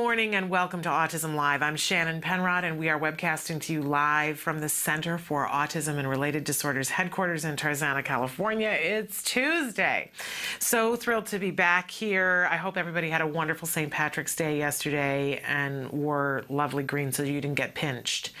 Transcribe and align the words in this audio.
Morning 0.00 0.34
and 0.34 0.48
welcome 0.48 0.80
to 0.80 0.88
Autism 0.88 1.34
Live. 1.34 1.60
I'm 1.60 1.76
Shannon 1.76 2.22
Penrod, 2.22 2.64
and 2.64 2.78
we 2.78 2.88
are 2.88 2.98
webcasting 2.98 3.60
to 3.60 3.74
you 3.74 3.82
live 3.82 4.40
from 4.40 4.60
the 4.60 4.68
Center 4.70 5.18
for 5.18 5.46
Autism 5.46 5.98
and 5.98 6.08
Related 6.08 6.44
Disorders 6.44 6.88
headquarters 6.88 7.44
in 7.44 7.54
Tarzana, 7.54 8.02
California. 8.02 8.70
It's 8.70 9.22
Tuesday. 9.22 10.10
So 10.58 10.96
thrilled 10.96 11.26
to 11.26 11.38
be 11.38 11.50
back 11.50 11.90
here. 11.90 12.48
I 12.50 12.56
hope 12.56 12.78
everybody 12.78 13.10
had 13.10 13.20
a 13.20 13.26
wonderful 13.26 13.68
St. 13.68 13.90
Patrick's 13.90 14.34
Day 14.34 14.56
yesterday 14.56 15.42
and 15.46 15.90
wore 15.90 16.44
lovely 16.48 16.82
green 16.82 17.12
so 17.12 17.22
you 17.22 17.38
didn't 17.38 17.56
get 17.56 17.74
pinched. 17.74 18.32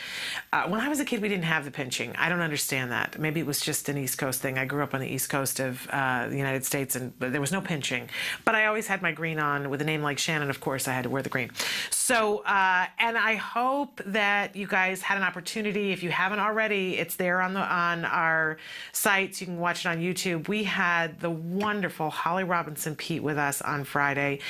Uh, 0.54 0.66
when 0.66 0.80
I 0.80 0.88
was 0.88 0.98
a 0.98 1.04
kid, 1.04 1.20
we 1.20 1.28
didn't 1.28 1.44
have 1.44 1.66
the 1.66 1.70
pinching. 1.70 2.16
I 2.16 2.30
don't 2.30 2.40
understand 2.40 2.90
that. 2.90 3.18
Maybe 3.18 3.38
it 3.38 3.46
was 3.46 3.60
just 3.60 3.90
an 3.90 3.98
East 3.98 4.16
Coast 4.16 4.40
thing. 4.40 4.56
I 4.56 4.64
grew 4.64 4.82
up 4.82 4.94
on 4.94 5.00
the 5.00 5.08
East 5.08 5.28
Coast 5.28 5.60
of 5.60 5.86
uh, 5.90 6.26
the 6.26 6.38
United 6.38 6.64
States, 6.64 6.96
and 6.96 7.12
there 7.18 7.40
was 7.40 7.52
no 7.52 7.60
pinching. 7.60 8.08
But 8.46 8.54
I 8.54 8.64
always 8.64 8.86
had 8.86 9.02
my 9.02 9.12
green 9.12 9.38
on. 9.38 9.68
With 9.68 9.82
a 9.82 9.84
name 9.84 10.02
like 10.02 10.18
Shannon, 10.18 10.48
of 10.48 10.60
course, 10.60 10.88
I 10.88 10.94
had 10.94 11.02
to 11.02 11.10
wear 11.10 11.20
the 11.20 11.28
green. 11.28 11.49
So, 11.90 12.38
uh, 12.38 12.86
and 12.98 13.16
I 13.16 13.36
hope 13.36 14.00
that 14.06 14.56
you 14.56 14.66
guys 14.66 15.00
had 15.00 15.16
an 15.16 15.22
opportunity. 15.22 15.92
If 15.92 16.02
you 16.02 16.10
haven't 16.10 16.40
already, 16.40 16.96
it's 16.98 17.16
there 17.16 17.40
on 17.40 17.54
the 17.54 17.60
on 17.60 18.04
our 18.04 18.56
sites. 18.92 19.40
You 19.40 19.46
can 19.46 19.58
watch 19.58 19.84
it 19.84 19.88
on 19.88 19.98
YouTube. 19.98 20.48
We 20.48 20.64
had 20.64 21.20
the 21.20 21.30
wonderful 21.30 22.10
Holly 22.10 22.44
Robinson 22.44 22.96
Peete 22.96 23.22
with 23.22 23.38
us 23.38 23.62
on 23.62 23.84
Friday. 23.84 24.40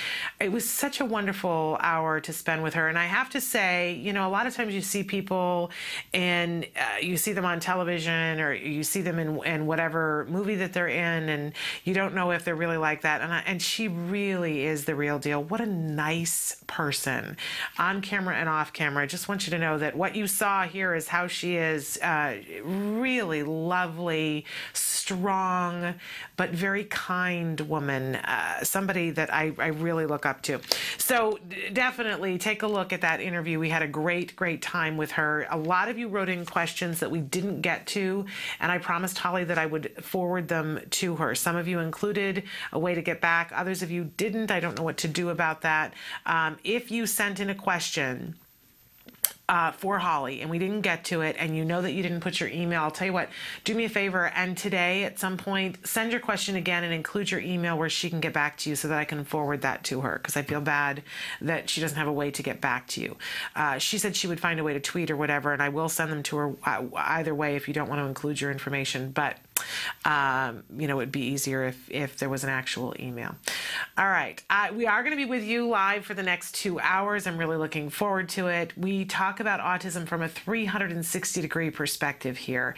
It 0.40 0.50
was 0.50 0.68
such 0.68 1.00
a 1.00 1.04
wonderful 1.04 1.76
hour 1.80 2.20
to 2.20 2.32
spend 2.32 2.62
with 2.62 2.74
her. 2.74 2.88
And 2.88 2.98
I 2.98 3.06
have 3.06 3.30
to 3.30 3.40
say, 3.40 3.94
you 3.94 4.12
know, 4.12 4.26
a 4.26 4.30
lot 4.30 4.46
of 4.46 4.54
times 4.54 4.74
you 4.74 4.80
see 4.80 5.02
people 5.02 5.70
and 6.14 6.64
uh, 6.76 6.98
you 7.00 7.16
see 7.16 7.32
them 7.32 7.44
on 7.44 7.60
television 7.60 8.40
or 8.40 8.54
you 8.54 8.82
see 8.82 9.02
them 9.02 9.18
in, 9.18 9.44
in 9.44 9.66
whatever 9.66 10.26
movie 10.30 10.56
that 10.56 10.72
they're 10.72 10.88
in, 10.88 11.28
and 11.28 11.52
you 11.84 11.94
don't 11.94 12.14
know 12.14 12.30
if 12.30 12.44
they're 12.44 12.54
really 12.54 12.78
like 12.78 13.02
that. 13.02 13.20
And 13.20 13.32
I, 13.32 13.42
and 13.46 13.60
she 13.60 13.88
really 13.88 14.64
is 14.64 14.86
the 14.86 14.94
real 14.94 15.18
deal. 15.18 15.42
What 15.42 15.60
a 15.60 15.66
nice 15.66 16.56
person 16.66 16.89
on 17.78 18.00
camera 18.00 18.36
and 18.36 18.48
off 18.48 18.72
camera. 18.72 19.02
I 19.02 19.06
just 19.06 19.28
want 19.28 19.46
you 19.46 19.50
to 19.50 19.58
know 19.58 19.78
that 19.78 19.96
what 19.96 20.14
you 20.16 20.26
saw 20.26 20.64
here 20.64 20.94
is 20.94 21.08
how 21.08 21.26
she 21.26 21.56
is 21.56 21.98
uh, 21.98 22.36
really 22.62 23.42
lovely, 23.42 24.44
strong, 24.72 25.94
but 26.40 26.48
very 26.52 26.84
kind 26.84 27.60
woman. 27.60 28.14
Uh, 28.14 28.64
somebody 28.64 29.10
that 29.10 29.30
I, 29.30 29.52
I 29.58 29.66
really 29.66 30.06
look 30.06 30.24
up 30.24 30.40
to. 30.44 30.58
So 30.96 31.38
definitely 31.74 32.38
take 32.38 32.62
a 32.62 32.66
look 32.66 32.94
at 32.94 33.02
that 33.02 33.20
interview. 33.20 33.58
We 33.58 33.68
had 33.68 33.82
a 33.82 33.86
great, 33.86 34.34
great 34.36 34.62
time 34.62 34.96
with 34.96 35.10
her. 35.10 35.46
A 35.50 35.58
lot 35.58 35.90
of 35.90 35.98
you 35.98 36.08
wrote 36.08 36.30
in 36.30 36.46
questions 36.46 36.98
that 37.00 37.10
we 37.10 37.20
didn't 37.20 37.60
get 37.60 37.86
to, 37.88 38.24
and 38.58 38.72
I 38.72 38.78
promised 38.78 39.18
Holly 39.18 39.44
that 39.44 39.58
I 39.58 39.66
would 39.66 40.02
forward 40.02 40.48
them 40.48 40.80
to 40.92 41.16
her. 41.16 41.34
Some 41.34 41.56
of 41.56 41.68
you 41.68 41.78
included 41.78 42.44
a 42.72 42.78
way 42.78 42.94
to 42.94 43.02
get 43.02 43.20
back, 43.20 43.52
others 43.54 43.82
of 43.82 43.90
you 43.90 44.04
didn't. 44.04 44.50
I 44.50 44.60
don't 44.60 44.78
know 44.78 44.84
what 44.84 44.96
to 44.96 45.08
do 45.08 45.28
about 45.28 45.60
that. 45.60 45.92
Um, 46.24 46.56
if 46.64 46.90
you 46.90 47.06
sent 47.06 47.40
in 47.40 47.50
a 47.50 47.54
question, 47.54 48.36
uh, 49.50 49.72
for 49.72 49.98
Holly 49.98 50.40
and 50.40 50.48
we 50.48 50.60
didn't 50.60 50.82
get 50.82 51.04
to 51.06 51.22
it, 51.22 51.34
and 51.38 51.56
you 51.56 51.64
know 51.64 51.82
that 51.82 51.90
you 51.90 52.04
didn't 52.04 52.20
put 52.20 52.38
your 52.38 52.48
email, 52.48 52.82
I'll 52.82 52.90
tell 52.92 53.08
you 53.08 53.12
what, 53.12 53.28
do 53.64 53.74
me 53.74 53.84
a 53.84 53.88
favor 53.88 54.28
and 54.28 54.56
today 54.56 55.02
at 55.02 55.18
some 55.18 55.36
point, 55.36 55.84
send 55.84 56.12
your 56.12 56.20
question 56.20 56.54
again 56.54 56.84
and 56.84 56.94
include 56.94 57.32
your 57.32 57.40
email 57.40 57.76
where 57.76 57.90
she 57.90 58.08
can 58.08 58.20
get 58.20 58.32
back 58.32 58.56
to 58.58 58.70
you 58.70 58.76
so 58.76 58.86
that 58.86 58.98
I 58.98 59.04
can 59.04 59.24
forward 59.24 59.62
that 59.62 59.82
to 59.84 60.02
her 60.02 60.18
because 60.18 60.36
I 60.36 60.42
feel 60.42 60.60
bad 60.60 61.02
that 61.40 61.68
she 61.68 61.80
doesn't 61.80 61.98
have 61.98 62.06
a 62.06 62.12
way 62.12 62.30
to 62.30 62.42
get 62.44 62.60
back 62.60 62.86
to 62.88 63.00
you. 63.00 63.16
Uh, 63.56 63.78
she 63.78 63.98
said 63.98 64.14
she 64.14 64.28
would 64.28 64.38
find 64.38 64.60
a 64.60 64.64
way 64.64 64.72
to 64.72 64.80
tweet 64.80 65.10
or 65.10 65.16
whatever, 65.16 65.52
and 65.52 65.60
I 65.60 65.68
will 65.68 65.88
send 65.88 66.12
them 66.12 66.22
to 66.22 66.36
her 66.36 66.54
uh, 66.64 66.84
either 66.94 67.34
way 67.34 67.56
if 67.56 67.66
you 67.66 67.74
don't 67.74 67.88
want 67.88 68.00
to 68.00 68.06
include 68.06 68.40
your 68.40 68.52
information. 68.52 69.10
But 69.10 69.36
um, 70.04 70.62
you 70.76 70.88
know, 70.88 71.00
it'd 71.00 71.12
be 71.12 71.26
easier 71.26 71.64
if, 71.64 71.90
if 71.90 72.18
there 72.18 72.28
was 72.28 72.44
an 72.44 72.50
actual 72.50 72.94
email. 72.98 73.34
All 73.98 74.08
right. 74.08 74.42
Uh, 74.48 74.68
we 74.74 74.86
are 74.86 75.02
going 75.02 75.12
to 75.12 75.16
be 75.16 75.28
with 75.28 75.44
you 75.44 75.68
live 75.68 76.04
for 76.04 76.14
the 76.14 76.22
next 76.22 76.54
two 76.54 76.80
hours. 76.80 77.26
I'm 77.26 77.36
really 77.36 77.56
looking 77.56 77.90
forward 77.90 78.28
to 78.30 78.48
it. 78.48 78.76
We 78.76 79.04
talk 79.04 79.40
about 79.40 79.60
autism 79.60 80.06
from 80.06 80.22
a 80.22 80.28
360 80.28 81.40
degree 81.40 81.70
perspective 81.70 82.36
here. 82.36 82.74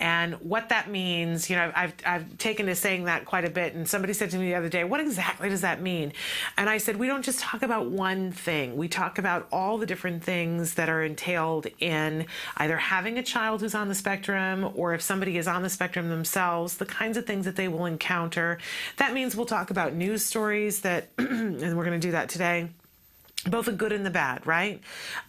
And 0.00 0.34
what 0.34 0.68
that 0.68 0.90
means, 0.90 1.48
you 1.48 1.56
know, 1.56 1.72
I've, 1.74 1.94
I've 2.04 2.38
taken 2.38 2.66
to 2.66 2.74
saying 2.74 3.04
that 3.04 3.24
quite 3.24 3.44
a 3.44 3.50
bit. 3.50 3.74
And 3.74 3.88
somebody 3.88 4.12
said 4.12 4.30
to 4.30 4.38
me 4.38 4.46
the 4.46 4.54
other 4.54 4.68
day, 4.68 4.84
what 4.84 5.00
exactly 5.00 5.48
does 5.48 5.62
that 5.62 5.80
mean? 5.80 6.12
And 6.56 6.68
I 6.68 6.78
said, 6.78 6.96
we 6.96 7.06
don't 7.06 7.24
just 7.24 7.40
talk 7.40 7.62
about 7.62 7.86
one 7.86 8.32
thing. 8.32 8.76
We 8.76 8.88
talk 8.88 9.18
about 9.18 9.48
all 9.50 9.78
the 9.78 9.86
different 9.86 10.22
things 10.22 10.74
that 10.74 10.88
are 10.88 11.02
entailed 11.02 11.66
in 11.78 12.26
either 12.58 12.76
having 12.76 13.18
a 13.18 13.22
child 13.22 13.60
who's 13.60 13.74
on 13.74 13.88
the 13.88 13.94
spectrum 13.94 14.70
or 14.74 14.94
if 14.94 15.00
somebody 15.00 15.38
is 15.38 15.48
on 15.48 15.62
the 15.62 15.70
spectrum 15.70 16.08
themselves 16.08 16.25
themselves, 16.26 16.78
the 16.78 16.86
kinds 16.86 17.16
of 17.16 17.24
things 17.24 17.44
that 17.44 17.54
they 17.54 17.68
will 17.68 17.86
encounter. 17.86 18.58
That 18.96 19.14
means 19.14 19.36
we'll 19.36 19.46
talk 19.46 19.70
about 19.70 19.94
news 19.94 20.24
stories 20.24 20.80
that, 20.80 21.08
and 21.18 21.76
we're 21.76 21.84
going 21.84 22.00
to 22.00 22.06
do 22.06 22.12
that 22.12 22.28
today 22.28 22.68
both 23.48 23.66
the 23.66 23.72
good 23.72 23.92
and 23.92 24.04
the 24.04 24.10
bad, 24.10 24.44
right? 24.44 24.80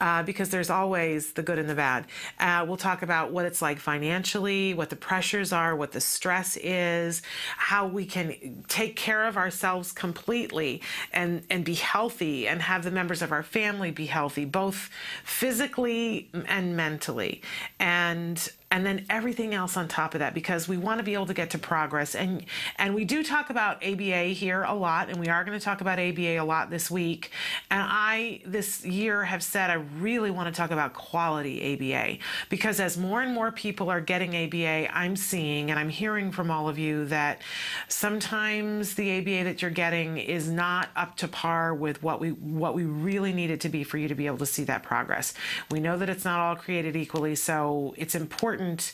Uh, 0.02 0.24
because 0.24 0.50
there's 0.50 0.72
always 0.72 1.34
the 1.34 1.44
good 1.44 1.60
and 1.60 1.70
the 1.70 1.76
bad. 1.76 2.06
Uh, 2.40 2.66
we'll 2.68 2.78
talk 2.78 3.04
about 3.04 3.32
what 3.32 3.46
it's 3.46 3.62
like 3.62 3.78
financially, 3.78 4.74
what 4.74 4.90
the 4.90 4.96
pressures 4.96 5.54
are, 5.54 5.76
what 5.76 5.92
the 5.92 6.02
stress 6.02 6.58
is, 6.58 7.22
how 7.58 7.86
we 7.86 8.06
can 8.06 8.64
take 8.68 8.96
care 8.96 9.28
of 9.28 9.38
ourselves 9.38 9.92
completely 9.92 10.82
and, 11.14 11.44
and 11.52 11.64
be 11.64 11.76
healthy 11.76 12.48
and 12.48 12.60
have 12.62 12.84
the 12.84 12.90
members 12.90 13.22
of 13.22 13.32
our 13.32 13.44
family 13.44 13.92
be 13.92 14.08
healthy, 14.08 14.46
both 14.46 14.90
physically 15.24 16.32
and 16.48 16.76
mentally. 16.76 17.44
And 17.80 18.50
and 18.70 18.86
then 18.86 19.06
everything 19.10 19.54
else 19.54 19.78
on 19.78 19.88
top 19.88 20.14
of 20.14 20.20
that 20.20 20.34
because 20.34 20.68
we 20.68 20.78
want 20.78 21.00
to 21.00 21.04
be 21.04 21.14
able 21.14 21.26
to 21.26 21.34
get 21.34 21.50
to 21.52 21.58
progress 21.58 22.16
and 22.16 22.44
and 22.76 22.94
we 22.94 23.06
do 23.06 23.24
talk 23.24 23.50
about 23.50 23.84
ABA 23.84 24.26
here 24.28 24.64
a 24.64 24.74
lot 24.74 25.10
and 25.10 25.20
we 25.20 25.30
are 25.30 25.46
going 25.46 25.58
to 25.58 25.64
talk 25.64 25.80
about 25.80 25.98
ABA 26.00 26.38
a 26.38 26.42
lot 26.42 26.70
this 26.70 26.92
week 26.92 27.32
and 27.72 27.82
I 27.82 28.42
this 28.46 28.86
year 28.86 29.24
have 29.24 29.42
said 29.42 29.70
I 29.70 29.76
really 30.00 30.32
want 30.32 30.54
to 30.54 30.58
talk 30.58 30.72
about 30.72 30.94
quality 30.94 31.74
ABA 31.74 32.18
because 32.50 32.80
as 32.80 32.98
more 32.98 33.22
and 33.22 33.34
more 33.34 33.52
people 33.52 33.90
are 33.90 34.02
getting 34.02 34.36
ABA 34.36 34.94
I'm 34.96 35.16
seeing 35.16 35.72
and 35.72 35.80
I'm 35.80 35.90
hearing 35.90 36.32
from 36.32 36.52
all 36.52 36.68
of 36.68 36.78
you 36.78 37.06
that 37.06 37.42
sometimes 37.88 38.96
the 38.96 39.20
ABA 39.20 39.46
that 39.46 39.62
you're 39.62 39.72
getting 39.72 40.18
is 40.18 40.50
not 40.50 40.90
up 40.96 41.16
to 41.18 41.28
par 41.30 41.74
with 41.74 42.04
what 42.04 42.20
we 42.20 42.32
what 42.32 42.76
we 42.76 42.84
really 42.84 43.32
need 43.32 43.50
it 43.50 43.62
to 43.62 43.70
be 43.70 43.86
for 43.86 43.98
you 43.98 44.10
to 44.10 44.16
be 44.16 44.28
able 44.28 44.38
to 44.40 44.46
see 44.46 44.66
that 44.66 44.84
progress. 44.84 45.34
We 45.72 45.80
know 45.80 45.98
that 45.98 46.10
it's 46.10 46.26
not 46.26 46.40
all 46.40 46.56
created 46.58 46.98
equally 46.98 47.36
so 47.36 47.94
it's 47.98 48.14
important 48.14 48.57
important. 48.58 48.94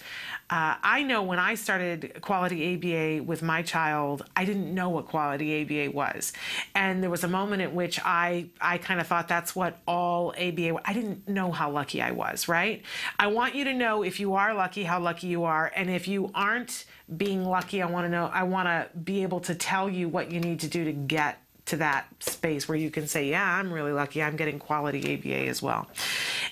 Uh, 0.50 0.75
I 0.83 1.04
know 1.04 1.24
when 1.24 1.39
I 1.39 1.56
started 1.56 2.19
quality 2.21 2.75
ABA 2.75 3.24
with 3.24 3.42
my 3.42 3.62
child, 3.62 4.25
I 4.36 4.45
didn't 4.45 4.74
know 4.74 4.89
what 4.89 5.07
quality 5.07 5.62
ABA 5.62 5.95
was, 5.95 6.33
and 6.75 7.01
there 7.01 7.10
was 7.10 7.24
a 7.24 7.27
moment 7.27 7.62
in 7.62 7.74
which 7.74 8.00
I 8.04 8.50
I 8.62 8.77
kind 8.77 9.00
of 9.00 9.07
thought 9.07 9.27
that's 9.27 9.56
what 9.56 9.80
all 9.88 10.31
ABA. 10.31 10.80
I 10.86 10.94
didn't 10.94 11.27
know 11.27 11.51
how 11.51 11.71
lucky 11.71 12.01
I 12.01 12.12
was. 12.12 12.48
Right? 12.48 12.83
I 13.18 13.27
want 13.27 13.56
you 13.56 13.63
to 13.65 13.74
know 13.74 14.04
if 14.04 14.19
you 14.19 14.36
are 14.36 14.54
lucky, 14.54 14.83
how 14.83 15.00
lucky 15.00 15.27
you 15.27 15.45
are, 15.45 15.71
and 15.75 15.89
if 15.89 16.07
you 16.07 16.30
aren't 16.36 16.86
being 17.16 17.45
lucky, 17.45 17.81
I 17.81 17.86
want 17.86 18.06
to 18.06 18.09
know. 18.09 18.30
I 18.31 18.44
want 18.44 18.68
to 18.68 18.95
be 18.98 19.24
able 19.24 19.39
to 19.42 19.56
tell 19.56 19.89
you 19.89 20.07
what 20.09 20.31
you 20.31 20.39
need 20.39 20.59
to 20.62 20.68
do 20.68 20.83
to 20.86 20.92
get 20.92 21.39
to 21.66 21.77
that 21.77 22.06
space 22.19 22.68
where 22.68 22.77
you 22.77 22.92
can 22.92 23.07
say, 23.07 23.30
yeah, 23.30 23.57
I'm 23.57 23.71
really 23.71 23.94
lucky. 23.94 24.21
I'm 24.21 24.36
getting 24.36 24.59
quality 24.59 25.16
ABA 25.16 25.48
as 25.48 25.62
well. 25.62 25.88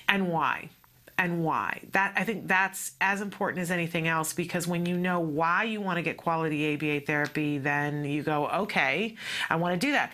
And 0.08 0.30
why? 0.30 0.70
And 1.22 1.44
why. 1.44 1.80
That 1.92 2.14
I 2.16 2.24
think 2.24 2.48
that's 2.48 2.92
as 3.00 3.20
important 3.20 3.62
as 3.62 3.70
anything 3.70 4.08
else 4.08 4.32
because 4.32 4.66
when 4.66 4.86
you 4.86 4.96
know 4.96 5.20
why 5.20 5.62
you 5.62 5.80
want 5.80 5.98
to 5.98 6.02
get 6.02 6.16
quality 6.16 6.74
ABA 6.74 7.06
therapy, 7.06 7.58
then 7.58 8.04
you 8.04 8.24
go, 8.24 8.48
okay, 8.48 9.16
I 9.48 9.54
want 9.54 9.80
to 9.80 9.86
do 9.86 9.92
that. 9.92 10.12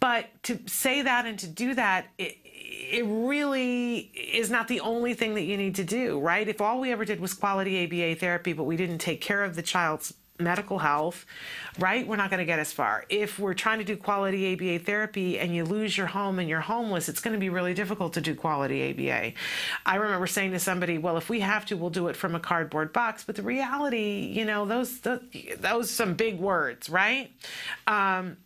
But 0.00 0.26
to 0.44 0.58
say 0.66 1.02
that 1.02 1.26
and 1.26 1.38
to 1.38 1.46
do 1.46 1.74
that, 1.74 2.06
it, 2.18 2.38
it 2.44 3.04
really 3.06 3.98
is 3.98 4.50
not 4.50 4.66
the 4.66 4.80
only 4.80 5.14
thing 5.14 5.34
that 5.34 5.42
you 5.42 5.56
need 5.56 5.76
to 5.76 5.84
do, 5.84 6.18
right? 6.18 6.48
If 6.48 6.60
all 6.60 6.80
we 6.80 6.90
ever 6.90 7.04
did 7.04 7.20
was 7.20 7.34
quality 7.34 7.84
ABA 7.84 8.18
therapy, 8.18 8.52
but 8.52 8.64
we 8.64 8.76
didn't 8.76 8.98
take 8.98 9.20
care 9.20 9.44
of 9.44 9.54
the 9.54 9.62
child's 9.62 10.12
medical 10.38 10.78
health, 10.78 11.26
right? 11.78 12.06
We're 12.06 12.16
not 12.16 12.30
going 12.30 12.38
to 12.38 12.44
get 12.44 12.58
as 12.58 12.72
far. 12.72 13.04
If 13.08 13.38
we're 13.38 13.54
trying 13.54 13.78
to 13.78 13.84
do 13.84 13.96
quality 13.96 14.52
ABA 14.52 14.84
therapy 14.84 15.38
and 15.38 15.54
you 15.54 15.64
lose 15.64 15.96
your 15.96 16.06
home 16.06 16.38
and 16.38 16.48
you're 16.48 16.60
homeless, 16.60 17.08
it's 17.08 17.20
going 17.20 17.34
to 17.34 17.40
be 17.40 17.48
really 17.48 17.74
difficult 17.74 18.12
to 18.14 18.20
do 18.20 18.34
quality 18.34 18.90
ABA. 18.90 19.32
I 19.84 19.96
remember 19.96 20.26
saying 20.26 20.52
to 20.52 20.58
somebody, 20.58 20.98
"Well, 20.98 21.16
if 21.16 21.28
we 21.28 21.40
have 21.40 21.66
to, 21.66 21.76
we'll 21.76 21.90
do 21.90 22.08
it 22.08 22.16
from 22.16 22.34
a 22.34 22.40
cardboard 22.40 22.92
box." 22.92 23.24
But 23.24 23.36
the 23.36 23.42
reality, 23.42 24.32
you 24.32 24.44
know, 24.44 24.64
those 24.64 25.00
those, 25.00 25.20
those 25.58 25.90
some 25.90 26.14
big 26.14 26.38
words, 26.38 26.88
right? 26.88 27.30
Um, 27.86 28.36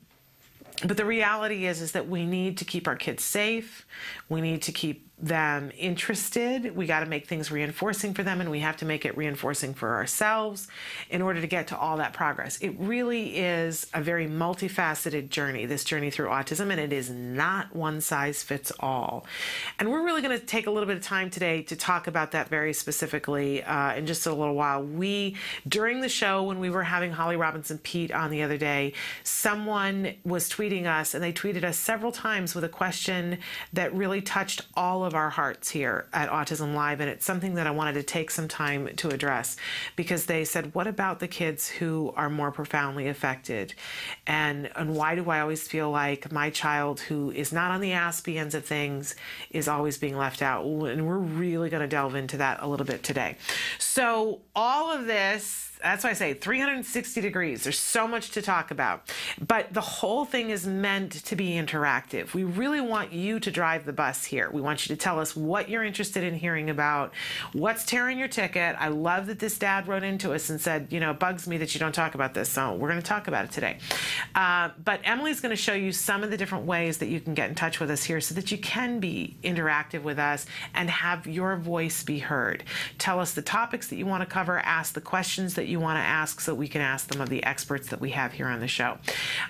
but 0.84 0.96
the 0.96 1.04
reality 1.04 1.66
is 1.66 1.80
is 1.80 1.92
that 1.92 2.08
we 2.08 2.24
need 2.24 2.58
to 2.58 2.64
keep 2.64 2.88
our 2.88 2.96
kids 2.96 3.22
safe. 3.22 3.86
We 4.28 4.40
need 4.40 4.62
to 4.62 4.72
keep 4.72 5.08
them 5.22 5.70
interested. 5.78 6.74
We 6.74 6.86
got 6.86 7.00
to 7.00 7.06
make 7.06 7.28
things 7.28 7.50
reinforcing 7.50 8.12
for 8.12 8.24
them, 8.24 8.40
and 8.40 8.50
we 8.50 8.58
have 8.60 8.76
to 8.78 8.84
make 8.84 9.06
it 9.06 9.16
reinforcing 9.16 9.72
for 9.72 9.94
ourselves 9.94 10.66
in 11.08 11.22
order 11.22 11.40
to 11.40 11.46
get 11.46 11.68
to 11.68 11.78
all 11.78 11.98
that 11.98 12.12
progress. 12.12 12.58
It 12.60 12.74
really 12.78 13.38
is 13.38 13.86
a 13.94 14.02
very 14.02 14.26
multifaceted 14.26 15.28
journey, 15.28 15.64
this 15.64 15.84
journey 15.84 16.10
through 16.10 16.26
autism, 16.26 16.70
and 16.70 16.80
it 16.80 16.92
is 16.92 17.08
not 17.08 17.74
one 17.74 18.00
size 18.00 18.42
fits 18.42 18.72
all. 18.80 19.24
And 19.78 19.90
we're 19.90 20.04
really 20.04 20.22
going 20.22 20.38
to 20.38 20.44
take 20.44 20.66
a 20.66 20.70
little 20.72 20.88
bit 20.88 20.96
of 20.96 21.04
time 21.04 21.30
today 21.30 21.62
to 21.62 21.76
talk 21.76 22.08
about 22.08 22.32
that 22.32 22.48
very 22.48 22.72
specifically 22.72 23.62
uh, 23.62 23.94
in 23.94 24.06
just 24.06 24.26
a 24.26 24.34
little 24.34 24.56
while. 24.56 24.82
We, 24.82 25.36
during 25.68 26.00
the 26.00 26.08
show, 26.08 26.42
when 26.42 26.58
we 26.58 26.68
were 26.68 26.82
having 26.82 27.12
Holly 27.12 27.36
Robinson 27.36 27.78
Peete 27.78 28.10
on 28.10 28.30
the 28.30 28.42
other 28.42 28.58
day, 28.58 28.94
someone 29.22 30.14
was 30.24 30.50
tweeting 30.50 30.86
us, 30.86 31.14
and 31.14 31.22
they 31.22 31.32
tweeted 31.32 31.62
us 31.62 31.78
several 31.78 32.10
times 32.10 32.56
with 32.56 32.64
a 32.64 32.68
question 32.68 33.38
that 33.72 33.94
really 33.94 34.20
touched 34.20 34.62
all 34.74 35.04
of 35.04 35.11
of 35.12 35.16
our 35.16 35.28
hearts 35.28 35.68
here 35.68 36.06
at 36.14 36.30
Autism 36.30 36.74
Live, 36.74 37.00
and 37.00 37.10
it's 37.10 37.26
something 37.26 37.54
that 37.56 37.66
I 37.66 37.70
wanted 37.70 37.94
to 37.94 38.02
take 38.02 38.30
some 38.30 38.48
time 38.48 38.88
to 38.96 39.10
address 39.10 39.58
because 39.94 40.24
they 40.24 40.42
said, 40.46 40.74
What 40.74 40.86
about 40.86 41.20
the 41.20 41.28
kids 41.28 41.68
who 41.68 42.14
are 42.16 42.30
more 42.30 42.50
profoundly 42.50 43.08
affected? 43.08 43.74
And, 44.26 44.70
and 44.74 44.94
why 44.94 45.14
do 45.14 45.28
I 45.28 45.40
always 45.40 45.68
feel 45.68 45.90
like 45.90 46.32
my 46.32 46.48
child 46.48 47.00
who 47.00 47.30
is 47.30 47.52
not 47.52 47.70
on 47.70 47.82
the 47.82 47.90
Aspie 47.90 48.38
ends 48.38 48.54
of 48.54 48.64
things 48.64 49.14
is 49.50 49.68
always 49.68 49.98
being 49.98 50.16
left 50.16 50.40
out? 50.40 50.64
And 50.64 51.06
we're 51.06 51.18
really 51.18 51.68
going 51.68 51.82
to 51.82 51.88
delve 51.88 52.14
into 52.14 52.38
that 52.38 52.60
a 52.62 52.66
little 52.66 52.86
bit 52.86 53.02
today. 53.02 53.36
So, 53.78 54.40
all 54.56 54.90
of 54.90 55.04
this 55.04 55.71
that's 55.82 56.04
why 56.04 56.10
I 56.10 56.14
say 56.14 56.34
360 56.34 57.20
degrees. 57.20 57.64
There's 57.64 57.78
so 57.78 58.06
much 58.06 58.30
to 58.30 58.42
talk 58.42 58.70
about. 58.70 59.10
But 59.46 59.72
the 59.72 59.80
whole 59.80 60.24
thing 60.24 60.50
is 60.50 60.66
meant 60.66 61.12
to 61.24 61.36
be 61.36 61.50
interactive. 61.50 62.34
We 62.34 62.44
really 62.44 62.80
want 62.80 63.12
you 63.12 63.40
to 63.40 63.50
drive 63.50 63.84
the 63.84 63.92
bus 63.92 64.24
here. 64.24 64.50
We 64.50 64.60
want 64.60 64.88
you 64.88 64.94
to 64.94 65.00
tell 65.00 65.18
us 65.18 65.34
what 65.34 65.68
you're 65.68 65.84
interested 65.84 66.22
in 66.24 66.34
hearing 66.34 66.70
about, 66.70 67.12
what's 67.52 67.84
tearing 67.84 68.18
your 68.18 68.28
ticket. 68.28 68.76
I 68.78 68.88
love 68.88 69.26
that 69.26 69.38
this 69.38 69.58
dad 69.58 69.88
wrote 69.88 70.02
into 70.02 70.32
us 70.32 70.50
and 70.50 70.60
said, 70.60 70.88
you 70.90 71.00
know, 71.00 71.10
it 71.10 71.18
bugs 71.18 71.46
me 71.46 71.58
that 71.58 71.74
you 71.74 71.80
don't 71.80 71.94
talk 71.94 72.14
about 72.14 72.34
this. 72.34 72.48
So 72.48 72.74
we're 72.74 72.88
going 72.88 73.00
to 73.00 73.06
talk 73.06 73.28
about 73.28 73.44
it 73.44 73.50
today. 73.50 73.78
Uh, 74.34 74.70
but 74.82 75.00
Emily's 75.04 75.40
going 75.40 75.50
to 75.50 75.56
show 75.56 75.74
you 75.74 75.92
some 75.92 76.22
of 76.22 76.30
the 76.30 76.36
different 76.36 76.64
ways 76.64 76.98
that 76.98 77.08
you 77.08 77.20
can 77.20 77.34
get 77.34 77.48
in 77.48 77.54
touch 77.54 77.80
with 77.80 77.90
us 77.90 78.04
here 78.04 78.20
so 78.20 78.34
that 78.34 78.50
you 78.50 78.58
can 78.58 79.00
be 79.00 79.36
interactive 79.42 80.02
with 80.02 80.18
us 80.18 80.46
and 80.74 80.88
have 80.88 81.26
your 81.26 81.56
voice 81.56 82.02
be 82.02 82.20
heard. 82.20 82.64
Tell 82.98 83.20
us 83.20 83.34
the 83.34 83.42
topics 83.42 83.88
that 83.88 83.96
you 83.96 84.06
want 84.06 84.22
to 84.22 84.26
cover, 84.26 84.58
ask 84.58 84.94
the 84.94 85.00
questions 85.00 85.54
that 85.54 85.66
you 85.66 85.71
you 85.72 85.80
want 85.80 85.96
to 85.96 86.02
ask 86.02 86.40
so 86.40 86.54
we 86.54 86.68
can 86.68 86.80
ask 86.80 87.08
them 87.08 87.20
of 87.20 87.28
the 87.28 87.42
experts 87.42 87.88
that 87.88 88.00
we 88.00 88.10
have 88.10 88.32
here 88.32 88.46
on 88.46 88.60
the 88.60 88.68
show. 88.68 88.98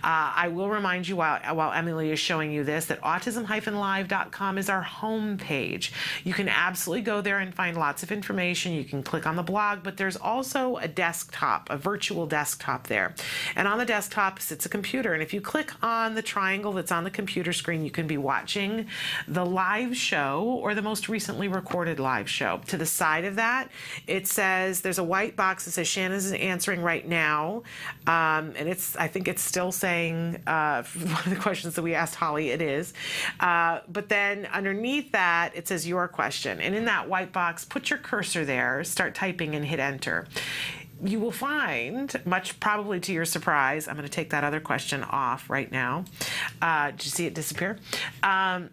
Uh, 0.02 0.32
I 0.34 0.48
will 0.48 0.70
remind 0.70 1.06
you 1.06 1.16
while, 1.16 1.38
while 1.54 1.72
Emily 1.72 2.10
is 2.10 2.18
showing 2.18 2.52
you 2.52 2.64
this 2.64 2.86
that 2.86 3.00
autism-live.com 3.02 4.58
is 4.58 4.68
our 4.70 4.82
home 4.82 5.36
page. 5.36 5.92
You 6.24 6.32
can 6.32 6.48
absolutely 6.48 7.02
go 7.02 7.20
there 7.20 7.40
and 7.40 7.54
find 7.54 7.76
lots 7.76 8.02
of 8.02 8.12
information. 8.12 8.72
You 8.72 8.84
can 8.84 9.02
click 9.02 9.26
on 9.26 9.36
the 9.36 9.42
blog, 9.42 9.82
but 9.82 9.96
there's 9.96 10.16
also 10.16 10.76
a 10.76 10.88
desktop, 10.88 11.68
a 11.70 11.76
virtual 11.76 12.26
desktop 12.26 12.86
there. 12.86 13.14
And 13.56 13.68
on 13.68 13.78
the 13.78 13.84
desktop 13.84 14.40
sits 14.40 14.64
a 14.64 14.68
computer. 14.68 15.12
And 15.12 15.22
if 15.22 15.34
you 15.34 15.40
click 15.40 15.72
on 15.82 16.14
the 16.14 16.22
triangle 16.22 16.72
that's 16.72 16.92
on 16.92 17.04
the 17.04 17.10
computer 17.10 17.52
screen, 17.52 17.84
you 17.84 17.90
can 17.90 18.06
be 18.06 18.16
watching 18.16 18.86
the 19.26 19.44
live 19.44 19.96
show 19.96 20.60
or 20.62 20.74
the 20.74 20.82
most 20.82 21.08
recently 21.08 21.48
recorded 21.48 21.98
live 21.98 22.30
show. 22.30 22.60
To 22.68 22.76
the 22.76 22.86
side 22.86 23.24
of 23.24 23.36
that, 23.36 23.68
it 24.06 24.26
says 24.26 24.80
there's 24.80 24.98
a 24.98 25.04
white 25.04 25.36
box 25.36 25.64
that 25.64 25.72
says 25.72 25.88
Shannon 25.88 26.11
is 26.12 26.32
answering 26.32 26.82
right 26.82 27.06
now, 27.06 27.62
um, 28.06 28.52
and 28.56 28.68
it's 28.68 28.96
I 28.96 29.08
think 29.08 29.28
it's 29.28 29.42
still 29.42 29.72
saying 29.72 30.42
uh, 30.46 30.82
one 30.94 31.24
of 31.24 31.30
the 31.30 31.36
questions 31.36 31.74
that 31.74 31.82
we 31.82 31.94
asked 31.94 32.14
Holly. 32.14 32.50
It 32.50 32.62
is, 32.62 32.94
uh, 33.40 33.80
but 33.88 34.08
then 34.08 34.46
underneath 34.46 35.12
that 35.12 35.56
it 35.56 35.68
says 35.68 35.86
your 35.86 36.08
question, 36.08 36.60
and 36.60 36.74
in 36.74 36.84
that 36.86 37.08
white 37.08 37.32
box, 37.32 37.64
put 37.64 37.90
your 37.90 37.98
cursor 37.98 38.44
there, 38.44 38.84
start 38.84 39.14
typing, 39.14 39.54
and 39.54 39.64
hit 39.64 39.80
enter 39.80 40.26
you 41.04 41.18
will 41.18 41.32
find, 41.32 42.14
much 42.24 42.60
probably 42.60 43.00
to 43.00 43.12
your 43.12 43.24
surprise, 43.24 43.88
I'm 43.88 43.96
going 43.96 44.06
to 44.06 44.12
take 44.12 44.30
that 44.30 44.44
other 44.44 44.60
question 44.60 45.02
off 45.02 45.50
right 45.50 45.70
now. 45.70 46.04
Uh, 46.60 46.92
did 46.92 47.04
you 47.04 47.10
see 47.10 47.26
it 47.26 47.34
disappear? 47.34 47.78
Um, 48.22 48.70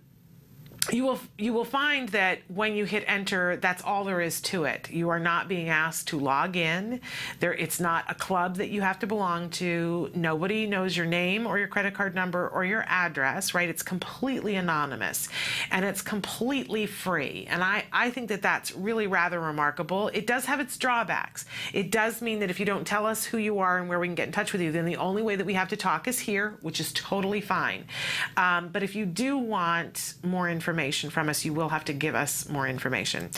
you 0.91 1.03
will 1.03 1.19
you 1.37 1.53
will 1.53 1.65
find 1.65 2.09
that 2.09 2.39
when 2.47 2.75
you 2.75 2.85
hit 2.85 3.03
enter 3.07 3.57
that's 3.57 3.83
all 3.83 4.03
there 4.03 4.21
is 4.21 4.41
to 4.41 4.63
it. 4.63 4.89
You 4.89 5.09
are 5.09 5.19
not 5.19 5.47
being 5.47 5.69
asked 5.69 6.07
to 6.09 6.19
log 6.19 6.55
in. 6.55 7.01
There 7.39 7.53
it's 7.53 7.79
not 7.79 8.05
a 8.07 8.15
club 8.15 8.57
that 8.57 8.69
you 8.69 8.81
have 8.81 8.99
to 8.99 9.07
belong 9.07 9.49
to. 9.51 10.09
Nobody 10.15 10.65
knows 10.65 10.95
your 10.95 11.05
name 11.05 11.45
or 11.45 11.59
your 11.59 11.67
credit 11.67 11.93
card 11.93 12.15
number 12.15 12.47
or 12.47 12.65
your 12.65 12.83
address 12.87 13.53
right? 13.53 13.69
It's 13.69 13.83
completely 13.83 14.55
anonymous 14.55 15.29
and 15.71 15.85
it's 15.85 16.01
completely 16.01 16.85
free. 16.85 17.45
And 17.49 17.63
i 17.63 17.85
i 17.91 18.09
think 18.09 18.29
that 18.29 18.41
that's 18.41 18.75
really 18.75 19.07
rather 19.07 19.39
remarkable. 19.39 20.07
It 20.09 20.27
does 20.27 20.45
have 20.45 20.59
its 20.59 20.77
drawbacks. 20.77 21.45
It 21.73 21.91
does 21.91 22.21
mean 22.21 22.39
that 22.39 22.49
if 22.49 22.59
you 22.59 22.65
don't 22.65 22.85
tell 22.85 23.05
us 23.05 23.25
who 23.25 23.37
you 23.37 23.59
are 23.59 23.77
and 23.77 23.89
where 23.89 23.99
we 23.99 24.07
can 24.07 24.15
get 24.15 24.27
in 24.27 24.33
touch 24.33 24.53
with 24.53 24.61
you 24.61 24.71
then 24.71 24.85
the 24.85 24.97
only 24.97 25.21
way 25.21 25.35
that 25.35 25.45
we 25.45 25.53
have 25.53 25.69
to 25.69 25.77
talk 25.77 26.07
is 26.07 26.19
here 26.19 26.57
which 26.61 26.79
is 26.79 26.91
totally 26.93 27.41
fine. 27.41 27.85
Um, 28.37 28.69
but 28.69 28.83
if 28.83 28.95
you 28.95 29.05
do 29.05 29.37
want 29.37 30.15
more 30.23 30.49
information 30.49 30.78
information 30.79 31.09
from 31.09 31.27
us, 31.27 31.43
you 31.43 31.53
will 31.53 31.69
have 31.69 31.83
to 31.85 31.93
give 31.93 32.15
us 32.15 32.47
more 32.47 32.65
information. 32.65 33.29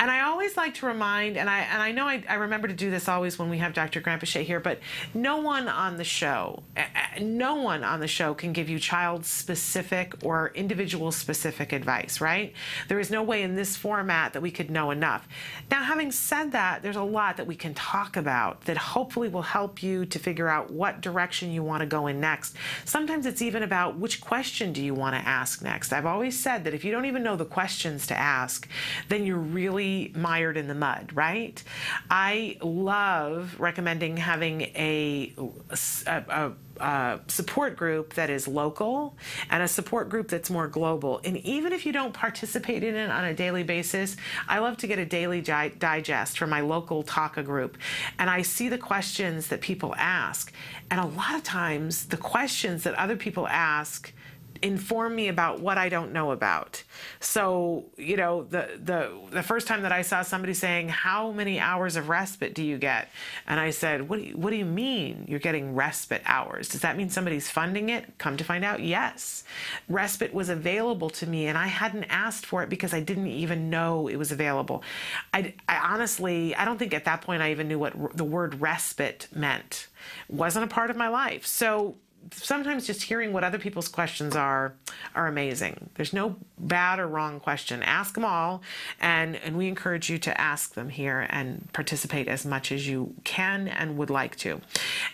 And 0.00 0.10
I 0.10 0.22
always 0.22 0.56
like 0.56 0.74
to 0.74 0.86
remind, 0.86 1.36
and 1.36 1.48
I 1.48 1.60
and 1.60 1.80
I 1.80 1.92
know 1.92 2.06
I, 2.06 2.24
I 2.28 2.34
remember 2.34 2.66
to 2.66 2.74
do 2.74 2.90
this 2.90 3.08
always 3.08 3.38
when 3.38 3.50
we 3.50 3.58
have 3.58 3.72
Dr. 3.72 4.00
Granpeesheh 4.00 4.42
here, 4.42 4.58
but 4.58 4.80
no 5.14 5.36
one 5.36 5.68
on 5.68 5.96
the 5.96 6.04
show, 6.04 6.64
no 7.20 7.54
one 7.54 7.84
on 7.84 8.00
the 8.00 8.08
show 8.08 8.34
can 8.34 8.52
give 8.52 8.68
you 8.68 8.80
child 8.80 9.24
specific 9.24 10.14
or 10.24 10.50
individual 10.56 11.12
specific 11.12 11.72
advice, 11.72 12.20
right? 12.20 12.52
There 12.88 12.98
is 12.98 13.10
no 13.10 13.22
way 13.22 13.42
in 13.42 13.54
this 13.54 13.76
format 13.76 14.32
that 14.32 14.42
we 14.42 14.50
could 14.50 14.68
know 14.70 14.90
enough. 14.90 15.28
Now, 15.70 15.84
having 15.84 16.10
said 16.10 16.50
that, 16.52 16.82
there's 16.82 16.96
a 16.96 17.02
lot 17.02 17.36
that 17.36 17.46
we 17.46 17.54
can 17.54 17.74
talk 17.74 18.16
about 18.16 18.62
that 18.62 18.76
hopefully 18.76 19.28
will 19.28 19.42
help 19.42 19.82
you 19.84 20.04
to 20.06 20.18
figure 20.18 20.48
out 20.48 20.72
what 20.72 21.00
direction 21.00 21.52
you 21.52 21.62
want 21.62 21.80
to 21.82 21.86
go 21.86 22.08
in 22.08 22.20
next. 22.20 22.56
Sometimes 22.84 23.24
it's 23.24 23.42
even 23.42 23.62
about 23.62 23.98
which 23.98 24.20
question 24.20 24.72
do 24.72 24.82
you 24.82 24.94
want 24.94 25.14
to 25.14 25.28
ask 25.28 25.62
next. 25.62 25.92
I've 25.92 26.06
always 26.06 26.38
said 26.38 26.64
that 26.64 26.74
if 26.78 26.84
you 26.84 26.92
don't 26.92 27.06
even 27.06 27.24
know 27.24 27.34
the 27.34 27.44
questions 27.44 28.06
to 28.06 28.16
ask, 28.16 28.68
then 29.08 29.26
you're 29.26 29.36
really 29.36 30.12
mired 30.14 30.56
in 30.56 30.68
the 30.68 30.76
mud, 30.76 31.10
right? 31.12 31.60
I 32.08 32.56
love 32.62 33.56
recommending 33.58 34.16
having 34.16 34.60
a, 34.60 35.34
a, 36.06 36.52
a 36.78 37.20
support 37.26 37.76
group 37.76 38.14
that 38.14 38.30
is 38.30 38.46
local 38.46 39.16
and 39.50 39.60
a 39.60 39.66
support 39.66 40.08
group 40.08 40.28
that's 40.28 40.50
more 40.50 40.68
global. 40.68 41.20
And 41.24 41.38
even 41.38 41.72
if 41.72 41.84
you 41.84 41.90
don't 41.90 42.14
participate 42.14 42.84
in 42.84 42.94
it 42.94 43.10
on 43.10 43.24
a 43.24 43.34
daily 43.34 43.64
basis, 43.64 44.16
I 44.48 44.60
love 44.60 44.76
to 44.76 44.86
get 44.86 45.00
a 45.00 45.04
daily 45.04 45.40
di- 45.40 45.72
digest 45.80 46.38
from 46.38 46.48
my 46.48 46.60
local 46.60 47.02
TACA 47.02 47.44
group. 47.44 47.76
And 48.20 48.30
I 48.30 48.42
see 48.42 48.68
the 48.68 48.78
questions 48.78 49.48
that 49.48 49.62
people 49.62 49.96
ask. 49.96 50.52
And 50.92 51.00
a 51.00 51.06
lot 51.06 51.34
of 51.34 51.42
times, 51.42 52.06
the 52.06 52.16
questions 52.16 52.84
that 52.84 52.94
other 52.94 53.16
people 53.16 53.48
ask 53.48 54.12
inform 54.62 55.14
me 55.14 55.28
about 55.28 55.60
what 55.60 55.78
I 55.78 55.88
don't 55.88 56.12
know 56.12 56.30
about. 56.32 56.82
So, 57.20 57.86
you 57.96 58.16
know, 58.16 58.44
the 58.44 58.78
the 58.82 59.12
the 59.30 59.42
first 59.42 59.66
time 59.66 59.82
that 59.82 59.92
I 59.92 60.02
saw 60.02 60.22
somebody 60.22 60.54
saying, 60.54 60.88
"How 60.88 61.32
many 61.32 61.58
hours 61.58 61.96
of 61.96 62.08
respite 62.08 62.54
do 62.54 62.62
you 62.62 62.78
get?" 62.78 63.08
and 63.46 63.58
I 63.60 63.70
said, 63.70 64.08
"What 64.08 64.18
do 64.18 64.26
you, 64.26 64.36
what 64.36 64.50
do 64.50 64.56
you 64.56 64.64
mean 64.64 65.24
you're 65.28 65.38
getting 65.38 65.74
respite 65.74 66.22
hours? 66.26 66.68
Does 66.68 66.80
that 66.82 66.96
mean 66.96 67.10
somebody's 67.10 67.50
funding 67.50 67.88
it?" 67.88 68.18
Come 68.18 68.36
to 68.36 68.44
find 68.44 68.64
out, 68.64 68.82
yes. 68.82 69.44
Respite 69.88 70.34
was 70.34 70.48
available 70.48 71.10
to 71.10 71.26
me 71.26 71.46
and 71.46 71.56
I 71.58 71.66
hadn't 71.66 72.04
asked 72.04 72.46
for 72.46 72.62
it 72.62 72.68
because 72.68 72.92
I 72.94 73.00
didn't 73.00 73.28
even 73.28 73.70
know 73.70 74.08
it 74.08 74.16
was 74.16 74.32
available. 74.32 74.82
I, 75.32 75.54
I 75.68 75.76
honestly, 75.78 76.54
I 76.54 76.64
don't 76.64 76.78
think 76.78 76.94
at 76.94 77.04
that 77.04 77.22
point 77.22 77.42
I 77.42 77.50
even 77.50 77.68
knew 77.68 77.78
what 77.78 78.16
the 78.16 78.24
word 78.24 78.60
respite 78.60 79.28
meant. 79.34 79.88
It 80.28 80.34
wasn't 80.34 80.64
a 80.64 80.68
part 80.68 80.90
of 80.90 80.96
my 80.96 81.08
life. 81.08 81.46
So 81.46 81.96
sometimes 82.32 82.86
just 82.86 83.02
hearing 83.02 83.32
what 83.32 83.44
other 83.44 83.58
people's 83.58 83.88
questions 83.88 84.36
are 84.36 84.74
are 85.14 85.26
amazing. 85.26 85.90
There's 85.94 86.12
no 86.12 86.36
bad 86.58 86.98
or 86.98 87.06
wrong 87.06 87.40
question. 87.40 87.82
Ask 87.82 88.14
them 88.14 88.24
all, 88.24 88.62
and 89.00 89.36
and 89.36 89.56
we 89.56 89.68
encourage 89.68 90.10
you 90.10 90.18
to 90.18 90.40
ask 90.40 90.74
them 90.74 90.88
here 90.88 91.26
and 91.30 91.68
participate 91.72 92.28
as 92.28 92.44
much 92.44 92.72
as 92.72 92.88
you 92.88 93.14
can 93.24 93.68
and 93.68 93.96
would 93.96 94.10
like 94.10 94.36
to. 94.36 94.60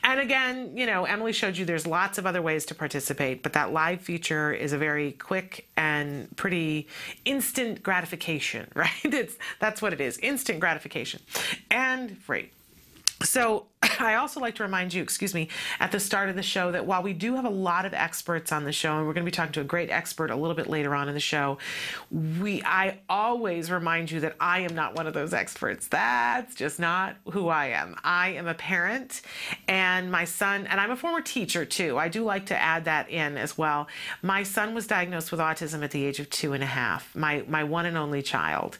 And 0.02 0.20
again, 0.20 0.76
you 0.76 0.86
know, 0.86 1.04
Emily 1.04 1.32
showed 1.32 1.56
you 1.56 1.64
there's 1.64 1.86
lots 1.86 2.18
of 2.18 2.26
other 2.26 2.42
ways 2.42 2.64
to 2.66 2.74
participate, 2.74 3.42
but 3.42 3.52
that 3.52 3.72
live 3.72 4.00
feature 4.00 4.52
is 4.52 4.72
a 4.72 4.78
very 4.78 5.12
quick 5.12 5.68
and 5.76 6.34
pretty 6.36 6.88
instant 7.24 7.82
gratification, 7.82 8.68
right? 8.74 8.90
It's 9.04 9.36
that's 9.60 9.80
what 9.80 9.92
it 9.92 10.00
is, 10.00 10.18
instant 10.18 10.60
gratification, 10.60 11.20
and 11.70 12.18
free. 12.18 12.50
So 13.22 13.66
I 14.00 14.14
also 14.14 14.40
like 14.40 14.54
to 14.56 14.62
remind 14.62 14.94
you, 14.94 15.02
excuse 15.02 15.34
me, 15.34 15.48
at 15.80 15.92
the 15.92 16.00
start 16.00 16.28
of 16.28 16.36
the 16.36 16.42
show 16.42 16.72
that 16.72 16.86
while 16.86 17.02
we 17.02 17.12
do 17.12 17.36
have 17.36 17.44
a 17.44 17.50
lot 17.50 17.84
of 17.84 17.94
experts 17.94 18.52
on 18.52 18.64
the 18.64 18.72
show, 18.72 18.96
and 18.96 19.06
we're 19.06 19.12
going 19.12 19.24
to 19.24 19.30
be 19.30 19.34
talking 19.34 19.52
to 19.52 19.60
a 19.60 19.64
great 19.64 19.90
expert 19.90 20.30
a 20.30 20.36
little 20.36 20.54
bit 20.54 20.68
later 20.68 20.94
on 20.94 21.08
in 21.08 21.14
the 21.14 21.20
show, 21.20 21.58
we 22.40 22.62
I 22.62 22.98
always 23.08 23.70
remind 23.70 24.10
you 24.10 24.20
that 24.20 24.36
I 24.40 24.60
am 24.60 24.74
not 24.74 24.94
one 24.94 25.06
of 25.06 25.14
those 25.14 25.32
experts. 25.32 25.88
That's 25.88 26.54
just 26.54 26.78
not 26.78 27.16
who 27.30 27.48
I 27.48 27.66
am. 27.66 27.96
I 28.02 28.30
am 28.30 28.46
a 28.46 28.54
parent, 28.54 29.22
and 29.68 30.10
my 30.10 30.24
son, 30.24 30.66
and 30.66 30.80
I'm 30.80 30.90
a 30.90 30.96
former 30.96 31.20
teacher 31.20 31.64
too. 31.64 31.98
I 31.98 32.08
do 32.08 32.24
like 32.24 32.46
to 32.46 32.60
add 32.60 32.84
that 32.86 33.10
in 33.10 33.36
as 33.36 33.58
well. 33.58 33.88
My 34.22 34.42
son 34.42 34.74
was 34.74 34.86
diagnosed 34.86 35.30
with 35.30 35.40
autism 35.40 35.82
at 35.82 35.90
the 35.90 36.04
age 36.04 36.20
of 36.20 36.30
two 36.30 36.52
and 36.52 36.62
a 36.62 36.66
half. 36.66 37.14
My 37.14 37.44
my 37.48 37.64
one 37.64 37.86
and 37.86 37.96
only 37.96 38.22
child, 38.22 38.78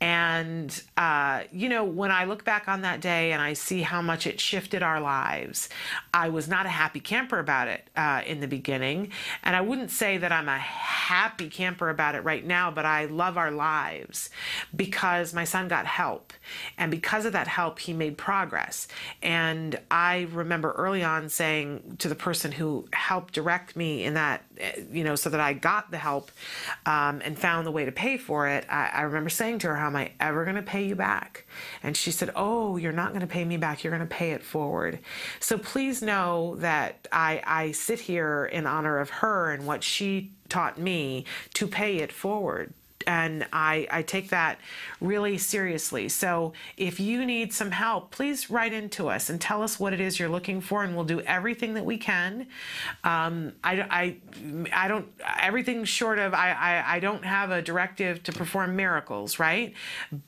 and 0.00 0.82
uh, 0.96 1.42
you 1.52 1.68
know 1.68 1.84
when 1.84 2.10
I 2.10 2.24
look 2.24 2.44
back 2.44 2.68
on 2.68 2.82
that 2.82 3.00
day 3.00 3.32
and 3.32 3.42
I 3.42 3.52
see 3.52 3.82
how 3.82 4.02
much 4.02 4.26
it 4.26 4.40
shifted 4.46 4.82
our 4.82 5.00
lives. 5.00 5.68
I 6.14 6.28
was 6.28 6.46
not 6.46 6.66
a 6.66 6.68
happy 6.68 7.00
camper 7.00 7.38
about 7.38 7.66
it 7.66 7.90
uh, 7.96 8.22
in 8.24 8.40
the 8.40 8.46
beginning, 8.46 9.10
and 9.42 9.56
I 9.56 9.60
wouldn't 9.60 9.90
say 9.90 10.18
that 10.18 10.30
I'm 10.30 10.48
a 10.48 10.58
happy 10.58 11.48
camper 11.50 11.90
about 11.90 12.14
it 12.14 12.20
right 12.20 12.44
now, 12.44 12.70
but 12.70 12.84
I 12.84 13.06
love 13.06 13.36
our 13.36 13.50
lives 13.50 14.30
because 14.74 15.34
my 15.34 15.44
son 15.44 15.66
got 15.68 15.86
help, 15.86 16.32
and 16.78 16.90
because 16.90 17.24
of 17.24 17.32
that 17.32 17.48
help, 17.48 17.80
he 17.80 17.92
made 17.92 18.16
progress. 18.16 18.86
And 19.22 19.78
I 19.90 20.28
remember 20.32 20.72
early 20.72 21.02
on 21.02 21.28
saying 21.28 21.96
to 21.98 22.08
the 22.08 22.14
person 22.14 22.52
who 22.52 22.86
helped 22.92 23.34
direct 23.34 23.74
me 23.74 24.04
in 24.04 24.14
that, 24.14 24.44
you 24.92 25.02
know, 25.02 25.16
so 25.16 25.30
that 25.30 25.40
I 25.40 25.52
got 25.54 25.90
the 25.90 25.98
help 25.98 26.30
um, 26.86 27.20
and 27.24 27.38
found 27.38 27.66
the 27.66 27.72
way 27.72 27.84
to 27.84 27.92
pay 27.92 28.16
for 28.16 28.46
it. 28.48 28.64
I, 28.68 28.90
I 28.94 29.00
remember 29.02 29.30
saying 29.30 29.58
to 29.60 29.68
her, 29.68 29.76
"How 29.76 29.88
am 29.88 29.96
I 29.96 30.12
ever 30.20 30.44
going 30.44 30.56
to 30.56 30.62
pay 30.62 30.86
you 30.86 30.94
back?" 30.94 31.45
And 31.82 31.96
she 31.96 32.10
said, 32.10 32.30
"Oh, 32.34 32.76
you're 32.76 32.92
not 32.92 33.10
going 33.10 33.20
to 33.20 33.26
pay 33.26 33.44
me 33.44 33.56
back. 33.56 33.82
You're 33.82 33.96
going 33.96 34.06
to 34.06 34.14
pay 34.14 34.32
it 34.32 34.42
forward. 34.42 34.98
So 35.40 35.58
please 35.58 36.02
know 36.02 36.56
that 36.56 37.08
I, 37.12 37.42
I 37.46 37.72
sit 37.72 38.00
here 38.00 38.46
in 38.46 38.66
honor 38.66 38.98
of 38.98 39.10
her 39.10 39.52
and 39.52 39.66
what 39.66 39.82
she 39.82 40.32
taught 40.48 40.78
me 40.78 41.24
to 41.54 41.66
pay 41.66 41.98
it 41.98 42.12
forward 42.12 42.72
and 43.06 43.46
I, 43.52 43.86
I 43.90 44.02
take 44.02 44.30
that 44.30 44.58
really 45.00 45.38
seriously. 45.38 46.08
So 46.08 46.52
if 46.76 46.98
you 47.00 47.24
need 47.24 47.52
some 47.52 47.70
help, 47.70 48.10
please 48.10 48.50
write 48.50 48.72
into 48.72 49.08
us 49.08 49.30
and 49.30 49.40
tell 49.40 49.62
us 49.62 49.78
what 49.78 49.92
it 49.92 50.00
is 50.00 50.18
you're 50.18 50.28
looking 50.28 50.60
for, 50.60 50.82
and 50.82 50.94
we'll 50.94 51.04
do 51.04 51.20
everything 51.20 51.74
that 51.74 51.84
we 51.84 51.98
can. 51.98 52.46
Um, 53.04 53.52
I, 53.62 53.80
I, 53.90 54.16
I 54.72 54.88
don't, 54.88 55.06
everything 55.40 55.84
short 55.84 56.18
of, 56.18 56.34
I, 56.34 56.52
I, 56.52 56.96
I 56.96 57.00
don't 57.00 57.24
have 57.24 57.50
a 57.50 57.62
directive 57.62 58.22
to 58.24 58.32
perform 58.32 58.76
miracles, 58.76 59.38
right? 59.38 59.74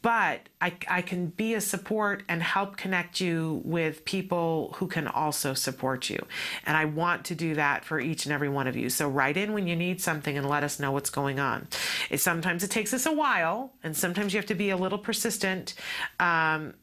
But 0.03 0.41
I, 0.61 0.75
I 0.89 1.03
can 1.03 1.27
be 1.27 1.55
a 1.55 1.61
support 1.61 2.23
and 2.29 2.43
help 2.43 2.77
connect 2.77 3.21
you 3.21 3.63
with 3.65 4.05
people 4.05 4.75
who 4.77 4.87
can 4.87 5.07
also 5.07 5.55
support 5.55 6.11
you. 6.11 6.25
And 6.67 6.77
I 6.77 6.85
want 6.85 7.25
to 7.27 7.35
do 7.35 7.55
that 7.55 7.85
for 7.85 8.01
each 8.01 8.27
and 8.27 8.33
every 8.33 8.49
one 8.49 8.67
of 8.67 8.77
you. 8.77 8.91
So 8.91 9.09
write 9.09 9.37
in 9.37 9.53
when 9.53 9.67
you 9.67 9.77
need 9.77 10.01
something 10.01 10.37
and 10.37 10.49
let 10.49 10.65
us 10.65 10.81
know 10.81 10.93
what's 10.93 11.11
going 11.11 11.39
on. 11.41 11.69
It 12.11 12.21
sometimes 12.21 12.65
it 12.69 12.71
takes 12.71 12.93
us 12.93 13.07
a 13.07 13.13
while, 13.13 13.73
and 13.83 13.97
sometimes 13.97 14.35
you 14.35 14.39
have 14.39 14.47
to 14.47 14.55
be 14.55 14.69
a 14.69 14.77
little 14.77 14.99
persistent. 14.99 15.73
Um, 16.21 16.75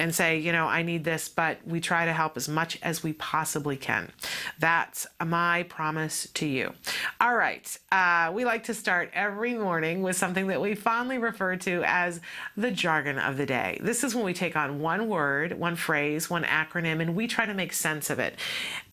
and 0.00 0.14
say, 0.14 0.38
you 0.38 0.50
know, 0.50 0.66
I 0.66 0.82
need 0.82 1.04
this, 1.04 1.28
but 1.28 1.58
we 1.66 1.78
try 1.78 2.06
to 2.06 2.12
help 2.14 2.38
as 2.38 2.48
much 2.48 2.78
as 2.82 3.02
we 3.02 3.12
possibly 3.12 3.76
can. 3.76 4.10
That's 4.58 5.06
my 5.22 5.64
promise 5.64 6.26
to 6.34 6.46
you. 6.46 6.72
All 7.20 7.36
right. 7.36 7.78
Uh, 7.92 8.32
we 8.34 8.46
like 8.46 8.64
to 8.64 8.74
start 8.74 9.10
every 9.12 9.52
morning 9.52 10.00
with 10.00 10.16
something 10.16 10.46
that 10.46 10.58
we 10.58 10.74
fondly 10.74 11.18
refer 11.18 11.54
to 11.56 11.82
as 11.84 12.20
the 12.56 12.70
jargon 12.70 13.18
of 13.18 13.36
the 13.36 13.44
day. 13.44 13.78
This 13.82 14.02
is 14.02 14.14
when 14.14 14.24
we 14.24 14.32
take 14.32 14.56
on 14.56 14.80
one 14.80 15.06
word, 15.06 15.58
one 15.58 15.76
phrase, 15.76 16.30
one 16.30 16.44
acronym, 16.44 17.02
and 17.02 17.14
we 17.14 17.26
try 17.26 17.44
to 17.44 17.52
make 17.52 17.74
sense 17.74 18.08
of 18.08 18.18
it. 18.18 18.36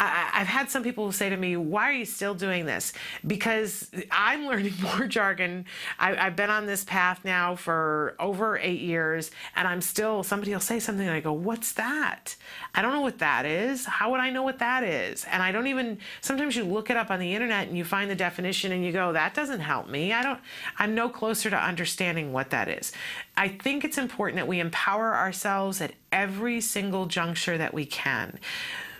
I, 0.01 0.29
have 0.33 0.47
had 0.47 0.69
some 0.69 0.83
people 0.83 1.13
say 1.13 1.29
to 1.29 1.37
me, 1.37 1.55
Why 1.55 1.89
are 1.89 1.93
you 1.93 2.05
still 2.05 2.33
doing 2.33 2.65
this? 2.65 2.91
Because 3.25 3.89
I'm 4.11 4.45
learning 4.45 4.73
more 4.81 5.07
jargon. 5.07 5.65
I, 5.99 6.17
I've 6.17 6.35
been 6.35 6.49
on 6.49 6.65
this 6.65 6.83
path 6.83 7.21
now 7.23 7.55
for 7.55 8.15
over 8.19 8.57
eight 8.57 8.81
years, 8.81 9.31
and 9.55 9.67
I'm 9.67 9.81
still, 9.81 10.21
somebody 10.23 10.51
will 10.51 10.59
say 10.59 10.79
something 10.79 10.96
something 10.97 11.09
I 11.13 11.19
go, 11.19 11.33
What's 11.33 11.73
that? 11.73 12.35
I 12.73 12.81
don't 12.81 12.93
know 12.93 13.01
what 13.01 13.19
that 13.19 13.45
is. 13.45 13.85
How 13.85 14.11
would 14.11 14.19
I 14.19 14.29
know 14.29 14.43
what 14.43 14.59
that 14.59 14.83
is? 14.83 15.25
And 15.25 15.43
I 15.43 15.51
don't 15.51 15.67
even, 15.67 15.99
sometimes 16.21 16.55
you 16.55 16.63
look 16.63 16.89
it 16.89 16.97
up 16.97 17.11
on 17.11 17.19
the 17.19 17.33
internet 17.33 17.67
and 17.67 17.77
you 17.77 17.85
find 17.85 18.09
the 18.09 18.15
definition 18.15 18.71
and 18.71 18.83
you 18.83 18.91
go, 18.91 19.13
That 19.13 19.33
doesn't 19.33 19.59
help 19.59 19.87
me. 19.89 20.11
I 20.11 20.23
don't, 20.23 20.39
I'm 20.79 20.95
no 20.95 21.09
closer 21.09 21.49
to 21.49 21.57
understanding 21.57 22.33
what 22.33 22.49
that 22.49 22.67
is. 22.67 22.91
I 23.35 23.49
think 23.49 23.85
it's 23.85 23.97
important 23.97 24.37
that 24.37 24.47
we 24.47 24.59
empower 24.59 25.15
ourselves 25.15 25.81
at 25.81 25.91
every 26.11 26.61
single 26.61 27.05
juncture 27.05 27.57
that 27.57 27.73
we 27.73 27.85
can 27.85 28.39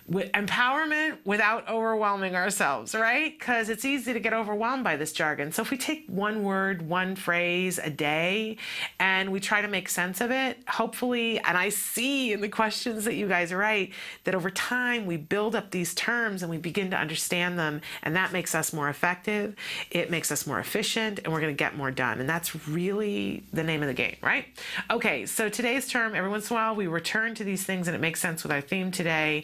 with 0.08 0.32
empowerment 0.32 1.18
without 1.26 1.68
overwhelming 1.68 2.36
ourselves, 2.36 2.96
right? 2.96 3.38
Because 3.38 3.70
it's 3.70 3.84
easy 3.84 4.14
to 4.14 4.20
get 4.20 4.34
overwhelmed 4.34 4.84
by 4.84 4.96
this 4.96 5.12
jargon. 5.12 5.52
So 5.52 5.62
if 5.62 5.72
we 5.72 5.78
take 5.78 6.06
one 6.08 6.44
word, 6.44 6.88
one 6.88 7.16
phrase 7.16 7.78
a 7.78 7.90
day, 7.90 8.58
and 9.00 9.32
we 9.32 9.40
try 9.40 9.62
to 9.62 9.68
make 9.68 9.90
sense 9.90 10.22
of 10.22 10.32
it, 10.32 10.58
hopefully, 10.68 11.40
and 11.40 11.58
I 11.58 11.70
see 11.70 12.32
in 12.32 12.42
the 12.42 12.48
questions 12.48 13.04
that 13.06 13.16
you 13.16 13.28
guys 13.28 13.54
write 13.54 13.92
that 14.24 14.36
over 14.36 14.50
time 14.50 15.06
we 15.06 15.18
build 15.18 15.56
up 15.56 15.72
these 15.72 15.94
terms 15.94 16.42
and 16.42 16.50
we 16.50 16.58
begin 16.58 16.92
to 16.92 16.98
understand 16.98 17.60
them, 17.60 17.82
and 18.04 18.16
that 18.16 18.32
makes 18.32 18.56
us 18.56 18.72
more 18.72 18.90
effective. 18.90 19.56
It 19.92 20.10
makes 20.10 20.32
us 20.32 20.48
more 20.48 20.60
efficient, 20.60 21.20
and 21.24 21.34
we're 21.34 21.42
to 21.42 21.54
get 21.54 21.76
more 21.76 21.92
done. 21.92 22.20
And 22.20 22.30
that's 22.30 22.68
really 22.68 23.44
the 23.52 23.64
name 23.64 23.82
of 23.82 23.88
the 23.88 23.94
game, 23.94 24.16
right? 24.22 24.46
Okay, 24.90 25.26
so 25.26 25.50
today's 25.50 25.88
term, 25.88 26.16
every 26.16 26.30
once 26.30 26.50
in 26.50 26.56
a 26.56 26.60
while, 26.60 26.76
we 26.76 26.88
return 26.88 27.36
to 27.36 27.44
these 27.44 27.64
things 27.64 27.88
and 27.88 27.96
it 27.96 28.00
makes 28.00 28.20
sense 28.20 28.44
with 28.44 28.52
our 28.52 28.62
theme 28.62 28.92
today 28.92 29.44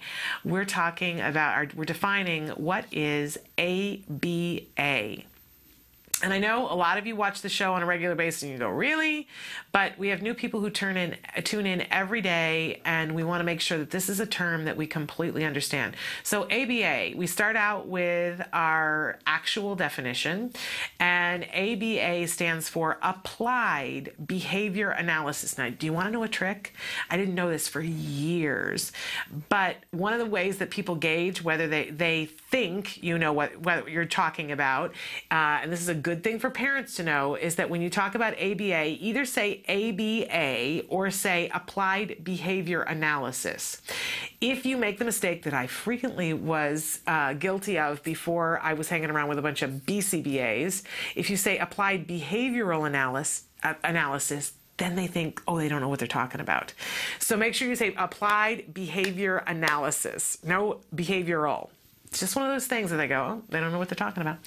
talking 0.65 1.19
about, 1.21 1.55
our, 1.55 1.67
we're 1.75 1.85
defining 1.85 2.49
what 2.49 2.85
is 2.91 3.37
ABA. 3.57 5.23
And 6.23 6.33
I 6.33 6.39
know 6.39 6.71
a 6.71 6.73
lot 6.73 6.97
of 6.97 7.05
you 7.05 7.17
watch 7.17 7.41
the 7.41 7.49
show 7.49 7.73
on 7.73 7.83
a 7.83 7.85
regular 7.85 8.15
basis 8.15 8.43
and 8.43 8.51
you 8.53 8.57
go, 8.57 8.69
really? 8.69 9.27
But 9.73 9.97
we 9.99 10.07
have 10.07 10.21
new 10.21 10.33
people 10.33 10.61
who 10.61 10.69
turn 10.69 10.95
in, 10.95 11.17
tune 11.43 11.65
in 11.65 11.85
every 11.91 12.21
day, 12.21 12.81
and 12.85 13.13
we 13.13 13.25
want 13.25 13.41
to 13.41 13.43
make 13.43 13.59
sure 13.59 13.77
that 13.77 13.91
this 13.91 14.07
is 14.07 14.21
a 14.21 14.25
term 14.25 14.63
that 14.63 14.77
we 14.77 14.87
completely 14.87 15.43
understand. 15.43 15.97
So, 16.23 16.43
ABA, 16.43 17.11
we 17.17 17.27
start 17.27 17.57
out 17.57 17.87
with 17.87 18.41
our 18.53 19.19
actual 19.27 19.75
definition, 19.75 20.53
and 20.97 21.43
ABA 21.53 22.27
stands 22.27 22.69
for 22.69 22.99
Applied 23.01 24.13
Behavior 24.25 24.91
Analysis. 24.91 25.57
Now, 25.57 25.71
do 25.71 25.85
you 25.85 25.91
want 25.91 26.07
to 26.07 26.11
know 26.11 26.23
a 26.23 26.29
trick? 26.29 26.73
I 27.09 27.17
didn't 27.17 27.35
know 27.35 27.49
this 27.49 27.67
for 27.67 27.81
years, 27.81 28.93
but 29.49 29.75
one 29.91 30.13
of 30.13 30.19
the 30.19 30.25
ways 30.25 30.59
that 30.59 30.69
people 30.69 30.95
gauge 30.95 31.43
whether 31.43 31.67
they, 31.67 31.89
they 31.89 32.27
think 32.27 33.03
you 33.03 33.17
know 33.17 33.33
what, 33.33 33.57
what 33.57 33.89
you're 33.89 34.05
talking 34.05 34.53
about, 34.53 34.91
uh, 35.29 35.59
and 35.61 35.69
this 35.69 35.81
is 35.81 35.89
a 35.89 35.95
good 35.95 36.12
thing 36.15 36.39
for 36.39 36.49
parents 36.49 36.95
to 36.95 37.03
know, 37.03 37.35
is 37.35 37.55
that 37.55 37.69
when 37.69 37.81
you 37.81 37.89
talk 37.89 38.15
about 38.15 38.33
ABA, 38.33 38.97
either 38.99 39.25
say 39.25 39.63
ABA 39.67 40.87
or 40.87 41.11
say 41.11 41.49
Applied 41.53 42.23
Behavior 42.23 42.81
Analysis. 42.81 43.81
If 44.41 44.65
you 44.65 44.77
make 44.77 44.99
the 44.99 45.05
mistake 45.05 45.43
that 45.43 45.53
I 45.53 45.67
frequently 45.67 46.33
was 46.33 46.99
uh, 47.07 47.33
guilty 47.33 47.77
of 47.77 48.03
before 48.03 48.59
I 48.61 48.73
was 48.73 48.89
hanging 48.89 49.09
around 49.09 49.29
with 49.29 49.39
a 49.39 49.41
bunch 49.41 49.61
of 49.61 49.71
BCBAs, 49.71 50.83
if 51.15 51.29
you 51.29 51.37
say 51.37 51.57
Applied 51.57 52.07
Behavioral 52.07 52.87
Analysis, 52.87 53.45
uh, 53.63 53.75
analysis 53.83 54.53
then 54.77 54.95
they 54.95 55.07
think, 55.07 55.41
oh, 55.47 55.57
they 55.57 55.67
don't 55.67 55.81
know 55.81 55.87
what 55.87 55.99
they're 55.99 56.07
talking 56.07 56.41
about. 56.41 56.73
So 57.19 57.37
make 57.37 57.53
sure 57.53 57.67
you 57.67 57.75
say 57.75 57.93
applied 57.95 58.73
behavior 58.73 59.37
analysis, 59.45 60.39
no 60.43 60.81
behavioral. 60.95 61.69
It's 62.13 62.19
just 62.19 62.35
one 62.35 62.45
of 62.45 62.51
those 62.51 62.67
things 62.67 62.91
that 62.91 62.97
they 62.97 63.07
go, 63.07 63.21
oh, 63.21 63.41
they 63.49 63.59
don't 63.59 63.71
know 63.71 63.79
what 63.79 63.89
they're 63.89 63.95
talking 63.95 64.21
about. 64.21 64.37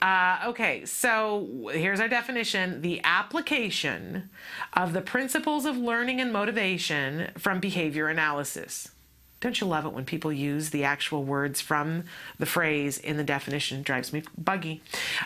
Uh, 0.00 0.48
okay, 0.48 0.86
so 0.86 1.68
here's 1.70 2.00
our 2.00 2.08
definition 2.08 2.80
the 2.80 3.02
application 3.04 4.30
of 4.72 4.94
the 4.94 5.02
principles 5.02 5.66
of 5.66 5.76
learning 5.76 6.18
and 6.18 6.32
motivation 6.32 7.30
from 7.36 7.60
behavior 7.60 8.08
analysis. 8.08 8.88
Don't 9.40 9.58
you 9.58 9.66
love 9.66 9.86
it 9.86 9.92
when 9.94 10.04
people 10.04 10.30
use 10.30 10.68
the 10.68 10.84
actual 10.84 11.24
words 11.24 11.62
from 11.62 12.04
the 12.38 12.44
phrase 12.44 12.98
in 12.98 13.16
the 13.16 13.24
definition? 13.24 13.80
It 13.80 13.84
drives 13.84 14.12
me 14.12 14.22
buggy. 14.36 14.82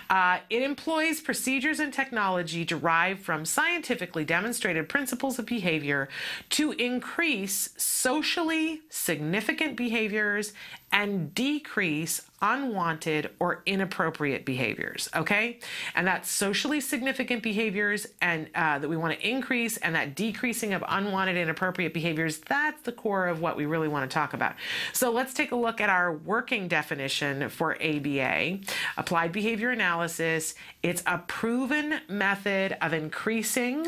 Uh, 0.08 0.38
it 0.48 0.62
employs 0.62 1.20
procedures 1.20 1.80
and 1.80 1.92
technology 1.92 2.64
derived 2.64 3.22
from 3.22 3.44
scientifically 3.44 4.24
demonstrated 4.24 4.88
principles 4.88 5.40
of 5.40 5.46
behavior 5.46 6.08
to 6.50 6.72
increase 6.72 7.70
socially 7.76 8.82
significant 8.88 9.76
behaviors 9.76 10.52
and 10.94 11.34
decrease 11.34 12.22
unwanted 12.40 13.30
or 13.40 13.62
inappropriate 13.66 14.44
behaviors. 14.44 15.08
Okay, 15.16 15.58
and 15.96 16.06
that's 16.06 16.30
socially 16.30 16.80
significant 16.80 17.42
behaviors, 17.42 18.06
and 18.22 18.48
uh, 18.54 18.78
that 18.78 18.88
we 18.88 18.96
want 18.96 19.18
to 19.18 19.28
increase, 19.28 19.76
and 19.78 19.96
that 19.96 20.14
decreasing 20.14 20.72
of 20.72 20.84
unwanted, 20.86 21.36
inappropriate 21.36 21.92
behaviors. 21.92 22.38
That's 22.38 22.80
the 22.82 22.92
core 22.92 23.26
of 23.26 23.40
what 23.40 23.56
we 23.56 23.66
really 23.66 23.88
want 23.88 24.08
to 24.08 24.14
talk 24.14 24.34
about. 24.34 24.54
So 24.92 25.10
let's 25.10 25.34
take 25.34 25.50
a 25.50 25.56
look 25.56 25.80
at 25.80 25.90
our 25.90 26.12
working 26.12 26.68
definition 26.68 27.48
for 27.48 27.74
ABA, 27.82 28.60
applied 28.96 29.32
behavior 29.32 29.70
analysis. 29.70 30.54
It's 30.84 31.02
a 31.06 31.18
proven 31.18 32.02
method 32.08 32.76
of 32.80 32.92
increasing 32.92 33.84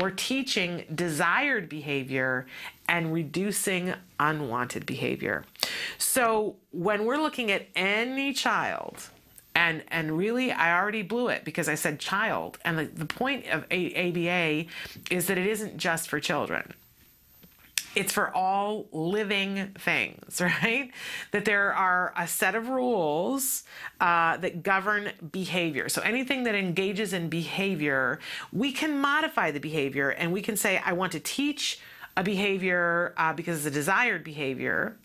or 0.00 0.10
teaching 0.10 0.84
desired 0.94 1.68
behavior 1.68 2.46
and 2.88 3.12
reducing 3.12 3.94
unwanted 4.20 4.86
behavior. 4.86 5.44
So 5.98 6.56
when 6.70 7.04
we're 7.04 7.18
looking 7.18 7.50
at 7.50 7.66
any 7.74 8.32
child, 8.32 9.08
and 9.54 9.82
and 9.88 10.16
really 10.16 10.52
I 10.52 10.78
already 10.78 11.02
blew 11.02 11.28
it 11.28 11.44
because 11.44 11.68
I 11.68 11.76
said 11.76 11.98
child, 11.98 12.58
and 12.64 12.78
the, 12.78 12.84
the 12.84 13.06
point 13.06 13.46
of 13.48 13.64
a- 13.70 14.10
ABA 14.10 14.68
is 15.10 15.26
that 15.28 15.38
it 15.38 15.46
isn't 15.46 15.78
just 15.78 16.08
for 16.08 16.20
children 16.20 16.74
it's 17.96 18.12
for 18.12 18.32
all 18.36 18.86
living 18.92 19.74
things, 19.78 20.40
right? 20.62 20.92
That 21.32 21.44
there 21.44 21.74
are 21.74 22.12
a 22.16 22.28
set 22.28 22.54
of 22.54 22.68
rules 22.68 23.64
uh, 24.00 24.36
that 24.36 24.62
govern 24.62 25.10
behavior. 25.32 25.88
So 25.88 26.02
anything 26.02 26.44
that 26.44 26.54
engages 26.54 27.12
in 27.12 27.28
behavior, 27.28 28.20
we 28.52 28.70
can 28.70 29.00
modify 29.00 29.50
the 29.50 29.60
behavior 29.60 30.10
and 30.10 30.32
we 30.32 30.42
can 30.42 30.56
say, 30.56 30.80
I 30.84 30.92
want 30.92 31.12
to 31.12 31.20
teach 31.20 31.80
a 32.18 32.22
behavior 32.22 33.12
uh, 33.18 33.32
because 33.34 33.58
it's 33.58 33.66
a 33.66 33.78
desired 33.78 34.24
behavior. 34.24 34.96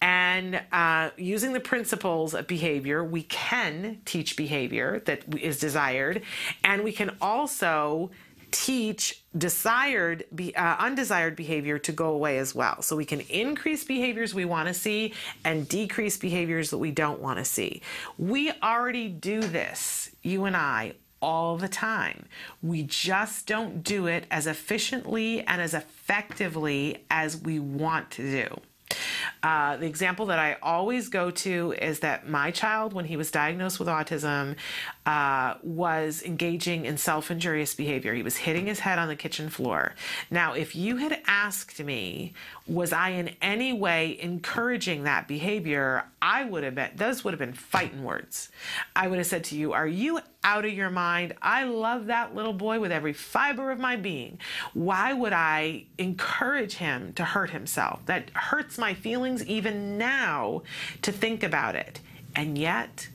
And 0.00 0.60
uh, 0.70 1.10
using 1.16 1.52
the 1.52 1.60
principles 1.60 2.32
of 2.32 2.46
behavior, 2.46 3.02
we 3.02 3.24
can 3.24 4.00
teach 4.04 4.36
behavior 4.36 5.02
that 5.06 5.24
is 5.40 5.58
desired. 5.58 6.22
And 6.62 6.84
we 6.84 6.92
can 6.92 7.16
also 7.20 8.10
teach 8.52 9.22
desired 9.36 10.24
be, 10.34 10.54
uh, 10.56 10.76
undesired 10.78 11.36
behavior 11.36 11.78
to 11.78 11.92
go 11.92 12.10
away 12.10 12.38
as 12.38 12.54
well. 12.54 12.82
So 12.82 12.96
we 12.96 13.04
can 13.04 13.20
increase 13.20 13.84
behaviors 13.84 14.34
we 14.34 14.44
want 14.44 14.68
to 14.68 14.74
see 14.74 15.14
and 15.44 15.68
decrease 15.68 16.16
behaviors 16.16 16.70
that 16.70 16.78
we 16.78 16.90
don't 16.90 17.20
want 17.20 17.38
to 17.38 17.44
see. 17.44 17.82
We 18.18 18.52
already 18.62 19.08
do 19.08 19.40
this 19.40 20.10
you 20.22 20.44
and 20.44 20.56
i 20.56 20.94
all 21.22 21.58
the 21.58 21.68
time. 21.68 22.24
We 22.62 22.82
just 22.82 23.46
don't 23.46 23.82
do 23.82 24.06
it 24.06 24.24
as 24.30 24.46
efficiently 24.46 25.42
and 25.42 25.60
as 25.60 25.74
effectively 25.74 27.04
as 27.10 27.36
we 27.36 27.58
want 27.58 28.10
to 28.12 28.22
do 28.22 28.60
uh, 29.42 29.76
the 29.76 29.86
example 29.86 30.26
that 30.26 30.38
I 30.38 30.56
always 30.62 31.08
go 31.08 31.30
to 31.30 31.72
is 31.72 32.00
that 32.00 32.28
my 32.28 32.50
child, 32.50 32.92
when 32.92 33.04
he 33.04 33.16
was 33.16 33.30
diagnosed 33.30 33.78
with 33.78 33.88
autism, 33.88 34.56
uh, 35.06 35.54
was 35.62 36.22
engaging 36.22 36.84
in 36.84 36.96
self 36.96 37.30
injurious 37.30 37.74
behavior. 37.74 38.14
He 38.14 38.22
was 38.22 38.36
hitting 38.36 38.66
his 38.66 38.80
head 38.80 38.98
on 38.98 39.08
the 39.08 39.16
kitchen 39.16 39.48
floor. 39.48 39.94
Now, 40.30 40.52
if 40.52 40.76
you 40.76 40.96
had 40.96 41.20
asked 41.26 41.82
me, 41.82 42.34
was 42.66 42.92
I 42.92 43.10
in 43.10 43.34
any 43.40 43.72
way 43.72 44.18
encouraging 44.20 45.04
that 45.04 45.26
behavior, 45.26 46.04
I 46.20 46.44
would 46.44 46.64
have 46.64 46.74
been, 46.74 46.90
those 46.96 47.24
would 47.24 47.32
have 47.32 47.38
been 47.38 47.52
fighting 47.52 48.04
words. 48.04 48.50
I 48.94 49.08
would 49.08 49.18
have 49.18 49.26
said 49.26 49.44
to 49.44 49.56
you, 49.56 49.72
Are 49.72 49.88
you 49.88 50.20
out 50.42 50.64
of 50.64 50.72
your 50.72 50.90
mind? 50.90 51.34
I 51.42 51.64
love 51.64 52.06
that 52.06 52.34
little 52.34 52.52
boy 52.52 52.80
with 52.80 52.92
every 52.92 53.12
fiber 53.12 53.70
of 53.70 53.78
my 53.78 53.96
being. 53.96 54.38
Why 54.74 55.12
would 55.12 55.32
I 55.32 55.84
encourage 55.98 56.74
him 56.74 57.12
to 57.14 57.24
hurt 57.24 57.50
himself? 57.50 58.04
That 58.06 58.30
hurts 58.30 58.78
my 58.78 58.94
feelings 58.94 59.44
even 59.46 59.98
now 59.98 60.62
to 61.02 61.12
think 61.12 61.42
about 61.42 61.74
it. 61.74 62.00
And 62.34 62.56
yet, 62.56 63.08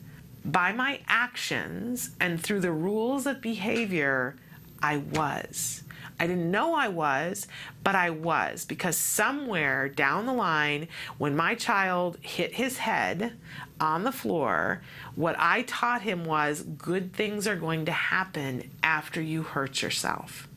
by 0.44 0.72
my 0.72 1.00
actions 1.08 2.10
and 2.20 2.40
through 2.40 2.60
the 2.60 2.72
rules 2.72 3.26
of 3.26 3.40
behavior, 3.40 4.36
I 4.82 4.98
was. 4.98 5.82
I 6.18 6.26
didn't 6.26 6.50
know 6.50 6.74
I 6.74 6.88
was, 6.88 7.46
but 7.84 7.94
I 7.94 8.10
was 8.10 8.64
because 8.64 8.96
somewhere 8.96 9.88
down 9.88 10.26
the 10.26 10.32
line, 10.32 10.88
when 11.18 11.36
my 11.36 11.54
child 11.54 12.18
hit 12.22 12.54
his 12.54 12.78
head 12.78 13.32
on 13.80 14.04
the 14.04 14.12
floor, 14.12 14.82
what 15.14 15.36
I 15.38 15.62
taught 15.62 16.02
him 16.02 16.24
was 16.24 16.62
good 16.62 17.12
things 17.12 17.46
are 17.46 17.56
going 17.56 17.84
to 17.86 17.92
happen 17.92 18.70
after 18.82 19.20
you 19.20 19.42
hurt 19.42 19.82
yourself 19.82 20.48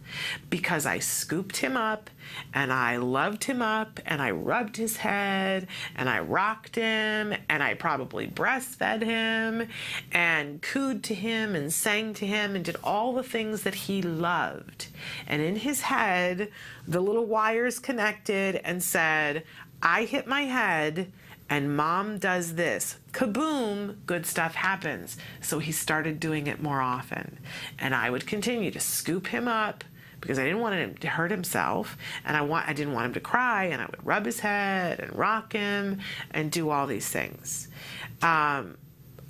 because 0.50 0.86
I 0.86 1.00
scooped 1.00 1.58
him 1.58 1.76
up 1.78 2.10
and 2.54 2.72
I 2.72 2.98
loved 2.98 3.46
him 3.46 3.62
up 3.62 4.00
and 4.06 4.22
I 4.22 4.32
rubbed 4.32 4.78
his 4.78 4.98
head 4.98 5.68
and 5.96 6.10
I 6.10 6.20
rocked 6.20 6.76
him 6.76 7.34
and 7.50 7.64
I 7.64 7.74
probably 7.74 8.28
breastfed 8.28 9.04
him 9.04 9.68
and 10.12 10.62
cooed 10.62 11.04
to 11.04 11.16
him 11.16 11.56
and 11.56 11.72
sang 11.74 12.14
to 12.16 12.26
him 12.26 12.56
and 12.56 12.64
did 12.64 12.78
all 12.84 13.14
the 13.14 13.24
things 13.24 13.64
that 13.64 13.76
he 13.76 14.02
loved. 14.02 14.88
And 15.28 15.42
in 15.42 15.58
his 15.58 15.82
head, 15.82 16.52
the 16.88 17.02
little 17.02 17.26
wires 17.26 17.80
connected 17.80 18.62
and 18.64 18.82
said, 18.84 19.44
I 19.82 20.06
hit 20.06 20.28
my 20.28 20.42
head 20.42 21.12
and 21.50 21.76
mom 21.76 22.20
does 22.20 22.56
this. 22.56 22.98
Kaboom, 23.12 23.98
good 24.06 24.26
stuff 24.26 24.54
happens. 24.54 25.18
So 25.42 25.60
he 25.60 25.72
started 25.72 26.20
doing 26.20 26.46
it 26.48 26.62
more 26.62 26.80
often. 26.80 27.40
And 27.80 27.96
I 27.96 28.10
would 28.10 28.28
continue 28.28 28.70
to 28.72 28.80
scoop 28.80 29.28
him 29.28 29.48
up 29.48 29.84
because 30.22 30.40
I 30.40 30.44
didn't 30.44 30.60
want 30.60 30.76
him 30.76 30.96
to 30.96 31.08
hurt 31.08 31.32
himself 31.32 31.98
and 32.26 32.36
I 32.36 32.42
want 32.42 32.68
I 32.68 32.74
didn't 32.74 32.94
want 32.94 33.08
him 33.08 33.14
to 33.14 33.20
cry 33.20 33.66
and 33.66 33.82
I 33.82 33.86
would 33.86 34.06
rub 34.06 34.26
his 34.26 34.40
head 34.40 35.00
and 35.00 35.16
rock 35.16 35.54
him 35.54 36.00
and 36.32 36.52
do 36.52 36.70
all 36.70 36.88
these 36.88 37.08
things. 37.08 37.68
Um, 38.22 38.78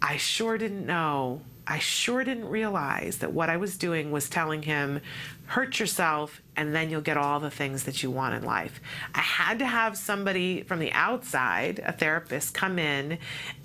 I 0.02 0.18
sure 0.18 0.58
didn't 0.58 0.86
know. 0.86 1.42
I 1.68 1.78
sure 1.78 2.24
didn't 2.24 2.50
realize 2.50 3.20
that 3.20 3.32
what 3.32 3.50
I 3.50 3.58
was 3.58 3.78
doing 3.78 4.12
was 4.12 4.28
telling 4.28 4.64
him, 4.64 5.02
hurt 5.46 5.80
yourself 5.80 6.42
and 6.56 6.74
then 6.74 6.90
you'll 6.90 7.02
get 7.02 7.16
all 7.16 7.40
the 7.40 7.52
things 7.52 7.84
that 7.84 8.02
you 8.02 8.10
want 8.10 8.34
in 8.34 8.44
life. 8.44 8.82
I 9.14 9.20
had 9.20 9.60
to 9.60 9.68
have 9.68 9.96
somebody 9.98 10.64
from 10.64 10.80
the 10.80 10.92
outside, 10.94 11.80
a 11.86 11.92
therapist, 11.92 12.56
come 12.56 12.80
in 12.80 13.20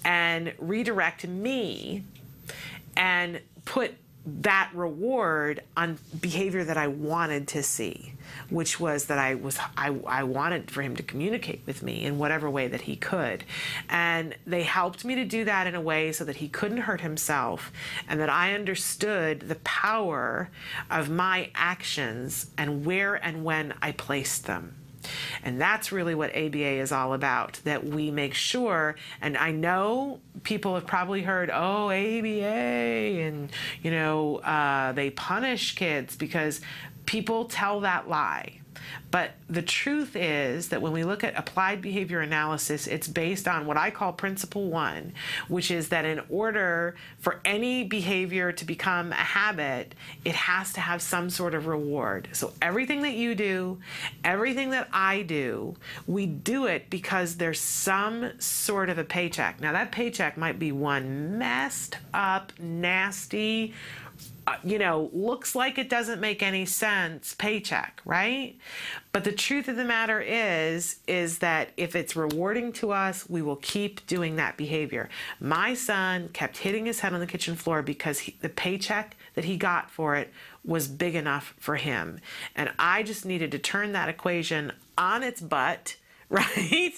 and 0.04 0.52
redirect 0.58 1.26
me 1.26 2.04
and 2.96 3.40
put 3.64 3.94
that 4.26 4.70
reward 4.72 5.62
on 5.76 5.98
behavior 6.20 6.64
that 6.64 6.76
I 6.78 6.86
wanted 6.86 7.46
to 7.48 7.62
see, 7.62 8.14
which 8.48 8.80
was 8.80 9.06
that 9.06 9.18
I 9.18 9.34
was 9.34 9.58
I, 9.76 9.94
I 10.06 10.22
wanted 10.22 10.70
for 10.70 10.80
him 10.80 10.96
to 10.96 11.02
communicate 11.02 11.62
with 11.66 11.82
me 11.82 12.04
in 12.04 12.18
whatever 12.18 12.48
way 12.48 12.66
that 12.68 12.82
he 12.82 12.96
could. 12.96 13.44
And 13.88 14.34
they 14.46 14.62
helped 14.62 15.04
me 15.04 15.14
to 15.16 15.24
do 15.24 15.44
that 15.44 15.66
in 15.66 15.74
a 15.74 15.80
way 15.80 16.12
so 16.12 16.24
that 16.24 16.36
he 16.36 16.48
couldn't 16.48 16.78
hurt 16.78 17.02
himself 17.02 17.70
and 18.08 18.18
that 18.20 18.30
I 18.30 18.54
understood 18.54 19.40
the 19.40 19.56
power 19.56 20.50
of 20.90 21.10
my 21.10 21.50
actions 21.54 22.50
and 22.56 22.86
where 22.86 23.14
and 23.16 23.44
when 23.44 23.74
I 23.82 23.92
placed 23.92 24.46
them. 24.46 24.74
And 25.42 25.60
that's 25.60 25.92
really 25.92 26.14
what 26.14 26.30
ABA 26.36 26.80
is 26.80 26.92
all 26.92 27.14
about 27.14 27.60
that 27.64 27.84
we 27.84 28.10
make 28.10 28.34
sure. 28.34 28.96
And 29.20 29.36
I 29.36 29.50
know 29.50 30.20
people 30.42 30.74
have 30.74 30.86
probably 30.86 31.22
heard, 31.22 31.50
oh, 31.52 31.90
ABA, 31.90 32.44
and, 32.44 33.50
you 33.82 33.90
know, 33.90 34.36
uh, 34.36 34.92
they 34.92 35.10
punish 35.10 35.74
kids 35.74 36.16
because 36.16 36.60
people 37.06 37.46
tell 37.46 37.80
that 37.80 38.08
lie. 38.08 38.60
But 39.14 39.34
the 39.48 39.62
truth 39.62 40.16
is 40.16 40.70
that 40.70 40.82
when 40.82 40.90
we 40.90 41.04
look 41.04 41.22
at 41.22 41.38
applied 41.38 41.80
behavior 41.80 42.18
analysis, 42.18 42.88
it's 42.88 43.06
based 43.06 43.46
on 43.46 43.64
what 43.64 43.76
I 43.76 43.92
call 43.92 44.12
principle 44.12 44.70
one, 44.70 45.12
which 45.46 45.70
is 45.70 45.90
that 45.90 46.04
in 46.04 46.20
order 46.28 46.96
for 47.20 47.40
any 47.44 47.84
behavior 47.84 48.50
to 48.50 48.64
become 48.64 49.12
a 49.12 49.14
habit, 49.14 49.94
it 50.24 50.34
has 50.34 50.72
to 50.72 50.80
have 50.80 51.00
some 51.00 51.30
sort 51.30 51.54
of 51.54 51.68
reward. 51.68 52.26
So 52.32 52.54
everything 52.60 53.02
that 53.02 53.14
you 53.14 53.36
do, 53.36 53.78
everything 54.24 54.70
that 54.70 54.88
I 54.92 55.22
do, 55.22 55.76
we 56.08 56.26
do 56.26 56.66
it 56.66 56.90
because 56.90 57.36
there's 57.36 57.60
some 57.60 58.32
sort 58.40 58.90
of 58.90 58.98
a 58.98 59.04
paycheck. 59.04 59.60
Now, 59.60 59.70
that 59.74 59.92
paycheck 59.92 60.36
might 60.36 60.58
be 60.58 60.72
one 60.72 61.38
messed 61.38 61.98
up, 62.12 62.52
nasty, 62.58 63.74
uh, 64.46 64.56
you 64.62 64.78
know, 64.78 65.10
looks 65.12 65.54
like 65.54 65.78
it 65.78 65.88
doesn't 65.88 66.20
make 66.20 66.42
any 66.42 66.66
sense 66.66 67.34
paycheck, 67.34 68.00
right? 68.04 68.56
But 69.14 69.22
the 69.22 69.30
truth 69.30 69.68
of 69.68 69.76
the 69.76 69.84
matter 69.84 70.20
is 70.20 70.96
is 71.06 71.38
that 71.38 71.70
if 71.76 71.94
it's 71.94 72.16
rewarding 72.16 72.72
to 72.72 72.90
us, 72.90 73.30
we 73.30 73.42
will 73.42 73.54
keep 73.54 74.04
doing 74.08 74.34
that 74.36 74.56
behavior. 74.56 75.08
My 75.38 75.74
son 75.74 76.30
kept 76.32 76.56
hitting 76.56 76.86
his 76.86 76.98
head 76.98 77.14
on 77.14 77.20
the 77.20 77.26
kitchen 77.28 77.54
floor 77.54 77.80
because 77.80 78.18
he, 78.18 78.36
the 78.40 78.48
paycheck 78.48 79.16
that 79.34 79.44
he 79.44 79.56
got 79.56 79.88
for 79.88 80.16
it 80.16 80.32
was 80.64 80.88
big 80.88 81.14
enough 81.14 81.54
for 81.60 81.76
him. 81.76 82.18
And 82.56 82.72
I 82.76 83.04
just 83.04 83.24
needed 83.24 83.52
to 83.52 83.58
turn 83.60 83.92
that 83.92 84.08
equation 84.08 84.72
on 84.98 85.22
its 85.22 85.40
butt 85.40 85.94
right? 86.30 86.94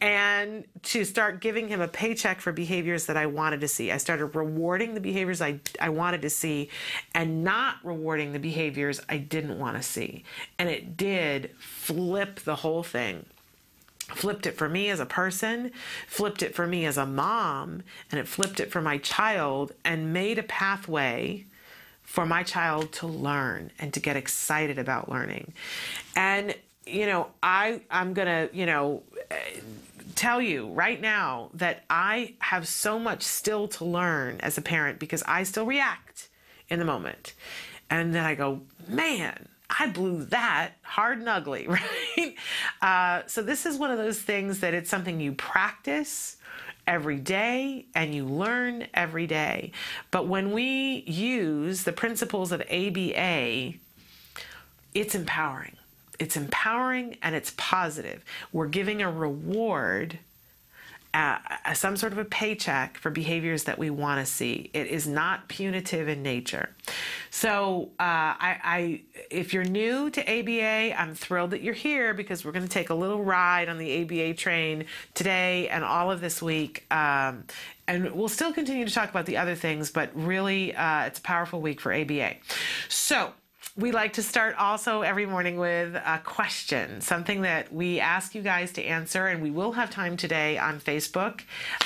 And 0.00 0.64
to 0.82 1.04
start 1.04 1.40
giving 1.40 1.68
him 1.68 1.80
a 1.80 1.88
paycheck 1.88 2.40
for 2.40 2.52
behaviors 2.52 3.06
that 3.06 3.16
I 3.16 3.26
wanted 3.26 3.60
to 3.60 3.68
see. 3.68 3.92
I 3.92 3.98
started 3.98 4.26
rewarding 4.26 4.94
the 4.94 5.00
behaviors 5.00 5.40
I, 5.40 5.60
I 5.80 5.90
wanted 5.90 6.22
to 6.22 6.30
see 6.30 6.70
and 7.14 7.44
not 7.44 7.76
rewarding 7.84 8.32
the 8.32 8.38
behaviors 8.38 9.00
I 9.08 9.18
didn't 9.18 9.58
want 9.58 9.76
to 9.76 9.82
see. 9.82 10.24
And 10.58 10.68
it 10.68 10.96
did 10.96 11.52
flip 11.58 12.40
the 12.40 12.56
whole 12.56 12.82
thing. 12.82 13.26
flipped 14.08 14.46
it 14.46 14.56
for 14.56 14.68
me 14.68 14.90
as 14.90 15.00
a 15.00 15.06
person, 15.06 15.70
flipped 16.06 16.42
it 16.42 16.54
for 16.54 16.66
me 16.66 16.84
as 16.84 16.98
a 16.98 17.06
mom, 17.06 17.82
and 18.10 18.20
it 18.20 18.28
flipped 18.28 18.60
it 18.60 18.70
for 18.70 18.82
my 18.82 18.98
child 18.98 19.72
and 19.84 20.12
made 20.12 20.38
a 20.38 20.42
pathway 20.42 21.46
for 22.02 22.26
my 22.26 22.42
child 22.42 22.92
to 22.92 23.06
learn 23.06 23.70
and 23.78 23.94
to 23.94 24.00
get 24.00 24.16
excited 24.16 24.78
about 24.78 25.08
learning. 25.10 25.54
And 26.14 26.54
you 26.86 27.06
know, 27.06 27.28
I 27.42 27.80
I'm 27.90 28.14
to, 28.14 28.50
you 28.52 28.66
know, 28.66 29.02
tell 30.14 30.40
you 30.40 30.68
right 30.68 31.00
now 31.00 31.50
that 31.54 31.84
I 31.90 32.34
have 32.38 32.68
so 32.68 32.98
much 32.98 33.22
still 33.22 33.68
to 33.68 33.84
learn 33.84 34.40
as 34.40 34.58
a 34.58 34.62
parent 34.62 34.98
because 34.98 35.22
I 35.26 35.44
still 35.44 35.66
react 35.66 36.28
in 36.68 36.78
the 36.78 36.84
moment. 36.84 37.34
And 37.90 38.14
then 38.14 38.24
I 38.24 38.34
go, 38.34 38.62
"Man, 38.88 39.48
I 39.68 39.88
blew 39.88 40.24
that 40.26 40.72
hard 40.82 41.18
and 41.18 41.28
ugly, 41.28 41.66
right? 41.68 42.34
Uh, 42.80 43.26
so 43.26 43.42
this 43.42 43.66
is 43.66 43.78
one 43.78 43.90
of 43.90 43.98
those 43.98 44.20
things 44.20 44.60
that 44.60 44.74
it's 44.74 44.90
something 44.90 45.20
you 45.20 45.32
practice 45.32 46.36
every 46.86 47.18
day 47.18 47.86
and 47.94 48.14
you 48.14 48.24
learn 48.26 48.86
every 48.92 49.26
day. 49.26 49.72
But 50.10 50.28
when 50.28 50.52
we 50.52 51.04
use 51.06 51.84
the 51.84 51.92
principles 51.92 52.52
of 52.52 52.60
ABA, 52.62 53.74
it's 54.94 55.14
empowering. 55.14 55.76
It's 56.18 56.36
empowering 56.36 57.16
and 57.22 57.34
it's 57.34 57.52
positive. 57.56 58.24
We're 58.52 58.68
giving 58.68 59.02
a 59.02 59.10
reward 59.10 60.18
uh, 61.14 61.38
some 61.74 61.96
sort 61.96 62.12
of 62.12 62.18
a 62.18 62.24
paycheck 62.24 62.98
for 62.98 63.08
behaviors 63.08 63.64
that 63.64 63.78
we 63.78 63.88
want 63.88 64.18
to 64.18 64.30
see. 64.30 64.68
It 64.74 64.88
is 64.88 65.06
not 65.06 65.48
punitive 65.48 66.08
in 66.08 66.24
nature. 66.24 66.74
So, 67.30 67.90
uh, 68.00 68.34
I, 68.36 68.58
I, 68.64 69.00
if 69.30 69.54
you're 69.54 69.64
new 69.64 70.10
to 70.10 70.20
ABA, 70.20 71.00
I'm 71.00 71.14
thrilled 71.14 71.52
that 71.52 71.62
you're 71.62 71.72
here 71.72 72.14
because 72.14 72.44
we're 72.44 72.50
going 72.50 72.64
to 72.64 72.70
take 72.70 72.90
a 72.90 72.94
little 72.94 73.22
ride 73.22 73.68
on 73.68 73.78
the 73.78 74.02
ABA 74.02 74.34
train 74.34 74.86
today 75.14 75.68
and 75.68 75.84
all 75.84 76.10
of 76.10 76.20
this 76.20 76.42
week. 76.42 76.84
Um, 76.90 77.44
and 77.86 78.12
we'll 78.12 78.28
still 78.28 78.52
continue 78.52 78.84
to 78.84 78.92
talk 78.92 79.08
about 79.08 79.26
the 79.26 79.36
other 79.36 79.54
things, 79.54 79.92
but 79.92 80.10
really, 80.14 80.74
uh, 80.74 81.04
it's 81.04 81.20
a 81.20 81.22
powerful 81.22 81.60
week 81.60 81.80
for 81.80 81.92
ABA. 81.92 82.34
So, 82.88 83.32
we 83.76 83.90
like 83.90 84.12
to 84.12 84.22
start 84.22 84.54
also 84.56 85.02
every 85.02 85.26
morning 85.26 85.56
with 85.56 85.96
a 85.96 86.20
question, 86.24 87.00
something 87.00 87.42
that 87.42 87.72
we 87.72 87.98
ask 87.98 88.32
you 88.34 88.40
guys 88.40 88.70
to 88.72 88.82
answer, 88.84 89.26
and 89.26 89.42
we 89.42 89.50
will 89.50 89.72
have 89.72 89.90
time 89.90 90.16
today 90.16 90.56
on 90.56 90.78
Facebook 90.78 91.40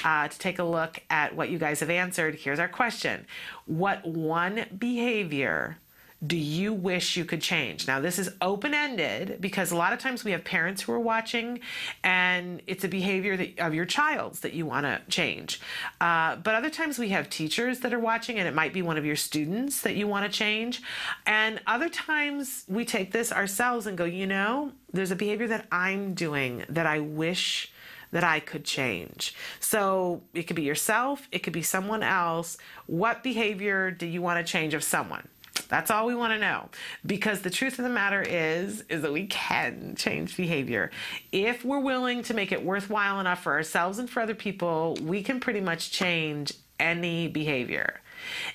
uh, 0.04 0.28
to 0.28 0.38
take 0.38 0.58
a 0.58 0.64
look 0.64 1.00
at 1.08 1.34
what 1.34 1.48
you 1.48 1.58
guys 1.58 1.80
have 1.80 1.88
answered. 1.88 2.34
Here's 2.34 2.58
our 2.58 2.68
question 2.68 3.26
What 3.64 4.06
one 4.06 4.66
behavior 4.76 5.78
do 6.26 6.36
you 6.36 6.72
wish 6.72 7.16
you 7.16 7.24
could 7.24 7.40
change? 7.40 7.86
Now, 7.86 8.00
this 8.00 8.18
is 8.18 8.30
open 8.40 8.74
ended 8.74 9.40
because 9.40 9.70
a 9.70 9.76
lot 9.76 9.92
of 9.92 10.00
times 10.00 10.24
we 10.24 10.32
have 10.32 10.42
parents 10.42 10.82
who 10.82 10.92
are 10.92 10.98
watching 10.98 11.60
and 12.02 12.60
it's 12.66 12.82
a 12.82 12.88
behavior 12.88 13.36
that, 13.36 13.60
of 13.60 13.72
your 13.72 13.84
child's 13.84 14.40
that 14.40 14.52
you 14.52 14.66
want 14.66 14.84
to 14.84 15.00
change. 15.08 15.60
Uh, 16.00 16.34
but 16.36 16.56
other 16.56 16.70
times 16.70 16.98
we 16.98 17.10
have 17.10 17.30
teachers 17.30 17.80
that 17.80 17.94
are 17.94 18.00
watching 18.00 18.38
and 18.38 18.48
it 18.48 18.54
might 18.54 18.72
be 18.72 18.82
one 18.82 18.96
of 18.96 19.06
your 19.06 19.14
students 19.14 19.82
that 19.82 19.94
you 19.94 20.08
want 20.08 20.30
to 20.30 20.36
change. 20.36 20.82
And 21.24 21.60
other 21.68 21.88
times 21.88 22.64
we 22.66 22.84
take 22.84 23.12
this 23.12 23.30
ourselves 23.30 23.86
and 23.86 23.96
go, 23.96 24.04
you 24.04 24.26
know, 24.26 24.72
there's 24.92 25.12
a 25.12 25.16
behavior 25.16 25.46
that 25.46 25.68
I'm 25.70 26.14
doing 26.14 26.64
that 26.68 26.86
I 26.86 26.98
wish 26.98 27.72
that 28.10 28.24
I 28.24 28.40
could 28.40 28.64
change. 28.64 29.34
So 29.60 30.22
it 30.34 30.44
could 30.44 30.56
be 30.56 30.62
yourself, 30.62 31.28
it 31.30 31.40
could 31.40 31.52
be 31.52 31.62
someone 31.62 32.02
else. 32.02 32.56
What 32.86 33.22
behavior 33.22 33.90
do 33.90 34.06
you 34.06 34.22
want 34.22 34.44
to 34.44 34.50
change 34.50 34.74
of 34.74 34.82
someone? 34.82 35.28
That's 35.68 35.90
all 35.90 36.06
we 36.06 36.14
want 36.14 36.32
to 36.32 36.38
know. 36.38 36.68
Because 37.04 37.42
the 37.42 37.50
truth 37.50 37.78
of 37.78 37.84
the 37.84 37.90
matter 37.90 38.22
is 38.22 38.82
is 38.88 39.02
that 39.02 39.12
we 39.12 39.26
can 39.26 39.94
change 39.96 40.36
behavior. 40.36 40.90
If 41.30 41.64
we're 41.64 41.80
willing 41.80 42.22
to 42.24 42.34
make 42.34 42.52
it 42.52 42.64
worthwhile 42.64 43.20
enough 43.20 43.42
for 43.42 43.52
ourselves 43.52 43.98
and 43.98 44.08
for 44.08 44.20
other 44.20 44.34
people, 44.34 44.96
we 45.02 45.22
can 45.22 45.40
pretty 45.40 45.60
much 45.60 45.90
change 45.90 46.52
any 46.80 47.28
behavior. 47.28 48.00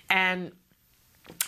And 0.10 0.52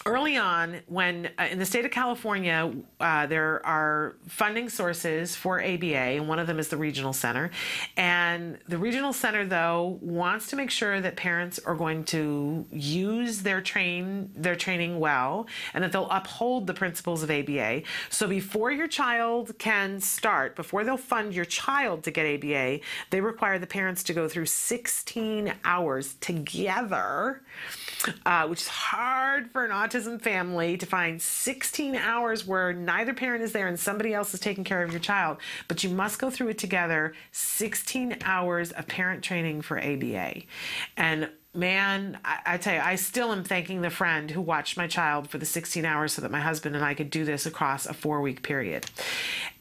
early 0.05 0.37
on, 0.37 0.81
when 0.87 1.29
uh, 1.37 1.47
in 1.49 1.59
the 1.59 1.65
state 1.65 1.85
of 1.85 1.91
California, 1.91 2.71
uh, 2.99 3.25
there 3.27 3.65
are 3.65 4.15
funding 4.27 4.69
sources 4.69 5.35
for 5.35 5.61
ABA, 5.63 5.95
and 5.95 6.27
one 6.27 6.39
of 6.39 6.47
them 6.47 6.59
is 6.59 6.69
the 6.69 6.77
regional 6.77 7.13
center. 7.13 7.51
And 7.97 8.57
the 8.67 8.77
regional 8.77 9.13
center, 9.13 9.45
though, 9.45 9.99
wants 10.01 10.47
to 10.47 10.55
make 10.55 10.71
sure 10.71 11.01
that 11.01 11.15
parents 11.15 11.59
are 11.59 11.75
going 11.75 12.03
to 12.05 12.65
use 12.71 13.41
their 13.41 13.61
train 13.61 14.31
their 14.35 14.55
training 14.55 14.99
well, 14.99 15.47
and 15.73 15.83
that 15.83 15.91
they'll 15.91 16.09
uphold 16.09 16.67
the 16.67 16.73
principles 16.73 17.23
of 17.23 17.31
ABA. 17.31 17.83
So 18.09 18.27
before 18.27 18.71
your 18.71 18.87
child 18.87 19.57
can 19.57 19.99
start, 19.99 20.55
before 20.55 20.83
they'll 20.83 20.97
fund 20.97 21.33
your 21.33 21.45
child 21.45 22.03
to 22.03 22.11
get 22.11 22.25
ABA, 22.25 22.79
they 23.09 23.21
require 23.21 23.59
the 23.59 23.67
parents 23.67 24.03
to 24.03 24.13
go 24.13 24.27
through 24.27 24.45
16 24.45 25.53
hours 25.63 26.15
together, 26.15 27.41
uh, 28.25 28.47
which 28.47 28.61
is 28.61 28.67
hard 28.67 29.51
for 29.51 29.65
an 29.65 29.71
autism 29.71 30.21
family 30.21 30.77
to 30.77 30.85
find 30.85 31.21
16 31.21 31.95
hours 31.95 32.45
where 32.45 32.73
neither 32.73 33.13
parent 33.13 33.43
is 33.43 33.51
there 33.51 33.67
and 33.67 33.79
somebody 33.79 34.13
else 34.13 34.33
is 34.33 34.39
taking 34.39 34.63
care 34.63 34.83
of 34.83 34.91
your 34.91 34.99
child, 34.99 35.37
but 35.67 35.83
you 35.83 35.89
must 35.89 36.19
go 36.19 36.29
through 36.29 36.49
it 36.49 36.57
together 36.57 37.13
16 37.31 38.17
hours 38.23 38.71
of 38.71 38.87
parent 38.87 39.23
training 39.23 39.61
for 39.61 39.79
ABA. 39.79 40.41
And 40.97 41.29
man, 41.55 42.19
I, 42.23 42.39
I, 42.45 42.57
tell 42.57 42.75
you, 42.75 42.81
I 42.81 42.95
still 42.95 43.31
am 43.31 43.43
thanking 43.43 43.81
the 43.81 43.89
friend 43.89 44.29
who 44.29 44.41
watched 44.41 44.77
my 44.77 44.87
child 44.87 45.29
for 45.29 45.37
the 45.37 45.45
16 45.45 45.85
hours 45.85 46.13
so 46.13 46.21
that 46.21 46.31
my 46.31 46.39
husband 46.39 46.75
and 46.75 46.83
I 46.83 46.93
could 46.93 47.09
do 47.09 47.25
this 47.25 47.45
across 47.45 47.85
a 47.85 47.93
four 47.93 48.21
week 48.21 48.43
period. 48.43 48.85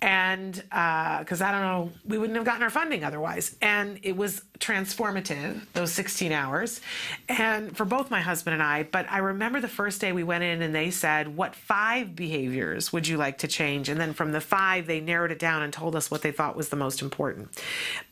And 0.02 0.52
because 0.52 1.40
uh, 1.40 1.46
I 1.46 1.50
don't 1.50 1.62
know, 1.62 1.92
we 2.04 2.18
wouldn't 2.18 2.36
have 2.36 2.44
gotten 2.44 2.62
our 2.62 2.70
funding 2.70 3.04
otherwise. 3.04 3.56
And 3.62 3.98
it 4.02 4.16
was 4.16 4.42
transformative, 4.58 5.62
those 5.72 5.92
16 5.92 6.32
hours, 6.32 6.80
and 7.28 7.76
for 7.76 7.84
both 7.84 8.10
my 8.10 8.20
husband 8.20 8.54
and 8.54 8.62
I. 8.62 8.82
But 8.82 9.06
I 9.10 9.18
remember 9.18 9.60
the 9.60 9.68
first 9.68 10.00
day 10.00 10.12
we 10.12 10.22
went 10.22 10.44
in 10.44 10.62
and 10.62 10.74
they 10.74 10.90
said, 10.90 11.36
What 11.36 11.54
five 11.54 12.14
behaviors 12.14 12.92
would 12.92 13.08
you 13.08 13.16
like 13.16 13.38
to 13.38 13.48
change? 13.48 13.88
And 13.88 14.00
then 14.00 14.12
from 14.12 14.32
the 14.32 14.40
five, 14.40 14.86
they 14.86 15.00
narrowed 15.00 15.30
it 15.30 15.38
down 15.38 15.62
and 15.62 15.72
told 15.72 15.96
us 15.96 16.10
what 16.10 16.22
they 16.22 16.32
thought 16.32 16.56
was 16.56 16.68
the 16.68 16.76
most 16.76 17.02
important. 17.02 17.48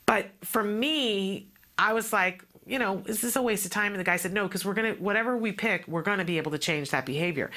But 0.07 0.31
for 0.43 0.63
me, 0.63 1.49
I 1.79 1.93
was 1.93 2.13
like, 2.13 2.45
you 2.67 2.79
know, 2.79 3.03
is 3.07 3.21
this 3.21 3.37
a 3.37 3.43
waste 3.43 3.65
of 3.65 3.71
time? 3.71 3.93
And 3.93 4.01
the 4.01 4.05
guy 4.05 4.17
said, 4.17 4.33
no, 4.33 4.47
because 4.47 4.65
we're 4.65 4.75
going 4.75 4.95
to, 4.97 5.03
whatever 5.03 5.37
we 5.37 5.53
pick, 5.53 5.87
we're 5.89 6.03
going 6.03 6.19
to 6.19 6.25
be 6.25 6.39
able 6.39 6.53
to 6.53 6.59
change 6.59 6.91
that 6.91 7.07
behavior. 7.07 7.51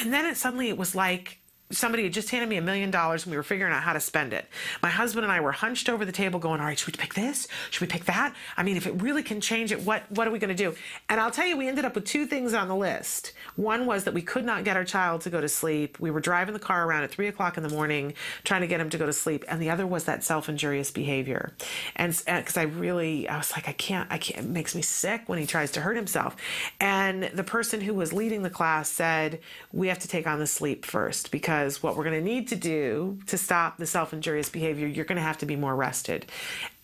And 0.00 0.12
then 0.12 0.26
it 0.26 0.36
suddenly 0.36 0.68
it 0.68 0.76
was 0.76 0.94
like, 0.94 1.38
somebody 1.70 2.04
had 2.04 2.12
just 2.12 2.30
handed 2.30 2.48
me 2.48 2.56
a 2.56 2.62
million 2.62 2.90
dollars 2.90 3.24
and 3.24 3.30
we 3.30 3.36
were 3.36 3.42
figuring 3.42 3.72
out 3.72 3.82
how 3.82 3.92
to 3.92 4.00
spend 4.00 4.32
it. 4.32 4.46
My 4.82 4.88
husband 4.88 5.24
and 5.24 5.32
I 5.32 5.40
were 5.40 5.52
hunched 5.52 5.88
over 5.88 6.04
the 6.04 6.12
table 6.12 6.40
going, 6.40 6.60
all 6.60 6.66
right, 6.66 6.78
should 6.78 6.94
we 6.94 6.98
pick 6.98 7.14
this? 7.14 7.46
Should 7.70 7.82
we 7.82 7.86
pick 7.86 8.06
that? 8.06 8.34
I 8.56 8.62
mean, 8.62 8.76
if 8.76 8.86
it 8.86 9.02
really 9.02 9.22
can 9.22 9.40
change 9.40 9.70
it, 9.70 9.82
what, 9.82 10.10
what 10.10 10.26
are 10.26 10.30
we 10.30 10.38
going 10.38 10.54
to 10.54 10.54
do? 10.54 10.74
And 11.08 11.20
I'll 11.20 11.30
tell 11.30 11.46
you, 11.46 11.56
we 11.56 11.68
ended 11.68 11.84
up 11.84 11.94
with 11.94 12.04
two 12.04 12.24
things 12.24 12.54
on 12.54 12.68
the 12.68 12.76
list. 12.76 13.32
One 13.56 13.84
was 13.84 14.04
that 14.04 14.14
we 14.14 14.22
could 14.22 14.44
not 14.44 14.64
get 14.64 14.76
our 14.76 14.84
child 14.84 15.20
to 15.22 15.30
go 15.30 15.40
to 15.40 15.48
sleep. 15.48 16.00
We 16.00 16.10
were 16.10 16.20
driving 16.20 16.54
the 16.54 16.60
car 16.60 16.86
around 16.86 17.02
at 17.02 17.10
three 17.10 17.28
o'clock 17.28 17.56
in 17.56 17.62
the 17.62 17.68
morning 17.68 18.14
trying 18.44 18.62
to 18.62 18.66
get 18.66 18.80
him 18.80 18.88
to 18.90 18.98
go 18.98 19.04
to 19.04 19.12
sleep. 19.12 19.44
And 19.48 19.60
the 19.60 19.70
other 19.70 19.86
was 19.86 20.04
that 20.04 20.24
self-injurious 20.24 20.90
behavior. 20.90 21.52
And 21.96 22.12
because 22.12 22.56
uh, 22.56 22.60
I 22.60 22.64
really, 22.64 23.28
I 23.28 23.36
was 23.36 23.52
like, 23.52 23.68
I 23.68 23.72
can't, 23.72 24.10
I 24.10 24.16
can't, 24.16 24.46
it 24.46 24.48
makes 24.48 24.74
me 24.74 24.82
sick 24.82 25.22
when 25.26 25.38
he 25.38 25.46
tries 25.46 25.70
to 25.72 25.82
hurt 25.82 25.96
himself. 25.96 26.36
And 26.80 27.24
the 27.24 27.44
person 27.44 27.82
who 27.82 27.92
was 27.92 28.12
leading 28.12 28.42
the 28.42 28.50
class 28.50 28.90
said, 28.90 29.40
we 29.72 29.88
have 29.88 29.98
to 29.98 30.08
take 30.08 30.26
on 30.26 30.38
the 30.38 30.46
sleep 30.46 30.86
first 30.86 31.30
because 31.30 31.57
because 31.58 31.82
what 31.82 31.96
we're 31.96 32.04
going 32.04 32.24
to 32.24 32.24
need 32.24 32.46
to 32.48 32.56
do 32.56 33.18
to 33.26 33.36
stop 33.36 33.78
the 33.78 33.86
self 33.86 34.12
injurious 34.12 34.48
behavior, 34.48 34.86
you're 34.86 35.04
going 35.04 35.16
to 35.16 35.22
have 35.22 35.38
to 35.38 35.46
be 35.46 35.56
more 35.56 35.74
rested. 35.74 36.26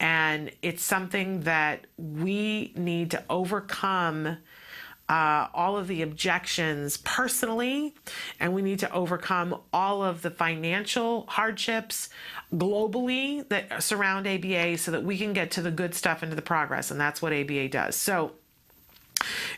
And 0.00 0.50
it's 0.62 0.82
something 0.82 1.40
that 1.40 1.86
we 1.96 2.72
need 2.76 3.10
to 3.12 3.24
overcome. 3.30 4.38
Uh, 5.08 5.48
all 5.52 5.76
of 5.76 5.88
the 5.88 6.00
objections 6.00 6.96
personally, 6.98 7.94
and 8.40 8.54
we 8.54 8.62
need 8.62 8.78
to 8.78 8.90
overcome 8.92 9.60
all 9.70 10.02
of 10.02 10.22
the 10.22 10.30
financial 10.30 11.26
hardships 11.28 12.08
globally 12.54 13.46
that 13.50 13.82
surround 13.82 14.26
ABA 14.26 14.78
so 14.78 14.90
that 14.92 15.02
we 15.02 15.18
can 15.18 15.34
get 15.34 15.50
to 15.50 15.60
the 15.60 15.72
good 15.72 15.94
stuff 15.94 16.22
and 16.22 16.30
to 16.30 16.36
the 16.36 16.40
progress. 16.40 16.90
And 16.90 16.98
that's 16.98 17.20
what 17.20 17.32
ABA 17.32 17.68
does. 17.68 17.94
So, 17.96 18.32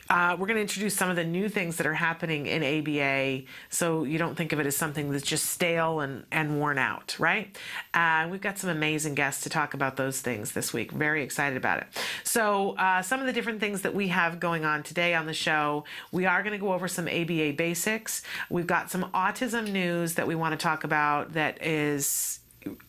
uh, 0.09 0.35
we're 0.39 0.47
going 0.47 0.55
to 0.55 0.61
introduce 0.61 0.95
some 0.95 1.09
of 1.09 1.15
the 1.15 1.23
new 1.23 1.49
things 1.49 1.77
that 1.77 1.87
are 1.87 1.93
happening 1.93 2.45
in 2.45 2.63
ABA 2.63 3.43
so 3.69 4.03
you 4.03 4.17
don't 4.17 4.35
think 4.35 4.53
of 4.53 4.59
it 4.59 4.65
as 4.65 4.75
something 4.75 5.11
that's 5.11 5.25
just 5.25 5.45
stale 5.47 5.99
and, 5.99 6.25
and 6.31 6.57
worn 6.59 6.77
out, 6.77 7.15
right? 7.19 7.55
Uh, 7.93 8.27
we've 8.29 8.41
got 8.41 8.57
some 8.57 8.69
amazing 8.69 9.15
guests 9.15 9.43
to 9.43 9.49
talk 9.49 9.73
about 9.73 9.95
those 9.95 10.21
things 10.21 10.51
this 10.51 10.73
week. 10.73 10.91
Very 10.91 11.23
excited 11.23 11.57
about 11.57 11.79
it. 11.79 11.87
So, 12.23 12.75
uh, 12.77 13.01
some 13.01 13.19
of 13.19 13.25
the 13.25 13.33
different 13.33 13.59
things 13.59 13.81
that 13.81 13.93
we 13.93 14.09
have 14.09 14.39
going 14.39 14.65
on 14.65 14.83
today 14.83 15.13
on 15.13 15.25
the 15.25 15.33
show, 15.33 15.85
we 16.11 16.25
are 16.25 16.43
going 16.43 16.53
to 16.53 16.59
go 16.59 16.73
over 16.73 16.87
some 16.87 17.07
ABA 17.07 17.53
basics. 17.53 18.23
We've 18.49 18.67
got 18.67 18.91
some 18.91 19.03
autism 19.13 19.71
news 19.71 20.15
that 20.15 20.27
we 20.27 20.35
want 20.35 20.57
to 20.59 20.63
talk 20.63 20.83
about 20.83 21.33
that 21.33 21.63
is 21.63 22.39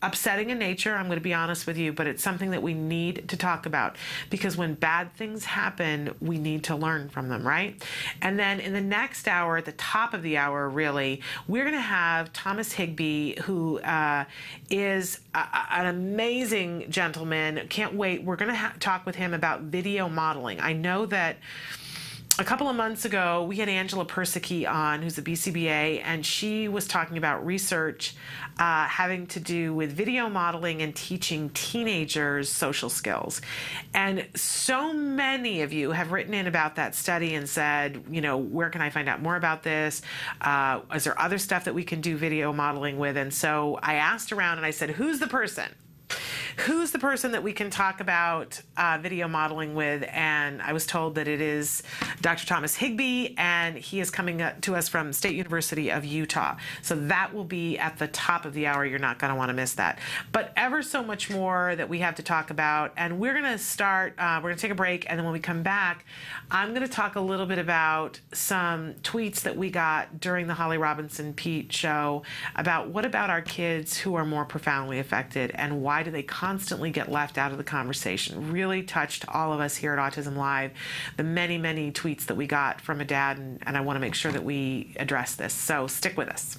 upsetting 0.01 0.49
in 0.49 0.59
nature, 0.59 0.95
I'm 0.95 1.05
going 1.05 1.17
to 1.17 1.23
be 1.23 1.33
honest 1.33 1.67
with 1.67 1.77
you, 1.77 1.93
but 1.93 2.07
it's 2.07 2.23
something 2.23 2.51
that 2.51 2.63
we 2.63 2.73
need 2.73 3.27
to 3.29 3.37
talk 3.37 3.65
about 3.65 3.95
because 4.29 4.57
when 4.57 4.73
bad 4.73 5.13
things 5.13 5.45
happen, 5.45 6.13
we 6.19 6.37
need 6.37 6.63
to 6.65 6.75
learn 6.75 7.09
from 7.09 7.29
them, 7.29 7.45
right? 7.45 7.81
And 8.21 8.37
then 8.39 8.59
in 8.59 8.73
the 8.73 8.81
next 8.81 9.27
hour, 9.27 9.57
at 9.57 9.65
the 9.65 9.71
top 9.73 10.13
of 10.13 10.23
the 10.23 10.37
hour, 10.37 10.67
really, 10.69 11.21
we're 11.47 11.63
going 11.63 11.75
to 11.75 11.81
have 11.81 12.33
Thomas 12.33 12.73
Higbee, 12.73 13.39
who 13.41 13.79
uh, 13.79 14.25
is 14.69 15.19
a, 15.33 15.45
an 15.71 15.87
amazing 15.87 16.89
gentleman. 16.89 17.67
Can't 17.69 17.93
wait. 17.93 18.23
We're 18.23 18.35
going 18.35 18.51
to 18.51 18.57
ha- 18.57 18.73
talk 18.79 19.05
with 19.05 19.15
him 19.15 19.33
about 19.33 19.61
video 19.61 20.09
modeling. 20.09 20.59
I 20.59 20.73
know 20.73 21.05
that 21.07 21.37
a 22.39 22.43
couple 22.43 22.69
of 22.69 22.75
months 22.75 23.03
ago, 23.03 23.43
we 23.45 23.57
had 23.57 23.67
Angela 23.67 24.05
Persicke 24.05 24.69
on, 24.69 25.01
who's 25.01 25.17
a 25.17 25.23
BCBA, 25.23 26.01
and 26.03 26.23
she 26.23 26.67
was 26.67 26.87
talking 26.87 27.17
about 27.17 27.43
research 27.43 28.15
uh, 28.59 28.85
having 28.87 29.27
to 29.27 29.39
do 29.39 29.73
with 29.73 29.91
video 29.91 30.29
modeling 30.29 30.81
and 30.81 30.95
teaching 30.95 31.49
teenagers 31.49 32.49
social 32.49 32.89
skills. 32.89 33.41
And 33.93 34.27
so 34.35 34.93
many 34.93 35.61
of 35.61 35.73
you 35.73 35.91
have 35.91 36.11
written 36.11 36.33
in 36.33 36.47
about 36.47 36.75
that 36.75 36.95
study 36.95 37.35
and 37.35 37.47
said, 37.47 38.03
you 38.09 38.21
know, 38.21 38.37
where 38.37 38.69
can 38.69 38.81
I 38.81 38.89
find 38.89 39.07
out 39.07 39.21
more 39.21 39.35
about 39.35 39.63
this? 39.63 40.01
Uh, 40.41 40.81
is 40.93 41.03
there 41.03 41.19
other 41.19 41.37
stuff 41.37 41.65
that 41.65 41.73
we 41.73 41.83
can 41.83 42.01
do 42.01 42.17
video 42.17 42.51
modeling 42.53 42.97
with? 42.97 43.17
And 43.17 43.33
so 43.33 43.79
I 43.81 43.95
asked 43.95 44.31
around 44.31 44.57
and 44.57 44.65
I 44.65 44.71
said, 44.71 44.91
who's 44.91 45.19
the 45.19 45.27
person? 45.27 45.69
Who's 46.65 46.91
the 46.91 46.99
person 46.99 47.33
that 47.33 47.43
we 47.43 47.53
can 47.53 47.69
talk 47.69 47.99
about 47.99 48.61
uh, 48.77 48.97
video 49.01 49.27
modeling 49.27 49.75
with? 49.75 50.03
And 50.11 50.61
I 50.61 50.73
was 50.73 50.85
told 50.85 51.15
that 51.15 51.27
it 51.27 51.39
is 51.39 51.83
Dr. 52.21 52.45
Thomas 52.47 52.75
Higbee, 52.75 53.35
and 53.37 53.77
he 53.77 53.99
is 53.99 54.09
coming 54.09 54.43
to 54.61 54.75
us 54.75 54.87
from 54.87 55.13
State 55.13 55.35
University 55.35 55.91
of 55.91 56.03
Utah. 56.03 56.57
So 56.81 56.95
that 56.95 57.33
will 57.33 57.43
be 57.43 57.77
at 57.77 57.99
the 57.99 58.07
top 58.07 58.45
of 58.45 58.53
the 58.53 58.67
hour. 58.67 58.85
You're 58.85 58.99
not 58.99 59.19
going 59.19 59.29
to 59.29 59.35
want 59.35 59.49
to 59.49 59.53
miss 59.53 59.73
that. 59.75 59.99
But 60.31 60.51
ever 60.55 60.81
so 60.81 61.03
much 61.03 61.29
more 61.29 61.75
that 61.75 61.89
we 61.89 61.99
have 61.99 62.15
to 62.15 62.23
talk 62.23 62.49
about. 62.49 62.93
And 62.97 63.19
we're 63.19 63.33
going 63.33 63.51
to 63.51 63.57
start, 63.57 64.15
uh, 64.17 64.39
we're 64.41 64.49
going 64.49 64.57
to 64.57 64.61
take 64.61 64.71
a 64.71 64.75
break. 64.75 65.05
And 65.09 65.19
then 65.19 65.25
when 65.25 65.33
we 65.33 65.39
come 65.39 65.63
back, 65.63 66.05
I'm 66.49 66.69
going 66.69 66.81
to 66.81 66.93
talk 66.93 67.15
a 67.15 67.21
little 67.21 67.45
bit 67.45 67.59
about 67.59 68.19
some 68.33 68.95
tweets 68.95 69.41
that 69.41 69.57
we 69.57 69.69
got 69.69 70.19
during 70.19 70.47
the 70.47 70.53
Holly 70.53 70.77
Robinson 70.77 71.33
Peete 71.33 71.71
show 71.71 72.23
about 72.55 72.89
what 72.89 73.05
about 73.05 73.29
our 73.29 73.41
kids 73.41 73.97
who 73.97 74.15
are 74.15 74.25
more 74.25 74.45
profoundly 74.45 74.99
affected 74.99 75.51
and 75.53 75.81
why 75.97 76.03
do 76.03 76.11
they 76.11 76.21
constantly 76.21 76.91
get 76.91 77.11
left 77.11 77.39
out 77.39 77.51
of 77.51 77.57
the 77.57 77.63
conversation. 77.63 78.51
Really 78.51 78.83
touched 78.83 79.27
all 79.29 79.51
of 79.51 79.59
us 79.59 79.75
here 79.75 79.97
at 79.97 80.13
Autism 80.13 80.35
Live, 80.35 80.69
the 81.15 81.23
many, 81.23 81.57
many 81.57 81.91
tweets 81.91 82.25
that 82.25 82.35
we 82.35 82.45
got 82.45 82.79
from 82.81 83.01
a 83.01 83.05
dad, 83.05 83.39
and, 83.39 83.57
and 83.65 83.75
I 83.75 83.81
want 83.81 83.95
to 83.95 83.99
make 83.99 84.13
sure 84.13 84.31
that 84.31 84.43
we 84.43 84.93
address 84.99 85.33
this. 85.33 85.55
So 85.55 85.87
stick 85.87 86.15
with 86.15 86.29
us. 86.29 86.55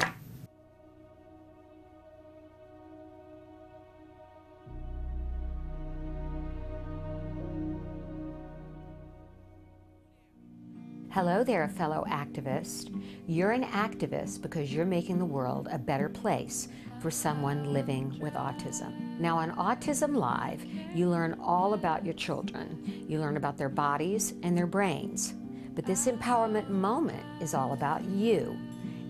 Hello 11.18 11.42
there, 11.42 11.66
fellow 11.66 12.04
activist. 12.08 12.96
You're 13.26 13.50
an 13.50 13.64
activist 13.64 14.40
because 14.40 14.72
you're 14.72 14.84
making 14.84 15.18
the 15.18 15.24
world 15.24 15.66
a 15.68 15.76
better 15.76 16.08
place 16.08 16.68
for 17.00 17.10
someone 17.10 17.72
living 17.72 18.16
with 18.20 18.34
autism. 18.34 19.18
Now, 19.18 19.36
on 19.36 19.50
Autism 19.56 20.14
Live, 20.14 20.64
you 20.94 21.08
learn 21.08 21.36
all 21.42 21.74
about 21.74 22.04
your 22.04 22.14
children. 22.14 23.04
You 23.08 23.18
learn 23.18 23.36
about 23.36 23.58
their 23.58 23.68
bodies 23.68 24.34
and 24.44 24.56
their 24.56 24.68
brains. 24.68 25.34
But 25.74 25.84
this 25.84 26.06
empowerment 26.06 26.68
moment 26.68 27.24
is 27.40 27.52
all 27.52 27.72
about 27.72 28.04
you. 28.04 28.56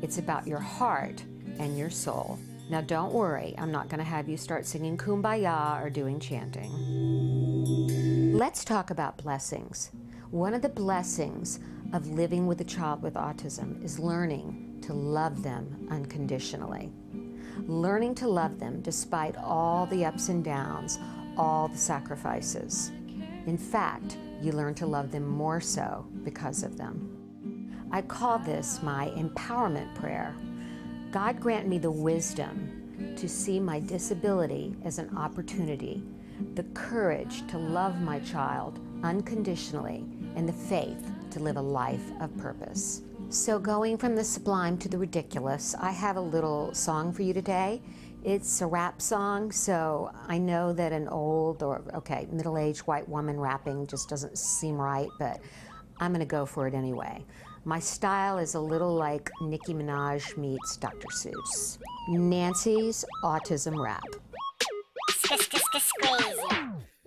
It's 0.00 0.16
about 0.16 0.46
your 0.46 0.60
heart 0.60 1.22
and 1.58 1.76
your 1.76 1.90
soul. 1.90 2.38
Now, 2.70 2.80
don't 2.80 3.12
worry, 3.12 3.54
I'm 3.58 3.70
not 3.70 3.90
going 3.90 3.98
to 3.98 4.04
have 4.04 4.30
you 4.30 4.38
start 4.38 4.64
singing 4.64 4.96
kumbaya 4.96 5.84
or 5.84 5.90
doing 5.90 6.18
chanting. 6.20 6.72
Let's 8.32 8.64
talk 8.64 8.88
about 8.88 9.18
blessings. 9.18 9.90
One 10.30 10.52
of 10.52 10.60
the 10.60 10.68
blessings 10.68 11.58
of 11.92 12.08
living 12.08 12.46
with 12.46 12.60
a 12.60 12.64
child 12.64 13.02
with 13.02 13.14
autism 13.14 13.82
is 13.82 13.98
learning 13.98 14.78
to 14.82 14.92
love 14.92 15.42
them 15.42 15.88
unconditionally. 15.90 16.90
Learning 17.66 18.14
to 18.14 18.28
love 18.28 18.58
them 18.58 18.80
despite 18.82 19.36
all 19.36 19.86
the 19.86 20.04
ups 20.04 20.28
and 20.28 20.44
downs, 20.44 20.98
all 21.36 21.68
the 21.68 21.78
sacrifices. 21.78 22.92
In 23.46 23.56
fact, 23.56 24.18
you 24.42 24.52
learn 24.52 24.74
to 24.74 24.86
love 24.86 25.10
them 25.10 25.26
more 25.26 25.60
so 25.60 26.06
because 26.22 26.62
of 26.62 26.76
them. 26.76 27.88
I 27.90 28.02
call 28.02 28.38
this 28.38 28.82
my 28.82 29.08
empowerment 29.16 29.94
prayer. 29.94 30.36
God 31.10 31.40
grant 31.40 31.66
me 31.66 31.78
the 31.78 31.90
wisdom 31.90 33.14
to 33.16 33.28
see 33.28 33.58
my 33.58 33.80
disability 33.80 34.76
as 34.84 34.98
an 34.98 35.16
opportunity, 35.16 36.02
the 36.54 36.64
courage 36.74 37.46
to 37.48 37.58
love 37.58 38.00
my 38.00 38.20
child 38.20 38.78
unconditionally, 39.02 40.04
and 40.36 40.48
the 40.48 40.52
faith 40.52 41.10
to 41.30 41.40
live 41.40 41.56
a 41.56 41.62
life 41.62 42.10
of 42.20 42.36
purpose. 42.36 43.02
So, 43.30 43.58
going 43.58 43.98
from 43.98 44.16
the 44.16 44.24
sublime 44.24 44.78
to 44.78 44.88
the 44.88 44.96
ridiculous, 44.96 45.74
I 45.74 45.90
have 45.90 46.16
a 46.16 46.20
little 46.20 46.72
song 46.74 47.12
for 47.12 47.22
you 47.22 47.34
today. 47.34 47.82
It's 48.24 48.62
a 48.62 48.66
rap 48.66 49.00
song, 49.00 49.52
so 49.52 50.10
I 50.26 50.38
know 50.38 50.72
that 50.72 50.92
an 50.92 51.08
old 51.08 51.62
or, 51.62 51.82
okay, 51.94 52.26
middle 52.32 52.58
aged 52.58 52.80
white 52.80 53.08
woman 53.08 53.38
rapping 53.38 53.86
just 53.86 54.08
doesn't 54.08 54.38
seem 54.38 54.76
right, 54.76 55.08
but 55.18 55.40
I'm 56.00 56.12
going 56.12 56.20
to 56.20 56.26
go 56.26 56.46
for 56.46 56.66
it 56.66 56.74
anyway. 56.74 57.24
My 57.64 57.78
style 57.78 58.38
is 58.38 58.54
a 58.54 58.60
little 58.60 58.94
like 58.94 59.30
Nicki 59.42 59.74
Minaj 59.74 60.36
meets 60.36 60.76
Dr. 60.76 61.08
Seuss. 61.14 61.78
Nancy's 62.08 63.04
Autism 63.22 63.78
Rap. 63.82 64.02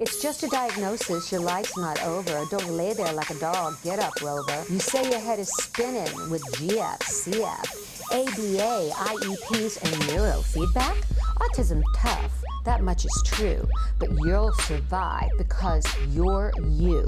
It's 0.01 0.19
just 0.19 0.41
a 0.41 0.47
diagnosis. 0.47 1.31
Your 1.31 1.41
life's 1.41 1.77
not 1.77 2.01
over. 2.03 2.43
Don't 2.49 2.71
lay 2.71 2.91
there 2.93 3.13
like 3.13 3.29
a 3.29 3.35
dog. 3.35 3.75
Get 3.83 3.99
up, 3.99 4.19
Rover. 4.19 4.65
You 4.67 4.79
say 4.79 5.07
your 5.07 5.19
head 5.19 5.37
is 5.37 5.49
spinning 5.49 6.09
with 6.31 6.41
GF, 6.55 6.97
CF, 6.97 8.11
ABA, 8.11 8.95
IEPs, 8.95 9.77
and 9.83 9.93
neurofeedback? 10.09 11.03
Autism 11.35 11.83
tough. 11.95 12.31
That 12.65 12.81
much 12.81 13.05
is 13.05 13.23
true. 13.27 13.63
But 13.99 14.09
you'll 14.25 14.53
survive 14.53 15.29
because 15.37 15.85
you're 16.09 16.51
you. 16.63 17.07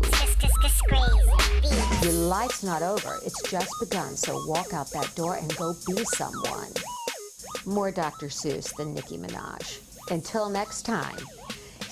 Your 2.03 2.13
life's 2.13 2.61
not 2.61 2.83
over. 2.83 3.17
It's 3.25 3.41
just 3.49 3.73
begun. 3.79 4.15
So 4.15 4.39
walk 4.47 4.71
out 4.71 4.91
that 4.91 5.15
door 5.15 5.37
and 5.37 5.55
go 5.55 5.75
be 5.87 6.05
someone. 6.05 6.69
More 7.65 7.89
Dr. 7.89 8.27
Seuss 8.27 8.71
than 8.75 8.93
Nicki 8.93 9.17
Minaj. 9.17 9.79
Until 10.11 10.47
next 10.47 10.83
time. 10.83 11.17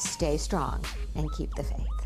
Stay 0.01 0.35
strong 0.37 0.83
and 1.15 1.31
keep 1.33 1.53
the 1.53 1.63
faith. 1.63 2.01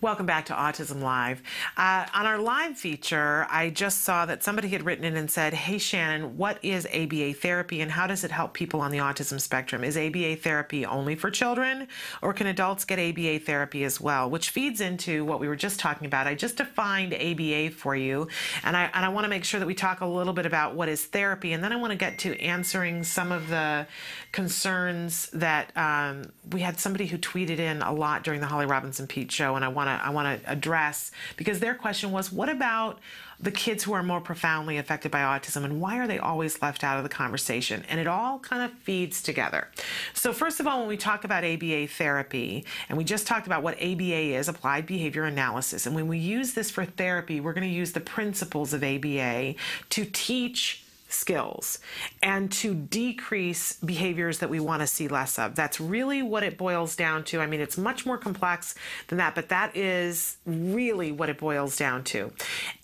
Welcome 0.00 0.26
back 0.26 0.46
to 0.46 0.52
Autism 0.52 1.02
Live. 1.02 1.42
Uh, 1.76 2.06
on 2.14 2.24
our 2.24 2.38
live 2.38 2.78
feature, 2.78 3.48
I 3.50 3.70
just 3.70 4.02
saw 4.02 4.26
that 4.26 4.44
somebody 4.44 4.68
had 4.68 4.84
written 4.84 5.04
in 5.04 5.16
and 5.16 5.28
said, 5.28 5.52
Hey, 5.52 5.78
Shannon, 5.78 6.36
what 6.36 6.64
is 6.64 6.86
ABA 6.86 7.34
therapy 7.34 7.80
and 7.80 7.90
how 7.90 8.06
does 8.06 8.22
it 8.22 8.30
help 8.30 8.54
people 8.54 8.80
on 8.80 8.92
the 8.92 8.98
autism 8.98 9.40
spectrum? 9.40 9.82
Is 9.82 9.96
ABA 9.96 10.36
therapy 10.36 10.86
only 10.86 11.16
for 11.16 11.32
children 11.32 11.88
or 12.22 12.32
can 12.32 12.46
adults 12.46 12.84
get 12.84 13.00
ABA 13.00 13.40
therapy 13.40 13.82
as 13.82 14.00
well? 14.00 14.30
Which 14.30 14.50
feeds 14.50 14.80
into 14.80 15.24
what 15.24 15.40
we 15.40 15.48
were 15.48 15.56
just 15.56 15.80
talking 15.80 16.06
about. 16.06 16.28
I 16.28 16.36
just 16.36 16.58
defined 16.58 17.12
ABA 17.12 17.70
for 17.70 17.96
you 17.96 18.28
and 18.62 18.76
I, 18.76 18.90
and 18.94 19.04
I 19.04 19.08
want 19.08 19.24
to 19.24 19.28
make 19.28 19.42
sure 19.42 19.58
that 19.58 19.66
we 19.66 19.74
talk 19.74 20.00
a 20.00 20.06
little 20.06 20.32
bit 20.32 20.46
about 20.46 20.76
what 20.76 20.88
is 20.88 21.06
therapy 21.06 21.54
and 21.54 21.64
then 21.64 21.72
I 21.72 21.76
want 21.76 21.90
to 21.90 21.98
get 21.98 22.20
to 22.20 22.40
answering 22.40 23.02
some 23.02 23.32
of 23.32 23.48
the 23.48 23.84
concerns 24.32 25.30
that 25.30 25.74
um, 25.76 26.30
we 26.52 26.60
had 26.60 26.78
somebody 26.78 27.06
who 27.06 27.16
tweeted 27.16 27.58
in 27.58 27.80
a 27.82 27.92
lot 27.92 28.24
during 28.24 28.40
the 28.40 28.46
Holly 28.46 28.66
Robinson 28.66 29.06
Peete 29.06 29.32
show 29.32 29.56
and 29.56 29.64
I 29.64 29.68
want 29.68 29.88
to 29.88 30.06
I 30.06 30.10
want 30.10 30.42
to 30.42 30.50
address 30.50 31.10
because 31.36 31.60
their 31.60 31.74
question 31.74 32.10
was, 32.10 32.30
what 32.30 32.48
about 32.48 32.98
the 33.40 33.50
kids 33.50 33.84
who 33.84 33.92
are 33.92 34.02
more 34.02 34.20
profoundly 34.20 34.76
affected 34.76 35.10
by 35.10 35.20
autism 35.20 35.64
and 35.64 35.80
why 35.80 35.98
are 35.98 36.06
they 36.06 36.18
always 36.18 36.60
left 36.60 36.84
out 36.84 36.98
of 36.98 37.04
the 37.04 37.08
conversation? 37.08 37.84
And 37.88 38.00
it 38.00 38.06
all 38.06 38.38
kind 38.40 38.62
of 38.62 38.72
feeds 38.78 39.22
together. 39.22 39.68
So, 40.12 40.32
first 40.32 40.60
of 40.60 40.66
all, 40.66 40.80
when 40.80 40.88
we 40.88 40.96
talk 40.96 41.24
about 41.24 41.44
ABA 41.44 41.86
therapy, 41.88 42.66
and 42.88 42.98
we 42.98 43.04
just 43.04 43.26
talked 43.26 43.46
about 43.46 43.62
what 43.62 43.80
ABA 43.82 44.36
is 44.36 44.48
applied 44.48 44.86
behavior 44.86 45.24
analysis, 45.24 45.86
and 45.86 45.94
when 45.94 46.08
we 46.08 46.18
use 46.18 46.54
this 46.54 46.70
for 46.70 46.84
therapy, 46.84 47.40
we're 47.40 47.54
going 47.54 47.68
to 47.68 47.74
use 47.74 47.92
the 47.92 48.00
principles 48.00 48.74
of 48.74 48.82
ABA 48.82 49.54
to 49.90 50.04
teach 50.04 50.84
skills 51.08 51.78
and 52.22 52.52
to 52.52 52.74
decrease 52.74 53.74
behaviors 53.74 54.38
that 54.38 54.50
we 54.50 54.60
want 54.60 54.80
to 54.80 54.86
see 54.86 55.08
less 55.08 55.38
of. 55.38 55.54
That's 55.54 55.80
really 55.80 56.22
what 56.22 56.42
it 56.42 56.58
boils 56.58 56.96
down 56.96 57.24
to. 57.24 57.40
I 57.40 57.46
mean, 57.46 57.60
it's 57.60 57.78
much 57.78 58.06
more 58.06 58.18
complex 58.18 58.74
than 59.08 59.18
that, 59.18 59.34
but 59.34 59.48
that 59.48 59.76
is 59.76 60.36
really 60.46 61.12
what 61.12 61.28
it 61.28 61.38
boils 61.38 61.76
down 61.76 62.04
to. 62.04 62.30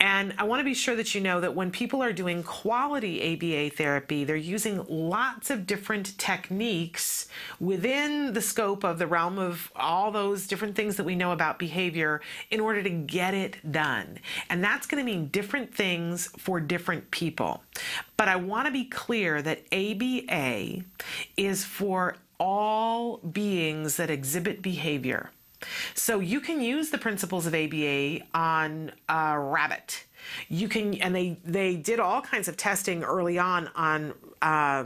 And 0.00 0.34
I 0.38 0.44
want 0.44 0.60
to 0.60 0.64
be 0.64 0.74
sure 0.74 0.96
that 0.96 1.14
you 1.14 1.20
know 1.20 1.40
that 1.40 1.54
when 1.54 1.70
people 1.70 2.02
are 2.02 2.12
doing 2.12 2.42
quality 2.42 3.34
ABA 3.34 3.76
therapy, 3.76 4.24
they're 4.24 4.37
using 4.37 4.84
lots 4.88 5.50
of 5.50 5.66
different 5.66 6.16
techniques 6.18 7.28
within 7.60 8.32
the 8.32 8.40
scope 8.40 8.84
of 8.84 8.98
the 8.98 9.06
realm 9.06 9.38
of 9.38 9.70
all 9.76 10.10
those 10.10 10.46
different 10.46 10.74
things 10.74 10.96
that 10.96 11.04
we 11.04 11.14
know 11.14 11.32
about 11.32 11.58
behavior 11.58 12.20
in 12.50 12.60
order 12.60 12.82
to 12.82 12.90
get 12.90 13.34
it 13.34 13.56
done. 13.70 14.18
And 14.48 14.62
that's 14.62 14.87
going 14.87 15.04
to 15.04 15.10
mean 15.10 15.28
different 15.28 15.74
things 15.74 16.28
for 16.38 16.60
different 16.60 17.10
people. 17.10 17.62
But 18.16 18.29
I 18.29 18.37
want 18.37 18.66
to 18.66 18.72
be 18.72 18.85
clear 18.85 19.42
that 19.42 19.64
ABA 19.72 20.85
is 21.37 21.64
for 21.64 22.16
all 22.38 23.18
beings 23.18 23.96
that 23.96 24.11
exhibit 24.11 24.62
behavior. 24.62 25.31
So 25.94 26.20
you 26.20 26.40
can 26.40 26.61
use 26.61 26.90
the 26.90 26.98
principles 26.98 27.46
of 27.46 27.55
ABA 27.55 28.20
on 28.35 28.92
a 29.09 29.38
rabbit. 29.38 30.05
You 30.48 30.68
can, 30.68 30.94
and 30.94 31.14
they 31.14 31.38
they 31.44 31.77
did 31.77 32.00
all 32.00 32.20
kinds 32.20 32.48
of 32.48 32.57
testing 32.57 33.03
early 33.03 33.38
on 33.38 33.68
on. 33.74 34.14
Uh, 34.40 34.85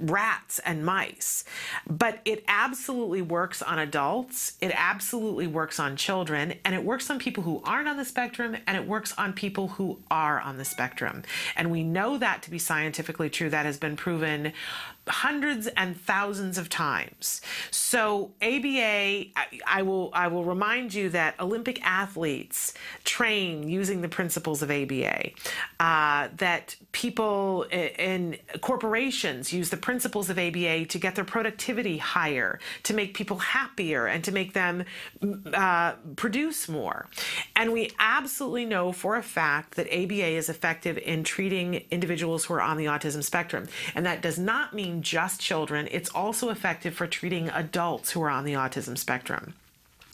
rats 0.00 0.58
and 0.60 0.84
mice. 0.84 1.44
But 1.88 2.20
it 2.24 2.44
absolutely 2.48 3.22
works 3.22 3.62
on 3.62 3.78
adults, 3.78 4.56
it 4.60 4.72
absolutely 4.74 5.46
works 5.46 5.80
on 5.80 5.96
children, 5.96 6.54
and 6.64 6.74
it 6.74 6.84
works 6.84 7.10
on 7.10 7.18
people 7.18 7.42
who 7.42 7.62
aren't 7.64 7.88
on 7.88 7.96
the 7.96 8.04
spectrum, 8.04 8.56
and 8.66 8.76
it 8.76 8.86
works 8.86 9.14
on 9.18 9.32
people 9.32 9.68
who 9.68 9.98
are 10.10 10.40
on 10.40 10.56
the 10.56 10.64
spectrum. 10.64 11.22
And 11.56 11.70
we 11.70 11.82
know 11.82 12.18
that 12.18 12.42
to 12.42 12.50
be 12.50 12.58
scientifically 12.58 13.30
true. 13.30 13.50
That 13.50 13.66
has 13.66 13.78
been 13.78 13.96
proven 13.96 14.52
hundreds 15.08 15.66
and 15.68 16.00
thousands 16.00 16.58
of 16.58 16.68
times. 16.68 17.40
So 17.70 18.32
ABA, 18.42 19.28
I, 19.36 19.46
I, 19.66 19.82
will 19.82 20.10
I 20.12 20.28
will 20.28 20.44
remind 20.44 20.94
you 20.94 21.10
that 21.10 21.38
Olympic 21.40 21.84
athletes 21.84 22.74
train 23.04 23.68
using 23.68 24.00
the 24.00 24.08
principles 24.08 24.62
of 24.62 24.70
ABA. 24.70 25.30
Uh, 25.80 26.28
that 26.36 26.76
people 26.92 27.64
in 27.70 28.36
corporations 28.60 29.52
use 29.52 29.70
the 29.70 29.76
principles 29.76 30.30
of 30.30 30.38
ABA 30.38 30.86
to 30.86 30.98
get 30.98 31.14
their 31.14 31.24
productivity 31.24 31.98
higher, 31.98 32.58
to 32.82 32.94
make 32.94 33.14
people 33.14 33.38
happier, 33.38 34.06
and 34.06 34.24
to 34.24 34.32
make 34.32 34.52
them 34.52 34.84
uh, 35.54 35.92
produce 36.16 36.68
more. 36.68 37.06
And 37.56 37.72
we 37.72 37.90
absolutely 37.98 38.64
know 38.64 38.92
for 38.92 39.16
a 39.16 39.22
fact 39.22 39.76
that 39.76 39.86
ABA 39.92 40.26
is 40.26 40.48
effective 40.48 40.98
in 40.98 41.24
treating 41.24 41.84
individuals 41.90 42.44
who 42.44 42.54
are 42.54 42.62
on 42.62 42.76
the 42.76 42.86
autism 42.86 43.22
spectrum, 43.22 43.68
and 43.94 44.04
that 44.06 44.22
does 44.22 44.38
not 44.38 44.74
mean 44.74 44.97
just 45.02 45.40
children, 45.40 45.88
it's 45.90 46.10
also 46.10 46.50
effective 46.50 46.94
for 46.94 47.06
treating 47.06 47.48
adults 47.50 48.10
who 48.10 48.22
are 48.22 48.30
on 48.30 48.44
the 48.44 48.54
autism 48.54 48.96
spectrum. 48.96 49.54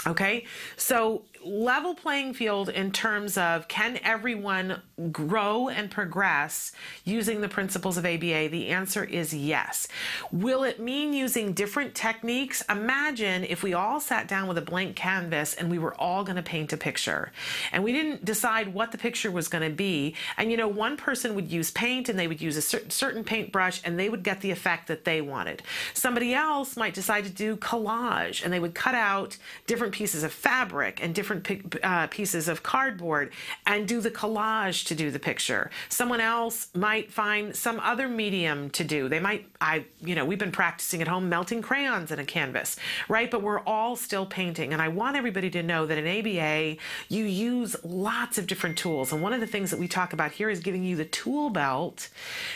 Okay, 0.07 0.45
so 0.77 1.23
level 1.45 1.95
playing 1.95 2.35
field 2.35 2.69
in 2.69 2.91
terms 2.91 3.37
of 3.37 3.69
can 3.69 3.99
everyone 4.03 4.81
grow 5.13 5.69
and 5.69 5.91
progress 5.91 6.73
using 7.05 7.41
the 7.41 7.49
principles 7.49 7.97
of 7.97 8.07
ABA? 8.07 8.49
The 8.49 8.69
answer 8.69 9.05
is 9.05 9.35
yes. 9.35 9.89
Will 10.33 10.65
it 10.65 10.81
mean 10.81 11.13
using 11.13 11.53
different 11.53 11.95
techniques? 11.95 12.63
Imagine 12.69 13.45
if 13.45 13.63
we 13.63 13.75
all 13.75 14.01
sat 14.01 14.29
down 14.29 14.49
with 14.49 14.59
a 14.59 14.63
blank 14.63 14.97
canvas 14.97 15.55
and 15.55 15.71
we 15.71 15.79
were 15.79 15.95
all 15.95 16.25
going 16.25 16.37
to 16.37 16.43
paint 16.43 16.73
a 16.73 16.77
picture 16.77 17.33
and 17.73 17.85
we 17.85 17.93
didn't 17.93 18.25
decide 18.25 18.73
what 18.73 18.93
the 18.93 18.99
picture 18.99 19.31
was 19.31 19.49
going 19.49 19.69
to 19.69 19.75
be. 19.75 20.15
And 20.37 20.51
you 20.51 20.57
know, 20.57 20.69
one 20.69 20.97
person 20.97 21.35
would 21.35 21.51
use 21.51 21.71
paint 21.71 22.09
and 22.09 22.19
they 22.19 22.29
would 22.29 22.41
use 22.41 22.57
a 22.57 22.63
certain 22.63 23.25
paintbrush 23.25 23.81
and 23.85 23.99
they 23.99 24.09
would 24.09 24.23
get 24.23 24.41
the 24.41 24.51
effect 24.51 24.89
that 24.89 25.05
they 25.05 25.21
wanted. 25.21 25.63
Somebody 25.93 26.35
else 26.35 26.77
might 26.77 26.95
decide 26.95 27.25
to 27.25 27.31
do 27.31 27.57
collage 27.57 28.45
and 28.45 28.53
they 28.53 28.61
would 28.61 28.75
cut 28.75 28.95
out 28.95 29.37
different 29.67 29.93
pieces 29.93 30.23
of 30.23 30.33
fabric 30.33 31.03
and 31.03 31.15
different 31.15 31.34
different 31.43 31.85
uh, 31.85 32.07
pieces 32.09 32.49
of 32.49 32.63
cardboard 32.63 33.33
and 33.67 33.87
do 33.89 34.01
the 34.01 34.11
collage 34.11 34.87
to 34.87 34.95
do 34.95 35.11
the 35.11 35.19
picture. 35.19 35.71
Someone 35.89 36.21
else 36.21 36.69
might 36.75 37.13
find 37.13 37.55
some 37.55 37.81
other 37.81 38.09
medium 38.09 38.71
to 38.71 38.85
do. 38.85 39.09
They 39.09 39.21
might, 39.21 39.47
I, 39.61 39.85
you 40.01 40.15
know, 40.15 40.25
we've 40.25 40.39
been 40.39 40.53
practicing 40.53 41.01
at 41.03 41.09
home 41.09 41.29
melting 41.29 41.63
crayons 41.63 42.11
in 42.11 42.19
a 42.19 42.25
canvas, 42.25 42.77
right? 43.09 43.31
But 43.31 43.43
we're 43.43 43.61
all 43.61 43.97
still 43.97 44.27
painting. 44.27 44.73
And 44.73 44.81
I 44.81 44.89
want 44.89 45.17
everybody 45.17 45.51
to 45.51 45.63
know 45.63 45.87
that 45.87 45.99
in 45.99 46.07
ABA, 46.07 46.77
you 47.09 47.25
use 47.25 47.77
lots 47.85 48.39
of 48.39 48.47
different 48.47 48.79
tools. 48.79 49.13
And 49.13 49.23
one 49.23 49.33
of 49.33 49.41
the 49.41 49.47
things 49.47 49.71
that 49.71 49.79
we 49.79 49.89
talk 49.89 50.13
about 50.13 50.33
here 50.33 50.51
is 50.51 50.61
giving 50.61 50.85
you 50.85 50.97
the 50.97 51.05
tool 51.05 51.51
belt 51.51 52.09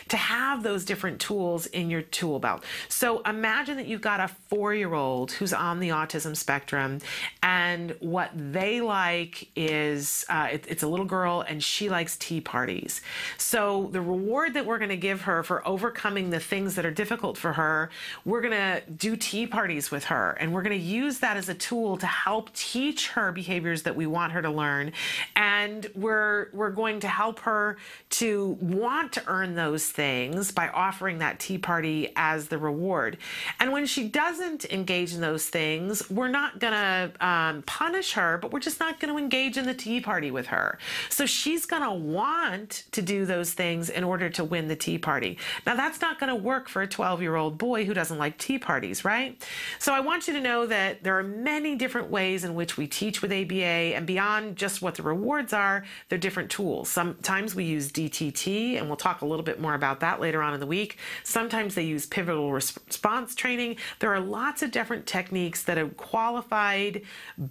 to 0.09 0.17
have 0.17 0.63
those 0.63 0.85
different 0.85 1.21
tools 1.21 1.67
in 1.67 1.91
your 1.91 2.03
tool 2.03 2.39
belt. 2.39 2.65
So 2.89 3.21
imagine 3.23 3.77
that 3.77 3.87
you've 3.87 4.01
got 4.01 4.21
a 4.21 4.29
four 4.49 4.75
year 4.75 4.95
old 4.95 5.33
who's 5.33 5.53
on 5.53 5.81
the 5.81 5.89
autism 5.91 6.37
spectrum 6.37 7.01
and 7.43 7.97
what 8.01 8.31
they 8.35 8.68
they 8.69 8.83
like 8.83 9.49
is 9.57 10.27
uh, 10.29 10.49
it, 10.53 10.67
it's 10.69 10.83
a 10.83 10.87
little 10.89 11.07
girl 11.07 11.43
and 11.49 11.63
she 11.63 11.89
likes 11.89 12.19
tea 12.19 12.41
parties. 12.41 13.01
So 13.39 13.89
the 13.93 14.01
reward 14.03 14.55
that 14.55 14.67
we're 14.67 14.77
going 14.79 14.91
to 14.91 14.97
give 14.97 15.23
her 15.23 15.43
for 15.43 15.67
overcoming 15.67 16.29
the 16.29 16.41
things 16.41 16.75
that 16.75 16.85
are 16.85 16.91
difficult 16.91 17.39
for 17.39 17.55
her, 17.55 17.89
we're 18.27 18.43
going 18.43 18.53
to 18.53 18.83
do 18.91 19.17
tea 19.17 19.47
parties 19.47 19.91
with 19.91 20.05
her 20.05 20.33
and 20.33 20.53
we're 20.53 20.61
going 20.63 20.79
to 20.79 20.85
use 20.85 21.21
that 21.21 21.39
as 21.39 21.49
a 21.49 21.55
tool 21.55 21.97
to 21.97 22.07
help 22.07 22.53
teach 22.53 23.09
her 23.09 23.33
behaviors 23.33 23.85
that 23.85 23.97
we 23.97 24.07
want 24.07 24.33
her 24.33 24.43
to 24.43 24.51
learn. 24.51 24.93
And 25.35 25.87
we're 25.95 26.49
we're 26.53 26.71
going 26.71 27.01
to 27.01 27.09
help 27.09 27.41
her 27.41 27.79
to 28.11 28.59
want 28.61 29.13
to 29.15 29.23
earn 29.29 29.55
those 29.55 29.87
things 29.87 30.53
by 30.53 30.69
offering 30.69 31.19
that 31.19 31.41
tea 31.41 31.57
party 31.57 32.13
as 32.17 32.49
the 32.49 32.59
reward. 32.59 33.17
And 33.61 33.73
when 33.73 33.87
she 33.87 34.09
doesn't 34.09 34.67
engage 34.67 35.15
in 35.15 35.23
those 35.23 35.47
things, 35.49 36.11
we're 36.11 36.29
not 36.29 36.59
going 36.59 36.75
to 36.75 37.27
um, 37.27 37.63
punish 37.63 38.13
her, 38.13 38.37
but 38.37 38.53
we're 38.53 38.58
we're 38.59 38.63
just 38.63 38.81
not 38.81 38.99
going 38.99 39.15
to 39.15 39.23
engage 39.23 39.57
in 39.57 39.67
the 39.67 39.75
tea 39.75 40.01
party 40.01 40.33
with 40.33 40.49
her. 40.49 40.81
So 41.11 41.27
she's 41.27 41.65
going 41.65 41.83
to 41.83 41.93
want 41.93 42.87
to 42.91 43.01
do 43.01 43.25
those 43.25 43.53
things 43.53 43.89
in 43.89 44.03
order 44.03 44.29
to 44.31 44.43
win 44.43 44.67
the 44.67 44.75
tea 44.75 44.99
party. 44.99 45.39
Now, 45.65 45.77
that's 45.77 46.01
not 46.01 46.19
going 46.19 46.31
to 46.31 46.35
work 46.35 46.69
for 46.69 46.83
a 46.83 46.87
12 46.89 47.23
year 47.23 47.37
old 47.37 47.57
boy 47.57 47.85
who 47.85 47.95
doesn't 47.95 48.19
like 48.19 48.37
tea 48.37 48.59
parties, 48.59 49.05
right? 49.05 49.41
So 49.79 49.95
I 49.95 50.01
want 50.01 50.27
you 50.27 50.33
to 50.33 50.41
know 50.41 50.67
that 50.67 51.05
there 51.05 51.17
are 51.17 51.23
many 51.23 51.77
different 51.77 52.11
ways 52.11 52.43
in 52.43 52.57
which 52.57 52.77
we 52.77 52.89
teach 52.89 53.23
with 53.23 53.31
ABA, 53.31 53.95
and 53.95 54.09
beyond 54.09 54.57
just 54.57 54.83
what 54.83 54.97
the 54.97 55.05
rewards 55.05 55.53
are, 55.53 55.85
there 56.09 56.17
are 56.17 56.21
different 56.21 56.51
tools. 56.51 56.89
Sometimes 56.89 57.55
we 57.55 57.63
use 57.63 57.93
DTT, 57.93 58.77
and 58.77 58.89
we'll 58.89 58.97
talk 58.97 59.21
a 59.21 59.25
little 59.25 59.45
bit 59.45 59.61
more 59.61 59.75
about 59.75 60.01
that 60.01 60.21
later 60.21 60.43
on 60.43 60.53
in 60.53 60.59
the 60.59 60.67
week. 60.67 60.99
Sometimes 61.23 61.77
they 61.77 61.85
use 61.85 62.07
pivotal 62.07 62.51
response 62.51 63.37
training. 63.37 63.77
There 64.01 64.13
are 64.13 64.19
lots 64.19 64.65
of 64.65 64.73
different 64.73 65.07
techniques 65.07 65.63
that 65.63 65.79
a 65.79 65.87
qualified 65.91 67.03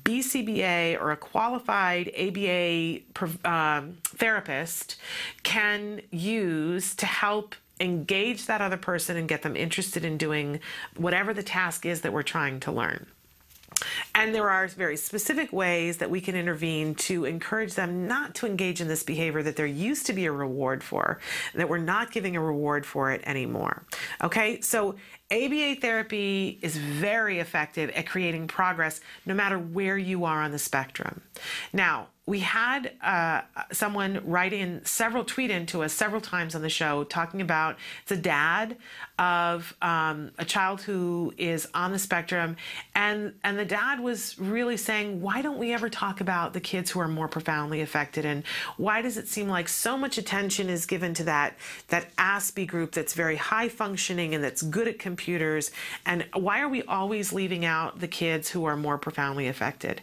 BCBA 0.03 0.96
or 0.99 1.11
a 1.11 1.17
qualified 1.17 2.11
ABA 2.17 2.99
um, 3.45 3.97
therapist 4.03 4.97
can 5.43 6.01
use 6.11 6.95
to 6.95 7.05
help 7.05 7.55
engage 7.79 8.45
that 8.47 8.61
other 8.61 8.77
person 8.77 9.17
and 9.17 9.29
get 9.29 9.43
them 9.43 9.55
interested 9.55 10.03
in 10.03 10.17
doing 10.17 10.59
whatever 10.95 11.33
the 11.33 11.43
task 11.43 11.85
is 11.85 12.01
that 12.01 12.11
we're 12.11 12.23
trying 12.23 12.59
to 12.59 12.71
learn. 12.71 13.05
And 14.15 14.33
there 14.33 14.49
are 14.49 14.67
very 14.67 14.97
specific 14.97 15.53
ways 15.53 15.97
that 15.97 16.09
we 16.09 16.21
can 16.21 16.35
intervene 16.35 16.95
to 16.95 17.25
encourage 17.25 17.75
them 17.75 18.07
not 18.07 18.35
to 18.35 18.45
engage 18.45 18.81
in 18.81 18.87
this 18.87 19.03
behavior 19.03 19.43
that 19.43 19.55
there 19.55 19.67
used 19.67 20.05
to 20.07 20.13
be 20.13 20.25
a 20.25 20.31
reward 20.31 20.83
for, 20.83 21.19
that 21.53 21.69
we're 21.69 21.77
not 21.77 22.11
giving 22.11 22.35
a 22.35 22.41
reward 22.41 22.85
for 22.85 23.11
it 23.11 23.21
anymore. 23.25 23.83
Okay, 24.23 24.61
so 24.61 24.95
ABA 25.31 25.75
therapy 25.81 26.57
is 26.61 26.77
very 26.77 27.39
effective 27.39 27.89
at 27.91 28.07
creating 28.07 28.47
progress 28.47 29.01
no 29.25 29.33
matter 29.33 29.59
where 29.59 29.97
you 29.97 30.25
are 30.25 30.41
on 30.41 30.51
the 30.51 30.59
spectrum. 30.59 31.21
Now, 31.73 32.07
we 32.27 32.41
had 32.41 32.91
uh, 33.01 33.41
someone 33.71 34.21
write 34.25 34.51
in 34.51 34.83
several 34.83 35.23
tweet 35.23 35.49
into 35.49 35.81
us 35.81 35.93
several 35.93 36.19
times 36.19 36.55
on 36.55 36.61
the 36.61 36.69
show 36.69 37.05
talking 37.05 37.39
about 37.39 37.77
the 38.07 38.17
dad 38.17 38.75
of 39.17 39.73
um, 39.81 40.31
a 40.37 40.43
child 40.43 40.81
who 40.81 41.33
is 41.37 41.67
on 41.73 41.93
the 41.93 41.97
spectrum. 41.97 42.57
And 42.93 43.33
and 43.45 43.57
the 43.57 43.65
dad 43.65 44.01
was 44.01 44.37
really 44.37 44.75
saying 44.75 45.21
why 45.21 45.41
don't 45.41 45.57
we 45.57 45.73
ever 45.73 45.89
talk 45.89 46.19
about 46.19 46.51
the 46.51 46.59
kids 46.59 46.91
who 46.91 46.99
are 46.99 47.07
more 47.07 47.29
profoundly 47.29 47.79
affected? 47.79 48.25
And 48.25 48.43
why 48.75 49.01
does 49.01 49.15
it 49.15 49.29
seem 49.29 49.47
like 49.47 49.69
so 49.69 49.97
much 49.97 50.17
attention 50.17 50.69
is 50.69 50.85
given 50.85 51.13
to 51.15 51.23
that 51.23 51.57
that 51.87 52.13
Aspie 52.17 52.67
group 52.67 52.91
that's 52.91 53.13
very 53.13 53.37
high 53.37 53.69
functioning 53.69 54.35
and 54.35 54.43
that's 54.43 54.61
good 54.61 54.89
at 54.89 54.99
computers? 54.99 55.71
And 56.05 56.25
why 56.33 56.59
are 56.59 56.69
we 56.69 56.83
always 56.83 57.31
leaving 57.31 57.63
out 57.63 58.01
the 58.01 58.07
kids 58.07 58.49
who 58.49 58.65
are 58.65 58.75
more 58.75 58.97
profoundly 58.97 59.47
affected? 59.47 60.01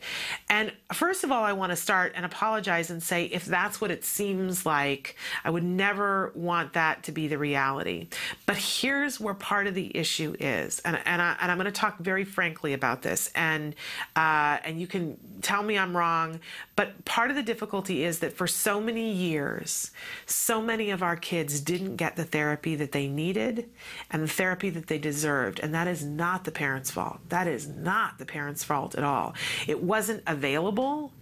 And 0.48 0.72
first 0.90 1.22
of 1.22 1.30
all 1.30 1.44
I 1.44 1.52
want 1.52 1.70
to 1.70 1.76
start 1.76 2.13
and 2.14 2.24
apologize 2.24 2.90
and 2.90 3.02
say, 3.02 3.24
if 3.26 3.44
that's 3.44 3.80
what 3.80 3.90
it 3.90 4.04
seems 4.04 4.64
like, 4.64 5.16
I 5.44 5.50
would 5.50 5.64
never 5.64 6.32
want 6.34 6.74
that 6.74 7.02
to 7.04 7.12
be 7.12 7.28
the 7.28 7.38
reality. 7.38 8.08
But 8.46 8.56
here's 8.56 9.20
where 9.20 9.34
part 9.34 9.66
of 9.66 9.74
the 9.74 9.96
issue 9.96 10.34
is, 10.38 10.80
and, 10.80 10.98
and, 11.04 11.20
I, 11.20 11.36
I'm 11.38 11.58
going 11.58 11.66
to 11.66 11.72
talk 11.72 11.98
very 11.98 12.24
frankly 12.24 12.72
about 12.72 13.02
this, 13.02 13.30
and, 13.34 13.74
uh, 14.16 14.58
and 14.64 14.80
you 14.80 14.86
can 14.86 15.16
tell 15.42 15.62
me 15.62 15.78
I'm 15.78 15.96
wrong, 15.96 16.40
but 16.76 17.04
part 17.04 17.30
of 17.30 17.36
the 17.36 17.42
difficulty 17.42 18.04
is 18.04 18.18
that 18.20 18.32
for 18.32 18.46
so 18.46 18.80
many 18.80 19.12
years, 19.12 19.90
so 20.26 20.60
many 20.60 20.90
of 20.90 21.02
our 21.02 21.16
kids 21.16 21.60
didn't 21.60 21.96
get 21.96 22.16
the 22.16 22.24
therapy 22.24 22.74
that 22.76 22.92
they 22.92 23.08
needed 23.08 23.68
and 24.10 24.22
the 24.22 24.28
therapy 24.28 24.70
that 24.70 24.86
they 24.86 24.98
deserved. 24.98 25.60
And 25.60 25.74
that 25.74 25.86
is 25.86 26.04
not 26.04 26.44
the 26.44 26.50
parents' 26.50 26.90
fault. 26.90 27.20
That 27.28 27.46
is 27.46 27.68
not 27.68 28.18
the 28.18 28.26
parents' 28.26 28.64
fault 28.64 28.94
at 28.94 29.04
all. 29.04 29.34
It 29.66 29.82
wasn't 29.82 30.22
available. 30.26 31.12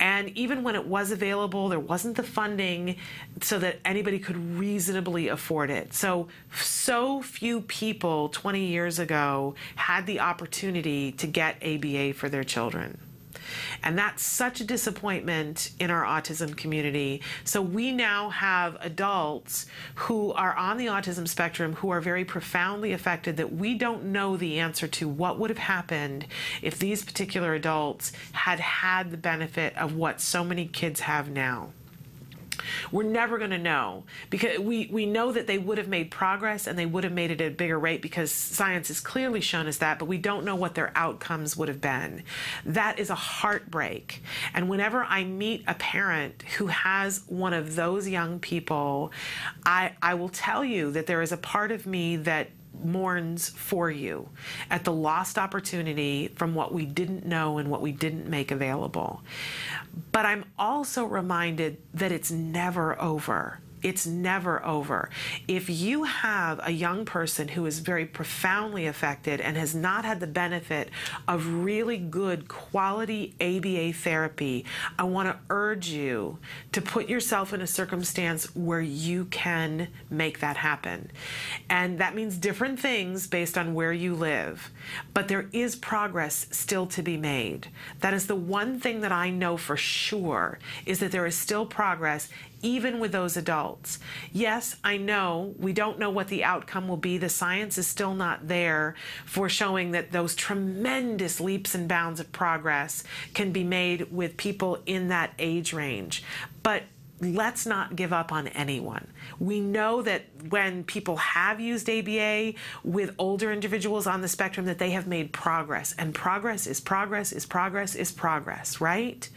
And 0.00 0.36
even 0.38 0.62
when 0.62 0.74
it 0.74 0.86
was 0.86 1.10
available, 1.10 1.68
there 1.68 1.80
wasn't 1.80 2.16
the 2.16 2.22
funding 2.22 2.96
so 3.40 3.58
that 3.58 3.78
anybody 3.84 4.18
could 4.18 4.36
reasonably 4.58 5.28
afford 5.28 5.70
it. 5.70 5.92
So, 5.92 6.28
so 6.62 7.20
few 7.22 7.62
people 7.62 8.28
20 8.28 8.64
years 8.64 8.98
ago 8.98 9.54
had 9.74 10.06
the 10.06 10.20
opportunity 10.20 11.12
to 11.12 11.26
get 11.26 11.56
ABA 11.62 12.14
for 12.14 12.28
their 12.28 12.44
children. 12.44 12.98
And 13.82 13.98
that's 13.98 14.22
such 14.22 14.60
a 14.60 14.64
disappointment 14.64 15.70
in 15.78 15.90
our 15.90 16.04
autism 16.04 16.56
community. 16.56 17.22
So 17.44 17.62
we 17.62 17.92
now 17.92 18.30
have 18.30 18.76
adults 18.80 19.66
who 19.94 20.32
are 20.32 20.54
on 20.56 20.76
the 20.78 20.86
autism 20.86 21.28
spectrum 21.28 21.74
who 21.74 21.90
are 21.90 22.00
very 22.00 22.24
profoundly 22.24 22.92
affected 22.92 23.36
that 23.36 23.52
we 23.52 23.74
don't 23.74 24.04
know 24.04 24.36
the 24.36 24.58
answer 24.58 24.88
to 24.88 25.08
what 25.08 25.38
would 25.38 25.50
have 25.50 25.58
happened 25.58 26.26
if 26.62 26.78
these 26.78 27.04
particular 27.04 27.54
adults 27.54 28.12
had 28.32 28.60
had 28.60 29.10
the 29.10 29.16
benefit 29.16 29.76
of 29.76 29.94
what 29.94 30.20
so 30.20 30.44
many 30.44 30.66
kids 30.66 31.00
have 31.00 31.28
now. 31.30 31.72
We're 32.90 33.04
never 33.04 33.38
going 33.38 33.50
to 33.50 33.58
know 33.58 34.04
because 34.30 34.58
we, 34.58 34.88
we 34.90 35.06
know 35.06 35.32
that 35.32 35.46
they 35.46 35.58
would 35.58 35.78
have 35.78 35.88
made 35.88 36.10
progress 36.10 36.66
and 36.66 36.78
they 36.78 36.86
would 36.86 37.04
have 37.04 37.12
made 37.12 37.30
it 37.30 37.40
at 37.40 37.52
a 37.52 37.54
bigger 37.54 37.78
rate 37.78 38.02
because 38.02 38.32
science 38.32 38.88
has 38.88 39.00
clearly 39.00 39.40
shown 39.40 39.66
us 39.66 39.78
that, 39.78 39.98
but 39.98 40.06
we 40.06 40.18
don't 40.18 40.44
know 40.44 40.56
what 40.56 40.74
their 40.74 40.92
outcomes 40.94 41.56
would 41.56 41.68
have 41.68 41.80
been. 41.80 42.22
That 42.64 42.98
is 42.98 43.10
a 43.10 43.14
heartbreak. 43.14 44.22
And 44.54 44.68
whenever 44.68 45.04
I 45.04 45.24
meet 45.24 45.64
a 45.66 45.74
parent 45.74 46.42
who 46.56 46.66
has 46.66 47.22
one 47.26 47.52
of 47.52 47.74
those 47.76 48.08
young 48.08 48.38
people, 48.40 49.12
I, 49.64 49.92
I 50.02 50.14
will 50.14 50.28
tell 50.28 50.64
you 50.64 50.90
that 50.92 51.06
there 51.06 51.22
is 51.22 51.32
a 51.32 51.36
part 51.36 51.72
of 51.72 51.86
me 51.86 52.16
that 52.16 52.50
mourns 52.84 53.48
for 53.48 53.90
you 53.90 54.28
at 54.70 54.84
the 54.84 54.92
lost 54.92 55.38
opportunity 55.38 56.28
from 56.28 56.54
what 56.54 56.72
we 56.72 56.86
didn't 56.86 57.26
know 57.26 57.58
and 57.58 57.70
what 57.70 57.82
we 57.82 57.92
didn't 57.92 58.28
make 58.28 58.50
available. 58.50 59.22
But 60.12 60.26
I'm 60.26 60.44
also 60.58 61.04
reminded 61.04 61.78
that 61.94 62.12
it's 62.12 62.30
never 62.30 63.00
over. 63.00 63.60
It's 63.82 64.06
never 64.06 64.64
over. 64.64 65.10
If 65.46 65.70
you 65.70 66.04
have 66.04 66.60
a 66.62 66.70
young 66.70 67.04
person 67.04 67.48
who 67.48 67.66
is 67.66 67.78
very 67.78 68.06
profoundly 68.06 68.86
affected 68.86 69.40
and 69.40 69.56
has 69.56 69.74
not 69.74 70.04
had 70.04 70.20
the 70.20 70.26
benefit 70.26 70.90
of 71.26 71.46
really 71.64 71.96
good 71.96 72.48
quality 72.48 73.34
ABA 73.40 73.92
therapy, 73.94 74.64
I 74.98 75.04
want 75.04 75.28
to 75.28 75.38
urge 75.50 75.88
you 75.88 76.38
to 76.72 76.82
put 76.82 77.08
yourself 77.08 77.52
in 77.52 77.60
a 77.60 77.66
circumstance 77.66 78.54
where 78.54 78.80
you 78.80 79.26
can 79.26 79.88
make 80.10 80.40
that 80.40 80.56
happen. 80.56 81.10
And 81.68 81.98
that 81.98 82.14
means 82.14 82.36
different 82.36 82.80
things 82.80 83.26
based 83.26 83.56
on 83.56 83.74
where 83.74 83.92
you 83.92 84.14
live. 84.14 84.70
But 85.14 85.28
there 85.28 85.48
is 85.52 85.76
progress 85.76 86.46
still 86.50 86.86
to 86.88 87.02
be 87.02 87.16
made. 87.16 87.68
That 88.00 88.14
is 88.14 88.26
the 88.26 88.36
one 88.36 88.80
thing 88.80 89.00
that 89.00 89.12
I 89.12 89.30
know 89.30 89.56
for 89.56 89.76
sure 89.76 90.58
is 90.86 91.00
that 91.00 91.12
there 91.12 91.26
is 91.26 91.34
still 91.34 91.66
progress 91.66 92.28
even 92.62 92.98
with 92.98 93.12
those 93.12 93.36
adults. 93.36 93.98
Yes, 94.32 94.76
I 94.82 94.96
know 94.96 95.54
we 95.58 95.72
don't 95.72 95.98
know 95.98 96.10
what 96.10 96.28
the 96.28 96.44
outcome 96.44 96.88
will 96.88 96.96
be. 96.96 97.18
The 97.18 97.28
science 97.28 97.78
is 97.78 97.86
still 97.86 98.14
not 98.14 98.48
there 98.48 98.94
for 99.24 99.48
showing 99.48 99.92
that 99.92 100.12
those 100.12 100.34
tremendous 100.34 101.40
leaps 101.40 101.74
and 101.74 101.88
bounds 101.88 102.20
of 102.20 102.32
progress 102.32 103.04
can 103.34 103.52
be 103.52 103.64
made 103.64 104.12
with 104.12 104.36
people 104.36 104.78
in 104.86 105.08
that 105.08 105.32
age 105.38 105.72
range. 105.72 106.22
But 106.62 106.84
let's 107.20 107.66
not 107.66 107.96
give 107.96 108.12
up 108.12 108.32
on 108.32 108.48
anyone. 108.48 109.06
We 109.38 109.60
know 109.60 110.02
that 110.02 110.24
when 110.48 110.84
people 110.84 111.16
have 111.16 111.60
used 111.60 111.90
ABA 111.90 112.54
with 112.84 113.14
older 113.18 113.52
individuals 113.52 114.06
on 114.06 114.20
the 114.20 114.28
spectrum 114.28 114.66
that 114.66 114.78
they 114.78 114.90
have 114.90 115.06
made 115.06 115.32
progress 115.32 115.94
and 115.98 116.14
progress 116.14 116.66
is 116.66 116.80
progress 116.80 117.32
is 117.32 117.44
progress 117.44 117.94
is 117.94 118.12
progress, 118.12 118.80
right? 118.80 119.28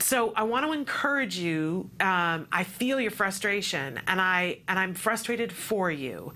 So 0.00 0.32
I 0.34 0.42
want 0.42 0.66
to 0.66 0.72
encourage 0.72 1.36
you. 1.36 1.88
Um, 2.00 2.48
I 2.50 2.64
feel 2.64 3.00
your 3.00 3.10
frustration 3.10 4.00
and 4.06 4.20
I 4.20 4.58
and 4.66 4.78
I'm 4.78 4.94
frustrated 4.94 5.52
for 5.52 5.90
you. 5.90 6.32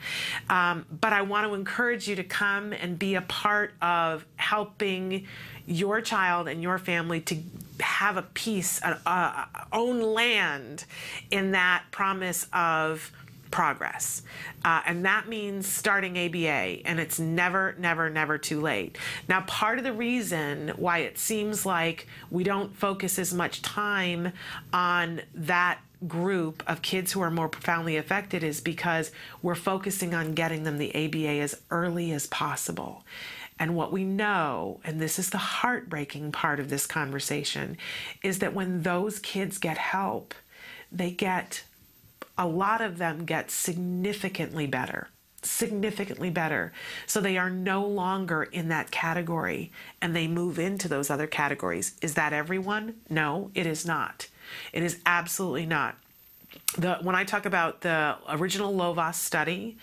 Um, 0.49 0.87
but 1.01 1.13
I 1.13 1.23
want 1.23 1.49
to 1.49 1.55
encourage 1.55 2.07
you 2.07 2.17
to 2.17 2.25
come 2.25 2.73
and 2.73 2.99
be 2.99 3.17
a 3.17 3.23
part 3.23 3.75
of 3.83 4.25
helping 4.37 5.27
your 5.67 6.01
child 6.01 6.49
and 6.49 6.63
your 6.63 6.79
family 6.79 7.21
to 7.23 7.37
have 7.81 8.17
a 8.17 8.23
piece, 8.23 8.81
a, 8.83 8.99
a, 9.07 9.49
own 9.73 10.01
land 10.01 10.85
in 11.31 11.53
that 11.53 11.85
promise 11.91 12.47
of 12.53 13.13
progress. 13.51 14.23
Uh, 14.65 14.83
and 14.87 15.05
that 15.05 15.29
means 15.29 15.67
starting 15.67 16.19
ABA, 16.19 16.87
and 16.87 16.99
it's 16.99 17.19
never, 17.19 17.75
never, 17.79 18.11
never 18.11 18.39
too 18.39 18.61
late. 18.61 18.99
Now, 19.29 19.43
part 19.43 19.79
of 19.79 19.85
the 19.85 19.93
reason 19.93 20.73
why 20.77 20.99
it 20.99 21.19
seems 21.19 21.65
like 21.65 22.07
we 22.31 22.45
don't 22.45 22.77
focus 22.77 23.19
as 23.19 23.33
much 23.33 23.63
time 23.63 24.33
on 24.73 25.23
that 25.35 25.79
group 26.07 26.63
of 26.67 26.83
kids 26.83 27.13
who 27.13 27.21
are 27.21 27.31
more 27.31 27.49
profoundly 27.49 27.97
affected 27.97 28.43
is 28.45 28.61
because 28.61 29.11
we're 29.43 29.55
focusing 29.55 30.15
on 30.15 30.35
getting 30.35 30.65
them 30.65 30.79
the 30.79 30.95
ABA 30.95 31.41
as 31.41 31.61
early 31.71 32.13
as 32.13 32.27
possible. 32.27 33.05
And 33.59 33.75
what 33.75 33.93
we 33.93 34.05
know, 34.05 34.81
and 34.85 35.01
this 35.01 35.19
is 35.19 35.31
the 35.31 35.39
heartbreaking 35.39 36.33
part 36.33 36.61
of 36.61 36.69
this 36.69 36.87
conversation, 36.87 37.79
is 38.23 38.41
that 38.41 38.53
when 38.53 38.83
those 38.83 39.19
kids 39.19 39.57
get 39.59 39.79
help, 39.79 40.35
they 40.93 41.11
get, 41.11 41.65
a 42.37 42.47
lot 42.47 42.83
of 42.83 42.99
them 42.99 43.25
get 43.25 43.51
significantly 43.51 44.67
better. 44.67 45.09
Significantly 45.43 46.29
better. 46.29 46.73
So 47.07 47.21
they 47.21 47.39
are 47.39 47.49
no 47.49 47.87
longer 47.87 48.43
in 48.43 48.69
that 48.69 48.91
category 48.91 49.73
and 50.03 50.15
they 50.15 50.27
move 50.27 50.59
into 50.59 50.89
those 50.89 51.09
other 51.09 51.27
categories. 51.27 51.95
Is 52.03 52.15
that 52.15 52.35
everyone? 52.35 52.97
No, 53.09 53.51
it 53.55 53.65
is 53.65 53.87
not. 53.87 54.29
It 54.73 54.83
is 54.83 55.01
absolutely 55.07 55.67
not 55.67 55.97
the, 56.79 56.99
when 57.03 57.15
I 57.15 57.25
talk 57.25 57.47
about 57.47 57.81
the 57.81 58.17
original 58.29 58.75
Lovaas 58.75 59.15
study, 59.15 59.79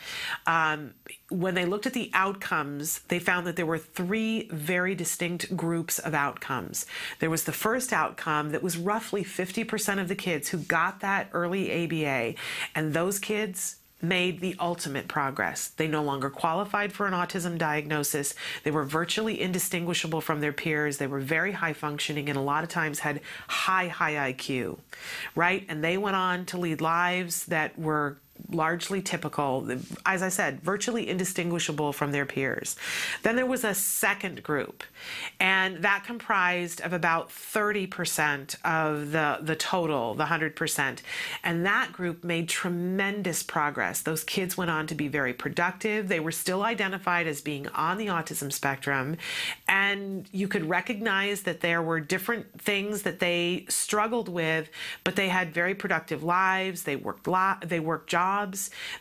um, 0.46 0.94
when 1.30 1.56
they 1.56 1.66
looked 1.66 1.86
at 1.86 1.94
the 1.94 2.12
outcomes, 2.14 3.00
they 3.08 3.20
found 3.20 3.48
that 3.48 3.56
there 3.56 3.66
were 3.66 3.78
three 3.78 4.48
very 4.52 4.94
distinct 4.96 5.56
groups 5.56 6.00
of 6.00 6.14
outcomes. 6.14 6.86
There 7.20 7.30
was 7.30 7.46
the 7.46 7.52
first 7.52 7.94
outcome 7.94 8.52
that 8.52 8.62
was 8.62 8.78
roughly 8.78 9.24
50% 9.24 10.00
of 10.00 10.08
the 10.08 10.16
kids 10.16 10.50
who 10.50 10.60
got 10.60 11.00
that 11.00 11.30
early 11.34 11.84
ABA, 11.84 12.36
and 12.76 12.94
those 12.94 13.20
kids 13.20 13.78
made 14.04 14.42
the 14.42 14.56
ultimate 14.60 15.08
progress. 15.08 15.70
They 15.70 15.88
no 15.88 16.04
longer 16.04 16.30
qualified 16.30 16.92
for 16.92 17.08
an 17.08 17.14
autism 17.14 17.58
diagnosis. 17.58 18.36
They 18.64 18.72
were 18.72 18.84
virtually 18.84 19.42
indistinguishable 19.42 20.22
from 20.22 20.42
their 20.42 20.54
peers. 20.54 20.98
They 20.98 21.08
were 21.08 21.22
very 21.22 21.54
high 21.54 21.74
functioning 21.74 22.30
and 22.30 22.38
a 22.38 22.42
lot 22.42 22.64
of 22.64 22.70
times 22.70 23.00
had 23.00 23.22
high, 23.48 23.88
high 23.88 24.34
IQ, 24.34 24.80
right? 25.36 25.66
And 25.70 25.84
they 25.84 25.98
went 25.98 26.18
on 26.18 26.46
to 26.48 26.58
lead 26.58 26.82
lives 26.82 27.46
that 27.46 27.80
were 27.80 28.18
largely 28.52 29.02
typical, 29.02 29.68
as 30.06 30.22
I 30.22 30.30
said, 30.30 30.62
virtually 30.62 31.10
indistinguishable 31.10 31.94
from 31.94 32.12
their 32.12 32.26
peers. 32.26 32.76
Then 33.24 33.36
there 33.36 33.46
was 33.46 33.64
a 33.64 33.74
second 33.74 34.44
group, 34.44 34.84
and 35.40 35.78
that 35.84 36.04
comprised 36.06 36.82
of 36.82 36.94
about 36.94 37.30
30% 37.30 38.56
of 38.64 39.12
the, 39.12 39.40
the 39.42 39.56
total, 39.56 40.14
the 40.14 40.26
100%. 40.26 41.00
And 41.44 41.66
that 41.66 41.94
group 41.94 42.24
made 42.24 42.50
tremendous 42.50 43.44
progress. 43.44 44.02
Those 44.02 44.24
kids 44.24 44.58
went 44.58 44.72
on 44.72 44.88
to 44.88 44.96
be 44.96 45.08
very 45.08 45.34
productive. 45.34 46.08
They 46.08 46.20
were 46.20 46.32
still 46.32 46.64
identified 46.64 47.28
as 47.28 47.42
being 47.42 47.68
on 47.70 47.98
the 47.98 48.08
autism 48.08 48.52
spectrum, 48.52 49.18
and 49.68 50.28
you 50.32 50.48
could 50.48 50.70
recognize 50.70 51.44
that 51.44 51.62
there 51.62 51.82
were 51.82 52.00
different 52.00 52.62
things 52.62 53.04
that 53.04 53.20
they 53.20 53.66
struggled 53.70 54.30
with, 54.30 54.70
but 55.04 55.16
they 55.16 55.30
had 55.30 55.54
very 55.54 55.76
productive 55.76 56.24
lives. 56.24 56.84
They 56.84 56.96
worked 56.96 57.28
they 57.66 57.80
worked 57.80 58.10
jobs. 58.10 58.33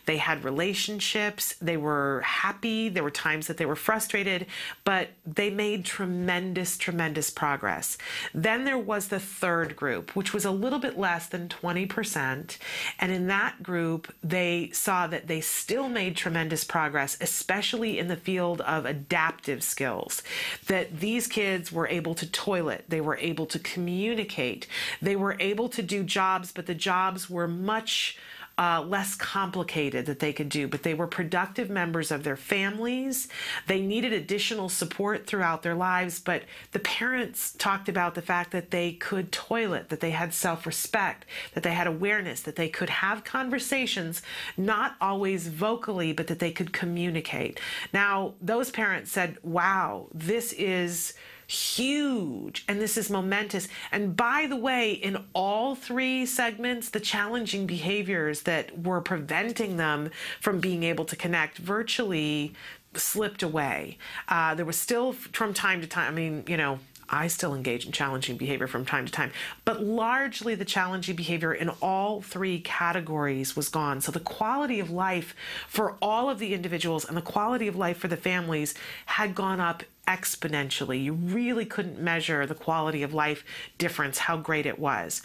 They 0.05 0.17
had 0.17 0.43
relationships. 0.43 1.55
They 1.61 1.77
were 1.77 2.21
happy. 2.21 2.89
There 2.89 3.03
were 3.03 3.11
times 3.11 3.47
that 3.47 3.57
they 3.57 3.65
were 3.65 3.75
frustrated, 3.75 4.45
but 4.83 5.09
they 5.25 5.49
made 5.49 5.85
tremendous, 5.85 6.77
tremendous 6.77 7.29
progress. 7.29 7.97
Then 8.33 8.65
there 8.65 8.77
was 8.77 9.07
the 9.07 9.19
third 9.19 9.75
group, 9.75 10.15
which 10.15 10.33
was 10.33 10.45
a 10.45 10.51
little 10.51 10.79
bit 10.79 10.97
less 10.97 11.27
than 11.27 11.49
20%. 11.49 12.57
And 12.99 13.11
in 13.11 13.27
that 13.27 13.63
group, 13.63 14.13
they 14.23 14.69
saw 14.73 15.07
that 15.07 15.27
they 15.27 15.41
still 15.41 15.89
made 15.89 16.15
tremendous 16.15 16.63
progress, 16.63 17.17
especially 17.21 17.99
in 17.99 18.07
the 18.07 18.15
field 18.15 18.61
of 18.61 18.85
adaptive 18.85 19.63
skills. 19.63 20.21
That 20.67 20.99
these 20.99 21.27
kids 21.27 21.71
were 21.71 21.87
able 21.87 22.15
to 22.15 22.29
toilet, 22.29 22.85
they 22.87 23.01
were 23.01 23.17
able 23.17 23.45
to 23.47 23.59
communicate, 23.59 24.67
they 25.01 25.15
were 25.15 25.35
able 25.39 25.69
to 25.69 25.81
do 25.81 26.03
jobs, 26.03 26.51
but 26.51 26.65
the 26.65 26.75
jobs 26.75 27.29
were 27.29 27.47
much 27.47 28.17
uh, 28.57 28.83
less 28.87 29.15
complicated 29.15 30.05
that 30.05 30.19
they 30.19 30.31
could 30.31 30.49
do, 30.49 30.67
but 30.67 30.83
they 30.83 30.93
were 30.93 31.07
productive 31.07 31.69
members 31.69 32.11
of 32.11 32.23
their 32.23 32.35
families. 32.35 33.27
They 33.67 33.81
needed 33.81 34.13
additional 34.13 34.69
support 34.69 35.25
throughout 35.25 35.63
their 35.63 35.73
lives, 35.73 36.19
but 36.19 36.43
the 36.71 36.79
parents 36.79 37.53
talked 37.57 37.89
about 37.89 38.13
the 38.13 38.21
fact 38.21 38.51
that 38.51 38.69
they 38.69 38.93
could 38.93 39.31
toilet, 39.31 39.89
that 39.89 40.01
they 40.01 40.11
had 40.11 40.33
self 40.33 40.67
respect, 40.67 41.25
that 41.55 41.63
they 41.63 41.73
had 41.73 41.87
awareness, 41.87 42.41
that 42.41 42.55
they 42.55 42.69
could 42.69 42.89
have 42.89 43.23
conversations, 43.23 44.21
not 44.55 44.95
always 45.01 45.47
vocally, 45.47 46.13
but 46.13 46.27
that 46.27 46.39
they 46.39 46.51
could 46.51 46.73
communicate. 46.73 47.59
Now, 47.91 48.33
those 48.39 48.69
parents 48.69 49.11
said, 49.11 49.37
wow, 49.41 50.07
this 50.13 50.53
is 50.53 51.13
huge 51.53 52.65
and 52.67 52.81
this 52.81 52.97
is 52.97 53.09
momentous. 53.09 53.67
And 53.91 54.15
by 54.15 54.47
the 54.47 54.55
way, 54.55 54.91
in 54.91 55.23
all 55.33 55.75
three 55.75 56.25
segments, 56.25 56.89
the 56.89 56.99
challenging 56.99 57.67
behaviors 57.67 58.41
that 58.43 58.83
were 58.83 59.01
preventing 59.01 59.77
them 59.77 60.09
from 60.41 60.59
being 60.59 60.83
able 60.83 61.05
to 61.05 61.15
connect 61.15 61.57
virtually 61.57 62.53
slipped 62.95 63.43
away. 63.43 63.97
Uh, 64.27 64.55
there 64.55 64.65
was 64.65 64.77
still, 64.77 65.13
from 65.13 65.53
time 65.53 65.81
to 65.81 65.87
time, 65.87 66.13
I 66.13 66.15
mean, 66.15 66.43
you 66.47 66.57
know, 66.57 66.79
I 67.09 67.27
still 67.27 67.53
engage 67.53 67.85
in 67.85 67.91
challenging 67.91 68.37
behavior 68.37 68.65
from 68.65 68.85
time 68.85 69.05
to 69.05 69.11
time, 69.11 69.31
but 69.65 69.83
largely 69.83 70.55
the 70.55 70.65
challenging 70.65 71.15
behavior 71.15 71.53
in 71.53 71.69
all 71.81 72.21
three 72.21 72.59
categories 72.59 73.55
was 73.55 73.69
gone. 73.69 74.01
So 74.01 74.11
the 74.11 74.19
quality 74.19 74.79
of 74.79 74.89
life 74.89 75.35
for 75.67 75.95
all 76.01 76.29
of 76.29 76.39
the 76.39 76.53
individuals 76.53 77.05
and 77.05 77.15
the 77.15 77.21
quality 77.21 77.67
of 77.67 77.75
life 77.75 77.97
for 77.97 78.07
the 78.07 78.17
families 78.17 78.73
had 79.05 79.35
gone 79.35 79.59
up 79.59 79.83
exponentially. 80.07 81.03
You 81.03 81.13
really 81.13 81.65
couldn't 81.65 81.99
measure 81.99 82.45
the 82.45 82.55
quality 82.55 83.03
of 83.03 83.13
life 83.13 83.43
difference, 83.77 84.17
how 84.17 84.37
great 84.37 84.65
it 84.65 84.79
was. 84.79 85.21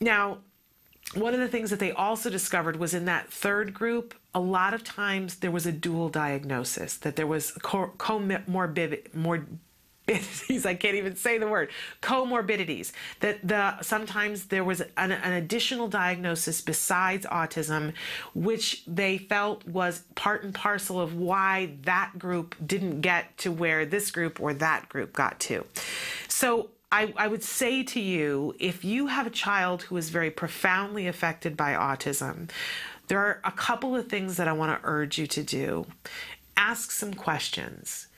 Now, 0.00 0.38
one 1.14 1.34
of 1.34 1.40
the 1.40 1.48
things 1.48 1.70
that 1.70 1.80
they 1.80 1.92
also 1.92 2.30
discovered 2.30 2.76
was 2.76 2.94
in 2.94 3.04
that 3.06 3.32
third 3.32 3.74
group, 3.74 4.14
a 4.34 4.40
lot 4.40 4.74
of 4.74 4.84
times 4.84 5.36
there 5.36 5.50
was 5.50 5.66
a 5.66 5.72
dual 5.72 6.08
diagnosis, 6.08 6.96
that 6.98 7.16
there 7.16 7.26
was 7.26 7.52
comorbid, 7.62 9.14
more, 9.14 9.46
I 10.64 10.74
can't 10.74 10.96
even 10.96 11.16
say 11.16 11.38
the 11.38 11.48
word 11.48 11.70
comorbidities. 12.02 12.92
That 13.20 13.46
the 13.46 13.80
sometimes 13.82 14.46
there 14.46 14.64
was 14.64 14.80
an, 14.96 15.12
an, 15.12 15.32
additional 15.32 15.88
diagnosis 15.88 16.60
besides 16.60 17.26
autism, 17.26 17.92
which 18.34 18.84
they 18.86 19.18
felt 19.18 19.66
was 19.66 20.02
part 20.14 20.42
and 20.44 20.54
parcel 20.54 21.00
of 21.00 21.14
why 21.14 21.72
that 21.82 22.18
group 22.18 22.54
didn't 22.64 23.00
get 23.00 23.36
to 23.38 23.52
where 23.52 23.86
this 23.86 24.10
group 24.10 24.40
or 24.40 24.54
that 24.54 24.88
group 24.88 25.12
got 25.12 25.38
to. 25.40 25.64
So 26.28 26.70
I, 26.90 27.12
I, 27.16 27.28
would 27.28 27.44
say 27.44 27.84
to 27.84 28.00
you 28.00 28.54
if 28.58 28.84
you 28.84 29.06
have 29.06 29.26
a 29.26 29.30
child 29.30 29.82
who 29.82 29.96
is 29.96 30.10
very 30.10 30.30
profoundly 30.30 31.06
affected 31.06 31.56
by 31.56 31.74
autism, 31.74 32.50
there 33.06 33.20
are 33.20 33.40
a 33.44 33.52
couple 33.52 33.94
of 33.94 34.08
things 34.08 34.36
that 34.38 34.48
I 34.48 34.52
want 34.52 34.80
to 34.80 34.88
urge 34.88 35.18
you 35.18 35.26
to 35.28 35.42
do. 35.42 35.86
Ask 36.56 36.90
some 36.90 37.14
questions 37.14 38.08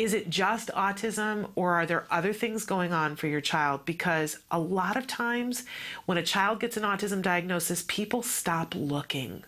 is 0.00 0.14
it 0.14 0.30
just 0.30 0.70
autism 0.70 1.50
or 1.54 1.74
are 1.74 1.84
there 1.84 2.06
other 2.10 2.32
things 2.32 2.64
going 2.64 2.90
on 2.90 3.16
for 3.16 3.26
your 3.26 3.42
child? 3.42 3.84
Because 3.84 4.38
a 4.50 4.58
lot 4.58 4.96
of 4.96 5.06
times 5.06 5.64
when 6.06 6.16
a 6.16 6.22
child 6.22 6.58
gets 6.58 6.78
an 6.78 6.84
autism 6.84 7.20
diagnosis, 7.20 7.84
people 7.86 8.22
stop 8.22 8.74
looking. 8.74 9.44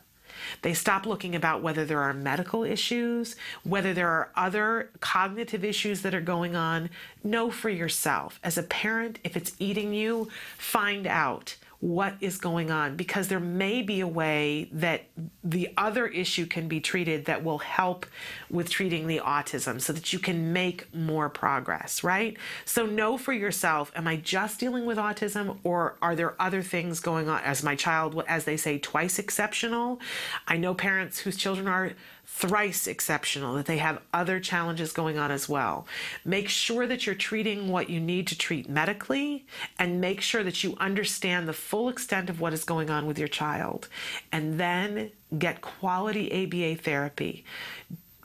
They 0.61 0.75
stop 0.75 1.07
looking 1.07 1.35
about 1.35 1.63
whether 1.63 1.87
there 1.87 2.03
are 2.03 2.13
medical 2.13 2.65
issues, 2.65 3.35
whether 3.63 3.95
there 3.95 4.09
are 4.09 4.31
other 4.37 4.91
cognitive 5.01 5.65
issues 5.65 6.03
that 6.03 6.15
are 6.15 6.21
going 6.21 6.55
on. 6.55 6.91
Know 7.25 7.51
for 7.51 7.71
yourself. 7.71 8.39
As 8.45 8.59
a 8.59 8.63
parent, 8.63 9.21
if 9.25 9.37
it's 9.37 9.57
eating 9.59 9.95
you, 9.95 10.29
find 10.59 11.07
out 11.07 11.57
what 11.83 12.15
is 12.21 12.39
going 12.39 12.71
on 12.71 12.95
because 12.95 13.27
there 13.27 13.41
may 13.41 13.83
be 13.83 13.99
a 13.99 14.07
way 14.07 14.69
that 14.71 15.03
the 15.43 15.69
other 15.77 16.07
issue 16.07 16.47
can 16.47 16.69
be 16.69 16.79
treated 16.79 17.25
that 17.25 17.43
will 17.43 17.59
help 17.59 18.07
with 18.49 18.71
treating 18.71 19.09
the 19.09 19.19
autism 19.19 19.81
so 19.81 19.93
that 19.93 20.13
you 20.13 20.21
can 20.21 20.53
make 20.53 20.95
more 20.95 21.29
progress, 21.29 22.05
right? 22.05 22.37
So 22.65 22.87
know 22.87 23.19
for 23.19 23.33
yourself, 23.33 23.91
am 23.97 24.07
I 24.07 24.15
just 24.15 24.61
dealing 24.61 24.87
with 24.87 24.97
autism 24.97 25.59
or 25.65 25.97
are 26.01 26.15
there 26.15 26.41
other 26.41 26.63
things 26.63 27.01
going 27.01 27.29
on? 27.29 27.41
As 27.43 27.65
my 27.65 27.75
child, 27.75 28.23
as 28.29 28.45
they 28.45 28.57
say, 28.57 28.79
twice 28.79 29.19
exceptional. 29.19 30.01
I 30.47 30.59
know 30.59 30.75
parents 30.75 31.19
whose 31.19 31.37
children 31.37 31.67
are 31.67 31.95
thrice 32.35 32.87
exceptional, 32.87 33.55
that 33.55 33.67
they 33.67 33.77
have 33.77 34.01
other 34.13 34.41
challenges 34.41 34.91
going 34.93 35.19
on 35.19 35.31
as 35.31 35.51
well. 35.51 35.87
Make 36.25 36.49
sure 36.49 36.87
that 36.87 37.05
you're 37.05 37.15
treating 37.15 37.69
what 37.69 37.91
you 37.91 38.01
need 38.01 38.27
to 38.29 38.39
treat 38.39 38.71
medically 38.71 39.45
and 39.79 40.01
make 40.01 40.23
sure 40.23 40.43
that 40.43 40.65
you 40.65 40.75
understand 40.81 41.47
the 41.47 41.53
full 41.53 41.91
extent 41.91 42.31
of 42.31 42.41
what 42.41 42.55
is 42.55 42.65
going 42.65 42.89
on 42.89 43.07
with 43.07 43.19
your 43.19 43.29
child. 43.29 43.87
And 44.33 44.59
then 44.59 45.13
get 45.39 45.61
quality 45.61 46.33
ABA 46.33 46.83
therapy. 46.83 47.45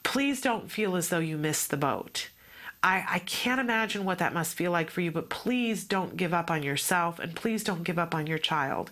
Please 0.03 0.39
don't 0.39 0.71
feel 0.71 0.95
as 0.95 1.09
though 1.09 1.19
you 1.19 1.37
missed 1.37 1.69
the 1.69 1.77
boat. 1.77 2.29
I, 2.83 3.03
I 3.09 3.19
can't 3.19 3.59
imagine 3.59 4.05
what 4.05 4.19
that 4.19 4.33
must 4.33 4.55
feel 4.55 4.71
like 4.71 4.91
for 4.91 5.01
you, 5.01 5.11
but 5.11 5.29
please 5.29 5.83
don't 5.83 6.15
give 6.15 6.33
up 6.33 6.51
on 6.51 6.61
yourself 6.61 7.17
and 7.19 7.35
please 7.35 7.63
don't 7.63 7.83
give 7.83 7.97
up 7.97 8.13
on 8.13 8.27
your 8.27 8.37
child. 8.37 8.91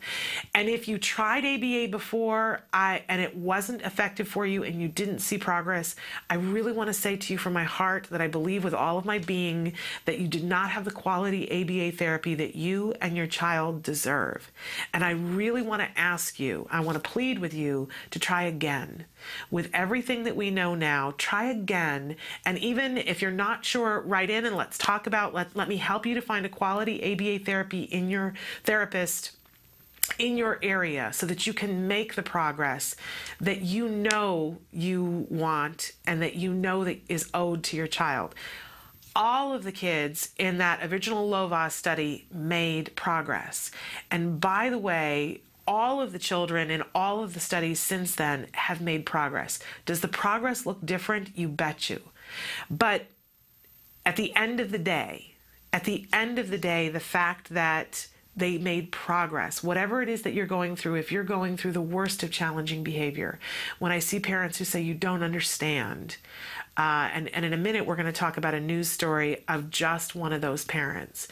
And 0.56 0.68
if 0.68 0.88
you 0.88 0.98
tried 0.98 1.46
ABA 1.46 1.90
before 1.92 2.62
I, 2.74 3.04
and 3.08 3.22
it 3.22 3.36
wasn't 3.36 3.84
effective 3.84 4.28
for 4.28 4.46
you 4.46 4.64
and 4.64 4.82
you 4.82 4.88
didn't 4.88 5.20
see 5.20 5.38
progress, 5.38 5.96
I 6.30 6.36
really 6.36 6.72
want 6.72 6.88
to 6.88 6.94
say 6.94 7.16
to 7.16 7.34
you 7.34 7.38
from 7.38 7.54
my 7.54 7.64
heart 7.64 8.08
that 8.10 8.22
I 8.22 8.28
believe 8.28 8.64
with 8.64 8.74
all 8.74 8.98
of 8.98 9.06
my 9.06 9.20
being 9.20 9.74
that 10.06 10.20
you 10.20 10.28
did 10.28 10.44
not 10.44 10.72
have 10.72 10.86
the 10.86 10.92
quality 10.92 11.46
ABA 11.62 11.98
therapy 11.98 12.34
that 12.36 12.56
you 12.56 12.96
and 13.02 13.16
your 13.16 13.28
child 13.28 13.84
deserve. 13.84 14.52
And 14.94 15.04
I 15.04 15.12
really 15.12 15.62
want 15.62 15.84
to 15.84 16.00
ask 16.00 16.40
you, 16.40 16.68
I 16.72 16.80
want 16.80 17.02
to 17.02 17.10
plead 17.10 17.38
with 17.38 17.54
you 17.54 17.90
to 18.12 18.20
try 18.20 18.44
again. 18.44 19.06
With 19.52 19.70
everything 19.74 20.24
that 20.24 20.36
we 20.36 20.52
know 20.52 20.76
now, 20.76 21.14
try 21.18 21.46
again. 21.46 22.16
And 22.46 22.58
even 22.60 22.98
if 22.98 23.22
you're 23.22 23.32
not 23.32 23.66
sure, 23.66 24.02
write 24.02 24.30
in 24.30 24.46
and 24.46 24.56
let's 24.56 24.78
talk 24.78 25.08
about, 25.08 25.34
let, 25.34 25.56
let 25.56 25.68
me 25.68 25.78
help 25.78 26.06
you 26.06 26.16
to 26.16 26.22
find 26.22 26.46
a 26.46 26.50
quality 26.50 27.14
ABA 27.14 27.46
therapy 27.46 27.84
in 27.84 28.10
your 28.10 28.34
therapist 28.64 29.32
in 30.20 30.38
your 30.38 30.60
area 30.62 31.12
so 31.14 31.26
that 31.26 31.48
you 31.48 31.54
can 31.54 31.88
make 31.88 32.16
the 32.16 32.24
progress 32.24 32.96
that 33.42 33.62
you 33.62 33.90
know 33.90 34.58
you 34.72 35.26
want 35.30 35.92
and 36.06 36.22
that 36.22 36.36
you 36.36 36.54
know 36.54 36.84
that 36.84 37.00
is 37.10 37.30
owed 37.34 37.64
to 37.64 37.78
your 37.78 37.88
child. 37.88 38.36
All 39.16 39.54
of 39.54 39.64
the 39.64 39.72
kids 39.72 40.32
in 40.38 40.58
that 40.58 40.92
original 40.92 41.30
Lovaas 41.30 41.72
study 41.72 42.28
made 42.34 42.96
progress. 42.96 43.72
And 44.12 44.40
by 44.42 44.70
the 44.70 44.78
way, 44.78 45.42
all 45.68 46.02
of 46.02 46.12
the 46.12 46.20
children 46.20 46.70
in 46.70 46.84
all 46.94 47.24
of 47.24 47.34
the 47.34 47.40
studies 47.40 47.80
since 47.80 48.16
then 48.16 48.48
have 48.54 48.82
made 48.82 49.06
progress. 49.06 49.60
Does 49.86 50.02
the 50.02 50.08
progress 50.08 50.66
look 50.66 50.86
different? 50.86 51.38
You 51.38 51.48
bet 51.48 51.90
you. 51.90 52.02
But 52.70 53.08
at 54.06 54.16
the 54.16 54.36
end 54.36 54.60
of 54.60 54.72
the 54.72 54.80
day, 54.80 55.36
at 55.74 55.84
the 55.84 56.08
end 56.14 56.40
of 56.40 56.50
the 56.50 56.58
day, 56.58 56.90
the 56.90 57.00
fact 57.00 57.50
that 57.50 58.08
they 58.36 58.58
made 58.58 58.92
progress. 58.92 59.64
Whatever 59.64 60.02
it 60.02 60.10
is 60.10 60.24
that 60.24 60.34
you're 60.34 60.46
going 60.46 60.76
through, 60.76 60.96
if 60.96 61.12
you're 61.12 61.24
going 61.24 61.58
through 61.58 61.72
the 61.72 61.82
worst 61.82 62.22
of 62.24 62.32
challenging 62.32 62.84
behavior, 62.84 63.40
when 63.80 63.92
I 63.92 64.00
see 64.00 64.20
parents 64.20 64.58
who 64.58 64.66
say 64.66 64.82
you 64.82 64.94
don't 64.94 65.24
understand, 65.24 66.18
uh, 66.78 67.10
and, 67.14 67.30
and 67.30 67.46
in 67.46 67.54
a 67.54 67.58
minute 67.58 67.86
we're 67.86 67.96
going 67.96 68.06
to 68.06 68.12
talk 68.12 68.36
about 68.36 68.54
a 68.54 68.60
news 68.60 68.90
story 68.90 69.44
of 69.48 69.70
just 69.70 70.16
one 70.16 70.34
of 70.34 70.42
those 70.42 70.66
parents. 70.66 71.30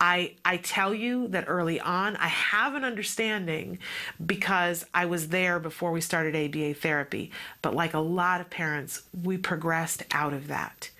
I 0.00 0.32
I 0.44 0.56
tell 0.56 0.94
you 0.94 1.28
that 1.28 1.44
early 1.46 1.78
on 1.80 2.16
I 2.16 2.28
have 2.28 2.74
an 2.74 2.84
understanding 2.84 3.78
because 4.24 4.86
I 4.94 5.04
was 5.04 5.28
there 5.28 5.58
before 5.58 5.92
we 5.92 6.00
started 6.00 6.34
ABA 6.34 6.74
therapy. 6.74 7.30
But 7.60 7.74
like 7.74 7.92
a 7.92 7.98
lot 7.98 8.40
of 8.40 8.48
parents, 8.48 9.02
we 9.22 9.36
progressed 9.36 10.02
out 10.12 10.32
of 10.32 10.48
that. 10.48 10.90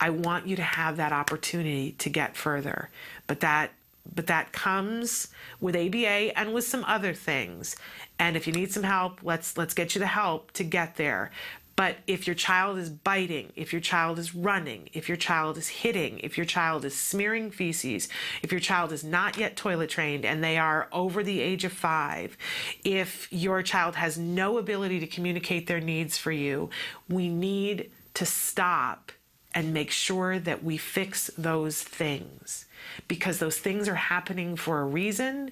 I 0.00 0.10
want 0.10 0.48
you 0.48 0.56
to 0.56 0.62
have 0.62 0.96
that 0.96 1.12
opportunity 1.12 1.92
to 1.98 2.10
get 2.10 2.36
further, 2.36 2.90
but 3.28 3.40
that 3.40 3.70
but 4.12 4.26
that 4.26 4.52
comes 4.52 5.28
with 5.60 5.76
ABA 5.76 6.38
and 6.38 6.52
with 6.52 6.64
some 6.64 6.84
other 6.84 7.14
things. 7.14 7.76
And 8.18 8.36
if 8.36 8.46
you 8.46 8.52
need 8.52 8.72
some 8.72 8.82
help, 8.82 9.20
let's 9.22 9.56
let's 9.56 9.74
get 9.74 9.94
you 9.94 9.98
the 9.98 10.06
help 10.06 10.52
to 10.52 10.64
get 10.64 10.96
there. 10.96 11.30
But 11.76 11.96
if 12.06 12.28
your 12.28 12.36
child 12.36 12.78
is 12.78 12.88
biting, 12.88 13.52
if 13.56 13.72
your 13.72 13.80
child 13.80 14.20
is 14.20 14.34
running, 14.34 14.88
if 14.92 15.08
your 15.08 15.16
child 15.16 15.58
is 15.58 15.66
hitting, 15.66 16.20
if 16.20 16.36
your 16.36 16.46
child 16.46 16.84
is 16.84 16.96
smearing 16.96 17.50
feces, 17.50 18.08
if 18.42 18.52
your 18.52 18.60
child 18.60 18.92
is 18.92 19.02
not 19.02 19.36
yet 19.36 19.56
toilet 19.56 19.90
trained 19.90 20.24
and 20.24 20.42
they 20.42 20.56
are 20.56 20.88
over 20.92 21.24
the 21.24 21.40
age 21.40 21.64
of 21.64 21.72
five, 21.72 22.36
if 22.84 23.26
your 23.32 23.60
child 23.62 23.96
has 23.96 24.16
no 24.16 24.58
ability 24.58 25.00
to 25.00 25.06
communicate 25.08 25.66
their 25.66 25.80
needs 25.80 26.16
for 26.16 26.30
you, 26.30 26.70
we 27.08 27.28
need 27.28 27.90
to 28.14 28.24
stop 28.24 29.10
and 29.52 29.74
make 29.74 29.90
sure 29.90 30.38
that 30.38 30.62
we 30.62 30.76
fix 30.76 31.28
those 31.36 31.82
things 31.82 32.63
because 33.08 33.38
those 33.38 33.58
things 33.58 33.88
are 33.88 33.94
happening 33.94 34.56
for 34.56 34.80
a 34.80 34.84
reason 34.84 35.50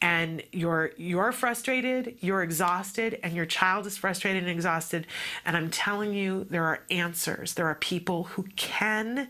and 0.00 0.42
you're 0.52 0.92
you're 0.96 1.32
frustrated 1.32 2.16
you're 2.20 2.42
exhausted 2.42 3.18
and 3.22 3.34
your 3.34 3.46
child 3.46 3.86
is 3.86 3.96
frustrated 3.96 4.42
and 4.42 4.50
exhausted 4.50 5.06
and 5.44 5.56
i'm 5.56 5.70
telling 5.70 6.12
you 6.12 6.44
there 6.50 6.64
are 6.64 6.80
answers 6.90 7.54
there 7.54 7.66
are 7.66 7.76
people 7.76 8.24
who 8.24 8.42
can 8.56 9.28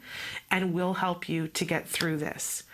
and 0.50 0.72
will 0.72 0.94
help 0.94 1.28
you 1.28 1.48
to 1.48 1.64
get 1.64 1.88
through 1.88 2.16
this 2.16 2.64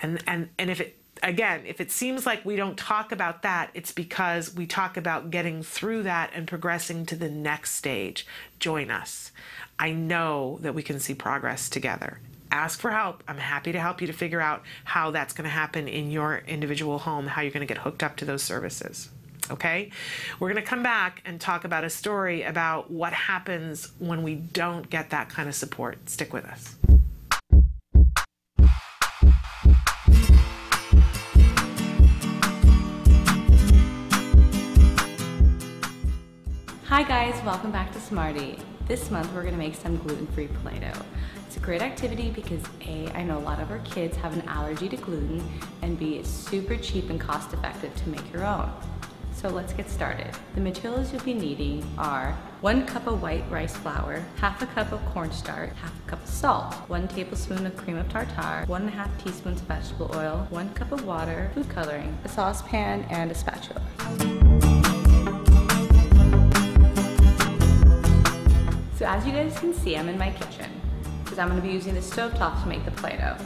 and 0.00 0.22
and 0.26 0.48
and 0.58 0.70
if 0.70 0.80
it 0.80 0.96
again, 1.22 1.62
if 1.66 1.80
it 1.80 1.90
seems 1.90 2.26
like 2.26 2.44
we 2.44 2.56
don't 2.56 2.76
talk 2.76 3.12
about 3.12 3.42
that, 3.42 3.70
it's 3.74 3.92
because 3.92 4.54
we 4.54 4.66
talk 4.66 4.96
about 4.96 5.30
getting 5.30 5.62
through 5.62 6.02
that 6.02 6.30
and 6.34 6.46
progressing 6.46 7.06
to 7.06 7.16
the 7.16 7.30
next 7.30 7.72
stage. 7.72 8.26
Join 8.58 8.90
us. 8.90 9.30
I 9.78 9.92
know 9.92 10.58
that 10.62 10.74
we 10.74 10.82
can 10.82 11.00
see 11.00 11.14
progress 11.14 11.68
together 11.68 12.18
ask 12.52 12.78
for 12.78 12.90
help. 12.90 13.24
I'm 13.26 13.38
happy 13.38 13.72
to 13.72 13.80
help 13.80 14.00
you 14.00 14.06
to 14.06 14.12
figure 14.12 14.40
out 14.40 14.62
how 14.84 15.10
that's 15.10 15.32
going 15.32 15.44
to 15.44 15.50
happen 15.50 15.88
in 15.88 16.10
your 16.10 16.42
individual 16.46 16.98
home, 16.98 17.26
how 17.26 17.40
you're 17.40 17.50
going 17.50 17.66
to 17.66 17.74
get 17.74 17.82
hooked 17.82 18.02
up 18.02 18.16
to 18.18 18.24
those 18.26 18.42
services. 18.42 19.08
Okay? 19.50 19.90
We're 20.38 20.52
going 20.52 20.62
to 20.62 20.68
come 20.68 20.82
back 20.82 21.22
and 21.24 21.40
talk 21.40 21.64
about 21.64 21.82
a 21.82 21.90
story 21.90 22.42
about 22.42 22.90
what 22.90 23.14
happens 23.14 23.90
when 23.98 24.22
we 24.22 24.34
don't 24.34 24.88
get 24.88 25.10
that 25.10 25.30
kind 25.30 25.48
of 25.48 25.54
support. 25.54 26.10
Stick 26.10 26.32
with 26.32 26.44
us. 26.44 26.76
Hi 36.86 37.02
guys, 37.04 37.42
welcome 37.42 37.72
back 37.72 37.90
to 37.94 38.00
Smarty. 38.00 38.58
This 38.86 39.10
month 39.10 39.32
we're 39.32 39.44
gonna 39.44 39.56
make 39.56 39.74
some 39.74 39.96
gluten-free 39.96 40.48
Play-Doh. 40.62 40.92
It's 41.52 41.58
a 41.58 41.60
great 41.60 41.82
activity 41.82 42.30
because 42.30 42.62
A, 42.86 43.12
I 43.14 43.22
know 43.24 43.36
a 43.36 43.44
lot 43.44 43.60
of 43.60 43.70
our 43.70 43.80
kids 43.80 44.16
have 44.16 44.32
an 44.32 44.40
allergy 44.48 44.88
to 44.88 44.96
gluten, 44.96 45.46
and 45.82 45.98
B, 45.98 46.16
it's 46.16 46.30
super 46.30 46.76
cheap 46.76 47.10
and 47.10 47.20
cost 47.20 47.52
effective 47.52 47.94
to 47.94 48.08
make 48.08 48.32
your 48.32 48.46
own. 48.46 48.72
So 49.34 49.50
let's 49.50 49.74
get 49.74 49.90
started. 49.90 50.30
The 50.54 50.62
materials 50.62 51.12
you'll 51.12 51.22
be 51.22 51.34
needing 51.34 51.86
are 51.98 52.32
one 52.62 52.86
cup 52.86 53.06
of 53.06 53.20
white 53.20 53.44
rice 53.50 53.76
flour, 53.76 54.24
half 54.36 54.62
a 54.62 54.66
cup 54.66 54.92
of 54.92 55.04
cornstarch, 55.04 55.74
half 55.76 55.92
a 55.94 56.08
cup 56.08 56.22
of 56.22 56.26
salt, 56.26 56.72
one 56.88 57.06
tablespoon 57.06 57.66
of 57.66 57.76
cream 57.76 57.98
of 57.98 58.08
tartar, 58.08 58.64
one 58.66 58.80
and 58.84 58.90
a 58.90 58.94
half 58.94 59.22
teaspoons 59.22 59.60
of 59.60 59.66
vegetable 59.66 60.10
oil, 60.14 60.46
one 60.48 60.72
cup 60.72 60.90
of 60.90 61.04
water, 61.04 61.50
food 61.54 61.68
coloring, 61.68 62.16
a 62.24 62.30
saucepan, 62.30 63.04
and 63.10 63.30
a 63.30 63.34
spatula. 63.34 63.82
So 68.96 69.04
as 69.04 69.26
you 69.26 69.32
guys 69.32 69.58
can 69.58 69.74
see, 69.74 69.98
I'm 69.98 70.08
in 70.08 70.16
my 70.16 70.30
kitchen 70.30 70.71
because 71.32 71.42
I'm 71.42 71.48
gonna 71.48 71.66
be 71.66 71.72
using 71.72 71.94
the 71.94 72.02
stove 72.02 72.34
top 72.34 72.62
to 72.62 72.68
make 72.68 72.84
the 72.84 72.90
Play-Doh. 72.90 73.38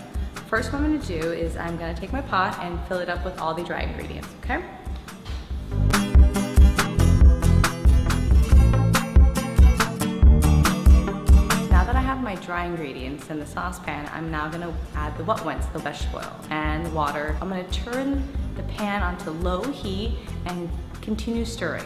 First 0.49 0.73
what 0.73 0.83
I'm 0.83 0.99
gonna 0.99 1.07
do 1.07 1.31
is 1.31 1.57
I'm 1.57 1.77
gonna 1.77 1.95
take 1.95 2.13
my 2.13 2.21
pot 2.21 2.59
and 2.61 2.81
fill 2.89 2.99
it 2.99 3.09
up 3.09 3.25
with 3.25 3.39
all 3.39 3.55
the 3.55 3.63
dry 3.63 3.83
ingredients, 3.83 4.27
okay? 4.43 4.65
Now 11.71 11.85
that 11.85 11.95
I 11.95 12.01
have 12.01 12.25
my 12.25 12.35
dry 12.35 12.65
ingredients 12.65 13.31
in 13.31 13.39
the 13.39 13.47
saucepan, 13.47 14.11
I'm 14.13 14.33
now 14.33 14.49
gonna 14.49 14.77
add 14.97 15.17
the 15.17 15.23
wet 15.23 15.45
ones, 15.45 15.65
the 15.73 15.79
vegetable 15.79 16.19
oil 16.19 16.41
and 16.51 16.93
water. 16.93 17.37
I'm 17.41 17.49
gonna 17.49 17.63
turn 17.71 18.27
the 18.57 18.65
pan 18.65 19.05
onto 19.05 19.31
low 19.31 19.63
heat 19.63 20.19
and 20.47 20.69
continue 21.03 21.45
stirring. 21.45 21.85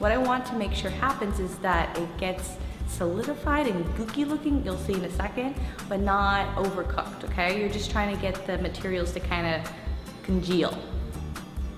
What 0.00 0.10
I 0.10 0.18
want 0.18 0.44
to 0.46 0.56
make 0.56 0.72
sure 0.72 0.90
happens 0.90 1.38
is 1.38 1.56
that 1.58 1.96
it 1.96 2.16
gets 2.18 2.56
solidified 2.86 3.66
and 3.66 3.84
gooky 3.96 4.26
looking, 4.26 4.64
you'll 4.64 4.78
see 4.78 4.94
in 4.94 5.04
a 5.04 5.10
second, 5.10 5.54
but 5.88 6.00
not 6.00 6.54
overcooked, 6.56 7.24
okay? 7.24 7.58
You're 7.60 7.68
just 7.68 7.90
trying 7.90 8.14
to 8.14 8.20
get 8.20 8.46
the 8.46 8.58
materials 8.58 9.12
to 9.12 9.20
kind 9.20 9.46
of 9.46 9.72
congeal. 10.22 10.76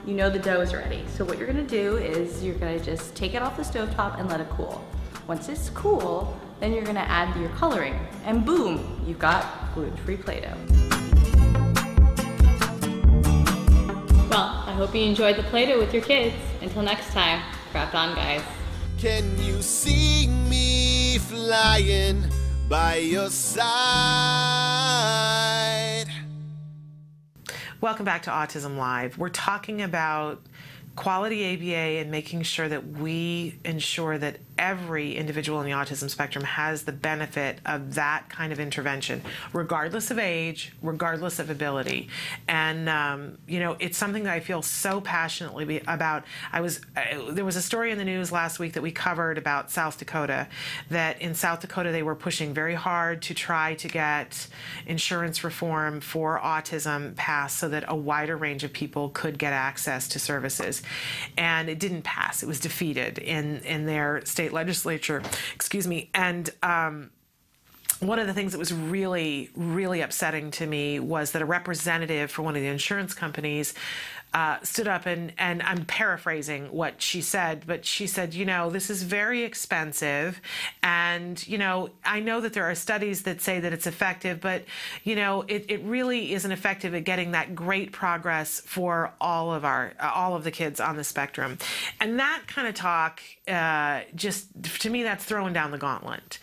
You 0.06 0.14
know 0.14 0.30
the 0.30 0.38
dough 0.38 0.60
is 0.60 0.72
ready. 0.72 1.04
So 1.16 1.24
what 1.24 1.38
you're 1.38 1.46
gonna 1.46 1.62
do 1.62 1.96
is 1.96 2.42
you're 2.42 2.54
gonna 2.54 2.80
just 2.80 3.14
take 3.14 3.34
it 3.34 3.42
off 3.42 3.56
the 3.56 3.64
stove 3.64 3.94
top 3.94 4.18
and 4.18 4.28
let 4.28 4.40
it 4.40 4.48
cool. 4.50 4.82
Once 5.26 5.48
it's 5.48 5.68
cool, 5.70 6.38
then 6.60 6.72
you're 6.72 6.84
gonna 6.84 7.00
add 7.00 7.36
your 7.38 7.50
coloring 7.50 7.98
and 8.24 8.44
boom, 8.44 9.02
you've 9.06 9.18
got 9.18 9.74
gluten-free 9.74 10.16
Play-Doh. 10.16 10.56
Well, 14.30 14.62
I 14.66 14.72
hope 14.72 14.94
you 14.94 15.02
enjoyed 15.02 15.36
the 15.36 15.42
Play-Doh 15.44 15.78
with 15.78 15.92
your 15.92 16.02
kids. 16.02 16.34
Until 16.62 16.82
next 16.82 17.12
time, 17.12 17.42
craft 17.70 17.94
on 17.94 18.14
guys. 18.14 18.42
Can 18.98 19.38
you 19.42 19.60
see 19.62 20.26
me 20.26 20.97
flying 21.18 22.24
by 22.68 22.96
your 22.96 23.28
side? 23.30 23.58
Welcome 27.80 28.04
back 28.04 28.22
to 28.22 28.30
Autism 28.30 28.76
Live. 28.76 29.18
We're 29.18 29.28
talking 29.28 29.82
about 29.82 30.46
quality 30.96 31.54
ABA 31.54 32.00
and 32.00 32.10
making 32.10 32.42
sure 32.42 32.68
that 32.68 32.86
we 32.86 33.58
ensure 33.64 34.18
that 34.18 34.38
every 34.58 35.16
individual 35.16 35.60
in 35.60 35.66
the 35.66 35.72
autism 35.72 36.10
spectrum 36.10 36.44
has 36.44 36.82
the 36.82 36.92
benefit 36.92 37.60
of 37.64 37.94
that 37.94 38.28
kind 38.28 38.52
of 38.52 38.60
intervention, 38.60 39.22
regardless 39.52 40.10
of 40.10 40.18
age, 40.18 40.72
regardless 40.82 41.38
of 41.38 41.48
ability. 41.48 42.08
And 42.48 42.88
um, 42.88 43.38
you 43.46 43.60
know, 43.60 43.76
it's 43.78 43.96
something 43.96 44.24
that 44.24 44.34
I 44.34 44.40
feel 44.40 44.60
so 44.62 45.00
passionately 45.00 45.80
about. 45.86 46.24
I 46.52 46.60
was 46.60 46.80
uh, 46.96 47.30
there 47.30 47.44
was 47.44 47.56
a 47.56 47.62
story 47.62 47.90
in 47.92 47.98
the 47.98 48.04
news 48.04 48.32
last 48.32 48.58
week 48.58 48.72
that 48.74 48.82
we 48.82 48.90
covered 48.90 49.38
about 49.38 49.70
South 49.70 49.98
Dakota. 49.98 50.48
That 50.90 51.22
in 51.22 51.34
South 51.34 51.60
Dakota 51.60 51.92
they 51.92 52.02
were 52.02 52.16
pushing 52.16 52.52
very 52.52 52.74
hard 52.74 53.22
to 53.22 53.34
try 53.34 53.74
to 53.74 53.88
get 53.88 54.48
insurance 54.86 55.44
reform 55.44 56.00
for 56.00 56.40
autism 56.40 57.14
passed 57.14 57.58
so 57.58 57.68
that 57.68 57.84
a 57.88 57.96
wider 57.96 58.36
range 58.36 58.64
of 58.64 58.72
people 58.72 59.10
could 59.10 59.38
get 59.38 59.52
access 59.52 60.08
to 60.08 60.18
services, 60.18 60.82
and 61.36 61.68
it 61.68 61.78
didn't 61.78 62.02
pass. 62.02 62.42
It 62.42 62.46
was 62.46 62.60
defeated 62.60 63.18
in 63.18 63.60
in 63.60 63.86
their 63.86 64.24
state 64.24 64.47
state 64.48 64.54
legislature, 64.54 65.22
excuse 65.54 65.86
me, 65.86 66.10
and 66.14 66.50
um, 66.62 67.10
one 68.00 68.18
of 68.18 68.26
the 68.26 68.34
things 68.34 68.52
that 68.52 68.58
was 68.58 68.72
really, 68.72 69.50
really 69.54 70.00
upsetting 70.00 70.50
to 70.52 70.66
me 70.66 71.00
was 71.00 71.32
that 71.32 71.42
a 71.42 71.44
representative 71.44 72.30
for 72.30 72.42
one 72.42 72.56
of 72.56 72.62
the 72.62 72.68
insurance 72.68 73.12
companies 73.12 73.74
uh, 74.34 74.58
stood 74.62 74.86
up 74.86 75.06
and, 75.06 75.32
and 75.38 75.62
I'm 75.62 75.84
paraphrasing 75.84 76.66
what 76.66 77.00
she 77.00 77.22
said, 77.22 77.64
but 77.66 77.84
she 77.84 78.06
said, 78.06 78.34
you 78.34 78.44
know, 78.44 78.70
this 78.70 78.90
is 78.90 79.02
very 79.02 79.42
expensive. 79.42 80.40
And, 80.82 81.46
you 81.48 81.58
know, 81.58 81.90
I 82.04 82.20
know 82.20 82.40
that 82.40 82.52
there 82.52 82.64
are 82.64 82.74
studies 82.74 83.22
that 83.22 83.40
say 83.40 83.60
that 83.60 83.72
it's 83.72 83.86
effective, 83.86 84.40
but, 84.40 84.64
you 85.04 85.16
know, 85.16 85.42
it, 85.48 85.66
it 85.68 85.82
really 85.82 86.34
isn't 86.34 86.52
effective 86.52 86.94
at 86.94 87.04
getting 87.04 87.32
that 87.32 87.54
great 87.54 87.92
progress 87.92 88.60
for 88.60 89.12
all 89.20 89.54
of 89.54 89.64
our, 89.64 89.94
uh, 89.98 90.10
all 90.14 90.36
of 90.36 90.44
the 90.44 90.50
kids 90.50 90.78
on 90.78 90.96
the 90.96 91.04
spectrum. 91.04 91.58
And 92.00 92.18
that 92.18 92.42
kind 92.46 92.68
of 92.68 92.74
talk, 92.74 93.22
uh, 93.46 94.02
just 94.14 94.48
to 94.80 94.90
me, 94.90 95.02
that's 95.02 95.24
throwing 95.24 95.52
down 95.52 95.70
the 95.70 95.78
gauntlet. 95.78 96.38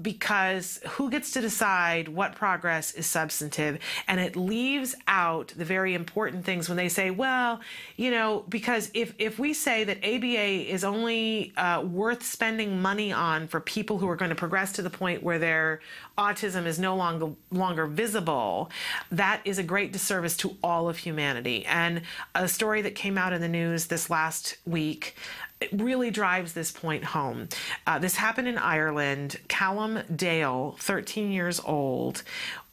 Because 0.00 0.80
who 0.90 1.10
gets 1.10 1.32
to 1.32 1.40
decide 1.40 2.08
what 2.08 2.34
progress 2.34 2.92
is 2.92 3.06
substantive? 3.06 3.78
And 4.06 4.20
it 4.20 4.36
leaves 4.36 4.94
out 5.06 5.52
the 5.56 5.64
very 5.64 5.94
important 5.94 6.44
things 6.44 6.68
when 6.68 6.76
they 6.76 6.88
say, 6.88 7.10
well, 7.10 7.60
you 7.96 8.10
know, 8.10 8.44
because 8.48 8.90
if, 8.94 9.14
if 9.18 9.38
we 9.38 9.52
say 9.54 9.84
that 9.84 9.98
ABA 9.98 10.72
is 10.72 10.84
only 10.84 11.52
uh, 11.56 11.82
worth 11.82 12.22
spending 12.24 12.80
money 12.80 13.12
on 13.12 13.48
for 13.48 13.60
people 13.60 13.98
who 13.98 14.08
are 14.08 14.16
going 14.16 14.30
to 14.30 14.34
progress 14.34 14.72
to 14.72 14.82
the 14.82 14.90
point 14.90 15.22
where 15.22 15.38
their 15.38 15.80
autism 16.16 16.66
is 16.66 16.78
no 16.78 16.96
longer 16.96 17.30
longer 17.50 17.86
visible, 17.86 18.70
that 19.10 19.40
is 19.44 19.58
a 19.58 19.62
great 19.62 19.92
disservice 19.92 20.36
to 20.36 20.56
all 20.62 20.88
of 20.88 20.98
humanity. 20.98 21.64
And 21.66 22.02
a 22.34 22.48
story 22.48 22.82
that 22.82 22.94
came 22.94 23.18
out 23.18 23.32
in 23.32 23.40
the 23.40 23.48
news 23.48 23.86
this 23.86 24.10
last 24.10 24.56
week 24.66 25.16
it 25.60 25.70
really 25.72 26.10
drives 26.10 26.52
this 26.52 26.70
point 26.70 27.04
home. 27.04 27.48
Uh, 27.86 27.98
this 27.98 28.16
happened 28.16 28.48
in 28.48 28.58
Ireland. 28.58 29.38
Callum 29.48 30.00
Dale, 30.14 30.76
13 30.78 31.32
years 31.32 31.60
old, 31.64 32.22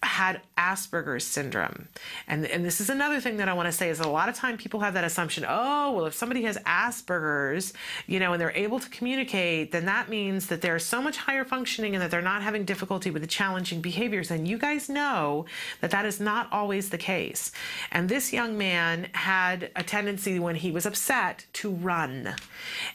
had 0.05 0.41
Asperger's 0.57 1.25
syndrome. 1.25 1.87
And, 2.27 2.45
and 2.45 2.63
this 2.63 2.79
is 2.79 2.89
another 2.89 3.19
thing 3.19 3.37
that 3.37 3.49
I 3.49 3.53
want 3.53 3.67
to 3.67 3.71
say 3.71 3.89
is 3.89 3.99
a 3.99 4.07
lot 4.07 4.29
of 4.29 4.35
time 4.35 4.57
people 4.57 4.79
have 4.81 4.93
that 4.93 5.03
assumption, 5.03 5.45
oh, 5.47 5.91
well, 5.91 6.05
if 6.05 6.13
somebody 6.13 6.43
has 6.43 6.57
Asperger's, 6.59 7.73
you 8.07 8.19
know, 8.19 8.33
and 8.33 8.41
they're 8.41 8.51
able 8.51 8.79
to 8.79 8.89
communicate, 8.89 9.71
then 9.71 9.85
that 9.85 10.09
means 10.09 10.47
that 10.47 10.61
they're 10.61 10.79
so 10.79 11.01
much 11.01 11.17
higher 11.17 11.43
functioning 11.43 11.95
and 11.95 12.01
that 12.01 12.11
they're 12.11 12.21
not 12.21 12.41
having 12.41 12.65
difficulty 12.65 13.11
with 13.11 13.21
the 13.21 13.27
challenging 13.27 13.81
behaviors. 13.81 14.31
And 14.31 14.47
you 14.47 14.57
guys 14.57 14.89
know 14.89 15.45
that 15.81 15.91
that 15.91 16.05
is 16.05 16.19
not 16.19 16.51
always 16.51 16.89
the 16.89 16.97
case. 16.97 17.51
And 17.91 18.07
this 18.07 18.31
young 18.31 18.57
man 18.57 19.09
had 19.13 19.71
a 19.75 19.83
tendency 19.83 20.39
when 20.39 20.55
he 20.55 20.71
was 20.71 20.85
upset 20.85 21.45
to 21.53 21.71
run. 21.71 22.35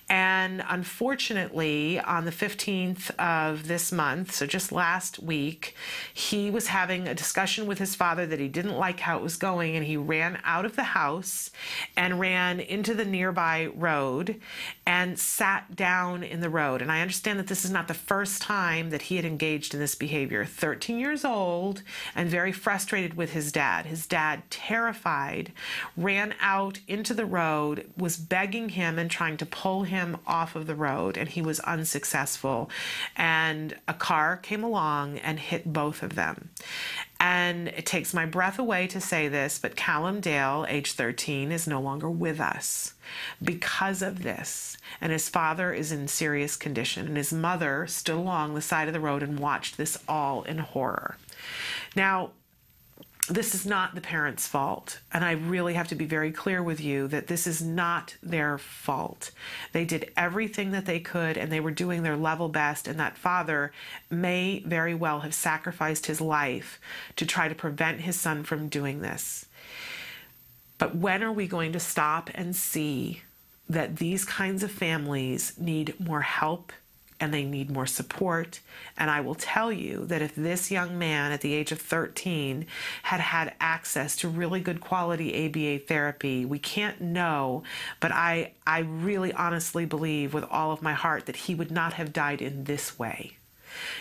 And 0.08 0.62
unfortunately, 0.68 2.00
on 2.00 2.24
the 2.24 2.30
15th 2.30 3.10
of 3.18 3.68
this 3.68 3.92
month, 3.92 4.32
so 4.32 4.46
just 4.46 4.72
last 4.72 5.18
week, 5.18 5.74
he 6.12 6.50
was 6.50 6.68
having 6.68 6.99
having 7.00 7.10
a 7.10 7.14
discussion 7.14 7.66
with 7.66 7.78
his 7.78 7.94
father 7.94 8.26
that 8.26 8.40
he 8.40 8.48
didn't 8.48 8.76
like 8.76 9.00
how 9.00 9.16
it 9.16 9.22
was 9.22 9.36
going, 9.36 9.74
and 9.74 9.86
he 9.86 9.96
ran 9.96 10.38
out 10.44 10.66
of 10.66 10.76
the 10.76 10.82
house 10.82 11.50
and 11.96 12.20
ran 12.20 12.60
into 12.60 12.94
the 12.94 13.04
nearby 13.04 13.66
road 13.74 14.38
and 14.86 15.18
sat 15.18 15.74
down 15.74 16.22
in 16.22 16.40
the 16.40 16.50
road. 16.50 16.82
And 16.82 16.92
I 16.92 17.00
understand 17.00 17.38
that 17.38 17.46
this 17.46 17.64
is 17.64 17.70
not 17.70 17.88
the 17.88 17.94
first 17.94 18.42
time 18.42 18.90
that 18.90 19.02
he 19.02 19.16
had 19.16 19.24
engaged 19.24 19.72
in 19.72 19.80
this 19.80 19.94
behavior. 19.94 20.44
13 20.44 20.98
years 20.98 21.24
old 21.24 21.82
and 22.14 22.28
very 22.28 22.52
frustrated 22.52 23.14
with 23.14 23.32
his 23.32 23.50
dad. 23.50 23.86
His 23.86 24.06
dad, 24.06 24.42
terrified, 24.50 25.52
ran 25.96 26.34
out 26.40 26.80
into 26.86 27.14
the 27.14 27.26
road, 27.26 27.90
was 27.96 28.16
begging 28.16 28.70
him 28.70 28.98
and 28.98 29.10
trying 29.10 29.36
to 29.38 29.46
pull 29.46 29.84
him 29.84 30.18
off 30.26 30.54
of 30.54 30.66
the 30.66 30.74
road, 30.74 31.16
and 31.16 31.30
he 31.30 31.40
was 31.40 31.60
unsuccessful. 31.60 32.70
And 33.16 33.76
a 33.88 33.94
car 33.94 34.36
came 34.36 34.62
along 34.62 35.18
and 35.18 35.38
hit 35.38 35.72
both 35.72 36.02
of 36.02 36.14
them. 36.14 36.50
And 37.22 37.68
it 37.68 37.84
takes 37.84 38.14
my 38.14 38.24
breath 38.24 38.58
away 38.58 38.86
to 38.86 39.00
say 39.00 39.28
this, 39.28 39.58
but 39.58 39.76
Callum 39.76 40.20
Dale, 40.20 40.64
age 40.70 40.92
13, 40.92 41.52
is 41.52 41.68
no 41.68 41.78
longer 41.78 42.08
with 42.08 42.40
us 42.40 42.94
because 43.42 44.00
of 44.00 44.22
this. 44.22 44.78
And 45.02 45.12
his 45.12 45.28
father 45.28 45.74
is 45.74 45.92
in 45.92 46.08
serious 46.08 46.56
condition, 46.56 47.06
and 47.06 47.18
his 47.18 47.30
mother 47.30 47.86
stood 47.86 48.16
along 48.16 48.54
the 48.54 48.62
side 48.62 48.88
of 48.88 48.94
the 48.94 49.00
road 49.00 49.22
and 49.22 49.38
watched 49.38 49.76
this 49.76 49.98
all 50.08 50.44
in 50.44 50.58
horror. 50.58 51.18
Now, 51.94 52.30
this 53.30 53.54
is 53.54 53.64
not 53.64 53.94
the 53.94 54.00
parents' 54.00 54.48
fault. 54.48 54.98
And 55.12 55.24
I 55.24 55.32
really 55.32 55.74
have 55.74 55.88
to 55.88 55.94
be 55.94 56.04
very 56.04 56.32
clear 56.32 56.62
with 56.62 56.80
you 56.80 57.06
that 57.08 57.28
this 57.28 57.46
is 57.46 57.62
not 57.62 58.16
their 58.22 58.58
fault. 58.58 59.30
They 59.72 59.84
did 59.84 60.10
everything 60.16 60.72
that 60.72 60.86
they 60.86 61.00
could 61.00 61.36
and 61.36 61.50
they 61.50 61.60
were 61.60 61.70
doing 61.70 62.02
their 62.02 62.16
level 62.16 62.48
best. 62.48 62.88
And 62.88 62.98
that 62.98 63.16
father 63.16 63.72
may 64.10 64.62
very 64.66 64.94
well 64.94 65.20
have 65.20 65.34
sacrificed 65.34 66.06
his 66.06 66.20
life 66.20 66.80
to 67.16 67.24
try 67.24 67.48
to 67.48 67.54
prevent 67.54 68.00
his 68.00 68.18
son 68.18 68.42
from 68.42 68.68
doing 68.68 69.00
this. 69.00 69.46
But 70.78 70.96
when 70.96 71.22
are 71.22 71.32
we 71.32 71.46
going 71.46 71.72
to 71.72 71.80
stop 71.80 72.30
and 72.34 72.56
see 72.56 73.22
that 73.68 73.96
these 73.96 74.24
kinds 74.24 74.64
of 74.64 74.72
families 74.72 75.52
need 75.56 75.94
more 76.00 76.22
help 76.22 76.72
and 77.20 77.32
they 77.32 77.44
need 77.44 77.70
more 77.70 77.86
support. 77.86 78.60
And 78.96 79.10
I 79.10 79.20
will 79.20 79.34
tell 79.34 79.70
you 79.70 80.06
that 80.06 80.22
if 80.22 80.34
this 80.34 80.70
young 80.70 80.98
man 80.98 81.30
at 81.32 81.42
the 81.42 81.54
age 81.54 81.70
of 81.70 81.80
13 81.80 82.66
had 83.04 83.20
had 83.20 83.54
access 83.60 84.16
to 84.16 84.28
really 84.28 84.60
good 84.60 84.80
quality 84.80 85.46
ABA 85.46 85.86
therapy, 85.86 86.44
we 86.44 86.58
can't 86.58 87.00
know, 87.00 87.62
but 88.00 88.10
I, 88.10 88.52
I 88.66 88.80
really 88.80 89.32
honestly 89.32 89.84
believe 89.84 90.32
with 90.32 90.44
all 90.44 90.72
of 90.72 90.82
my 90.82 90.94
heart 90.94 91.26
that 91.26 91.36
he 91.36 91.54
would 91.54 91.70
not 91.70 91.92
have 91.92 92.12
died 92.12 92.40
in 92.40 92.64
this 92.64 92.98
way. 92.98 93.36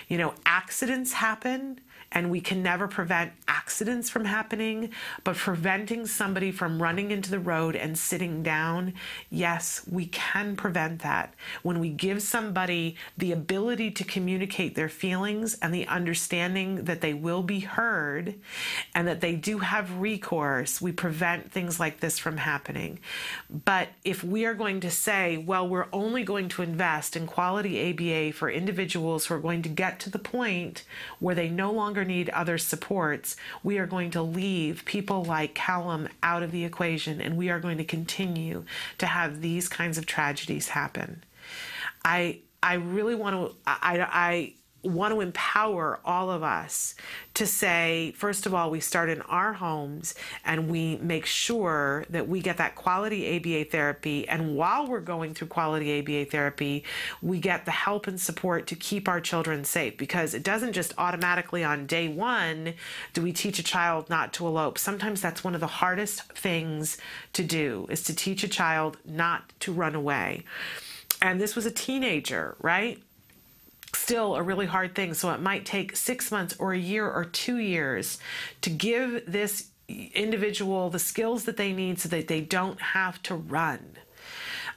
You 0.08 0.18
know, 0.18 0.34
accidents 0.46 1.14
happen 1.14 1.82
and 2.12 2.32
we 2.32 2.42
can 2.42 2.64
never 2.64 2.88
prevent 2.88 3.34
accidents 3.48 4.10
from 4.10 4.26
happening, 4.26 4.92
but 5.24 5.36
preventing 5.36 6.06
somebody 6.08 6.52
from 6.52 6.82
running 6.82 7.12
into 7.12 7.30
the 7.30 7.40
road 7.40 7.76
and 7.76 7.98
sitting 7.98 8.42
down, 8.42 8.94
yes, 9.30 9.82
we 9.90 10.08
can 10.08 10.56
prevent 10.56 11.02
that. 11.02 11.34
When 11.62 11.80
we 11.80 11.90
give 11.90 12.22
somebody 12.22 12.96
the 13.18 13.32
ability 13.32 13.92
to 13.92 14.04
communicate 14.04 14.76
their 14.76 14.90
feelings 14.90 15.56
and 15.62 15.74
the 15.74 15.88
understanding 15.88 16.86
that 16.86 17.02
they 17.02 17.14
will 17.14 17.44
be 17.44 17.60
heard 17.60 18.36
and 18.96 19.08
that 19.08 19.22
they 19.22 19.36
do 19.36 19.60
have 19.60 20.00
recourse, 20.00 20.82
we 20.82 20.92
prevent 20.92 21.52
things 21.52 21.80
like 21.80 22.00
this 22.00 22.18
from 22.18 22.38
happening. 22.38 23.00
But 23.50 23.90
if 24.04 24.24
we 24.24 24.46
are 24.46 24.54
going 24.54 24.80
to 24.82 24.90
say, 24.90 25.38
well, 25.38 25.68
we're 25.68 25.88
only 25.94 26.24
going 26.24 26.50
to 26.50 26.62
invest 26.62 27.16
in 27.16 27.28
quality 27.28 27.92
ABA 27.92 28.34
for 28.34 28.50
individuals 28.50 29.26
who 29.26 29.36
are 29.36 29.40
going 29.40 29.62
to 29.62 29.70
get 29.70 30.00
to 30.02 30.10
the 30.10 30.20
point 30.20 30.84
where 31.20 31.36
they 31.36 31.50
no 31.50 31.72
longer 31.72 31.99
longer 32.00 32.14
need 32.14 32.30
other 32.30 32.58
supports, 32.58 33.36
we 33.64 33.78
are 33.78 33.86
going 33.86 34.12
to 34.12 34.22
leave 34.22 34.86
people 34.86 35.24
like 35.24 35.54
Callum 35.54 36.08
out 36.24 36.44
of 36.44 36.52
the 36.52 36.64
equation 36.64 37.22
and 37.22 37.38
we 37.38 37.50
are 37.50 37.60
going 37.60 37.78
to 37.78 37.84
continue 37.84 38.64
to 38.98 39.06
have 39.06 39.42
these 39.42 39.68
kinds 39.68 39.98
of 39.98 40.06
tragedies 40.06 40.70
happen. 40.70 41.24
I 42.06 42.40
I 42.62 42.76
really 42.76 43.16
want 43.16 43.36
to 43.36 43.56
I 43.66 44.08
I 44.12 44.54
want 44.84 45.14
to 45.14 45.22
empower 45.22 46.00
all 46.06 46.32
of 46.32 46.42
us 46.42 46.96
to 47.34 47.46
say, 47.46 48.14
first 48.16 48.46
of 48.46 48.54
all, 48.54 48.72
we 48.72 48.80
start 48.80 49.10
in 49.10 49.22
our 49.24 49.54
homes 49.54 50.16
and 50.46 50.70
we 50.70 50.98
make 50.98 51.26
sure 51.26 52.06
that 52.10 52.28
we 52.28 52.42
get 52.42 52.58
that 52.58 52.76
quality 52.76 53.38
ABA 53.38 53.70
therapy. 53.70 54.28
And 54.28 54.56
while 54.56 54.88
we're 54.88 55.02
going 55.02 55.34
through 55.34 55.48
quality 55.48 56.00
ABA 56.00 56.32
therapy, 56.32 56.84
we 57.22 57.40
get 57.40 57.66
the 57.66 57.72
help 57.72 58.08
and 58.08 58.20
support 58.20 58.68
to 58.68 58.76
keep 58.76 59.08
our 59.10 59.20
children 59.20 59.64
safe 59.64 59.98
because 59.98 60.34
it 60.34 60.44
doesn't 60.44 60.74
just 60.74 60.94
automatically 60.98 61.64
on 61.64 61.86
day 61.86 62.08
one 62.08 62.74
do 63.14 63.22
we 63.22 63.34
teach 63.34 63.60
a 63.60 63.64
child 63.64 64.10
not 64.10 64.34
to 64.34 64.48
elope. 64.48 64.78
Sometimes 64.78 65.22
that's 65.22 65.44
one 65.44 65.56
of 65.56 65.62
the 65.62 65.68
hardest 65.68 66.24
things 66.34 66.98
to 67.34 67.44
do 67.44 67.86
is 67.90 68.04
to 68.04 68.16
teach 68.16 68.44
a 68.44 68.48
child 68.48 68.98
not 69.06 69.52
to 69.60 69.74
run 69.74 69.96
away. 69.96 70.46
And 71.22 71.40
this 71.40 71.56
was 71.56 71.66
a 71.66 71.72
teenager, 71.72 72.56
right? 72.60 73.02
Still 73.94 74.36
a 74.36 74.44
really 74.44 74.66
hard 74.66 74.96
thing. 74.96 75.14
So 75.14 75.32
it 75.32 75.42
might 75.42 75.66
take 75.66 75.96
six 75.96 76.32
months 76.32 76.56
or 76.60 76.74
a 76.74 76.78
year 76.78 77.10
or 77.10 77.26
two 77.26 77.58
years 77.58 78.20
to 78.62 78.70
give 78.70 79.24
this 79.26 79.70
individual 79.88 80.90
the 80.90 81.00
skills 81.00 81.46
that 81.46 81.58
they 81.58 81.74
need 81.74 82.00
so 82.00 82.10
that 82.10 82.28
they 82.28 82.42
don't 82.42 82.80
have 82.80 83.22
to 83.24 83.36
run. 83.36 83.98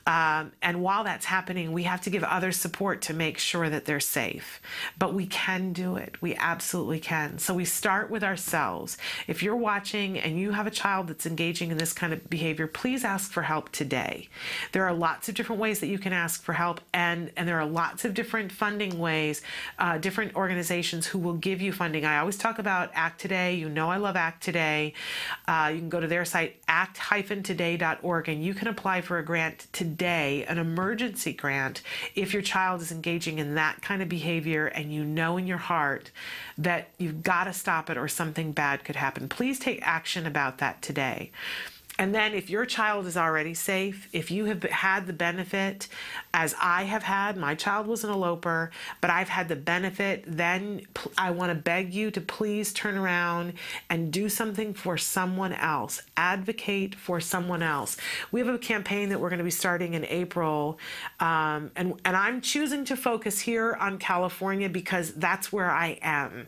Um, 0.07 0.53
and 0.61 0.83
while 0.83 1.05
that's 1.05 1.27
happening, 1.27 1.73
we 1.73 1.85
have 1.85 2.01
to 2.03 2.11
give 2.11 2.25
others 2.25 2.57
support 2.57 3.03
to 3.03 3.15
make 3.15 3.39
sure 3.39 3.69
that 3.69 3.85
they're 3.85 4.01
safe. 4.01 4.61
But 4.99 5.15
we 5.15 5.27
can 5.27 5.73
do 5.73 5.97
it. 5.97 6.21
We 6.21 6.35
absolutely 6.37 6.99
can. 6.99 7.39
So 7.39 7.55
we 7.55 7.65
start 7.65 8.11
with 8.11 8.25
ourselves. 8.25 8.99
If 9.29 9.43
you're 9.43 9.57
watching 9.57 10.19
and 10.19 10.39
you 10.39 10.53
have 10.53 10.67
a 10.67 10.71
child 10.71 11.09
that's 11.09 11.27
engaging 11.27 11.71
in 11.71 11.79
this 11.79 11.93
kind 11.93 12.13
of 12.13 12.29
behavior, 12.29 12.67
please 12.67 13.05
ask 13.05 13.31
for 13.31 13.43
help 13.43 13.71
today. 13.71 14.29
There 14.73 14.85
are 14.85 14.93
lots 14.93 15.29
of 15.29 15.35
different 15.35 15.61
ways 15.61 15.81
that 15.81 15.87
you 15.87 15.99
can 15.99 16.13
ask 16.13 16.43
for 16.43 16.53
help, 16.53 16.81
and, 16.93 17.31
and 17.37 17.47
there 17.47 17.61
are 17.61 17.67
lots 17.67 18.05
of 18.05 18.15
different 18.15 18.51
funding 18.51 18.99
ways, 18.99 19.43
uh, 19.79 19.99
different 19.99 20.35
organizations 20.35 21.07
who 21.07 21.19
will 21.19 21.35
give 21.35 21.63
you 21.63 21.73
funding. 21.73 22.05
I 22.05 22.19
always 22.19 22.37
talk 22.37 22.59
about 22.59 22.91
Act 22.95 23.21
Today. 23.21 23.55
You 23.55 23.69
know 23.69 23.91
I 23.91 23.99
love 23.99 24.17
Act 24.17 24.43
Today. 24.43 24.95
Uh, 25.47 25.71
you 25.73 25.79
can 25.79 25.89
go 25.89 26.01
to 26.01 26.07
their 26.07 26.25
site, 26.25 26.57
act-today.org, 26.67 28.29
and 28.29 28.45
you 28.45 28.55
can 28.55 28.69
apply 28.69 29.01
for 29.01 29.19
a 29.19 29.25
grant 29.25 29.67
today 29.73 29.92
today 29.93 30.45
an 30.49 30.59
emergency 30.59 31.33
grant 31.35 31.83
if 32.15 32.33
your 32.33 32.43
child 32.43 32.81
is 32.81 32.91
engaging 32.91 33.39
in 33.39 33.55
that 33.55 33.83
kind 33.83 34.01
of 34.03 34.09
behavior 34.09 34.67
and 34.67 34.93
you 34.93 35.05
know 35.05 35.37
in 35.37 35.47
your 35.47 35.59
heart 35.59 36.11
that 36.57 36.89
you've 36.99 37.23
got 37.23 37.45
to 37.45 37.53
stop 37.53 37.91
it 37.91 37.99
or 37.99 38.09
something 38.09 38.53
bad 38.53 38.85
could 38.85 38.97
happen. 38.97 39.29
Please 39.29 39.59
take 39.59 39.81
action 39.83 40.27
about 40.27 40.59
that 40.59 40.81
today. 40.81 41.31
and 41.99 42.15
then 42.15 42.33
if 42.33 42.49
your 42.49 42.65
child 42.65 43.07
is 43.07 43.17
already 43.19 43.53
safe, 43.53 44.09
if 44.13 44.31
you 44.31 44.47
have 44.47 44.63
had 44.63 45.07
the 45.07 45.13
benefit, 45.13 45.89
as 46.35 46.55
I 46.61 46.85
have 46.85 47.03
had, 47.03 47.37
my 47.37 47.55
child 47.55 47.87
was 47.87 48.05
an 48.05 48.11
eloper, 48.11 48.71
but 49.03 49.11
I've 49.11 49.29
had 49.29 49.49
the 49.49 49.57
benefit, 49.57 50.25
then 50.27 50.83
I 51.19 51.31
want 51.31 51.51
to 51.51 51.55
beg 51.55 51.93
you 51.93 52.11
to 52.11 52.21
please 52.23 52.73
turn 52.73 52.97
around 52.97 53.55
and 53.91 54.11
do 54.11 54.31
something 54.31 54.73
for 54.73 54.97
someone 54.97 55.53
else. 55.53 56.01
Advocate 56.17 56.95
for 56.95 57.21
someone 57.21 57.63
else. 57.63 57.99
We 58.31 58.41
have 58.41 58.49
a 58.49 58.59
campaign 58.59 59.11
that 59.11 59.21
we're 59.21 59.29
going 59.29 59.39
to 59.39 59.45
be 59.45 59.51
starting 59.51 59.93
in 59.93 60.07
April, 60.07 60.79
um, 61.21 61.71
and 61.77 62.01
and 62.05 62.17
I'm 62.17 62.41
choosing 62.41 62.85
to 62.87 62.97
focus 62.97 63.39
here 63.39 63.75
on 63.75 63.99
California 63.99 64.69
because 64.69 65.13
that's 65.13 65.53
where 65.53 65.71
I 65.71 65.99
am, 66.01 66.47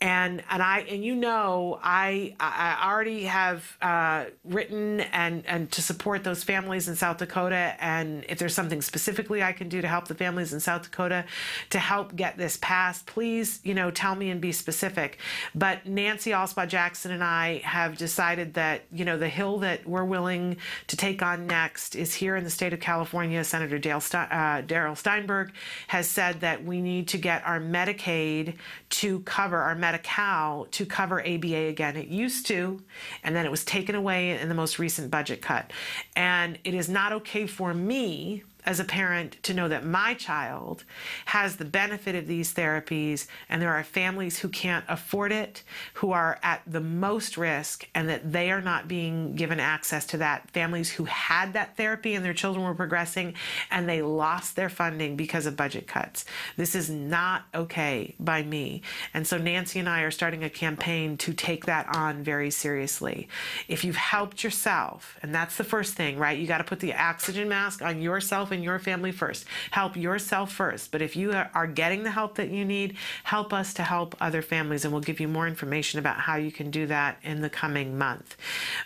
and 0.00 0.42
and 0.50 0.62
I 0.62 0.80
and 0.80 1.04
you 1.04 1.14
know 1.14 1.78
I 1.82 2.34
I 2.40 2.88
already 2.90 3.24
have 3.24 3.76
uh, 3.82 4.26
written 4.44 5.00
and 5.00 5.44
and 5.46 5.70
to 5.72 5.82
support 5.82 6.24
those 6.24 6.44
families 6.44 6.88
in 6.88 6.96
South 6.96 7.18
Dakota. 7.18 7.74
And 7.78 8.24
if 8.28 8.38
there's 8.38 8.54
something 8.54 8.80
specifically 9.18 9.42
I 9.42 9.52
can 9.52 9.68
do 9.68 9.82
to 9.82 9.88
help 9.88 10.06
the 10.06 10.14
families 10.14 10.52
in 10.52 10.60
South 10.60 10.82
Dakota 10.82 11.24
to 11.70 11.80
help 11.80 12.14
get 12.14 12.38
this 12.38 12.56
passed, 12.58 13.04
please, 13.06 13.58
you 13.64 13.74
know, 13.74 13.90
tell 13.90 14.14
me 14.14 14.30
and 14.30 14.40
be 14.40 14.52
specific. 14.52 15.18
But 15.56 15.86
Nancy 15.86 16.30
Alspaugh 16.30 16.68
Jackson 16.68 17.10
and 17.10 17.24
I 17.24 17.58
have 17.64 17.96
decided 17.96 18.54
that 18.54 18.82
you 18.92 19.04
know 19.04 19.18
the 19.18 19.28
hill 19.28 19.58
that 19.58 19.84
we're 19.88 20.04
willing 20.04 20.58
to 20.86 20.96
take 20.96 21.20
on 21.20 21.48
next 21.48 21.96
is 21.96 22.14
here 22.14 22.36
in 22.36 22.44
the 22.44 22.50
state 22.50 22.72
of 22.72 22.78
California. 22.78 23.42
Senator 23.42 23.76
Dale 23.76 24.00
Ste- 24.00 24.14
uh, 24.14 24.60
Darrell 24.60 24.94
Steinberg 24.94 25.50
has 25.88 26.08
said 26.08 26.40
that 26.42 26.64
we 26.64 26.80
need 26.80 27.08
to 27.08 27.18
get 27.18 27.44
our 27.44 27.58
Medicaid 27.58 28.54
to 28.90 29.18
cover 29.20 29.56
our 29.56 29.74
Medi-Cal 29.74 30.68
to 30.70 30.86
cover 30.86 31.20
ABA 31.26 31.66
again. 31.66 31.96
It 31.96 32.06
used 32.06 32.46
to, 32.46 32.80
and 33.24 33.34
then 33.34 33.44
it 33.44 33.50
was 33.50 33.64
taken 33.64 33.96
away 33.96 34.38
in 34.38 34.48
the 34.48 34.54
most 34.54 34.78
recent 34.78 35.10
budget 35.10 35.42
cut. 35.42 35.72
And 36.14 36.56
it 36.62 36.74
is 36.74 36.88
not 36.88 37.12
okay 37.12 37.48
for 37.48 37.74
me 37.74 38.44
as 38.68 38.78
a 38.78 38.84
parent 38.84 39.42
to 39.42 39.54
know 39.54 39.66
that 39.66 39.82
my 39.82 40.12
child 40.12 40.84
has 41.24 41.56
the 41.56 41.64
benefit 41.64 42.14
of 42.14 42.26
these 42.26 42.52
therapies 42.52 43.26
and 43.48 43.62
there 43.62 43.72
are 43.72 43.82
families 43.82 44.40
who 44.40 44.48
can't 44.50 44.84
afford 44.88 45.32
it, 45.32 45.62
who 45.94 46.12
are 46.12 46.38
at 46.42 46.60
the 46.66 46.80
most 46.80 47.38
risk, 47.38 47.88
and 47.94 48.10
that 48.10 48.30
they 48.30 48.50
are 48.50 48.60
not 48.60 48.86
being 48.86 49.34
given 49.34 49.58
access 49.58 50.04
to 50.04 50.18
that. 50.18 50.50
Families 50.50 50.90
who 50.90 51.06
had 51.06 51.54
that 51.54 51.78
therapy 51.78 52.12
and 52.12 52.22
their 52.22 52.34
children 52.34 52.62
were 52.62 52.74
progressing 52.74 53.32
and 53.70 53.88
they 53.88 54.02
lost 54.02 54.54
their 54.54 54.68
funding 54.68 55.16
because 55.16 55.46
of 55.46 55.56
budget 55.56 55.86
cuts. 55.86 56.26
This 56.58 56.74
is 56.74 56.90
not 56.90 57.44
okay 57.54 58.14
by 58.20 58.42
me. 58.42 58.82
And 59.14 59.26
so 59.26 59.38
Nancy 59.38 59.78
and 59.78 59.88
I 59.88 60.02
are 60.02 60.10
starting 60.10 60.44
a 60.44 60.50
campaign 60.50 61.16
to 61.18 61.32
take 61.32 61.64
that 61.64 61.88
on 61.96 62.22
very 62.22 62.50
seriously. 62.50 63.28
If 63.66 63.82
you've 63.82 63.96
helped 63.96 64.44
yourself, 64.44 65.16
and 65.22 65.34
that's 65.34 65.56
the 65.56 65.64
first 65.64 65.94
thing, 65.94 66.18
right? 66.18 66.38
You 66.38 66.46
got 66.46 66.58
to 66.58 66.64
put 66.64 66.80
the 66.80 66.92
oxygen 66.92 67.48
mask 67.48 67.80
on 67.80 68.02
yourself 68.02 68.50
and 68.57 68.57
your 68.62 68.78
family 68.78 69.12
first. 69.12 69.44
Help 69.70 69.96
yourself 69.96 70.52
first. 70.52 70.90
But 70.90 71.02
if 71.02 71.16
you 71.16 71.32
are 71.32 71.66
getting 71.66 72.02
the 72.02 72.10
help 72.10 72.36
that 72.36 72.50
you 72.50 72.64
need, 72.64 72.96
help 73.24 73.52
us 73.52 73.74
to 73.74 73.82
help 73.82 74.16
other 74.20 74.42
families. 74.42 74.84
And 74.84 74.92
we'll 74.92 75.02
give 75.02 75.20
you 75.20 75.28
more 75.28 75.46
information 75.46 75.98
about 75.98 76.18
how 76.18 76.36
you 76.36 76.52
can 76.52 76.70
do 76.70 76.86
that 76.86 77.18
in 77.22 77.40
the 77.40 77.50
coming 77.50 77.98
month. 77.98 78.36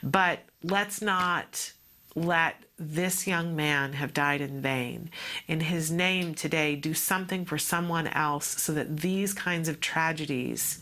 But 0.03 0.41
let's 0.63 1.01
not 1.01 1.73
let 2.15 2.57
this 2.79 3.27
young 3.27 3.55
man 3.55 3.93
have 3.95 4.13
died 4.13 4.41
in 4.41 4.61
vain. 4.61 5.11
In 5.47 5.61
his 5.61 5.91
name 5.91 6.35
today, 6.35 6.75
do 6.75 6.95
something 6.95 7.45
for 7.45 7.59
someone 7.59 8.09
else 8.09 8.47
so 8.61 8.73
that 8.73 8.99
these 8.99 9.33
kinds 9.33 9.69
of 9.69 9.81
tragedies 9.81 10.81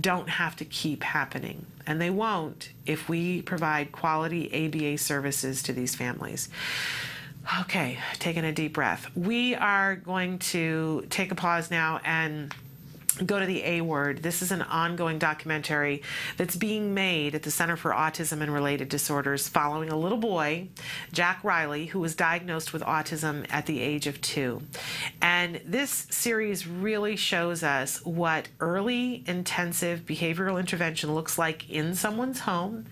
don't 0.00 0.28
have 0.28 0.56
to 0.56 0.64
keep 0.64 1.02
happening. 1.02 1.66
And 1.86 2.00
they 2.00 2.10
won't 2.10 2.70
if 2.86 3.08
we 3.08 3.42
provide 3.42 3.92
quality 3.92 4.66
ABA 4.66 4.98
services 4.98 5.62
to 5.64 5.72
these 5.72 5.94
families. 5.94 6.48
Okay, 7.60 7.98
taking 8.18 8.44
a 8.44 8.52
deep 8.52 8.74
breath. 8.74 9.10
We 9.16 9.54
are 9.54 9.96
going 9.96 10.38
to 10.38 11.06
take 11.10 11.32
a 11.32 11.34
pause 11.34 11.70
now 11.70 12.00
and 12.04 12.54
go 13.16 13.38
to 13.38 13.46
the 13.46 13.62
A 13.64 13.80
word. 13.80 14.22
This 14.22 14.42
is 14.42 14.52
an 14.52 14.62
ongoing 14.62 15.18
documentary 15.18 16.02
that's 16.36 16.56
being 16.56 16.94
made 16.94 17.34
at 17.34 17.42
the 17.42 17.50
Center 17.50 17.76
for 17.76 17.90
Autism 17.92 18.40
and 18.40 18.52
Related 18.52 18.88
Disorders 18.88 19.48
following 19.48 19.90
a 19.90 19.96
little 19.96 20.18
boy, 20.18 20.68
Jack 21.12 21.42
Riley, 21.44 21.86
who 21.86 22.00
was 22.00 22.14
diagnosed 22.14 22.72
with 22.72 22.82
autism 22.82 23.46
at 23.50 23.66
the 23.66 23.80
age 23.80 24.06
of 24.06 24.20
two. 24.20 24.62
And 25.20 25.60
this 25.64 26.06
series 26.10 26.66
really 26.66 27.16
shows 27.16 27.62
us 27.62 28.04
what 28.04 28.48
early 28.60 29.24
intensive 29.26 30.00
behavioral 30.06 30.58
intervention 30.58 31.14
looks 31.14 31.38
like 31.38 31.68
in 31.70 31.94
someone's 31.94 32.40
home 32.40 32.86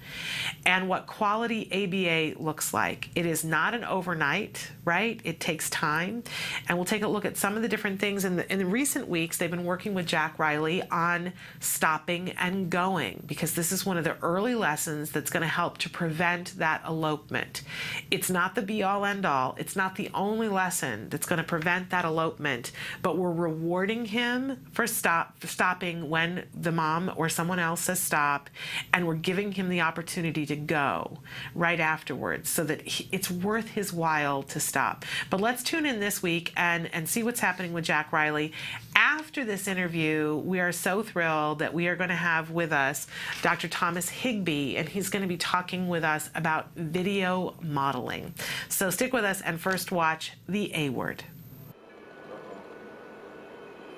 and 0.66 0.88
what 0.88 1.06
quality 1.06 1.68
ABA 1.72 2.42
looks 2.42 2.74
like. 2.74 3.08
It 3.14 3.26
is 3.26 3.44
not 3.44 3.74
an 3.74 3.84
overnight, 3.84 4.70
right? 4.84 5.20
It 5.24 5.40
takes 5.40 5.70
time. 5.70 6.22
And 6.68 6.76
we'll 6.76 6.84
take 6.84 7.02
a 7.02 7.08
look 7.08 7.24
at 7.24 7.36
some 7.36 7.56
of 7.56 7.62
the 7.62 7.68
different 7.68 8.00
things. 8.00 8.24
In 8.24 8.36
the, 8.36 8.52
in 8.52 8.58
the 8.58 8.66
recent 8.66 9.08
weeks, 9.08 9.38
they've 9.38 9.50
been 9.50 9.64
working 9.64 9.94
with 9.94 10.06
Jack 10.10 10.40
Riley 10.40 10.82
on 10.90 11.32
stopping 11.60 12.30
and 12.30 12.68
going 12.68 13.22
because 13.26 13.54
this 13.54 13.70
is 13.70 13.86
one 13.86 13.96
of 13.96 14.02
the 14.02 14.16
early 14.22 14.56
lessons 14.56 15.12
that's 15.12 15.30
going 15.30 15.42
to 15.42 15.46
help 15.46 15.78
to 15.78 15.88
prevent 15.88 16.58
that 16.58 16.82
elopement. 16.84 17.62
It's 18.10 18.28
not 18.28 18.56
the 18.56 18.62
be 18.62 18.82
all 18.82 19.04
end 19.04 19.24
all, 19.24 19.54
it's 19.56 19.76
not 19.76 19.94
the 19.94 20.10
only 20.12 20.48
lesson 20.48 21.08
that's 21.10 21.26
going 21.26 21.36
to 21.36 21.44
prevent 21.44 21.90
that 21.90 22.04
elopement, 22.04 22.72
but 23.02 23.16
we're 23.16 23.30
rewarding 23.30 24.06
him 24.06 24.66
for 24.72 24.88
stop 24.88 25.38
for 25.38 25.46
stopping 25.46 26.10
when 26.10 26.44
the 26.60 26.72
mom 26.72 27.12
or 27.14 27.28
someone 27.28 27.60
else 27.60 27.82
says 27.82 28.00
stop 28.00 28.50
and 28.92 29.06
we're 29.06 29.14
giving 29.14 29.52
him 29.52 29.68
the 29.68 29.80
opportunity 29.80 30.44
to 30.44 30.56
go 30.56 31.18
right 31.54 31.78
afterwards 31.78 32.48
so 32.48 32.64
that 32.64 32.82
he, 32.82 33.08
it's 33.12 33.30
worth 33.30 33.68
his 33.68 33.92
while 33.92 34.42
to 34.42 34.58
stop. 34.58 35.04
But 35.30 35.40
let's 35.40 35.62
tune 35.62 35.86
in 35.86 36.00
this 36.00 36.20
week 36.20 36.52
and 36.56 36.92
and 36.92 37.08
see 37.08 37.22
what's 37.22 37.38
happening 37.38 37.72
with 37.72 37.84
Jack 37.84 38.12
Riley 38.12 38.52
after 38.96 39.44
this 39.44 39.68
interview 39.68 39.99
we 40.00 40.60
are 40.60 40.72
so 40.72 41.02
thrilled 41.02 41.58
that 41.58 41.74
we 41.74 41.86
are 41.88 41.96
going 41.96 42.08
to 42.08 42.14
have 42.14 42.50
with 42.50 42.72
us 42.72 43.06
Dr. 43.42 43.68
Thomas 43.68 44.08
Higbee, 44.08 44.76
and 44.76 44.88
he's 44.88 45.10
going 45.10 45.22
to 45.22 45.28
be 45.28 45.36
talking 45.36 45.88
with 45.88 46.04
us 46.04 46.30
about 46.34 46.68
video 46.74 47.54
modeling. 47.60 48.34
So 48.70 48.88
stick 48.88 49.12
with 49.12 49.24
us 49.24 49.42
and 49.42 49.60
first 49.60 49.92
watch 49.92 50.32
The 50.48 50.74
A 50.74 50.88
Word. 50.88 51.22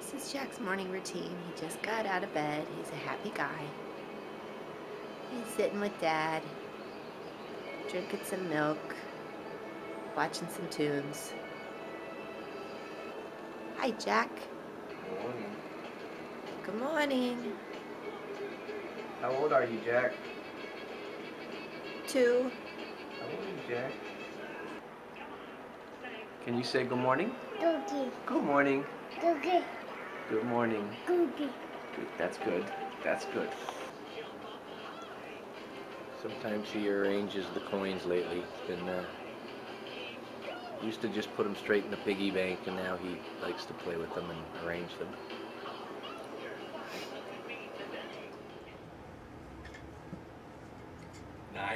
This 0.01 0.25
is 0.25 0.33
Jack's 0.33 0.59
morning 0.59 0.91
routine. 0.91 1.37
He 1.47 1.61
just 1.61 1.81
got 1.83 2.05
out 2.05 2.25
of 2.25 2.35
bed. 2.35 2.67
He's 2.77 2.91
a 2.91 2.97
happy 2.97 3.31
guy. 3.35 3.63
He's 5.31 5.55
sitting 5.55 5.79
with 5.81 5.99
Dad, 6.01 6.43
drinking 7.89 8.21
some 8.25 8.49
milk, 8.49 8.97
watching 10.17 10.49
some 10.49 10.69
tunes. 10.69 11.33
Hi, 13.77 13.93
Jack. 13.93 14.31
Morning. 15.23 15.52
Good 16.65 16.79
morning. 16.79 17.53
How 19.21 19.33
old 19.33 19.53
are 19.53 19.65
you, 19.65 19.81
Jack? 19.85 20.13
Two. 22.07 22.51
How 23.21 23.27
old 23.27 23.45
are 23.45 23.49
you, 23.49 23.69
Jack? 23.69 23.93
Can 26.45 26.57
you 26.57 26.65
say 26.65 26.85
good 26.85 26.99
morning? 26.99 27.33
Cookie, 27.61 28.11
Good 28.27 28.43
morning. 28.45 28.85
cookie, 29.21 29.61
Good 30.31 30.45
morning. 30.45 30.89
cookie. 31.07 31.51
Good. 31.97 32.07
That's 32.19 32.39
good. 32.39 32.65
That's 33.03 33.25
good. 33.27 33.49
Sometimes 36.23 36.69
he 36.71 36.89
arranges 36.89 37.47
the 37.55 37.61
coins 37.61 38.05
lately. 38.05 38.37
He's 38.67 38.77
been 38.77 38.89
uh, 38.89 39.05
used 40.83 41.01
to 41.03 41.09
just 41.09 41.35
put 41.37 41.43
them 41.45 41.57
straight 41.57 41.85
in 41.85 41.91
the 41.91 41.97
piggy 41.99 42.31
bank, 42.31 42.61
and 42.67 42.77
now 42.77 42.97
he 42.97 43.17
likes 43.43 43.65
to 43.67 43.73
play 43.75 43.97
with 43.97 44.15
them 44.15 44.31
and 44.31 44.67
arrange 44.67 44.97
them. 44.99 45.09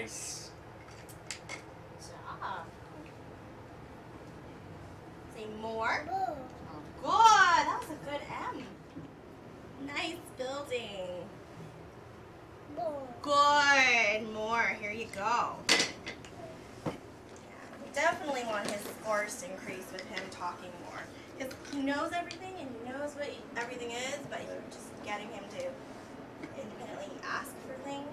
Nice. 0.07 0.50
job. 1.98 2.64
Say 5.34 5.46
more. 5.61 6.04
Boo. 6.07 6.32
Good. 7.02 7.11
That 7.11 7.78
was 7.80 7.90
a 7.90 8.04
good 8.09 8.20
M. 8.54 8.62
Nice 9.84 10.14
building. 10.38 11.26
Boo. 12.76 12.82
Good. 13.20 14.32
More. 14.32 14.76
Here 14.80 14.92
you 14.92 15.07
go. 15.12 15.57
Yeah, 15.66 16.92
we 17.82 17.90
definitely 17.92 18.44
want 18.44 18.70
his 18.70 18.82
scores 19.00 19.42
to 19.42 19.50
increase 19.50 19.86
with 19.92 20.07
him 20.09 20.22
talking 20.30 20.70
more. 20.88 21.00
Because 21.36 21.52
he 21.72 21.80
knows 21.82 22.12
everything 22.14 22.54
and 22.61 22.68
he 22.78 22.92
knows 22.92 23.16
what 23.16 23.28
everything 23.57 23.90
is, 23.90 24.18
but 24.30 24.38
you're 24.46 24.62
just 24.70 24.86
getting 25.04 25.26
him 25.30 25.42
to 25.59 25.66
independently 26.62 27.11
ask 27.28 27.50
for 27.66 27.74
things. 27.82 28.07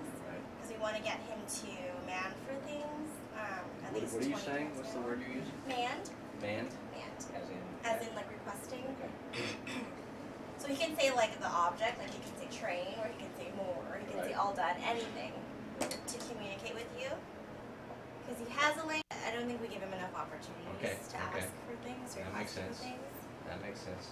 Because 0.57 0.75
we 0.75 0.81
want 0.81 0.95
to 0.95 1.03
get 1.03 1.19
him 1.27 1.39
to 1.43 1.71
mand 2.07 2.33
for 2.47 2.55
things. 2.67 3.07
Um, 3.35 3.63
at 3.83 3.91
What, 3.91 3.99
least 4.01 4.13
what 4.15 4.23
are 4.23 4.31
you 4.31 4.35
20 4.39 4.43
saying? 4.47 4.67
times 4.71 4.77
What's 4.79 4.91
a 4.91 4.93
the 4.95 4.99
day. 4.99 5.07
word 5.07 5.19
you're 5.23 5.35
using? 5.43 5.59
Mand. 5.67 6.03
Mand. 6.39 6.69
Mand. 6.95 7.19
As 7.35 7.47
in. 7.51 7.63
As 7.83 7.97
in 8.07 8.11
like 8.15 8.27
requesting. 8.31 8.83
so 10.59 10.67
he 10.71 10.75
can 10.79 10.95
say 10.99 11.11
like 11.15 11.35
the 11.43 11.51
object, 11.51 11.99
like 11.99 12.11
he 12.15 12.19
can 12.23 12.35
say 12.39 12.47
train, 12.51 12.95
or 13.03 13.07
he 13.11 13.19
can 13.23 13.31
say 13.39 13.47
more, 13.59 13.83
or 13.91 13.99
he 13.99 14.07
can 14.07 14.23
say 14.23 14.31
Right. 14.35 14.39
all 14.39 14.55
done, 14.55 14.75
anything 14.87 15.31
to 15.79 16.15
communicate 16.31 16.75
with 16.75 16.87
you. 16.99 17.11
because 18.23 18.39
he 18.39 18.47
has 18.55 18.75
a 18.79 18.83
language. 18.87 19.03
I 19.27 19.31
don't 19.35 19.47
think 19.47 19.59
we 19.63 19.67
give 19.67 19.83
him 19.83 19.91
enough 19.95 20.15
opportunities 20.15 20.67
Okay, 20.79 20.95
to 20.95 21.15
okay. 21.31 21.43
ask 21.43 21.51
for 21.67 21.75
things 21.83 22.07
or 22.15 22.23
That 22.27 22.35
makes 22.39 22.51
question 22.55 22.71
sense. 22.75 22.79
things. 22.87 23.15
That 23.47 23.59
makes 23.63 23.72
sense. 23.83 24.11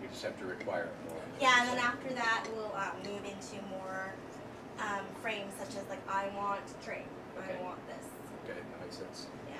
We 0.00 0.08
just 0.08 0.22
have 0.24 0.38
to 0.40 0.46
require 0.46 0.90
it 0.90 1.10
more. 1.10 1.22
Yeah, 1.40 1.60
and 1.62 1.68
then 1.70 1.78
after 1.78 2.12
that, 2.14 2.46
we'll 2.54 2.74
um, 2.74 2.98
move 3.06 3.22
into 3.24 3.62
more 3.70 4.12
um, 4.80 5.06
frames 5.22 5.52
such 5.58 5.76
as 5.78 5.88
like 5.88 6.02
I 6.10 6.28
want 6.36 6.60
train, 6.82 7.06
Okay. 7.38 7.58
I 7.58 7.62
want 7.62 7.78
this. 7.86 8.06
Okay, 8.44 8.58
that 8.58 8.80
makes 8.82 8.98
sense. 8.98 9.26
Yeah. 9.48 9.56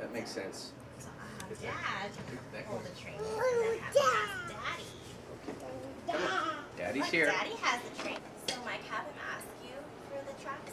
That 0.00 0.12
makes 0.12 0.30
sense. 0.30 0.72
So 0.98 1.08
I 1.18 1.26
have 1.42 1.60
dad 1.60 2.10
that 2.52 2.64
hold 2.66 2.84
the 2.84 2.94
train, 3.00 3.18
and 3.18 3.26
then 3.26 3.78
have 3.80 3.94
to 3.94 4.00
ask 4.00 4.54
daddy. 4.54 4.86
Daddy's 6.78 7.02
Look, 7.02 7.10
here. 7.12 7.26
Daddy 7.26 7.56
has 7.62 7.80
the 7.82 8.02
train. 8.02 8.18
So 8.48 8.54
Mike, 8.64 8.84
have 8.90 9.06
him 9.06 9.18
ask 9.34 9.46
you 9.62 9.74
for 10.08 10.22
the 10.24 10.42
tracks. 10.42 10.72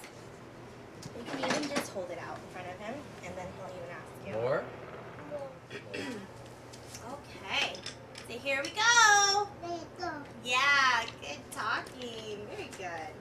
You 1.17 1.23
can 1.29 1.39
even 1.39 1.69
just 1.75 1.91
hold 1.91 2.09
it 2.11 2.19
out 2.19 2.37
in 2.37 2.47
front 2.53 2.67
of 2.69 2.77
him, 2.79 2.95
and 3.25 3.35
then 3.35 3.47
he'll 3.57 3.73
even 3.73 3.89
ask 3.91 4.11
you. 4.27 4.33
More? 4.41 4.63
Okay. 7.11 7.73
So 8.31 8.37
here 8.37 8.61
we 8.63 8.69
go. 8.69 9.47
There 9.61 9.71
you 9.71 9.85
go. 9.99 10.09
Yeah, 10.45 11.03
good 11.19 11.39
talking. 11.51 12.37
Very 12.55 12.69
good. 12.77 13.11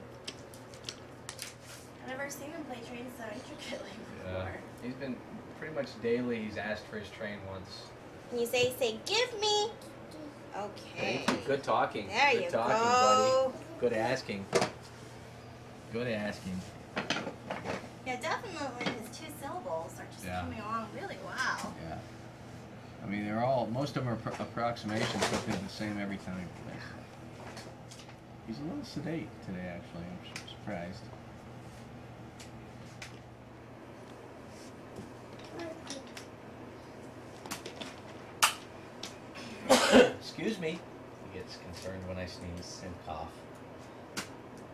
I've 2.01 2.07
never 2.07 2.29
seen 2.29 2.51
him 2.51 2.63
play 2.63 2.77
train 2.87 3.05
so 3.17 3.25
intricately 3.25 3.91
Yeah. 4.25 4.33
before. 4.35 4.61
He's 4.81 4.93
been 4.93 5.17
pretty 5.59 5.75
much 5.75 5.87
daily. 6.01 6.45
He's 6.45 6.55
asked 6.55 6.85
for 6.85 6.97
his 6.97 7.09
train 7.09 7.39
once. 7.49 7.81
Can 8.29 8.39
you 8.39 8.45
say, 8.45 8.73
say, 8.79 8.99
give 9.05 9.37
me? 9.41 9.71
Okay. 10.55 11.25
Good 11.45 11.61
talking. 11.61 12.07
There 12.07 12.31
Good 12.31 12.43
you 12.43 12.49
talking, 12.49 12.77
go. 12.77 13.53
buddy. 13.53 13.65
Good 13.81 13.93
asking. 13.93 14.45
Good 15.91 16.07
asking. 16.07 16.61
Yeah, 18.07 18.15
definitely 18.21 18.85
his 18.93 19.17
two 19.17 19.25
syllables 19.41 19.91
are 19.99 20.05
just 20.13 20.23
Yeah. 20.23 20.39
coming 20.39 20.59
along 20.59 20.87
really 20.95 21.17
well. 21.25 21.73
Yeah. 21.85 21.97
I 23.03 23.07
mean, 23.07 23.25
they're 23.25 23.43
all, 23.43 23.67
most 23.67 23.97
of 23.97 24.05
them 24.05 24.13
are 24.13 24.17
appro- 24.17 24.39
approximations, 24.39 25.29
but 25.29 25.45
they're 25.45 25.55
the 25.55 25.69
same 25.69 25.97
every 25.99 26.17
time. 26.17 26.47
He's 28.47 28.59
a 28.59 28.63
little 28.63 28.83
sedate 28.83 29.29
today, 29.45 29.65
actually. 29.67 30.03
I'm 30.03 30.47
surprised. 30.47 31.03
Excuse 40.19 40.59
me. 40.59 40.79
He 41.31 41.39
gets 41.39 41.57
concerned 41.57 42.07
when 42.07 42.17
I 42.17 42.25
sneeze 42.25 42.81
and 42.83 42.93
cough. 43.05 43.31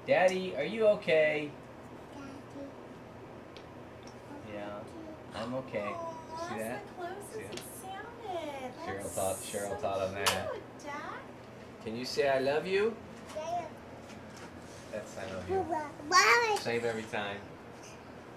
Daddy, 0.07 0.55
are 0.55 0.63
you 0.63 0.87
okay? 0.87 1.51
Yeah, 4.53 4.79
I'm 5.35 5.53
okay. 5.55 5.91
Oh, 5.93 6.47
See 6.49 6.59
that? 6.59 6.83
See 7.33 7.39
it 7.41 7.59
sounded. 7.59 7.76
Cheryl 8.27 8.97
That's 9.03 9.09
thought- 9.09 9.37
Cheryl 9.37 9.69
so 9.69 9.75
thought 9.75 10.01
on 10.01 10.13
that. 10.15 10.51
cute. 10.51 10.63
Can 11.83 11.95
you 11.95 12.05
say 12.05 12.27
I 12.29 12.39
love 12.39 12.65
you? 12.67 12.95
That's 14.91 15.17
I 15.17 15.33
love 15.33 15.49
you 15.49 15.55
you. 16.51 16.57
Same 16.59 16.83
every 16.85 17.03
time. 17.03 17.37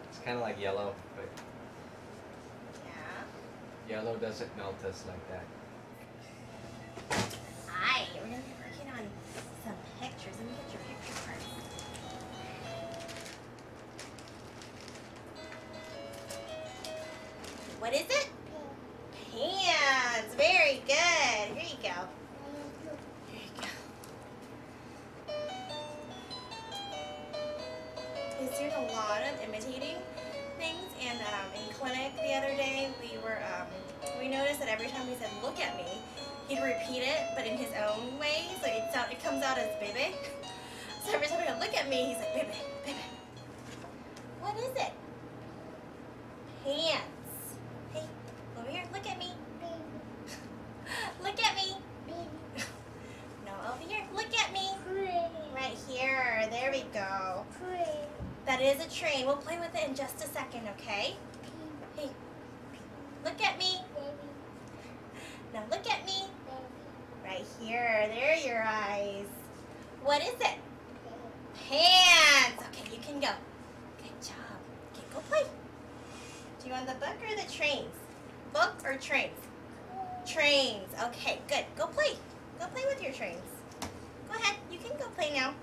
It's 0.09 0.19
kind 0.25 0.37
of 0.37 0.43
like 0.43 0.61
yellow, 0.61 0.95
but 1.17 1.29
Yeah. 2.85 3.97
yellow 3.97 4.17
doesn't 4.17 4.57
melt 4.57 4.85
us 4.85 5.05
like 5.09 5.29
that. 5.31 5.45
Hi, 7.69 8.07
we're 8.15 8.21
gonna 8.23 8.37
be 8.37 8.55
working 8.63 8.91
on 8.93 9.09
some 9.65 9.77
pictures. 10.01 10.35
Let 10.37 10.47
me 10.47 10.53
get 10.53 10.73
your 10.75 10.83
picture 10.83 11.15
first. 11.15 11.47
What 17.79 17.95
is 17.95 18.03
it? 18.09 18.30
Very 20.71 20.83
good. 20.87 21.59
Here 21.59 21.69
you 21.69 21.83
go. 21.83 21.99
Here 23.33 23.43
you 23.43 23.51
go. 23.61 23.67
He's 28.39 28.57
doing 28.57 28.71
a 28.71 28.93
lot 28.93 29.21
of 29.23 29.43
imitating 29.43 29.97
things, 30.61 30.87
and 31.03 31.19
um, 31.19 31.51
in 31.57 31.75
clinic 31.75 32.15
the 32.15 32.35
other 32.35 32.55
day, 32.55 32.89
we 33.03 33.19
were 33.19 33.39
um, 33.59 33.67
we 34.21 34.29
noticed 34.29 34.61
that 34.61 34.69
every 34.69 34.87
time 34.87 35.09
he 35.09 35.17
said 35.17 35.31
"look 35.43 35.59
at 35.59 35.77
me," 35.77 35.99
he'd 36.47 36.63
repeat 36.63 37.03
it, 37.03 37.19
but 37.35 37.49
in 37.49 37.57
his 37.57 37.71
own 37.89 38.17
way. 38.21 38.47
So 38.63 38.69
it 38.69 38.93
sound 38.95 39.11
it 39.11 39.21
comes 39.25 39.43
out 39.43 39.59
as 39.59 39.75
"baby." 39.81 40.15
So 41.05 41.15
every 41.15 41.27
time 41.27 41.41
he 41.41 41.51
would 41.51 41.59
look 41.59 41.75
at 41.77 41.89
me, 41.89 42.15
he's 42.15 42.19
like 42.19 42.33
"baby, 42.33 42.59
baby." 42.87 42.99
What 44.41 44.57
is 44.57 44.71
it? 44.77 44.93
Pants. 46.63 47.57
Hey, 47.93 48.07
over 48.57 48.71
here. 48.71 48.85
Look 48.93 49.09
at 49.09 49.19
me. 49.19 49.33
look 51.23 51.43
at 51.43 51.57
me. 51.57 51.77
No, 53.47 53.53
over 53.73 53.89
here. 53.89 54.05
Look 54.15 54.33
at 54.39 54.53
me. 54.53 54.69
Right 55.55 55.77
here. 55.89 56.47
There 56.51 56.71
we 56.71 56.85
go. 56.93 57.45
That 58.47 58.61
is 58.61 58.85
a 58.85 58.89
train. 58.89 59.27
We'll 59.27 59.37
play 59.37 59.59
with 59.59 59.75
it 59.75 59.89
in 59.89 59.95
just 59.95 60.17
a 60.17 60.27
second, 60.27 60.69
okay? 60.79 61.17
Hey, 61.97 62.11
look 63.25 63.41
at 63.43 63.59
me. 63.59 63.81
Now 65.53 65.63
look 65.71 65.89
at 65.91 66.05
me. 66.07 66.25
Right 67.25 67.45
here. 67.61 68.09
There 68.09 68.33
are 68.33 68.47
your 68.47 68.63
eyes. 68.63 69.27
What 70.05 70.23
is 70.23 70.35
it? 70.41 70.59
Pants. 71.69 72.65
Okay, 72.69 72.91
you 72.93 73.01
can 73.03 73.21
go. 73.21 73.31
Good 73.99 74.21
job. 74.21 74.59
Okay, 74.93 75.05
go 75.13 75.21
play. 75.29 75.43
Do 76.61 76.67
you 76.67 76.73
want 76.73 76.87
the 76.87 76.95
book 76.95 77.17
or 77.23 77.37
the 77.37 77.53
trains? 77.53 77.95
Book 78.53 78.75
or 78.85 78.97
trains? 78.97 79.37
Trains. 80.27 80.89
Okay, 81.05 81.39
good. 81.49 81.65
Go 81.77 81.87
play. 81.87 82.17
Go 82.59 82.67
play 82.67 82.85
with 82.87 83.03
your 83.03 83.13
trains. 83.13 83.43
Go 84.29 84.35
ahead. 84.39 84.57
You 84.71 84.79
can 84.79 84.97
go 84.99 85.09
play 85.09 85.33
now. 85.35 85.55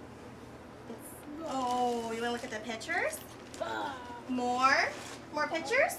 Oh, 1.49 2.11
you 2.11 2.21
want 2.21 2.25
to 2.25 2.31
look 2.31 2.43
at 2.43 2.51
the 2.51 2.59
pictures? 2.69 3.19
More? 4.27 4.89
More 5.33 5.47
pictures? 5.47 5.97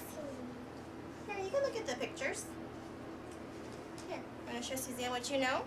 Here, 1.27 1.39
you 1.43 1.51
can 1.51 1.63
look 1.63 1.77
at 1.77 1.87
the 1.87 1.95
pictures. 1.95 2.45
Here, 4.09 4.21
I'm 4.47 4.53
going 4.53 4.63
to 4.63 4.69
show 4.69 4.77
Suzanne 4.77 5.11
what 5.11 5.31
you 5.31 5.39
know? 5.39 5.65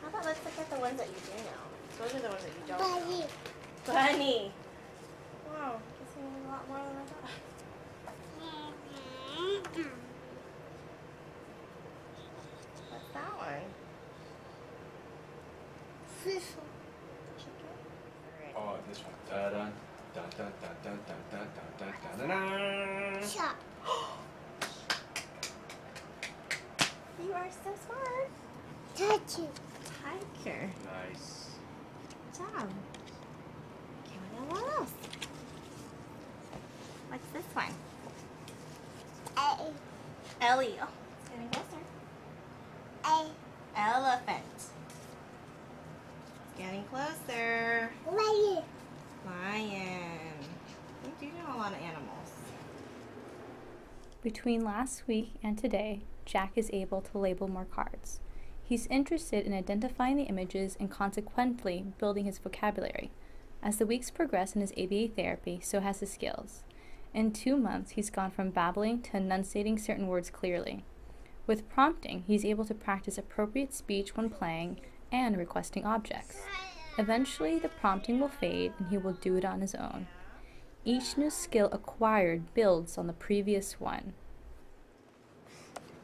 How 0.00 0.08
about 0.08 0.24
let's 0.24 0.42
look 0.44 0.58
at 0.58 0.70
the 0.70 0.78
ones 0.78 0.98
that 0.98 1.08
you 1.08 1.14
do 1.26 1.36
know? 1.44 1.64
Those 1.98 2.14
are 2.14 2.20
the 2.20 2.28
ones 2.28 2.42
that 2.42 2.52
you 2.52 2.62
don't 2.66 2.80
know. 2.80 3.00
Bunny. 3.00 3.26
Bunny. 3.86 4.52
Wow, 5.48 5.80
guess 5.98 6.14
you 6.16 6.22
know 6.22 6.30
a 6.48 6.50
lot 6.50 6.68
more 6.68 6.78
than 6.78 6.96
I 6.96 7.04
thought. 7.04 7.30
Mm-hmm. 9.38 9.92
What's 12.90 13.10
that 13.12 13.32
one? 13.36 13.64
Fish. 16.24 16.56
Chicken? 17.36 17.52
Oh, 18.56 18.76
this 18.88 19.00
one. 19.04 19.12
Da 19.28 19.50
da 19.50 19.68
da 20.14 20.22
da 20.38 20.46
da 20.56 20.70
da 20.82 20.92
da 21.06 21.14
da 21.30 21.40
da 21.78 21.86
da 22.16 22.16
da 22.16 22.26
da. 22.26 23.26
Shop. 23.26 23.56
You 27.22 27.32
are 27.34 27.50
so 27.50 27.70
smart. 27.86 28.28
Touch 28.96 29.38
it. 29.44 29.54
Tiger. 30.02 30.62
Nice. 30.86 31.50
Good 32.08 32.38
job. 32.38 32.68
Okay, 34.06 34.18
what 34.32 34.44
what 34.50 34.64
else? 34.78 34.94
What's 37.10 37.28
this 37.32 37.48
one? 37.52 37.74
A. 39.36 39.72
Ellie. 40.40 40.76
Oh, 40.80 40.88
it's 41.20 41.28
getting 41.28 41.50
closer. 41.50 41.82
A. 43.04 43.26
Elephant. 43.76 44.56
It's 44.56 44.70
getting 46.58 46.84
closer. 46.84 47.90
Lion. 48.06 48.62
Lion. 49.26 50.38
You 51.04 51.12
do 51.20 51.26
know 51.26 51.56
a 51.56 51.58
lot 51.58 51.72
of 51.72 51.78
animals. 51.78 52.30
Between 54.24 54.64
last 54.64 55.06
week 55.06 55.34
and 55.42 55.58
today, 55.58 56.00
Jack 56.24 56.52
is 56.56 56.70
able 56.72 57.02
to 57.02 57.18
label 57.18 57.46
more 57.46 57.66
cards. 57.66 58.20
He's 58.62 58.86
interested 58.86 59.44
in 59.44 59.52
identifying 59.52 60.16
the 60.16 60.22
images 60.22 60.78
and 60.80 60.90
consequently 60.90 61.84
building 61.98 62.24
his 62.24 62.38
vocabulary. 62.38 63.10
As 63.62 63.76
the 63.76 63.84
weeks 63.84 64.10
progress 64.10 64.54
in 64.54 64.62
his 64.62 64.72
ABA 64.78 65.08
therapy, 65.08 65.60
so 65.62 65.80
has 65.80 66.00
his 66.00 66.10
skills. 66.10 66.62
In 67.12 67.32
two 67.32 67.58
months, 67.58 67.90
he's 67.90 68.08
gone 68.08 68.30
from 68.30 68.48
babbling 68.48 69.02
to 69.02 69.18
enunciating 69.18 69.76
certain 69.76 70.06
words 70.06 70.30
clearly. 70.30 70.86
With 71.46 71.68
prompting, 71.68 72.24
he's 72.26 72.46
able 72.46 72.64
to 72.64 72.74
practice 72.74 73.18
appropriate 73.18 73.74
speech 73.74 74.16
when 74.16 74.30
playing 74.30 74.80
and 75.12 75.36
requesting 75.36 75.84
objects. 75.84 76.38
Eventually, 76.96 77.58
the 77.58 77.68
prompting 77.68 78.20
will 78.20 78.28
fade 78.28 78.72
and 78.78 78.88
he 78.88 78.96
will 78.96 79.12
do 79.12 79.36
it 79.36 79.44
on 79.44 79.60
his 79.60 79.74
own. 79.74 80.06
Each 80.86 81.16
new 81.16 81.30
skill 81.30 81.70
acquired 81.72 82.52
builds 82.52 82.98
on 82.98 83.06
the 83.06 83.14
previous 83.14 83.80
one. 83.80 84.12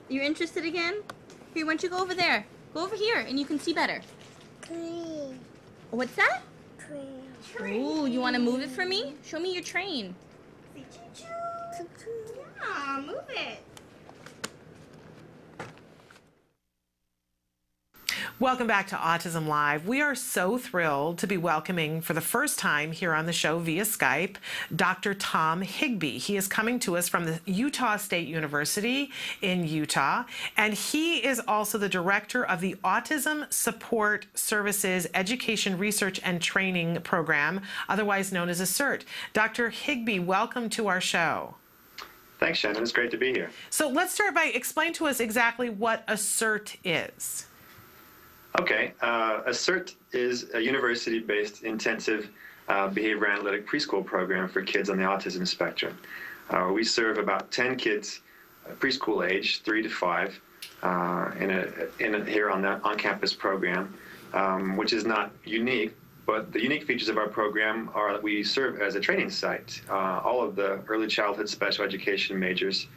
You're 0.09 0.25
interested 0.25 0.65
again? 0.65 1.03
Here, 1.53 1.67
why 1.67 1.73
don't 1.73 1.83
you 1.83 1.91
go 1.91 2.01
over 2.01 2.15
there? 2.15 2.47
Go 2.73 2.85
over 2.85 2.97
here 2.97 3.19
and 3.19 3.39
you 3.39 3.45
can 3.45 3.59
see 3.59 3.75
better. 3.75 4.01
Green. 4.67 5.39
What's 5.91 6.15
that? 6.15 6.41
Train. 6.79 7.83
Ooh, 7.83 8.07
you 8.07 8.21
want 8.21 8.37
to 8.37 8.43
move 8.43 8.61
it 8.61 8.71
for 8.71 8.87
me? 8.87 9.15
Show 9.25 9.39
me 9.39 9.53
your 9.53 9.63
train. 9.63 10.15
Say 10.75 10.85
choo 10.91 11.85
choo. 11.99 12.11
Yeah, 12.61 13.03
move 13.07 13.25
it. 13.29 13.59
Welcome 18.41 18.67
back 18.67 18.87
to 18.87 18.97
Autism 18.97 19.47
Live. 19.49 19.87
We 19.87 20.01
are 20.01 20.15
so 20.15 20.57
thrilled 20.57 21.19
to 21.19 21.27
be 21.27 21.37
welcoming 21.37 22.01
for 22.01 22.15
the 22.15 22.23
first 22.23 22.59
time 22.59 22.91
here 22.91 23.13
on 23.13 23.27
the 23.27 23.35
show 23.35 23.59
via 23.59 23.83
Skype 23.83 24.37
Dr. 24.75 25.13
Tom 25.13 25.61
Higbee. 25.61 26.17
He 26.17 26.39
is 26.39 26.49
coming 26.49 26.79
to 26.79 26.97
us 26.97 27.07
from 27.07 27.27
the 27.27 27.39
Utah 27.45 27.99
State 27.99 28.27
University 28.27 29.11
in 29.43 29.69
Utah, 29.69 30.25
and 30.57 30.73
he 30.73 31.19
is 31.19 31.39
also 31.47 31.77
the 31.77 31.91
director 31.91 32.43
of 32.43 32.63
the 32.63 32.77
Autism 32.83 33.53
Support 33.53 34.25
Services 34.33 35.07
Education 35.13 35.77
Research 35.77 36.19
and 36.25 36.41
Training 36.41 36.99
Program, 37.03 37.61
otherwise 37.91 38.33
known 38.33 38.49
as 38.49 38.63
ASSERT. 38.63 39.05
Dr. 39.35 39.69
Higbee, 39.69 40.19
welcome 40.19 40.71
to 40.71 40.87
our 40.87 41.03
show. 41.03 41.57
Thanks, 42.39 42.59
Shannon. 42.59 42.83
It's 42.83 42.91
great 42.91 43.11
to 43.11 43.19
be 43.19 43.35
here. 43.35 43.51
So 43.69 43.91
let's 43.91 44.15
start 44.15 44.35
by 44.35 44.45
explain 44.45 44.95
to 44.95 45.09
us 45.09 45.21
exactly 45.21 45.69
what 45.69 46.07
ASSERT 46.07 46.79
is. 46.83 47.45
Okay, 48.59 48.95
uh, 49.01 49.43
ASSERT 49.47 49.95
is 50.13 50.53
a 50.55 50.61
university-based 50.61 51.63
intensive 51.63 52.31
uh, 52.69 52.89
behavior 52.89 53.29
analytic 53.29 53.67
preschool 53.67 54.05
program 54.05 54.49
for 54.49 54.61
kids 54.63 54.91
on 54.91 54.97
the 54.97 55.05
autism 55.05 55.47
spectrum. 55.47 55.97
Uh, 56.51 56.71
we 56.75 56.83
serve 56.83 57.19
about 57.19 57.51
10 57.53 57.77
kids 57.77 58.23
uh, 58.67 58.73
preschool 58.75 59.29
age, 59.29 59.63
three 59.63 59.83
to 59.83 59.89
five, 59.89 60.41
uh, 60.83 61.31
in 61.39 61.51
a, 61.51 62.05
in 62.05 62.17
a, 62.17 62.25
here 62.25 62.51
on 62.51 62.63
the 62.63 62.81
on-campus 62.83 63.33
program, 63.35 63.95
um, 64.35 64.77
which 64.77 64.93
is 64.93 65.05
not 65.05 65.31
unique. 65.45 65.95
But 66.27 66.53
the 66.53 66.61
unique 66.61 66.85
features 66.85 67.09
of 67.09 67.19
our 67.19 67.29
program 67.29 67.91
are 67.95 68.13
that 68.13 68.23
we 68.23 68.43
serve 68.43 68.81
as 68.81 68.97
a 68.97 69.01
training 69.01 69.31
site. 69.31 69.81
Uh, 69.89 70.21
all 70.25 70.43
of 70.43 70.57
the 70.57 70.81
early 70.89 71.07
childhood 71.07 71.49
special 71.49 71.85
education 71.85 72.39
majors 72.39 72.89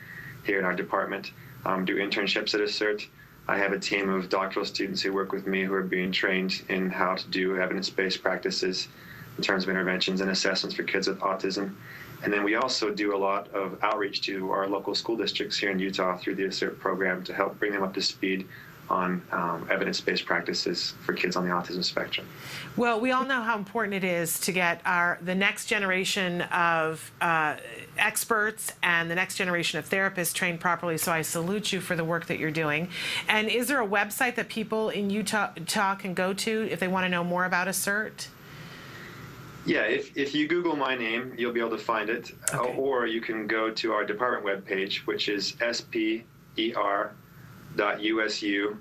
here 0.45 0.57
in 0.57 0.65
our 0.65 0.75
department 0.75 1.31
um, 1.65 1.85
do 1.85 1.97
internships 1.97 2.55
at 2.55 2.61
ASSERT. 2.61 3.07
I 3.47 3.57
have 3.57 3.73
a 3.73 3.79
team 3.79 4.09
of 4.09 4.29
doctoral 4.29 4.65
students 4.65 5.01
who 5.01 5.11
work 5.11 5.33
with 5.33 5.45
me 5.45 5.63
who 5.63 5.73
are 5.73 5.83
being 5.83 6.11
trained 6.11 6.63
in 6.69 6.89
how 6.89 7.15
to 7.15 7.27
do 7.29 7.57
evidence-based 7.57 8.21
practices 8.21 8.87
in 9.37 9.43
terms 9.43 9.63
of 9.63 9.69
interventions 9.69 10.21
and 10.21 10.31
assessments 10.31 10.75
for 10.75 10.83
kids 10.83 11.07
with 11.07 11.19
autism. 11.19 11.75
And 12.23 12.31
then 12.31 12.43
we 12.45 12.55
also 12.55 12.89
do 12.89 13.13
a 13.13 13.17
lot 13.17 13.49
of 13.49 13.77
outreach 13.83 14.21
to 14.21 14.51
our 14.51 14.67
local 14.67 14.95
school 14.95 15.17
districts 15.17 15.57
here 15.57 15.71
in 15.71 15.79
Utah 15.79 16.17
through 16.17 16.35
the 16.35 16.45
ASSERT 16.45 16.79
program 16.79 17.21
to 17.25 17.33
help 17.33 17.59
bring 17.59 17.73
them 17.73 17.83
up 17.83 17.93
to 17.95 18.01
speed 18.01 18.47
on 18.89 19.21
um, 19.31 19.67
evidence-based 19.71 20.25
practices 20.25 20.93
for 21.05 21.13
kids 21.13 21.35
on 21.35 21.43
the 21.47 21.51
autism 21.51 21.83
spectrum. 21.83 22.27
Well, 22.75 22.99
we 22.99 23.11
all 23.11 23.25
know 23.25 23.41
how 23.41 23.57
important 23.57 23.93
it 23.93 24.03
is 24.03 24.39
to 24.41 24.51
get 24.51 24.81
our 24.85 25.17
the 25.21 25.35
next 25.35 25.67
generation 25.67 26.41
of 26.41 27.11
uh, 27.21 27.55
experts 27.97 28.73
and 28.83 29.09
the 29.09 29.15
next 29.15 29.35
generation 29.35 29.79
of 29.79 29.89
therapists 29.89 30.33
trained 30.33 30.59
properly. 30.59 30.97
So 30.97 31.11
I 31.11 31.21
salute 31.21 31.71
you 31.71 31.79
for 31.81 31.95
the 31.95 32.03
work 32.03 32.27
that 32.27 32.39
you're 32.39 32.51
doing. 32.51 32.89
And 33.27 33.49
is 33.49 33.67
there 33.67 33.81
a 33.81 33.87
website 33.87 34.35
that 34.35 34.49
people 34.49 34.89
in 34.89 35.09
Utah, 35.09 35.51
Utah 35.55 35.95
can 35.95 36.13
go 36.13 36.33
to 36.33 36.67
if 36.69 36.79
they 36.79 36.87
want 36.87 37.05
to 37.05 37.09
know 37.09 37.23
more 37.23 37.45
about 37.45 37.67
ASSERT? 37.67 38.27
Yeah, 39.65 39.83
if, 39.83 40.17
if 40.17 40.35
you 40.35 40.47
Google 40.47 40.75
my 40.75 40.93
name, 40.95 41.33
you'll 41.37 41.53
be 41.53 41.61
able 41.61 41.69
to 41.69 41.77
find 41.77 42.09
it. 42.09 42.33
Okay. 42.53 42.75
Or 42.75 43.07
you 43.07 43.21
can 43.21 43.47
go 43.47 43.71
to 43.71 43.93
our 43.93 44.03
department 44.03 44.45
webpage, 44.45 44.97
which 45.07 45.29
is 45.29 45.55
sper.usu.edu 47.75 48.79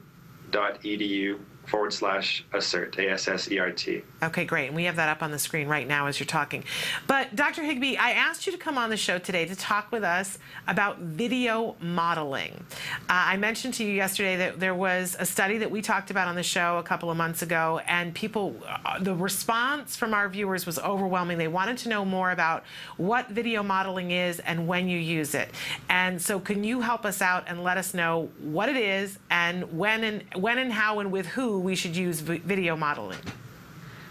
forward 1.67 1.93
slash 1.93 2.45
assert, 2.53 2.99
A-S-S-E-R-T. 2.99 4.03
Okay, 4.23 4.45
great. 4.45 4.67
And 4.67 4.77
we 4.77 4.85
have 4.85 4.97
that 4.97 5.09
up 5.09 5.23
on 5.23 5.31
the 5.31 5.39
screen 5.39 5.69
right 5.69 5.87
now 5.87 6.07
as 6.07 6.19
you're 6.19 6.27
talking. 6.27 6.65
But 7.07 7.35
Dr. 7.37 7.63
Higbee, 7.63 7.97
I 7.97 8.13
asked 8.13 8.47
you 8.47 8.53
to 8.53 8.59
come 8.59 8.77
on 8.77 8.91
the 8.91 8.97
show 8.97 9.19
today 9.19 9.45
to 9.47 9.55
talk 9.55 9.93
with 9.93 10.03
us 10.03 10.39
about 10.67 10.99
video 10.99 11.77
modeling. 11.81 12.65
Uh, 13.01 13.07
I 13.09 13.37
mentioned 13.37 13.75
to 13.75 13.85
you 13.85 13.93
yesterday 13.93 14.37
that 14.37 14.59
there 14.59 14.75
was 14.75 15.17
a 15.19 15.27
study 15.27 15.59
that 15.59 15.71
we 15.71 15.83
talked 15.83 16.11
about 16.11 16.29
on 16.29 16.35
the 16.35 16.43
show 16.43 16.79
a 16.79 16.83
couple 16.83 17.11
of 17.11 17.17
months 17.17 17.43
ago, 17.43 17.81
and 17.87 18.15
people, 18.15 18.57
uh, 18.67 18.99
the 18.99 19.15
response 19.15 19.97
from 19.97 20.15
our 20.15 20.29
viewers 20.29 20.67
was 20.67 20.79
overwhelming. 20.79 21.39
They 21.39 21.49
wanted 21.49 21.79
to 21.79 21.89
know 21.89 22.05
more 22.05 22.33
about 22.33 22.65
what 22.97 23.29
video 23.29 23.63
modeling 23.63 24.11
is 24.11 24.41
and 24.41 24.67
when 24.67 24.89
you 24.89 24.99
use 24.99 25.35
it. 25.35 25.49
And 25.89 26.21
so, 26.21 26.41
can 26.41 26.65
you 26.65 26.81
help 26.81 27.05
us 27.05 27.23
out 27.23 27.45
and 27.47 27.63
let 27.63 27.77
us 27.77 27.95
know 27.95 28.31
what 28.41 28.69
it 28.69 28.77
is 28.77 29.19
and 29.31 29.79
when 29.79 30.05
and 30.05 30.25
when 30.35 30.59
and 30.59 30.73
how 30.73 30.99
and 30.99 31.13
with 31.13 31.27
who 31.27 31.52
we 31.59 31.75
should 31.75 31.97
use 31.97 32.21
vi- 32.21 32.39
video 32.39 32.77
modeling? 32.77 33.19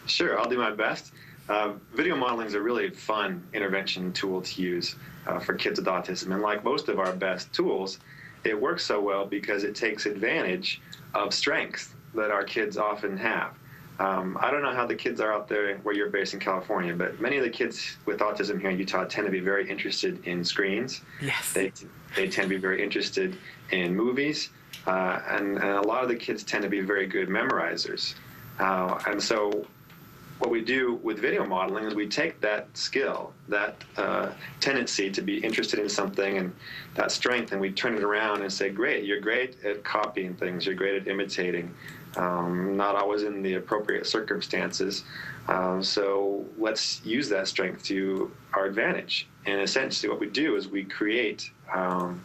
Sure, 0.06 0.40
I'll 0.40 0.50
do 0.50 0.58
my 0.58 0.72
best. 0.72 1.12
Uh, 1.50 1.74
video 1.94 2.16
modeling 2.16 2.48
is 2.48 2.54
a 2.54 2.62
really 2.62 2.90
fun 2.90 3.44
intervention 3.54 4.14
tool 4.14 4.42
to 4.42 4.62
use 4.62 4.96
uh, 5.28 5.40
for 5.40 5.54
kids 5.54 5.80
with 5.80 5.88
autism. 5.88 6.34
And 6.34 6.42
like 6.42 6.64
most 6.64 6.88
of 6.88 7.00
our 7.00 7.14
best 7.14 7.52
tools, 7.54 8.00
it 8.44 8.60
works 8.60 8.86
so 8.86 9.02
well 9.02 9.26
because 9.26 9.64
it 9.64 9.76
takes 9.76 10.06
advantage 10.06 10.82
of 11.14 11.34
strengths 11.34 11.94
that 12.16 12.32
our 12.32 12.44
kids 12.44 12.78
often 12.78 13.18
have. 13.18 13.54
Um, 14.00 14.38
I 14.42 14.50
don't 14.50 14.64
know 14.64 14.74
how 14.74 14.88
the 14.88 14.96
kids 14.96 15.22
are 15.22 15.32
out 15.32 15.48
there 15.48 15.78
where 15.80 15.94
you're 15.94 16.10
based 16.10 16.34
in 16.34 16.40
California, 16.40 16.96
but 16.96 17.22
many 17.22 17.38
of 17.38 17.44
the 17.44 17.50
kids 17.50 17.98
with 18.06 18.20
autism 18.20 18.60
here 18.60 18.72
in 18.72 18.80
Utah 18.80 19.06
tend 19.06 19.28
to 19.28 19.32
be 19.32 19.42
very 19.42 19.70
interested 19.70 20.26
in 20.26 20.44
screens. 20.44 21.02
Yes. 21.22 21.54
They, 21.54 21.72
they 22.16 22.28
tend 22.28 22.50
to 22.50 22.56
be 22.56 22.58
very 22.58 22.84
interested 22.84 23.38
in 23.72 23.96
movies, 23.96 24.50
uh, 24.88 25.20
and, 25.30 25.58
and 25.58 25.72
a 25.78 25.82
lot 25.82 26.04
of 26.04 26.10
the 26.10 26.16
kids 26.16 26.44
tend 26.44 26.64
to 26.64 26.70
be 26.70 26.82
very 26.82 27.06
good 27.06 27.30
memorizers. 27.30 28.16
Uh, 28.60 29.00
and 29.08 29.22
so 29.22 29.66
what 30.42 30.50
we 30.50 30.62
do 30.62 31.00
with 31.04 31.20
video 31.20 31.46
modeling 31.46 31.86
is 31.86 31.94
we 31.94 32.08
take 32.08 32.42
that 32.42 32.66
skill, 32.76 33.32
that 33.48 33.76
uh, 33.98 34.32
tendency 34.60 35.12
to 35.12 35.22
be 35.22 35.38
interested 35.38 35.78
in 35.78 35.88
something 35.88 36.40
and 36.40 36.52
that 36.96 37.12
strength, 37.12 37.52
and 37.52 37.62
we 37.62 37.72
turn 37.72 37.96
it 37.96 38.04
around 38.04 38.42
and 38.42 38.52
say, 38.52 38.70
great, 38.70 39.06
you're 39.06 39.20
great 39.20 39.64
at 39.64 39.84
copying 39.84 40.34
things, 40.34 40.66
you're 40.66 40.74
great 40.74 41.00
at 41.00 41.08
imitating, 41.08 41.72
um, 42.18 42.76
not 42.76 42.96
always 42.96 43.22
in 43.22 43.44
the 43.44 43.54
appropriate 43.54 44.08
circumstances. 44.08 45.04
Um, 45.48 45.84
so 45.84 46.44
let's 46.58 47.06
use 47.06 47.30
that 47.30 47.48
strength 47.48 47.84
to 47.86 48.32
our 48.54 48.66
advantage. 48.66 49.28
And 49.46 49.62
essentially, 49.62 50.10
what 50.10 50.20
we 50.20 50.28
do 50.28 50.56
is 50.56 50.68
we 50.68 50.84
create 50.84 51.52
um, 51.72 52.20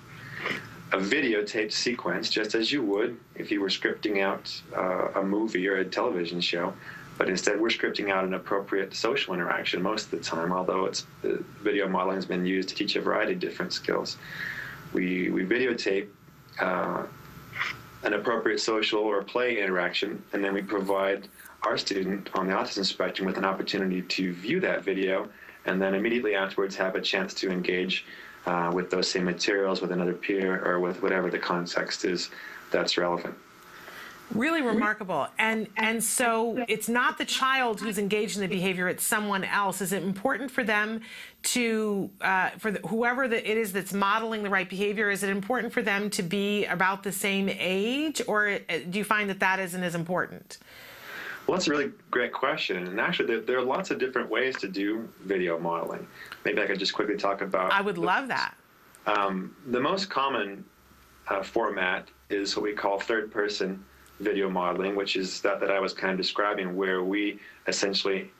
a 0.92 0.98
videotaped 0.98 1.72
sequence, 1.72 2.30
just 2.30 2.54
as 2.54 2.70
you 2.70 2.82
would 2.82 3.18
if 3.34 3.50
you 3.50 3.60
were 3.60 3.68
scripting 3.68 4.22
out 4.22 4.50
uh, 4.76 5.20
a 5.20 5.22
movie 5.22 5.66
or 5.68 5.76
a 5.78 5.84
television 5.84 6.40
show. 6.40 6.72
But 7.18 7.28
instead, 7.28 7.60
we're 7.60 7.68
scripting 7.68 8.10
out 8.10 8.24
an 8.24 8.34
appropriate 8.34 8.94
social 8.94 9.34
interaction 9.34 9.82
most 9.82 10.04
of 10.04 10.10
the 10.10 10.20
time, 10.20 10.52
although 10.52 10.84
it's 10.84 11.06
uh, 11.24 11.36
video 11.62 11.88
modeling 11.88 12.16
has 12.16 12.26
been 12.26 12.44
used 12.44 12.68
to 12.68 12.74
teach 12.74 12.94
a 12.96 13.00
variety 13.00 13.32
of 13.32 13.40
different 13.40 13.72
skills. 13.72 14.18
We, 14.92 15.30
we 15.30 15.44
videotape 15.44 16.08
uh, 16.60 17.04
an 18.02 18.12
appropriate 18.12 18.60
social 18.60 19.00
or 19.00 19.22
play 19.22 19.62
interaction, 19.62 20.22
and 20.32 20.44
then 20.44 20.52
we 20.52 20.62
provide 20.62 21.26
our 21.62 21.78
student 21.78 22.28
on 22.34 22.46
the 22.46 22.52
autism 22.52 22.84
spectrum 22.84 23.26
with 23.26 23.38
an 23.38 23.44
opportunity 23.44 24.02
to 24.02 24.32
view 24.34 24.60
that 24.60 24.84
video 24.84 25.28
and 25.66 25.82
then 25.82 25.94
immediately 25.94 26.34
afterwards 26.34 26.76
have 26.76 26.94
a 26.94 27.00
chance 27.00 27.34
to 27.34 27.50
engage 27.50 28.04
uh, 28.46 28.70
with 28.72 28.90
those 28.90 29.10
same 29.10 29.24
materials 29.24 29.80
with 29.80 29.92
another 29.92 30.14
peer 30.14 30.64
or 30.64 30.80
with 30.80 31.02
whatever 31.02 31.30
the 31.30 31.38
context 31.38 32.04
is 32.04 32.30
that's 32.70 32.96
relevant. 32.96 33.34
Really 34.34 34.60
remarkable. 34.60 35.28
And 35.38 35.68
and 35.76 36.02
so 36.02 36.64
it's 36.66 36.88
not 36.88 37.16
the 37.16 37.24
child 37.24 37.80
who's 37.80 37.96
engaged 37.96 38.34
in 38.34 38.42
the 38.42 38.48
behavior; 38.48 38.88
it's 38.88 39.04
someone 39.04 39.44
else. 39.44 39.80
Is 39.80 39.92
it 39.92 40.02
important 40.02 40.50
for 40.50 40.64
them 40.64 41.02
to 41.44 42.10
uh, 42.20 42.50
for 42.58 42.72
the, 42.72 42.80
whoever 42.88 43.28
the, 43.28 43.48
it 43.48 43.56
is 43.56 43.72
that's 43.72 43.92
modeling 43.92 44.42
the 44.42 44.50
right 44.50 44.68
behavior? 44.68 45.10
Is 45.10 45.22
it 45.22 45.30
important 45.30 45.72
for 45.72 45.80
them 45.80 46.10
to 46.10 46.24
be 46.24 46.64
about 46.64 47.04
the 47.04 47.12
same 47.12 47.48
age, 47.48 48.20
or 48.26 48.48
uh, 48.48 48.78
do 48.90 48.98
you 48.98 49.04
find 49.04 49.30
that 49.30 49.38
that 49.38 49.60
isn't 49.60 49.82
as 49.82 49.94
important? 49.94 50.58
Well, 51.46 51.56
that's 51.56 51.68
a 51.68 51.70
really 51.70 51.92
great 52.10 52.32
question. 52.32 52.88
And 52.88 53.00
actually, 53.00 53.26
there, 53.26 53.40
there 53.40 53.58
are 53.58 53.64
lots 53.64 53.90
of 53.90 53.98
different 53.98 54.28
ways 54.28 54.56
to 54.58 54.68
do 54.68 55.08
video 55.24 55.58
modeling. 55.58 56.06
Maybe 56.44 56.60
I 56.60 56.66
could 56.66 56.78
just 56.78 56.92
quickly 56.92 57.16
talk 57.16 57.40
about. 57.40 57.72
I 57.72 57.80
would 57.80 57.98
love 57.98 58.28
that. 58.28 58.54
Um, 59.06 59.54
the 59.68 59.80
most 59.80 60.10
common 60.10 60.64
uh, 61.28 61.42
format 61.42 62.08
is 62.30 62.56
what 62.56 62.64
we 62.64 62.72
call 62.72 62.98
third 62.98 63.30
person 63.30 63.84
video 64.18 64.48
modeling, 64.50 64.96
which 64.96 65.14
is 65.14 65.40
that 65.42 65.60
that 65.60 65.70
I 65.70 65.78
was 65.78 65.92
kind 65.92 66.10
of 66.10 66.18
describing, 66.18 66.74
where 66.74 67.04
we 67.04 67.38
essentially 67.68 68.30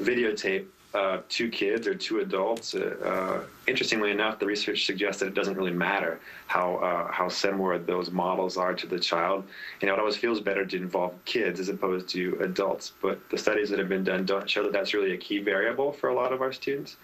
videotape 0.00 0.66
uh, 0.92 1.18
two 1.28 1.48
kids 1.48 1.86
or 1.86 1.94
two 1.94 2.18
adults. 2.20 2.74
Uh, 2.74 2.96
uh, 3.04 3.40
interestingly 3.68 4.10
enough, 4.10 4.38
the 4.38 4.46
research 4.46 4.86
suggests 4.86 5.20
that 5.20 5.28
it 5.28 5.34
doesn't 5.34 5.56
really 5.56 5.72
matter 5.72 6.18
how 6.46 6.76
uh, 6.76 7.12
how 7.12 7.28
similar 7.28 7.78
those 7.78 8.10
models 8.10 8.56
are 8.56 8.74
to 8.74 8.86
the 8.86 8.98
child. 8.98 9.44
You 9.80 9.86
know, 9.86 9.94
it 9.94 10.00
always 10.00 10.16
feels 10.16 10.40
better 10.40 10.66
to 10.66 10.76
involve 10.76 11.12
kids 11.24 11.60
as 11.60 11.68
opposed 11.68 12.08
to 12.10 12.36
adults. 12.40 12.92
But 13.00 13.16
the 13.30 13.38
studies 13.38 13.70
that 13.70 13.78
have 13.78 13.88
been 13.88 14.04
done 14.04 14.24
don't 14.26 14.50
show 14.50 14.62
that 14.64 14.72
that's 14.72 14.92
really 14.92 15.12
a 15.12 15.16
key 15.16 15.38
variable 15.38 15.92
for 15.92 16.08
a 16.10 16.14
lot 16.14 16.32
of 16.32 16.40
our 16.42 16.52
students. 16.52 16.96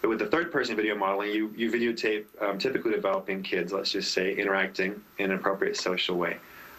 But 0.00 0.10
with 0.10 0.18
the 0.18 0.26
third-person 0.26 0.76
video 0.76 0.94
modeling, 0.94 1.32
you 1.32 1.52
you 1.56 1.70
videotape 1.70 2.24
um, 2.40 2.58
typically 2.58 2.92
developing 2.92 3.42
kids, 3.42 3.72
let's 3.72 3.90
just 3.90 4.12
say, 4.12 4.34
interacting 4.36 5.02
in 5.18 5.30
an 5.30 5.38
appropriate 5.38 5.76
social 5.76 6.16
way. 6.16 6.36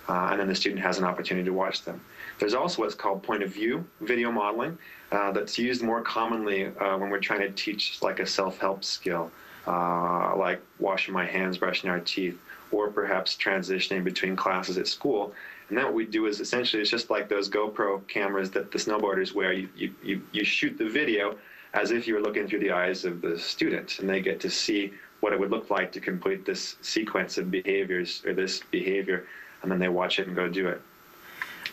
uh, 0.10 0.30
and 0.32 0.40
then 0.40 0.48
the 0.48 0.56
student 0.56 0.82
has 0.82 0.98
an 0.98 1.06
opportunity 1.06 1.46
to 1.46 1.54
watch 1.54 1.84
them. 1.84 2.02
There's 2.40 2.54
also 2.54 2.82
what's 2.82 2.96
called 2.96 3.22
point 3.22 3.44
of 3.44 3.52
view 3.52 3.86
video 4.02 4.32
modeling 4.32 4.78
uh, 5.12 5.32
that's 5.34 5.60
used 5.60 5.84
more 5.84 6.02
commonly 6.02 6.68
uh, 6.68 6.98
when 6.98 7.10
we're 7.10 7.20
trying 7.20 7.42
to 7.42 7.52
teach 7.52 8.02
like 8.02 8.20
a 8.20 8.26
self-help 8.26 8.84
skill, 8.84 9.30
uh, 9.68 10.36
like 10.38 10.62
washing 10.80 11.14
my 11.14 11.26
hands, 11.26 11.58
brushing 11.58 11.90
our 11.90 12.00
teeth, 12.00 12.40
or 12.72 12.90
perhaps 12.90 13.36
transitioning 13.36 14.04
between 14.04 14.36
classes 14.36 14.78
at 14.78 14.88
school. 14.88 15.34
And 15.68 15.78
then 15.78 15.86
what 15.86 15.94
we 15.94 16.06
do 16.06 16.28
is 16.28 16.40
essentially 16.40 16.82
it's 16.82 16.90
just 16.90 17.10
like 17.10 17.28
those 17.28 17.50
GoPro 17.50 18.08
cameras 18.08 18.50
that 18.52 18.72
the 18.72 18.78
snowboarders 18.80 19.36
wear. 19.36 19.52
You, 19.52 19.70
you, 19.76 19.94
you, 20.02 20.22
you 20.32 20.44
shoot 20.46 20.78
the 20.78 20.90
video 20.90 21.36
as 21.74 21.92
if 21.92 22.08
you 22.08 22.16
were 22.16 22.22
looking 22.22 22.48
through 22.48 22.60
the 22.60 22.72
eyes 22.72 23.06
of 23.06 23.22
the 23.22 23.38
student, 23.38 24.00
and 24.00 24.10
they 24.10 24.22
get 24.22 24.40
to 24.40 24.50
see 24.50 24.94
what 25.20 25.34
it 25.34 25.40
would 25.40 25.52
look 25.52 25.70
like 25.70 25.92
to 25.92 26.00
complete 26.00 26.46
this 26.46 26.78
sequence 26.82 27.38
of 27.38 27.52
behaviors 27.52 28.24
or 28.26 28.34
this 28.34 28.62
behavior, 28.72 29.28
and 29.62 29.72
then 29.72 29.78
they 29.78 29.90
watch 29.90 30.20
it 30.20 30.28
and 30.28 30.36
go 30.36 30.48
do 30.48 30.68
it. 30.68 30.82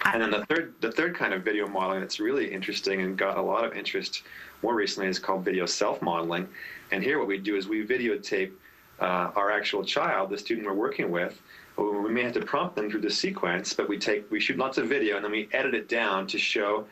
And 0.05 0.23
then 0.23 0.31
the 0.31 0.45
third, 0.47 0.75
the 0.81 0.93
third 0.93 1.17
kind 1.17 1.35
of 1.35 1.43
video 1.43 1.67
modeling 1.67 2.01
that's 2.01 2.21
really 2.21 2.53
interesting 2.53 3.01
and 3.01 3.17
got 3.17 3.37
a 3.37 3.43
lot 3.43 3.65
of 3.65 3.73
interest 3.73 4.23
more 4.63 4.75
recently 4.75 5.09
is 5.09 5.19
called 5.19 5.45
video 5.45 5.67
self-modeling. 5.67 6.49
And 6.93 7.03
here 7.03 7.19
what 7.19 7.27
we 7.27 7.39
do 7.39 7.57
is 7.57 7.67
we 7.67 7.85
videotape 7.85 8.53
uh, 9.01 9.31
our 9.35 9.51
actual 9.51 9.85
child, 9.85 10.31
the 10.31 10.39
student 10.39 10.67
we're 10.67 10.75
working 10.75 11.11
with. 11.11 11.41
We 11.77 12.11
may 12.11 12.23
have 12.23 12.33
to 12.35 12.41
prompt 12.41 12.77
them 12.77 12.91
through 12.91 13.03
the 13.03 13.11
sequence, 13.11 13.75
but 13.75 13.89
we 13.89 13.99
take 13.99 14.31
we 14.31 14.41
shoot 14.41 14.57
lots 14.57 14.79
of 14.79 14.89
video 14.89 15.17
and 15.17 15.25
then 15.25 15.33
we 15.33 15.49
edit 15.53 15.75
it 15.75 15.89
down 15.89 16.27
to 16.29 16.39
show 16.39 16.87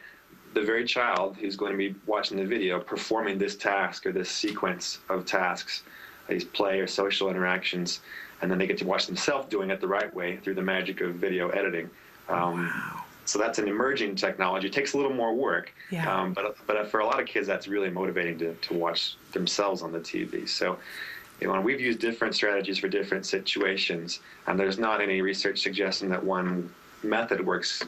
the 0.52 0.60
very 0.60 0.84
child 0.84 1.36
who's 1.36 1.56
going 1.56 1.72
to 1.72 1.78
be 1.78 1.94
watching 2.06 2.36
the 2.36 2.44
video 2.44 2.78
performing 2.78 3.38
this 3.38 3.56
task 3.56 4.06
or 4.06 4.12
this 4.12 4.30
sequence 4.30 5.00
of 5.08 5.24
tasks, 5.24 5.82
these 6.28 6.44
play 6.44 6.80
or 6.80 6.86
social 6.86 7.30
interactions, 7.30 8.00
and 8.42 8.50
then 8.50 8.58
they 8.58 8.66
get 8.66 8.78
to 8.78 8.86
watch 8.86 9.06
themselves 9.06 9.48
doing 9.48 9.70
it 9.70 9.80
the 9.80 9.88
right 9.88 10.12
way 10.14 10.36
through 10.36 10.54
the 10.54 10.62
magic 10.62 11.00
of 11.00 11.14
video 11.14 11.48
editing. 11.48 11.90
Um, 12.28 12.66
wow. 12.66 13.03
So 13.26 13.38
that's 13.38 13.58
an 13.58 13.68
emerging 13.68 14.16
technology. 14.16 14.66
It 14.66 14.72
takes 14.72 14.92
a 14.92 14.96
little 14.96 15.12
more 15.12 15.34
work, 15.34 15.72
yeah. 15.90 16.12
um, 16.12 16.34
but 16.34 16.56
but 16.66 16.88
for 16.88 17.00
a 17.00 17.06
lot 17.06 17.20
of 17.20 17.26
kids, 17.26 17.46
that's 17.46 17.66
really 17.66 17.90
motivating 17.90 18.38
to, 18.38 18.54
to 18.54 18.74
watch 18.74 19.16
themselves 19.32 19.82
on 19.82 19.92
the 19.92 20.00
TV. 20.00 20.48
So, 20.48 20.78
you 21.40 21.46
know, 21.46 21.60
we've 21.60 21.80
used 21.80 22.00
different 22.00 22.34
strategies 22.34 22.78
for 22.78 22.88
different 22.88 23.24
situations, 23.24 24.20
and 24.46 24.58
there's 24.58 24.78
not 24.78 25.00
any 25.00 25.22
research 25.22 25.62
suggesting 25.62 26.10
that 26.10 26.22
one 26.22 26.70
method 27.02 27.44
works 27.44 27.82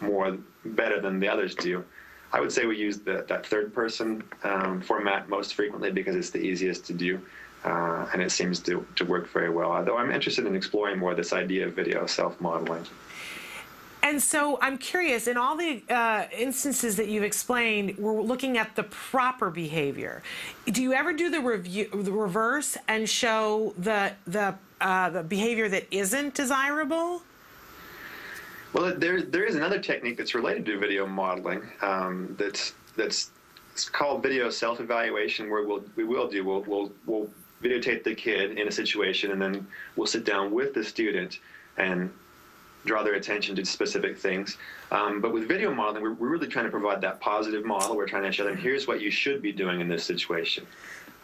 more 0.00 0.38
better 0.64 1.00
than 1.00 1.20
the 1.20 1.28
others 1.28 1.54
do. 1.54 1.84
I 2.32 2.40
would 2.40 2.52
say 2.52 2.66
we 2.66 2.76
use 2.76 2.98
the, 2.98 3.24
that 3.28 3.46
third 3.46 3.74
person 3.74 4.22
um, 4.44 4.80
format 4.82 5.28
most 5.28 5.54
frequently 5.54 5.90
because 5.90 6.14
it's 6.14 6.30
the 6.30 6.40
easiest 6.40 6.84
to 6.86 6.92
do. 6.92 7.20
Uh, 7.64 8.06
and 8.12 8.22
it 8.22 8.30
seems 8.30 8.60
to, 8.60 8.86
to 8.94 9.04
work 9.04 9.28
very 9.30 9.50
well. 9.50 9.72
Although 9.72 9.96
I'm 9.96 10.12
interested 10.12 10.46
in 10.46 10.54
exploring 10.54 10.98
more 10.98 11.14
this 11.14 11.32
idea 11.32 11.66
of 11.66 11.74
video 11.74 12.06
self 12.06 12.40
modeling. 12.40 12.86
And 14.02 14.22
so 14.22 14.58
I'm 14.60 14.78
curious, 14.78 15.26
in 15.26 15.36
all 15.36 15.56
the 15.56 15.82
uh, 15.90 16.26
instances 16.36 16.96
that 16.96 17.08
you've 17.08 17.24
explained, 17.24 17.98
we're 17.98 18.22
looking 18.22 18.56
at 18.56 18.76
the 18.76 18.84
proper 18.84 19.50
behavior. 19.50 20.22
Do 20.66 20.82
you 20.82 20.92
ever 20.92 21.12
do 21.12 21.30
the 21.30 21.40
review, 21.40 21.88
the 21.92 22.12
reverse, 22.12 22.76
and 22.86 23.08
show 23.08 23.74
the 23.76 24.12
the 24.26 24.54
uh, 24.80 25.10
the 25.10 25.22
behavior 25.22 25.68
that 25.68 25.86
isn't 25.90 26.34
desirable? 26.34 27.22
Well, 28.72 28.94
there 28.96 29.22
there 29.22 29.44
is 29.44 29.56
another 29.56 29.80
technique 29.80 30.16
that's 30.16 30.34
related 30.34 30.64
to 30.66 30.78
video 30.78 31.06
modeling 31.06 31.62
um, 31.82 32.34
that's 32.38 32.74
that's 32.96 33.30
it's 33.72 33.88
called 33.88 34.22
video 34.22 34.50
self-evaluation, 34.50 35.50
where 35.50 35.66
we'll 35.66 35.84
we 35.96 36.04
will 36.04 36.28
do 36.28 36.44
we'll 36.44 36.62
we'll 36.62 36.92
we'll 37.06 37.28
videotape 37.62 38.04
the 38.04 38.14
kid 38.14 38.58
in 38.58 38.68
a 38.68 38.72
situation, 38.72 39.32
and 39.32 39.42
then 39.42 39.66
we'll 39.96 40.06
sit 40.06 40.24
down 40.24 40.52
with 40.52 40.74
the 40.74 40.84
student 40.84 41.40
and 41.76 42.10
draw 42.84 43.02
their 43.02 43.14
attention 43.14 43.56
to 43.56 43.64
specific 43.64 44.18
things. 44.18 44.56
Um, 44.90 45.20
but 45.20 45.32
with 45.32 45.46
video 45.48 45.74
modeling, 45.74 46.02
we're, 46.02 46.12
we're, 46.12 46.28
really 46.28 46.46
trying 46.46 46.64
to 46.64 46.70
provide 46.70 47.00
that 47.02 47.20
positive 47.20 47.64
model. 47.64 47.96
We're 47.96 48.08
trying 48.08 48.22
to 48.24 48.32
show 48.32 48.44
them 48.44 48.56
here's 48.56 48.86
what 48.86 49.00
you 49.00 49.10
should 49.10 49.42
be 49.42 49.52
doing 49.52 49.80
in 49.80 49.88
this 49.88 50.04
situation. 50.04 50.66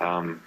Um, 0.00 0.42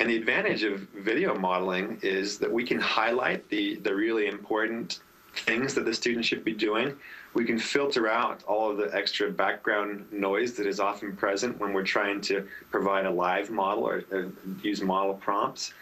and 0.00 0.08
the 0.08 0.16
advantage 0.16 0.64
of 0.64 0.80
video 0.96 1.34
modeling 1.38 1.98
is 2.02 2.38
that 2.38 2.50
we 2.50 2.64
can 2.64 2.80
highlight 2.80 3.48
the, 3.48 3.76
the 3.76 3.94
really 3.94 4.26
important 4.26 5.00
things 5.34 5.74
that 5.74 5.84
the 5.84 5.94
student 5.94 6.24
should 6.24 6.44
be 6.44 6.52
doing. 6.52 6.96
We 7.34 7.44
can 7.44 7.58
filter 7.58 8.08
out 8.08 8.42
all 8.44 8.70
of 8.70 8.76
the 8.76 8.94
extra 8.94 9.30
background 9.30 10.06
noise 10.12 10.54
that 10.54 10.66
is 10.66 10.80
often 10.80 11.16
present 11.16 11.58
when 11.58 11.72
we're 11.72 11.84
trying 11.84 12.20
to 12.22 12.46
provide 12.70 13.06
a 13.06 13.10
live 13.10 13.50
model 13.50 13.84
or, 13.84 14.02
or 14.10 14.32
use 14.62 14.82
model 14.82 15.14
prompts. 15.14 15.72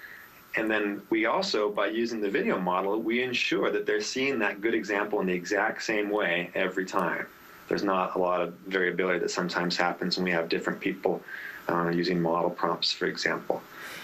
And 0.56 0.70
then 0.70 1.02
we 1.10 1.26
also, 1.26 1.70
by 1.70 1.86
using 1.86 2.20
the 2.20 2.30
video 2.30 2.58
model, 2.58 2.98
we 3.00 3.22
ensure 3.22 3.70
that 3.70 3.86
they're 3.86 4.00
seeing 4.00 4.38
that 4.40 4.60
good 4.60 4.74
example 4.74 5.20
in 5.20 5.26
the 5.26 5.32
exact 5.32 5.82
same 5.82 6.10
way 6.10 6.50
every 6.54 6.84
time. 6.84 7.26
There's 7.68 7.84
not 7.84 8.16
a 8.16 8.18
lot 8.18 8.40
of 8.40 8.54
variability 8.66 9.20
that 9.20 9.30
sometimes 9.30 9.76
happens 9.76 10.16
when 10.16 10.24
we 10.24 10.32
have 10.32 10.48
different 10.48 10.80
people 10.80 11.22
uh, 11.68 11.90
using 11.90 12.20
model 12.20 12.50
prompts, 12.50 12.90
for 12.90 13.06
example. 13.06 13.62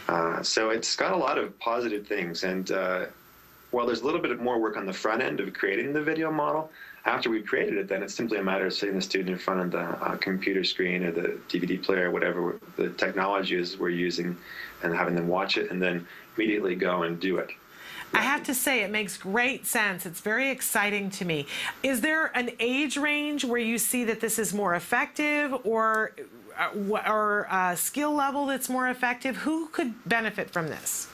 Uh, 0.08 0.40
so 0.42 0.70
it's 0.70 0.94
got 0.94 1.12
a 1.12 1.16
lot 1.16 1.36
of 1.36 1.58
positive 1.58 2.06
things. 2.06 2.44
And 2.44 2.70
uh, 2.70 3.06
while 3.72 3.86
there's 3.86 4.02
a 4.02 4.04
little 4.04 4.20
bit 4.20 4.30
of 4.30 4.40
more 4.40 4.60
work 4.60 4.76
on 4.76 4.86
the 4.86 4.92
front 4.92 5.22
end 5.22 5.40
of 5.40 5.52
creating 5.52 5.92
the 5.92 6.02
video 6.02 6.30
model, 6.30 6.70
after 7.06 7.28
we've 7.28 7.46
created 7.46 7.76
it, 7.76 7.88
then 7.88 8.02
it's 8.02 8.14
simply 8.14 8.38
a 8.38 8.42
matter 8.42 8.66
of 8.66 8.72
sitting 8.72 8.94
the 8.94 9.02
student 9.02 9.30
in 9.30 9.38
front 9.38 9.60
of 9.60 9.70
the 9.72 9.78
uh, 9.78 10.16
computer 10.16 10.62
screen 10.62 11.04
or 11.04 11.12
the 11.12 11.38
DVD 11.48 11.80
player, 11.80 12.10
whatever 12.10 12.60
the 12.76 12.90
technology 12.90 13.56
is 13.56 13.76
we're 13.78 13.88
using, 13.88 14.36
and 14.82 14.94
having 14.94 15.14
them 15.14 15.28
watch 15.28 15.56
it 15.56 15.70
and 15.70 15.80
then 15.82 16.06
immediately 16.36 16.74
go 16.74 17.02
and 17.02 17.18
do 17.18 17.38
it. 17.38 17.50
I 18.14 18.20
have 18.20 18.44
to 18.44 18.54
say, 18.54 18.82
it 18.82 18.90
makes 18.90 19.16
great 19.16 19.66
sense. 19.66 20.06
It's 20.06 20.20
very 20.20 20.50
exciting 20.50 21.10
to 21.10 21.24
me. 21.24 21.46
Is 21.82 22.00
there 22.00 22.26
an 22.36 22.50
age 22.60 22.96
range 22.96 23.44
where 23.44 23.60
you 23.60 23.78
see 23.78 24.04
that 24.04 24.20
this 24.20 24.38
is 24.38 24.54
more 24.54 24.74
effective, 24.74 25.54
or 25.64 26.12
uh, 26.58 26.70
or 27.06 27.46
a 27.50 27.76
skill 27.76 28.14
level 28.14 28.46
that's 28.46 28.68
more 28.68 28.88
effective? 28.88 29.38
Who 29.38 29.66
could 29.68 30.08
benefit 30.08 30.50
from 30.50 30.68
this? 30.68 31.08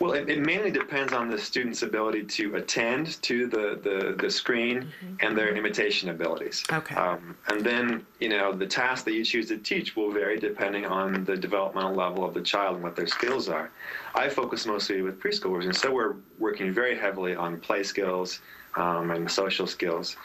Well, 0.00 0.12
it, 0.12 0.28
it, 0.28 0.40
mainly 0.40 0.70
depends 0.70 1.12
on 1.12 1.28
the 1.28 1.38
student's 1.38 1.82
ability 1.82 2.24
to 2.24 2.54
attend 2.56 3.20
to 3.22 3.48
the, 3.48 3.80
the, 3.82 4.16
the 4.16 4.30
screen 4.30 4.82
mm-hmm. 4.82 5.14
and 5.20 5.36
their 5.36 5.54
imitation 5.54 6.10
abilities. 6.10 6.64
Okay. 6.72 6.94
Um, 6.94 7.36
and 7.48 7.64
then, 7.64 8.06
you 8.20 8.28
know, 8.28 8.52
the 8.52 8.66
task 8.66 9.04
that 9.06 9.12
you 9.12 9.24
choose 9.24 9.48
to 9.48 9.58
teach 9.58 9.96
will 9.96 10.12
vary 10.12 10.38
depending 10.38 10.86
on 10.86 11.24
the 11.24 11.36
developmental 11.36 11.94
level 11.94 12.24
of 12.24 12.32
the 12.32 12.42
child 12.42 12.76
and 12.76 12.84
what 12.84 12.94
their 12.94 13.08
skills 13.08 13.48
are. 13.48 13.70
I 14.14 14.28
focus 14.28 14.66
mostly 14.66 15.02
with 15.02 15.20
preschoolers, 15.20 15.64
and 15.64 15.74
so 15.74 15.92
we're 15.92 16.16
working 16.38 16.72
very 16.72 16.96
heavily 16.96 17.34
on 17.34 17.58
play 17.58 17.82
skills 17.82 18.40
um, 18.76 19.10
and 19.10 19.28
social 19.30 19.66
skills. 19.66 20.16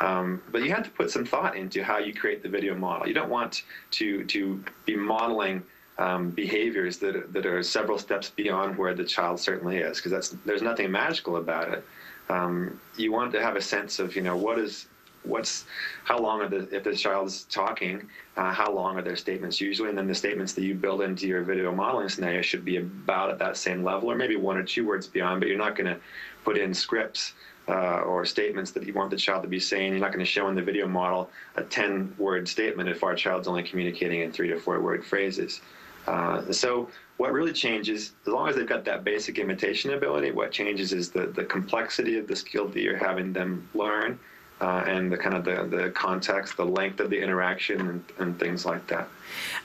Um, 0.00 0.42
but 0.50 0.62
you 0.62 0.70
have 0.72 0.82
to 0.82 0.90
put 0.90 1.10
some 1.10 1.24
thought 1.24 1.56
into 1.56 1.82
how 1.84 1.98
you 1.98 2.12
create 2.12 2.42
the 2.42 2.48
video 2.48 2.74
model. 2.74 3.06
You 3.06 3.14
don't 3.14 3.30
want 3.30 3.62
to, 3.92 4.24
to 4.24 4.64
be 4.84 4.96
modeling 4.96 5.62
um, 5.98 6.30
behaviors 6.30 6.98
that, 6.98 7.32
that 7.32 7.46
are 7.46 7.62
several 7.62 7.98
steps 7.98 8.30
beyond 8.30 8.76
where 8.76 8.94
the 8.94 9.04
child 9.04 9.38
certainly 9.38 9.78
is, 9.78 10.00
because 10.00 10.36
there's 10.44 10.62
nothing 10.62 10.90
magical 10.90 11.36
about 11.36 11.68
it. 11.68 11.84
Um, 12.28 12.80
you 12.96 13.12
want 13.12 13.32
to 13.32 13.42
have 13.42 13.56
a 13.56 13.60
sense 13.60 13.98
of 13.98 14.16
you 14.16 14.22
know 14.22 14.36
what 14.36 14.58
is 14.58 14.86
what's 15.24 15.64
how 16.04 16.18
long 16.18 16.40
are 16.40 16.48
the 16.48 16.68
if 16.74 16.84
the 16.84 16.96
child 16.96 17.28
is 17.28 17.44
talking, 17.44 18.08
uh, 18.36 18.52
how 18.52 18.72
long 18.72 18.96
are 18.96 19.02
their 19.02 19.16
statements 19.16 19.60
usually, 19.60 19.88
and 19.88 19.98
then 19.98 20.06
the 20.06 20.14
statements 20.14 20.52
that 20.54 20.62
you 20.62 20.74
build 20.74 21.02
into 21.02 21.26
your 21.26 21.42
video 21.42 21.72
modeling 21.72 22.08
scenario 22.08 22.42
should 22.42 22.64
be 22.64 22.76
about 22.78 23.30
at 23.30 23.38
that 23.38 23.56
same 23.56 23.84
level, 23.84 24.10
or 24.10 24.16
maybe 24.16 24.36
one 24.36 24.56
or 24.56 24.62
two 24.62 24.86
words 24.86 25.06
beyond. 25.06 25.40
But 25.40 25.48
you're 25.48 25.58
not 25.58 25.76
going 25.76 25.94
to 25.94 26.00
put 26.44 26.56
in 26.56 26.74
scripts. 26.74 27.34
Uh, 27.68 28.00
or 28.00 28.24
statements 28.24 28.72
that 28.72 28.84
you 28.84 28.92
want 28.92 29.08
the 29.08 29.16
child 29.16 29.40
to 29.40 29.48
be 29.48 29.60
saying. 29.60 29.92
You're 29.92 30.00
not 30.00 30.10
going 30.10 30.18
to 30.18 30.30
show 30.30 30.48
in 30.48 30.56
the 30.56 30.62
video 30.62 30.88
model 30.88 31.30
a 31.54 31.62
10 31.62 32.12
word 32.18 32.48
statement 32.48 32.88
if 32.88 33.04
our 33.04 33.14
child's 33.14 33.46
only 33.46 33.62
communicating 33.62 34.20
in 34.20 34.32
three 34.32 34.48
to 34.48 34.58
four 34.58 34.80
word 34.80 35.04
phrases. 35.04 35.60
Uh, 36.06 36.52
so 36.52 36.88
what 37.16 37.32
really 37.32 37.52
changes, 37.52 38.12
as 38.26 38.32
long 38.32 38.48
as 38.48 38.56
they've 38.56 38.66
got 38.66 38.84
that 38.84 39.04
basic 39.04 39.38
imitation 39.38 39.94
ability, 39.94 40.32
what 40.32 40.50
changes 40.50 40.92
is 40.92 41.10
the, 41.10 41.26
the 41.26 41.44
complexity 41.44 42.18
of 42.18 42.26
the 42.26 42.34
skill 42.34 42.68
that 42.68 42.80
you're 42.80 42.96
having 42.96 43.32
them 43.32 43.68
learn 43.74 44.18
uh, 44.62 44.84
and 44.86 45.10
the 45.10 45.16
kind 45.16 45.34
of 45.34 45.44
the, 45.44 45.76
the 45.76 45.90
context, 45.90 46.56
the 46.56 46.64
length 46.64 47.00
of 47.00 47.10
the 47.10 47.20
interaction 47.20 47.80
and, 47.80 48.04
and 48.18 48.38
things 48.38 48.64
like 48.64 48.86
that. 48.86 49.08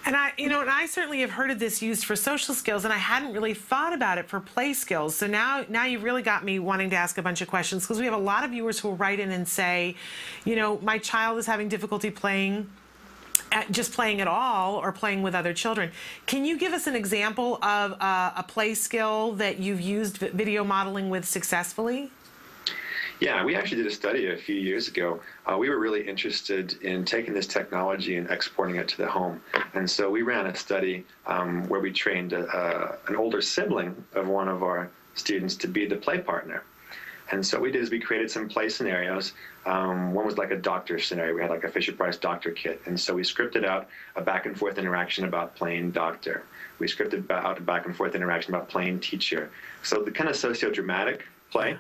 And 0.06 0.16
I, 0.16 0.34
you 0.38 0.50
know, 0.50 0.62
and 0.62 0.70
I 0.70 0.88
certainly 0.88 1.22
have 1.22 1.30
heard 1.30 1.52
of 1.52 1.60
this 1.60 1.82
used 1.82 2.06
for 2.06 2.16
social 2.16 2.56
skills, 2.56 2.84
and 2.84 2.92
I 2.92 2.98
hadn't 2.98 3.34
really 3.34 3.54
thought 3.54 3.94
about 3.94 4.18
it 4.18 4.28
for 4.28 4.40
play 4.40 4.74
skills. 4.74 5.16
So 5.16 5.28
now, 5.28 5.66
now 5.70 5.86
you've 5.86 6.04
really 6.04 6.24
got 6.24 6.44
me 6.44 6.58
wanting 6.58 6.90
to 6.92 6.96
ask 6.96 7.20
a 7.20 7.22
bunch 7.22 7.42
of 7.42 7.48
questions 7.48 7.84
because 7.84 8.00
we 8.00 8.06
have 8.06 8.14
a 8.14 8.18
lot 8.18 8.44
of 8.44 8.52
viewers 8.52 8.80
who 8.80 8.90
will 8.90 8.96
write 8.98 9.20
in 9.20 9.32
and 9.32 9.48
say, 9.48 9.96
you 10.46 10.56
know, 10.56 10.80
my 10.80 10.98
child 10.98 11.38
is 11.38 11.46
having 11.46 11.70
difficulty 11.70 12.10
playing 12.10 12.68
just 13.72 13.94
playing 13.94 14.22
at 14.22 14.28
all 14.28 14.76
or 14.76 14.92
playing 14.92 15.22
with 15.22 15.36
other 15.36 15.54
children. 15.54 15.92
Can 16.26 16.46
you 16.46 16.58
give 16.58 16.74
us 16.74 16.88
an 16.88 16.96
example 16.96 17.56
of 17.64 17.94
uh, 18.02 18.32
a 18.36 18.44
play 18.48 18.74
skill 18.74 19.34
that 19.34 19.60
you've 19.60 19.82
used 19.82 20.18
video 20.18 20.64
modeling 20.64 21.10
with 21.10 21.26
successfully? 21.26 22.12
Yeah, 23.20 23.44
we 23.44 23.56
actually 23.56 23.78
did 23.78 23.88
a 23.88 23.96
study 23.96 24.28
a 24.28 24.38
few 24.38 24.56
years 24.56 24.88
ago. 24.88 25.20
Uh, 25.48 25.58
we 25.58 25.70
were 25.70 25.80
really 25.80 26.08
interested 26.08 26.74
in 26.84 27.04
taking 27.04 27.34
this 27.34 27.48
technology 27.48 28.18
and 28.18 28.30
exporting 28.30 28.76
it 28.76 28.88
to 28.90 28.98
the 28.98 29.08
home. 29.08 29.42
And 29.74 29.90
so 29.90 30.10
we 30.10 30.22
ran 30.22 30.46
a 30.46 30.56
study 30.56 31.04
um, 31.26 31.68
where 31.68 31.80
we 31.80 31.92
trained 31.92 32.34
a, 32.34 32.46
a, 32.56 33.10
an 33.10 33.16
older 33.16 33.42
sibling 33.42 33.96
of 34.14 34.28
one 34.28 34.48
of 34.48 34.62
our 34.62 34.92
students 35.16 35.56
to 35.56 35.68
be 35.68 35.88
the 35.88 35.96
play 35.96 36.20
partner. 36.20 36.64
And 37.32 37.46
so 37.46 37.58
what 37.58 37.64
we 37.64 37.72
did 37.72 37.82
is 37.82 37.90
we 37.90 38.00
created 38.00 38.30
some 38.30 38.48
play 38.48 38.70
scenarios. 38.70 39.34
Um, 39.68 40.14
one 40.14 40.26
was 40.26 40.38
like 40.38 40.52
a 40.52 40.56
doctor 40.56 40.98
scenario. 40.98 41.36
We 41.36 41.42
had 41.42 41.50
like 41.50 41.66
a 41.66 41.70
Fisher 41.70 41.92
Price 41.92 42.16
doctor 42.16 42.52
kit. 42.52 42.82
And 42.86 42.98
so 42.98 43.14
we 43.14 43.22
scripted 43.24 43.66
out 43.66 43.90
a 44.16 44.22
back 44.22 44.46
and 44.46 44.58
forth 44.58 44.78
interaction 44.78 45.26
about 45.26 45.56
playing 45.56 45.92
doctor. 45.92 46.44
We 46.80 46.88
scripted 46.88 47.30
out 47.30 47.58
a 47.58 47.62
back 47.62 47.86
and 47.86 47.94
forth 47.94 48.16
interaction 48.16 48.56
about 48.56 48.70
playing 48.70 49.02
teacher. 49.02 49.52
So 49.84 50.04
the 50.04 50.12
kind 50.12 50.30
of 50.30 50.38
socio-dramatic 50.38 51.26
play. 51.52 51.78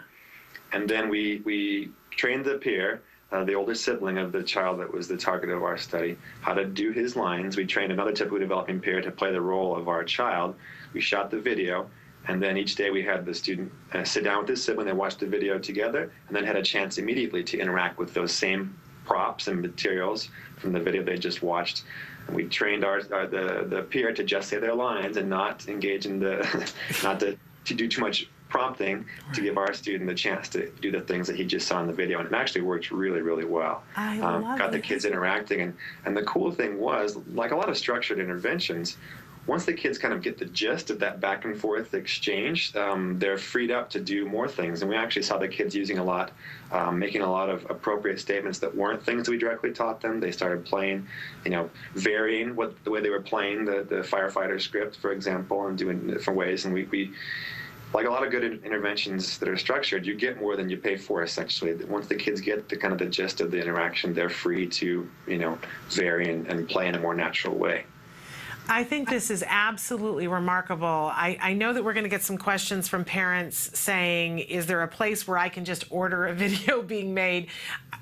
And 0.73 0.89
then 0.89 1.07
we, 1.07 1.41
we 1.45 1.91
trained 2.11 2.43
the 2.43 2.55
peer, 2.55 3.01
uh, 3.31 3.45
the 3.45 3.55
older 3.55 3.76
sibling 3.76 4.18
of 4.18 4.34
the 4.34 4.43
child 4.43 4.81
that 4.81 4.91
was 4.91 5.07
the 5.07 5.15
target 5.15 5.49
of 5.49 5.64
our 5.64 5.77
study, 5.77 6.18
how 6.41 6.53
to 6.53 6.65
do 6.65 6.91
his 6.91 7.15
lines. 7.15 7.55
We 7.55 7.65
trained 7.65 7.93
another 7.93 8.11
typically 8.11 8.39
developing 8.39 8.81
peer 8.81 9.01
to 9.01 9.11
play 9.11 9.31
the 9.31 9.41
role 9.41 9.77
of 9.77 9.88
our 9.88 10.03
child. 10.03 10.55
We 10.91 10.99
shot 10.99 11.31
the 11.31 11.39
video. 11.39 11.89
And 12.27 12.41
then 12.41 12.57
each 12.57 12.75
day 12.75 12.89
we 12.91 13.03
had 13.03 13.25
the 13.25 13.33
student 13.33 13.71
uh, 13.93 14.03
sit 14.03 14.23
down 14.23 14.39
with 14.39 14.49
his 14.49 14.63
sibling, 14.63 14.87
they 14.87 14.93
watched 14.93 15.19
the 15.19 15.27
video 15.27 15.57
together, 15.57 16.11
and 16.27 16.35
then 16.35 16.43
had 16.43 16.55
a 16.55 16.61
chance 16.61 16.97
immediately 16.97 17.43
to 17.45 17.57
interact 17.57 17.97
with 17.97 18.13
those 18.13 18.33
same 18.33 18.77
props 19.05 19.47
and 19.47 19.61
materials 19.61 20.29
from 20.57 20.73
the 20.73 20.79
video 20.79 21.01
they 21.01 21.17
just 21.17 21.41
watched. 21.41 21.83
And 22.27 22.35
we 22.35 22.43
trained 22.45 22.83
our, 22.83 23.01
our 23.13 23.27
the 23.27 23.65
the 23.67 23.83
peer 23.83 24.13
to 24.13 24.23
just 24.23 24.49
say 24.49 24.57
their 24.57 24.75
lines 24.75 25.17
and 25.17 25.29
not 25.29 25.67
engage 25.67 26.05
in 26.05 26.19
the 26.19 26.73
not 27.03 27.19
to, 27.21 27.37
to 27.65 27.73
do 27.73 27.87
too 27.87 28.01
much 28.01 28.27
prompting 28.49 29.05
to 29.33 29.41
give 29.41 29.57
our 29.57 29.73
student 29.73 30.09
the 30.09 30.15
chance 30.15 30.47
to 30.47 30.69
do 30.81 30.89
the 30.89 31.01
things 31.01 31.27
that 31.27 31.35
he 31.35 31.43
just 31.43 31.67
saw 31.67 31.81
in 31.81 31.87
the 31.87 31.93
video. 31.93 32.19
And 32.19 32.27
it 32.27 32.33
actually 32.33 32.61
worked 32.61 32.91
really 32.91 33.21
really 33.21 33.45
well. 33.45 33.83
I 33.95 34.19
um, 34.19 34.43
love 34.43 34.59
got 34.59 34.71
the 34.73 34.79
kids 34.79 35.05
interacting. 35.05 35.61
And 35.61 35.73
and 36.05 36.17
the 36.17 36.23
cool 36.23 36.51
thing 36.51 36.77
was 36.77 37.17
like 37.33 37.51
a 37.51 37.55
lot 37.55 37.69
of 37.69 37.77
structured 37.77 38.19
interventions 38.19 38.97
once 39.48 39.64
the 39.64 39.74
kids 39.74 39.98
kind 39.98 40.14
of 40.14 40.22
get 40.22 40.38
the 40.38 40.45
gist 40.45 40.90
of 40.90 40.99
that 40.99 41.22
back 41.22 41.45
and 41.45 41.57
forth 41.57 41.94
exchange, 41.94 42.76
um, 42.76 43.18
they're 43.18 43.38
freed 43.38 43.72
up 43.72 43.90
to 43.90 43.99
do 43.99 44.28
more 44.28 44.48
things. 44.48 44.82
And 44.82 44.90
we 44.90 44.98
actually 44.98 45.22
saw 45.24 45.38
the 45.38 45.48
kids 45.48 45.74
using 45.74 45.99
a 45.99 46.03
lot, 46.03 46.32
um, 46.72 46.99
making 46.99 47.22
a 47.22 47.32
lot 47.32 47.49
of 47.49 47.65
appropriate 47.69 48.19
statements 48.19 48.60
that 48.60 48.76
weren't 48.76 49.02
things 49.02 49.30
we 49.30 49.38
directly 49.38 49.72
taught 49.72 50.02
them. 50.02 50.19
They 50.19 50.34
started 50.34 50.65
playing, 50.65 51.07
you 51.45 51.52
know, 51.52 51.69
varying 51.95 52.56
what 52.57 52.84
the 52.84 52.91
way 52.91 52.99
they 52.99 53.10
were 53.10 53.22
playing 53.22 53.64
the, 53.64 53.86
the 53.88 54.02
firefighter 54.02 54.60
script, 54.60 54.98
for 54.98 55.14
example, 55.14 55.68
and 55.68 55.78
doing 55.78 56.06
different 56.07 56.38
ways. 56.38 56.65
And 56.65 56.74
we, 56.74 56.84
we 56.86 57.14
like 57.94 58.06
a 58.06 58.10
lot 58.10 58.26
of 58.26 58.32
good 58.32 58.44
interventions 58.65 59.38
that 59.38 59.48
are 59.48 59.56
structured, 59.56 60.06
you 60.06 60.14
get 60.14 60.41
more 60.41 60.57
than 60.57 60.69
you 60.69 60.76
pay 60.76 60.98
for. 60.98 61.24
Essentially, 61.24 61.74
once 61.86 62.07
the 62.07 62.15
kids 62.15 62.41
get 62.41 62.68
the 62.68 62.76
kind 62.76 62.91
of 62.91 62.99
the 62.99 63.06
gist 63.06 63.40
of 63.40 63.49
the 63.49 63.61
interaction, 63.61 64.14
they're 64.14 64.30
free 64.30 64.68
to, 64.68 65.10
you 65.26 65.38
know, 65.38 65.57
vary 65.90 66.30
and, 66.30 66.48
and 66.48 66.68
play 66.68 66.88
in 66.88 66.95
a 66.95 66.99
more 66.99 67.15
natural 67.15 67.56
way. 67.56 67.86
I 68.69 68.84
think 68.84 69.10
this 69.10 69.31
is 69.31 69.44
absolutely 69.48 70.27
remarkable. 70.27 70.85
I, 70.88 71.38
I 71.41 71.53
know 71.53 71.72
that 71.72 71.84
we're 71.84 71.94
going 71.94 72.03
to 72.03 72.10
get 72.10 72.23
some 72.23 72.38
questions 72.38 72.88
from 72.88 73.06
parents 73.06 73.72
saying, 73.80 74.39
is 74.39 74.65
there 74.65 74.84
a 74.84 74.88
place 74.88 75.26
where 75.27 75.38
I 75.38 75.48
can 75.48 75.64
just 75.64 75.85
order 75.89 76.27
a 76.27 76.34
video 76.35 76.81
being 76.81 77.14
made? 77.14 77.48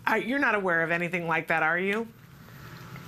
Uh, 0.08 0.16
you're 0.16 0.40
not 0.40 0.56
aware 0.56 0.82
of 0.82 0.92
anything 0.92 1.28
like 1.28 1.48
that, 1.48 1.62
are 1.62 1.78
you? 1.78 2.08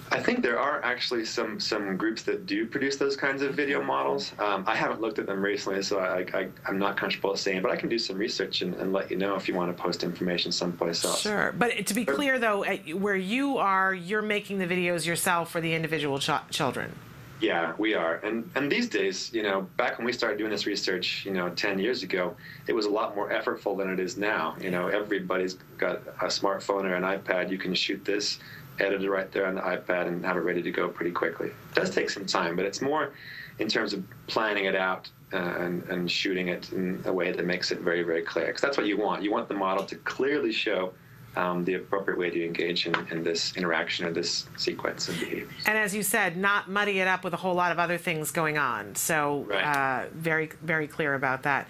I 0.10 0.22
think 0.22 0.42
there 0.42 0.58
are 0.58 0.82
actually 0.86 1.26
some 1.26 1.60
some 1.60 1.98
groups 1.98 2.24
that 2.24 2.46
do 2.46 2.66
produce 2.66 2.96
those 2.96 3.18
kinds 3.18 3.42
of 3.42 3.56
video 3.56 3.84
models. 3.84 4.32
Um, 4.40 4.64
I 4.66 4.74
haven't 4.74 5.02
looked 5.02 5.20
at 5.20 5.26
them 5.26 5.44
recently, 5.44 5.84
so 5.84 6.00
I, 6.00 6.20
I, 6.34 6.48
I'm 6.66 6.80
not 6.80 6.96
comfortable 6.96 7.36
saying, 7.36 7.62
but 7.62 7.72
I 7.72 7.76
can 7.76 7.90
do 7.90 8.00
some 8.00 8.18
research 8.18 8.62
and, 8.62 8.74
and 8.76 8.94
let 8.94 9.12
you 9.12 9.18
know 9.18 9.36
if 9.36 9.50
you 9.50 9.54
want 9.54 9.76
to 9.76 9.84
post 9.84 10.04
information 10.06 10.54
someplace 10.54 11.04
else. 11.04 11.20
Sure. 11.20 11.54
But 11.58 11.88
to 11.88 11.94
be 11.94 12.06
clear, 12.06 12.40
though, 12.40 12.64
where 12.94 13.18
you 13.18 13.58
are, 13.58 13.94
you're 13.94 14.22
making 14.22 14.60
the 14.60 14.68
videos 14.68 15.06
yourself 15.06 15.52
for 15.52 15.60
the 15.60 15.74
individual 15.74 16.20
ch- 16.20 16.32
children. 16.52 16.96
Yeah, 17.40 17.74
we 17.78 17.94
are. 17.94 18.16
And 18.16 18.50
and 18.56 18.72
these 18.72 18.90
days, 18.90 19.32
you 19.32 19.44
know, 19.44 19.62
back 19.78 19.98
when 19.98 20.06
we 20.06 20.14
started 20.14 20.38
doing 20.38 20.50
this 20.50 20.66
research, 20.66 21.24
you 21.26 21.32
know, 21.32 21.50
10 21.50 21.78
years 21.78 22.02
ago, 22.02 22.36
it 22.66 22.74
was 22.74 22.86
a 22.86 22.90
lot 22.90 23.16
more 23.16 23.30
effortful 23.30 23.78
than 23.78 23.90
it 23.90 24.00
is 24.00 24.18
now. 24.18 24.56
You 24.60 24.72
know, 24.72 24.88
everybody's 24.88 25.54
got 25.78 26.02
a 26.22 26.28
smartphone 26.28 26.84
or 26.86 26.96
an 26.96 27.04
iPad. 27.04 27.52
You 27.52 27.60
can 27.60 27.76
shoot 27.76 28.04
this, 28.04 28.40
edit 28.80 29.04
it 29.04 29.10
right 29.10 29.32
there 29.32 29.46
on 29.46 29.56
the 29.56 29.62
iPad, 29.62 30.08
and 30.08 30.26
have 30.26 30.38
it 30.38 30.42
ready 30.42 30.64
to 30.64 30.72
go 30.72 30.90
pretty 30.90 31.12
quickly. 31.12 31.48
It 31.50 31.76
does 31.76 31.92
take 31.92 32.10
some 32.10 32.26
time, 32.26 32.56
but 32.56 32.66
it's 32.66 32.82
more 32.82 33.14
in 33.60 33.68
terms 33.68 33.94
of 33.94 34.04
planning 34.26 34.66
it 34.66 34.76
out 34.76 35.10
uh, 35.34 35.38
and, 35.38 35.84
and 35.90 36.10
shooting 36.10 36.48
it 36.48 36.72
in 36.72 37.02
a 37.06 37.14
way 37.14 37.32
that 37.32 37.46
makes 37.46 37.72
it 37.72 37.82
very, 37.82 38.02
very 38.02 38.24
clear. 38.24 38.48
Because 38.48 38.62
that's 38.62 38.78
what 38.78 38.88
you 38.88 38.98
want. 38.98 39.22
You 39.22 39.32
want 39.32 39.48
the 39.48 39.56
model 39.56 39.84
to 39.86 39.96
clearly 39.98 40.52
show 40.52 40.92
um, 41.38 41.64
the 41.64 41.76
appropriate 41.76 42.18
way 42.18 42.32
to 42.32 42.44
engage 42.44 42.88
in, 42.88 42.96
in 43.12 43.24
this 43.24 43.56
interaction 43.56 44.06
or 44.06 44.12
this 44.12 44.48
sequence 44.58 45.08
of 45.08 45.20
behaviors. 45.20 45.52
And 45.68 45.78
as 45.78 45.94
you 45.94 46.02
said, 46.02 46.36
not 46.36 46.68
muddy 46.68 47.00
it 47.00 47.08
up 47.08 47.24
with 47.24 47.34
a 47.34 47.38
whole 47.38 47.54
lot 47.54 47.72
of 47.72 47.78
other 47.78 47.98
things 47.98 48.32
going 48.32 48.58
on. 48.58 48.96
So, 48.96 49.50
uh, 49.52 50.08
very, 50.14 50.50
very 50.64 50.88
clear 50.88 51.14
about 51.14 51.44
that. 51.44 51.68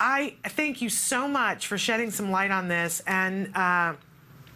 I 0.00 0.34
thank 0.44 0.82
you 0.82 0.88
so 0.88 1.28
much 1.28 1.68
for 1.68 1.78
shedding 1.78 2.10
some 2.10 2.30
light 2.32 2.50
on 2.50 2.66
this. 2.66 3.02
And, 3.06 3.54
uh, 3.56 3.94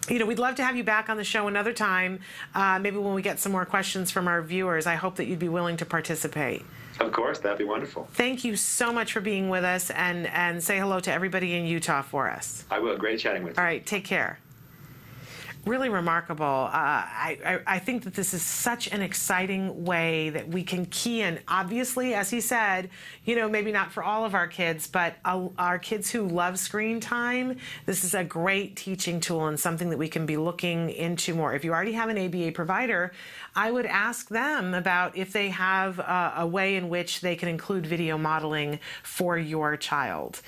you 0.08 0.18
know, 0.18 0.26
we'd 0.26 0.40
love 0.40 0.56
to 0.56 0.64
have 0.64 0.76
you 0.76 0.84
back 0.84 1.08
on 1.08 1.16
the 1.18 1.24
show 1.24 1.46
another 1.46 1.72
time, 1.72 2.18
uh, 2.54 2.78
maybe 2.80 2.96
when 2.96 3.14
we 3.14 3.22
get 3.22 3.38
some 3.38 3.52
more 3.52 3.64
questions 3.64 4.10
from 4.10 4.26
our 4.26 4.42
viewers. 4.42 4.86
I 4.86 4.96
hope 4.96 5.16
that 5.16 5.26
you'd 5.26 5.38
be 5.38 5.48
willing 5.48 5.76
to 5.76 5.86
participate. 5.86 6.64
Of 6.98 7.12
course, 7.12 7.38
that'd 7.38 7.58
be 7.58 7.64
wonderful. 7.64 8.08
Thank 8.14 8.42
you 8.42 8.56
so 8.56 8.92
much 8.92 9.12
for 9.12 9.20
being 9.20 9.48
with 9.48 9.62
us 9.62 9.90
and, 9.90 10.26
and 10.26 10.60
say 10.64 10.78
hello 10.78 10.98
to 10.98 11.12
everybody 11.12 11.54
in 11.54 11.64
Utah 11.64 12.02
for 12.02 12.28
us. 12.28 12.64
I 12.72 12.80
will. 12.80 12.96
Great 12.96 13.20
chatting 13.20 13.44
with 13.44 13.56
you. 13.56 13.60
All 13.60 13.64
right, 13.64 13.86
take 13.86 14.04
care. 14.04 14.40
Really 15.68 15.90
remarkable. 15.90 16.46
Uh, 16.46 16.70
I, 16.72 17.38
I, 17.44 17.74
I 17.74 17.78
think 17.78 18.04
that 18.04 18.14
this 18.14 18.32
is 18.32 18.40
such 18.40 18.88
an 18.90 19.02
exciting 19.02 19.84
way 19.84 20.30
that 20.30 20.48
we 20.48 20.64
can 20.64 20.86
key 20.86 21.20
in. 21.20 21.40
Obviously, 21.46 22.14
as 22.14 22.30
he 22.30 22.40
said, 22.40 22.88
you 23.26 23.36
know, 23.36 23.50
maybe 23.50 23.70
not 23.70 23.92
for 23.92 24.02
all 24.02 24.24
of 24.24 24.34
our 24.34 24.46
kids, 24.46 24.86
but 24.86 25.16
uh, 25.26 25.48
our 25.58 25.78
kids 25.78 26.10
who 26.10 26.26
love 26.26 26.58
screen 26.58 27.00
time, 27.00 27.58
this 27.84 28.02
is 28.02 28.14
a 28.14 28.24
great 28.24 28.76
teaching 28.76 29.20
tool 29.20 29.46
and 29.46 29.60
something 29.60 29.90
that 29.90 29.98
we 29.98 30.08
can 30.08 30.24
be 30.24 30.38
looking 30.38 30.88
into 30.88 31.34
more. 31.34 31.52
If 31.52 31.66
you 31.66 31.74
already 31.74 31.92
have 31.92 32.08
an 32.08 32.16
ABA 32.16 32.52
provider, 32.52 33.12
I 33.54 33.70
would 33.70 33.86
ask 33.86 34.28
them 34.28 34.72
about 34.72 35.18
if 35.18 35.34
they 35.34 35.50
have 35.50 36.00
uh, 36.00 36.32
a 36.36 36.46
way 36.46 36.76
in 36.76 36.88
which 36.88 37.20
they 37.20 37.36
can 37.36 37.48
include 37.48 37.84
video 37.84 38.16
modeling 38.16 38.78
for 39.02 39.36
your 39.36 39.76
child. 39.76 40.40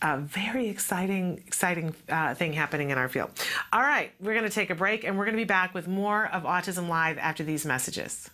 A 0.00 0.16
very 0.18 0.68
exciting, 0.68 1.42
exciting 1.44 1.92
uh, 2.08 2.32
thing 2.32 2.52
happening 2.52 2.90
in 2.90 2.98
our 2.98 3.08
field. 3.08 3.30
All 3.72 3.80
right, 3.80 4.12
we're 4.20 4.34
going 4.34 4.44
to 4.44 4.50
take 4.50 4.70
a 4.70 4.74
break 4.76 5.02
and 5.02 5.18
we're 5.18 5.24
going 5.24 5.36
to 5.36 5.40
be 5.40 5.44
back 5.44 5.74
with 5.74 5.88
more 5.88 6.26
of 6.26 6.44
Autism 6.44 6.88
Live 6.88 7.18
after 7.18 7.42
these 7.42 7.66
messages. 7.66 8.30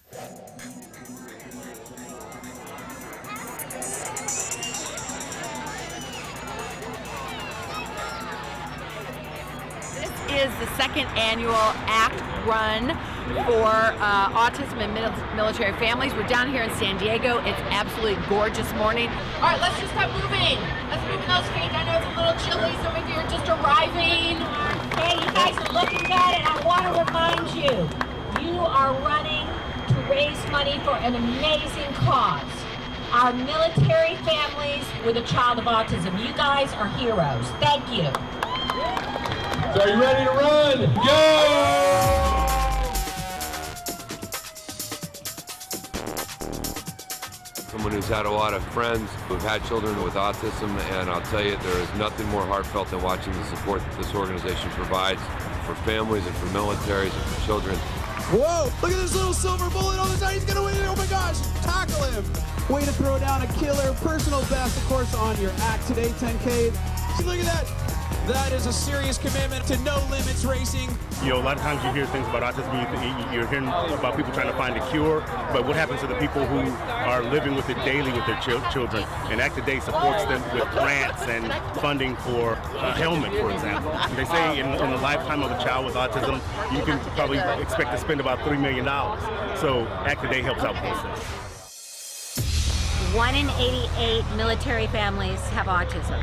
This 9.81 10.11
is 10.31 10.59
the 10.59 10.67
second 10.77 11.07
annual 11.17 11.55
ACT 11.55 12.47
Run 12.47 13.14
for 13.25 13.65
uh, 14.05 14.29
Autism 14.37 14.79
and 14.85 14.93
mil- 14.93 15.35
Military 15.35 15.73
Families. 15.79 16.13
We're 16.15 16.27
down 16.27 16.51
here 16.51 16.63
in 16.63 16.71
San 16.75 16.99
Diego. 16.99 17.39
It's 17.45 17.61
absolutely 17.73 18.23
gorgeous 18.29 18.71
morning. 18.75 19.09
All 19.37 19.49
right, 19.49 19.61
let's 19.61 19.79
just 19.81 19.93
start 19.93 20.13
moving. 20.13 20.61
Let's 20.93 21.05
move 21.09 21.25
those 21.25 21.49
feet. 21.57 21.73
I 21.73 21.85
know 21.89 21.97
it's 21.97 22.11
a 22.13 22.17
little 22.21 22.37
chilly. 22.45 22.73
Some 22.85 22.95
of 22.95 23.09
you 23.09 23.17
are 23.17 23.29
just 23.33 23.49
arriving. 23.49 24.37
Hey, 25.01 25.17
you 25.17 25.31
guys 25.33 25.57
are 25.57 25.73
looking 25.73 26.05
good, 26.05 26.33
and 26.37 26.45
I 26.45 26.63
want 26.67 26.85
to 26.85 26.93
remind 27.01 27.49
you, 27.57 27.89
you 28.45 28.61
are 28.61 28.93
running 29.01 29.47
to 29.89 29.95
raise 30.11 30.39
money 30.51 30.79
for 30.85 30.95
an 30.97 31.15
amazing 31.15 31.93
cause. 32.05 32.45
Our 33.13 33.33
military 33.33 34.17
families 34.17 34.85
with 35.07 35.17
a 35.17 35.23
child 35.23 35.59
of 35.59 35.65
autism. 35.65 36.19
You 36.21 36.35
guys 36.35 36.73
are 36.75 36.89
heroes. 36.99 37.47
Thank 37.61 37.89
you. 37.89 38.05
So 39.73 39.81
are 39.81 39.89
you 39.89 40.01
ready 40.01 40.25
to 40.25 40.31
run? 40.31 40.95
Go! 40.95 42.14
Someone 47.75 47.91
who's 47.91 48.07
had 48.07 48.25
a 48.25 48.31
lot 48.31 48.55
of 48.55 48.63
friends 48.69 49.11
who've 49.27 49.43
had 49.43 49.59
children 49.65 50.01
with 50.05 50.15
autism, 50.15 50.71
and 50.95 51.11
I'll 51.11 51.21
tell 51.23 51.43
you, 51.43 51.57
there 51.57 51.79
is 51.81 51.93
nothing 51.95 52.25
more 52.29 52.47
heartfelt 52.47 52.89
than 52.89 53.03
watching 53.03 53.33
the 53.33 53.45
support 53.47 53.81
that 53.81 53.99
this 53.99 54.15
organization 54.15 54.71
provides 54.71 55.21
for 55.67 55.75
families 55.83 56.25
and 56.25 56.37
for 56.37 56.47
militaries 56.55 57.11
and 57.11 57.25
for 57.35 57.47
children. 57.47 57.75
Whoa! 58.31 58.71
Look 58.81 58.93
at 58.93 59.03
this 59.03 59.17
little 59.17 59.33
silver 59.35 59.69
bullet 59.71 59.99
on 59.99 60.09
the 60.09 60.17
side. 60.17 60.35
He's 60.35 60.45
gonna 60.45 60.63
win 60.63 60.77
it. 60.77 60.87
Oh 60.87 60.95
my 60.95 61.07
gosh! 61.07 61.41
Tackle 61.67 62.05
him! 62.15 62.25
Way 62.71 62.85
to 62.85 62.93
throw 62.93 63.19
down 63.19 63.43
a 63.43 63.49
killer 63.55 63.93
personal 63.95 64.41
best, 64.43 64.77
of 64.79 64.85
course, 64.85 65.13
on 65.17 65.37
your 65.41 65.51
Act 65.59 65.85
Today 65.89 66.11
10K. 66.23 66.71
See, 67.19 67.25
look 67.25 67.41
at 67.41 67.45
that. 67.45 67.94
That 68.27 68.53
is 68.55 68.65
a 68.65 68.73
serious 68.73 69.19
commitment 69.19 69.67
to 69.67 69.79
no 69.81 69.97
limits 70.11 70.47
racing. 70.47 70.89
You 71.23 71.29
know, 71.31 71.37
a 71.41 71.45
lot 71.45 71.57
of 71.59 71.63
times 71.63 71.85
you 71.85 71.91
hear 71.93 72.07
things 72.07 72.27
about 72.29 72.43
autism, 72.43 72.73
you, 72.73 73.07
you- 73.07 73.33
you're 73.35 73.47
hearing 73.49 73.69
about 73.69 74.17
people 74.17 74.33
trying 74.33 74.47
to 74.47 74.57
find 74.57 74.77
a 74.79 74.91
cure, 74.91 75.21
but 75.53 75.67
what 75.67 75.77
happens 75.77 76.01
to 76.01 76.07
the 76.07 76.15
people 76.15 76.47
who 76.47 76.71
are 76.87 77.23
living 77.23 77.55
with 77.55 77.69
it 77.69 77.77
daily 77.85 78.13
with 78.13 78.25
their 78.25 78.41
chil- 78.41 78.63
children? 78.73 79.05
And 79.29 79.43
Act 79.43 79.57
Today 79.57 79.79
supports 79.81 80.25
them 80.25 80.41
with 80.55 80.65
grants 80.71 81.21
and 81.23 81.53
funding 81.81 82.17
for 82.17 82.53
uh, 82.55 82.89
a 82.89 82.93
helmet, 82.93 83.33
for 83.35 83.51
example. 83.51 83.93
They 84.17 84.25
say 84.25 84.59
in, 84.59 84.67
in 84.69 84.91
the 84.91 84.99
lifetime 84.99 85.43
of 85.43 85.51
a 85.51 85.63
child 85.63 85.85
with 85.85 85.95
autism, 85.95 86.41
you 86.75 86.83
can 86.85 86.99
probably 87.17 87.39
expect 87.61 87.91
to 87.93 87.99
spend 87.99 88.21
about 88.21 88.39
$3 88.39 88.59
million. 88.59 88.87
So 89.59 89.87
Act 90.07 90.23
Today 90.23 90.41
helps 90.41 90.63
out 90.63 90.75
with 90.75 90.83
this. 91.15 91.25
One 93.15 93.35
in 93.35 93.51
88 93.51 94.25
military 94.37 94.87
families 94.89 95.41
have 95.51 95.67
autism. 95.67 96.23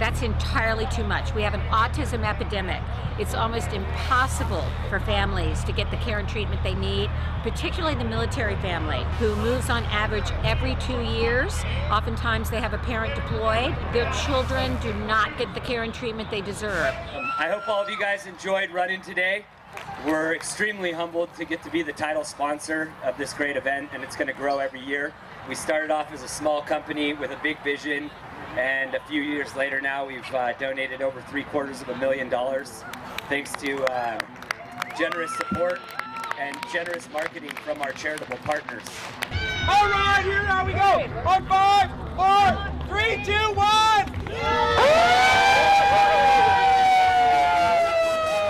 That's 0.00 0.22
entirely 0.22 0.86
too 0.86 1.04
much. 1.04 1.34
We 1.34 1.42
have 1.42 1.52
an 1.52 1.60
autism 1.68 2.26
epidemic. 2.26 2.82
It's 3.18 3.34
almost 3.34 3.74
impossible 3.74 4.64
for 4.88 4.98
families 4.98 5.62
to 5.64 5.72
get 5.72 5.90
the 5.90 5.98
care 5.98 6.18
and 6.18 6.26
treatment 6.26 6.62
they 6.62 6.74
need, 6.74 7.10
particularly 7.42 7.94
the 7.94 8.06
military 8.06 8.56
family 8.56 9.04
who 9.18 9.36
moves 9.36 9.68
on 9.68 9.84
average 9.84 10.30
every 10.42 10.74
two 10.76 11.02
years. 11.02 11.54
Oftentimes 11.90 12.48
they 12.48 12.62
have 12.62 12.72
a 12.72 12.78
parent 12.78 13.14
deployed. 13.14 13.76
Their 13.92 14.10
children 14.24 14.78
do 14.80 14.94
not 15.04 15.36
get 15.36 15.52
the 15.52 15.60
care 15.60 15.82
and 15.82 15.92
treatment 15.92 16.30
they 16.30 16.40
deserve. 16.40 16.94
Um, 17.14 17.30
I 17.38 17.50
hope 17.50 17.68
all 17.68 17.82
of 17.82 17.90
you 17.90 17.98
guys 17.98 18.24
enjoyed 18.24 18.70
running 18.70 19.02
today. 19.02 19.44
We're 20.06 20.34
extremely 20.34 20.92
humbled 20.92 21.34
to 21.34 21.44
get 21.44 21.62
to 21.64 21.70
be 21.70 21.82
the 21.82 21.92
title 21.92 22.24
sponsor 22.24 22.90
of 23.04 23.18
this 23.18 23.34
great 23.34 23.56
event, 23.56 23.90
and 23.92 24.02
it's 24.02 24.16
going 24.16 24.28
to 24.28 24.32
grow 24.32 24.60
every 24.60 24.80
year. 24.80 25.12
We 25.46 25.54
started 25.54 25.90
off 25.90 26.10
as 26.10 26.22
a 26.22 26.28
small 26.28 26.62
company 26.62 27.12
with 27.12 27.32
a 27.32 27.38
big 27.42 27.62
vision, 27.62 28.10
and 28.56 28.94
a 28.94 29.00
few 29.00 29.22
years 29.22 29.54
later 29.54 29.80
now 29.80 30.06
we've 30.06 30.34
uh, 30.34 30.52
donated 30.54 31.02
over 31.02 31.20
three 31.22 31.44
quarters 31.44 31.80
of 31.82 31.88
a 31.90 31.96
million 31.96 32.28
dollars 32.28 32.84
thanks 33.28 33.52
to 33.54 33.82
uh, 33.84 34.18
generous 34.98 35.34
support 35.36 35.80
and 36.40 36.56
generous 36.72 37.08
marketing 37.12 37.50
from 37.50 37.80
our 37.82 37.92
charitable 37.92 38.38
partners. 38.38 38.82
All 39.68 39.88
right, 39.90 40.22
here 40.24 40.42
now 40.42 40.64
we 40.66 40.72
go. 40.72 41.28
On 41.28 41.46
five, 41.46 41.90
four, 42.16 42.86
three, 42.88 43.22
two, 43.24 43.54
one. 43.54 44.06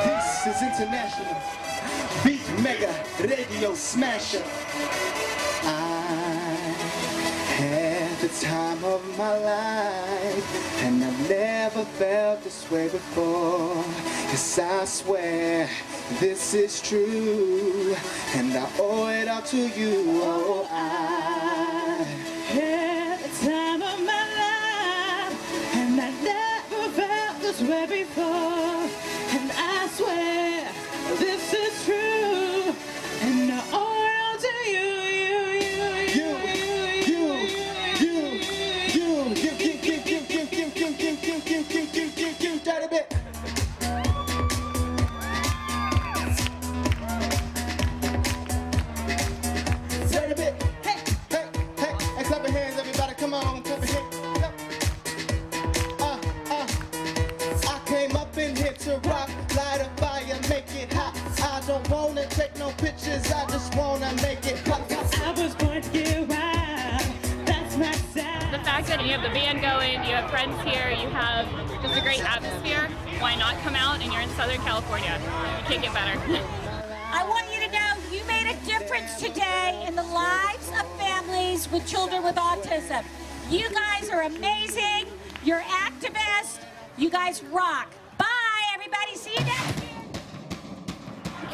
This 0.05 0.47
is 0.47 0.62
international. 0.62 1.36
Beat 2.24 2.62
mega 2.62 2.94
radio 3.20 3.74
smasher. 3.74 4.43
The 8.20 8.28
time 8.28 8.84
of 8.84 9.01
my 9.16 9.38
life, 9.38 10.82
and 10.82 11.02
I've 11.02 11.28
never 11.30 11.84
felt 11.84 12.44
this 12.44 12.70
way 12.70 12.88
before. 12.88 13.82
Yes, 14.28 14.59
I 14.59 14.84
swear 14.84 15.68
this 16.18 16.52
is 16.52 16.82
true, 16.82 17.97
and 18.34 18.52
I 18.55 18.68
owe 18.78 19.09
it 19.09 19.26
all 19.26 19.40
to 19.40 19.56
you. 19.56 20.20
Oh, 20.22 20.68
I 20.70 22.05
had 22.52 23.20
the 23.20 23.47
time 23.47 23.82
of 23.82 23.98
my 24.05 24.24
life, 24.42 25.34
and 25.76 25.98
I've 25.98 26.22
never 26.22 26.88
felt 26.90 27.40
this 27.40 27.60
way 27.62 27.86
before. 27.86 28.88
And 29.32 29.51
I 29.56 29.88
swear 29.94 30.68
this 31.18 31.55
is 31.55 31.84
true, 31.86 32.49
dirty 42.81 42.97
bit. 42.97 43.16
Bit. 50.36 50.62
Hey, 50.82 50.97
hey, 51.31 51.48
hey, 51.77 51.94
hey, 52.16 52.24
clap 52.24 52.43
your 52.43 52.52
hands, 52.52 52.78
everybody. 52.78 53.15
Come 53.15 53.35
on, 53.35 53.62
clap 53.62 53.78
your 53.81 53.89
hands. 53.89 54.16
Uh, 56.01 56.19
uh. 56.51 56.66
I 57.69 57.81
came 57.86 58.16
up 58.16 58.39
in 58.39 58.55
here 58.55 58.73
to 58.73 59.01
rock, 59.09 59.28
light 59.57 59.81
a 59.81 60.01
fire, 60.01 60.39
make 60.48 60.73
it 60.74 60.93
hot. 60.93 61.16
I 61.43 61.61
don't 61.66 61.89
wanna 61.90 62.27
take 62.28 62.57
no 62.59 62.70
pictures, 62.73 63.31
I 63.32 63.47
just 63.51 63.74
wanna 63.74 64.12
make 64.23 64.47
it 64.47 64.65
pop. 64.65 64.81
I 64.90 65.32
was 65.32 65.55
born 65.57 65.82
to 65.82 66.30
that 68.90 69.06
you 69.06 69.12
have 69.12 69.22
the 69.22 69.28
band 69.28 69.62
going, 69.62 70.02
you 70.02 70.16
have 70.16 70.28
friends 70.28 70.60
here, 70.62 70.90
you 70.90 71.08
have 71.10 71.46
just 71.80 71.96
a 71.96 72.00
great 72.00 72.24
atmosphere. 72.24 72.88
Why 73.20 73.36
not 73.36 73.56
come 73.62 73.76
out 73.76 74.02
and 74.02 74.12
you're 74.12 74.20
in 74.20 74.28
Southern 74.30 74.58
California? 74.62 75.16
You 75.60 75.64
can't 75.68 75.80
get 75.80 75.94
better. 75.94 76.18
I 77.12 77.24
want 77.28 77.46
you 77.54 77.60
to 77.60 77.70
know 77.70 77.94
you 78.10 78.26
made 78.26 78.50
a 78.50 78.66
difference 78.66 79.14
today 79.14 79.84
in 79.86 79.94
the 79.94 80.02
lives 80.02 80.70
of 80.70 80.98
families 80.98 81.70
with 81.70 81.86
children 81.86 82.24
with 82.24 82.34
autism. 82.34 83.04
You 83.48 83.70
guys 83.70 84.10
are 84.10 84.22
amazing. 84.22 85.06
You're 85.44 85.60
activists. 85.60 86.58
You 86.98 87.10
guys 87.10 87.44
rock. 87.44 87.92
Bye, 88.18 88.26
everybody. 88.74 89.14
See 89.14 89.30
you 89.38 89.44
next 89.44 89.80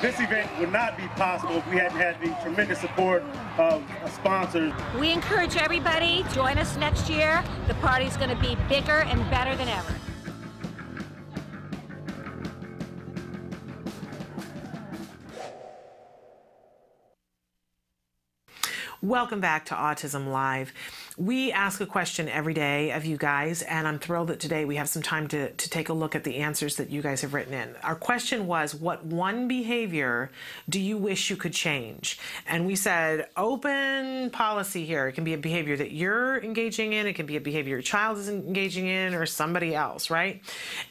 This 0.01 0.21
event 0.21 0.51
would 0.61 0.71
not 0.71 0.99
be 0.99 1.09
possible 1.09 1.57
if 1.57 1.67
we 1.71 1.79
hadn't 1.79 1.97
had 1.97 2.21
the 2.21 2.29
tremendous 2.43 2.81
support 2.81 3.23
of 3.57 3.83
sponsors. 4.13 4.75
We 5.01 5.11
encourage 5.11 5.57
everybody, 5.57 6.23
join 6.35 6.59
us 6.59 6.77
next 6.77 7.09
year. 7.09 7.43
The 7.67 7.75
party's 7.77 8.15
going 8.19 8.29
to 8.29 8.37
be 8.37 8.59
bigger 8.69 9.05
and 9.05 9.19
better 9.31 9.57
than 9.57 9.69
ever. 9.69 9.95
Welcome 19.01 19.41
back 19.41 19.65
to 19.67 19.75
Autism 19.75 20.27
Live. 20.31 20.75
We 21.19 21.51
ask 21.51 21.81
a 21.81 21.87
question 21.87 22.29
every 22.29 22.53
day 22.53 22.93
of 22.93 23.07
you 23.07 23.17
guys, 23.17 23.63
and 23.63 23.89
I'm 23.89 23.99
thrilled 23.99 24.29
that 24.29 24.39
today 24.39 24.67
we 24.67 24.77
have 24.77 24.87
some 24.87 25.01
time 25.01 25.29
to, 25.29 25.51
to 25.51 25.71
take 25.71 25.89
a 25.89 25.95
look 25.95 26.15
at 26.15 26.25
the 26.25 26.37
answers 26.37 26.77
that 26.77 26.91
you 26.91 27.01
guys 27.01 27.23
have 27.23 27.33
written 27.33 27.55
in. 27.55 27.75
Our 27.83 27.95
question 27.95 28.47
was 28.47 28.75
What 28.75 29.03
one 29.03 29.49
behavior 29.49 30.31
do 30.69 30.79
you 30.79 30.99
wish 30.99 31.31
you 31.31 31.37
could 31.37 31.55
change? 31.55 32.19
And 32.47 32.67
we 32.67 32.77
said, 32.77 33.29
open 33.35 34.29
policy 34.29 34.85
here. 34.85 35.09
It 35.09 35.13
can 35.13 35.25
be 35.25 35.33
a 35.33 35.39
behavior 35.39 35.75
that 35.79 35.93
you're 35.93 36.37
engaging 36.45 36.93
in, 36.93 37.07
it 37.07 37.15
can 37.15 37.25
be 37.25 37.37
a 37.37 37.41
behavior 37.41 37.77
your 37.77 37.83
child 37.83 38.19
is 38.19 38.29
engaging 38.29 38.87
in, 38.87 39.15
or 39.15 39.25
somebody 39.25 39.75
else, 39.75 40.11
right? 40.11 40.43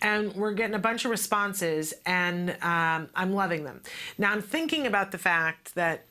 And 0.02 0.34
we're 0.34 0.54
getting 0.54 0.76
a 0.76 0.80
bunch 0.80 1.06
of 1.06 1.12
responses, 1.12 1.94
and 2.04 2.50
um, 2.64 3.10
I'm 3.16 3.34
loving 3.36 3.64
them. 3.64 3.82
Now, 4.18 4.32
I'm 4.32 4.42
thinking 4.42 4.88
about 4.88 5.12
the 5.12 5.20
fact 5.20 5.76
that 5.76 6.06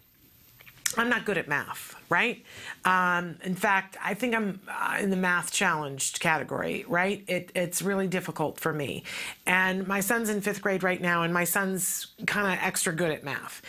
I'm 0.96 1.08
not 1.08 1.24
good 1.24 1.38
at 1.38 1.48
math, 1.48 1.96
right? 2.14 2.44
Um, 2.84 3.38
in 3.42 3.56
fact, 3.56 3.96
I 4.00 4.14
think 4.14 4.36
I'm 4.36 4.60
uh, 4.68 4.98
in 5.00 5.10
the 5.10 5.16
math 5.16 5.50
challenged 5.50 6.20
category, 6.20 6.84
right? 6.86 7.24
It, 7.26 7.50
it's 7.56 7.82
really 7.82 8.06
difficult 8.06 8.60
for 8.60 8.72
me. 8.72 9.02
And 9.46 9.88
my 9.88 9.98
son's 9.98 10.28
in 10.28 10.40
fifth 10.40 10.62
grade 10.62 10.84
right 10.84 11.00
now, 11.00 11.24
and 11.24 11.34
my 11.34 11.42
son's 11.42 12.06
kind 12.24 12.46
of 12.46 12.64
extra 12.64 12.94
good 12.94 13.10
at 13.10 13.24
math. 13.24 13.62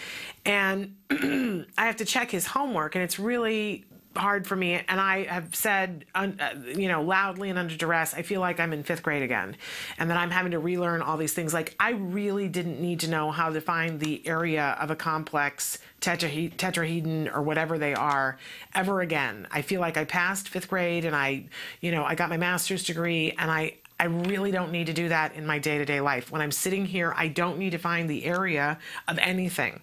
And 0.45 0.95
I 1.09 1.87
have 1.87 1.95
to 1.95 2.05
check 2.05 2.29
his 2.29 2.45
homework, 2.45 2.93
and 2.93 3.03
it's 3.03 3.17
really 3.17 3.85
hard 4.17 4.47
for 4.47 4.55
me 4.55 4.73
and 4.87 4.99
i 4.99 5.23
have 5.25 5.55
said 5.55 6.05
uh, 6.15 6.27
you 6.75 6.87
know 6.87 7.01
loudly 7.01 7.49
and 7.49 7.59
under 7.59 7.75
duress 7.75 8.13
i 8.13 8.21
feel 8.21 8.39
like 8.41 8.59
i'm 8.59 8.73
in 8.73 8.83
fifth 8.83 9.03
grade 9.03 9.23
again 9.23 9.55
and 9.97 10.09
that 10.09 10.17
i'm 10.17 10.31
having 10.31 10.51
to 10.51 10.59
relearn 10.59 11.01
all 11.01 11.17
these 11.17 11.33
things 11.33 11.53
like 11.53 11.75
i 11.79 11.91
really 11.91 12.47
didn't 12.47 12.79
need 12.79 12.99
to 12.99 13.09
know 13.09 13.31
how 13.31 13.49
to 13.49 13.61
find 13.61 13.99
the 13.99 14.25
area 14.27 14.77
of 14.79 14.91
a 14.91 14.95
complex 14.95 15.79
tetrahe- 16.01 16.55
tetrahedron 16.55 17.33
or 17.35 17.41
whatever 17.41 17.77
they 17.77 17.93
are 17.93 18.37
ever 18.73 19.01
again 19.01 19.47
i 19.51 19.61
feel 19.61 19.81
like 19.81 19.97
i 19.97 20.05
passed 20.05 20.49
fifth 20.49 20.69
grade 20.69 21.05
and 21.05 21.15
i 21.15 21.43
you 21.81 21.91
know 21.91 22.03
i 22.03 22.15
got 22.15 22.29
my 22.29 22.37
master's 22.37 22.83
degree 22.83 23.33
and 23.37 23.51
i 23.51 23.73
I 23.97 24.05
really 24.05 24.51
don't 24.51 24.71
need 24.71 24.87
to 24.87 24.93
do 24.93 25.09
that 25.09 25.35
in 25.35 25.45
my 25.45 25.57
day 25.57 25.77
to 25.77 25.85
day 25.85 26.01
life. 26.01 26.29
When 26.29 26.41
I'm 26.41 26.51
sitting 26.51 26.85
here, 26.85 27.13
I 27.15 27.29
don't 27.29 27.57
need 27.57 27.69
to 27.71 27.77
find 27.77 28.09
the 28.09 28.25
area 28.25 28.77
of 29.07 29.17
anything 29.19 29.79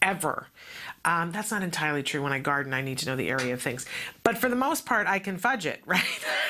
ever. 0.00 0.48
Um, 1.04 1.32
that's 1.32 1.50
not 1.50 1.62
entirely 1.62 2.02
true. 2.02 2.22
When 2.22 2.32
I 2.32 2.38
garden, 2.38 2.72
I 2.72 2.80
need 2.80 2.98
to 2.98 3.06
know 3.06 3.16
the 3.16 3.28
area 3.28 3.54
of 3.54 3.62
things. 3.62 3.86
But 4.22 4.38
for 4.38 4.48
the 4.48 4.56
most 4.56 4.86
part, 4.86 5.06
I 5.06 5.18
can 5.18 5.36
fudge 5.36 5.66
it, 5.66 5.82
right? 5.86 6.02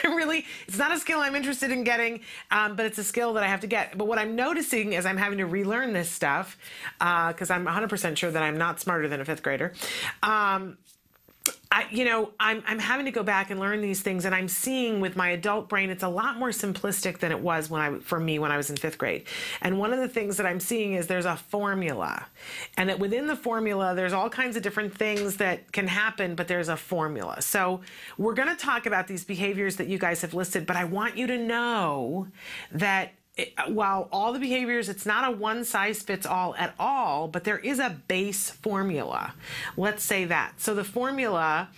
really, 0.05 0.45
it's 0.69 0.79
not 0.79 0.93
a 0.93 0.99
skill 0.99 1.21
I'm 1.21 1.35
interested 1.35 1.71
in 1.71 1.85
getting, 1.85 2.21
um, 2.51 2.77
but 2.77 2.87
it's 2.87 2.99
a 2.99 3.05
skill 3.05 3.33
that 3.35 3.43
I 3.43 3.47
have 3.47 3.61
to 3.61 3.67
get. 3.67 3.97
But 3.97 4.07
what 4.07 4.19
I'm 4.19 4.37
noticing 4.37 4.93
is 4.93 5.07
I'm 5.07 5.17
having 5.17 5.39
to 5.39 5.47
relearn 5.47 5.93
this 5.93 6.11
stuff 6.11 6.59
because 6.99 7.51
uh, 7.51 7.55
I'm 7.55 7.67
100% 7.67 8.17
sure 8.17 8.31
that 8.31 8.43
I'm 8.43 8.59
not 8.59 8.81
smarter 8.81 9.09
than 9.09 9.21
a 9.21 9.25
fifth 9.25 9.43
grader. 9.43 9.73
Um, 10.23 10.79
I, 11.73 11.87
you 11.91 12.05
know, 12.05 12.33
I'm, 12.39 12.63
I'm 12.67 12.79
having 12.79 13.07
to 13.07 13.11
go 13.11 13.23
back 13.23 13.51
and 13.51 13.59
learn 13.59 13.81
these 13.81 14.03
things, 14.03 14.27
and 14.27 14.35
I'm 14.35 14.47
seeing 14.47 15.01
with 15.01 15.17
my 15.17 15.31
adult 15.31 15.71
brain, 15.71 15.89
it's 15.89 16.03
a 16.03 16.09
lot 16.09 16.37
more 16.37 16.51
simplistic 16.51 17.19
than 17.19 17.33
it 17.33 17.41
was 17.41 17.71
when 17.71 17.81
I, 17.81 17.99
for 18.01 18.21
me, 18.21 18.39
when 18.39 18.53
I 18.53 18.59
was 18.59 18.69
in 18.69 18.77
fifth 18.77 18.99
grade. 18.99 19.25
And 19.63 19.79
one 19.79 19.91
of 19.95 19.99
the 19.99 20.09
things 20.09 20.37
that 20.37 20.45
I'm 20.45 20.61
seeing 20.61 20.93
is 20.93 21.07
there's 21.07 21.25
a 21.25 21.35
formula, 21.37 22.27
and 22.77 22.91
that 22.91 22.99
within 22.99 23.27
the 23.27 23.37
formula, 23.37 23.95
there's 23.95 24.13
all 24.13 24.29
kinds 24.29 24.55
of 24.57 24.63
different 24.63 24.95
things 24.95 25.39
that 25.39 25.73
can 25.73 25.89
happen, 25.89 26.35
but 26.35 26.47
there's 26.47 26.69
a 26.69 26.77
formula. 26.77 27.41
So 27.41 27.81
we're 28.19 28.35
going 28.35 28.51
to 28.51 28.57
talk 28.57 28.85
about 28.85 29.07
these 29.07 29.25
behaviors 29.25 29.77
that 29.77 29.89
you 29.89 29.97
guys 29.97 30.21
have 30.21 30.35
listed, 30.35 30.67
but 30.67 30.77
I 30.77 30.85
want 30.85 31.17
you 31.17 31.27
to 31.27 31.39
know 31.39 32.29
that 32.73 33.13
it, 33.35 33.55
while 33.69 34.09
all 34.13 34.35
the 34.35 34.39
behaviors, 34.39 34.91
it's 34.91 35.07
not 35.07 35.27
a 35.27 35.35
one 35.35 35.65
size 35.65 36.03
fits 36.03 36.27
all 36.27 36.55
at 36.57 36.75
all, 36.79 37.29
but 37.29 37.45
there 37.45 37.59
is 37.59 37.79
a 37.79 37.97
base 38.07 38.51
formula. 38.51 39.33
Let's 39.77 40.05
say 40.05 40.27
that. 40.27 40.61
So, 40.61 40.75
the 40.75 40.85
formula 40.85 41.71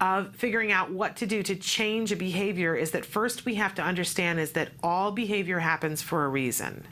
of 0.00 0.34
figuring 0.34 0.72
out 0.72 0.90
what 0.90 1.16
to 1.16 1.26
do 1.26 1.42
to 1.42 1.54
change 1.54 2.12
a 2.12 2.16
behavior 2.16 2.74
is 2.74 2.92
that 2.92 3.04
first 3.04 3.44
we 3.44 3.56
have 3.56 3.74
to 3.74 3.82
understand 3.82 4.40
is 4.40 4.52
that 4.52 4.70
all 4.82 5.12
behavior 5.12 5.58
happens 5.58 6.00
for 6.00 6.24
a 6.24 6.28
reason. 6.28 6.84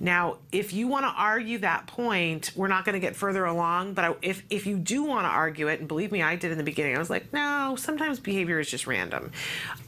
Now, 0.00 0.38
if 0.52 0.72
you 0.72 0.88
want 0.88 1.04
to 1.04 1.10
argue 1.10 1.58
that 1.58 1.86
point, 1.86 2.52
we're 2.54 2.68
not 2.68 2.84
going 2.84 2.94
to 2.94 3.00
get 3.00 3.16
further 3.16 3.44
along. 3.44 3.94
But 3.94 4.04
I, 4.04 4.14
if 4.22 4.42
if 4.50 4.66
you 4.66 4.76
do 4.76 5.04
want 5.04 5.24
to 5.24 5.30
argue 5.30 5.68
it, 5.68 5.80
and 5.80 5.88
believe 5.88 6.12
me, 6.12 6.22
I 6.22 6.36
did 6.36 6.52
in 6.52 6.58
the 6.58 6.64
beginning, 6.64 6.96
I 6.96 6.98
was 6.98 7.10
like, 7.10 7.32
no, 7.32 7.76
sometimes 7.78 8.20
behavior 8.20 8.58
is 8.58 8.70
just 8.70 8.86
random. 8.86 9.32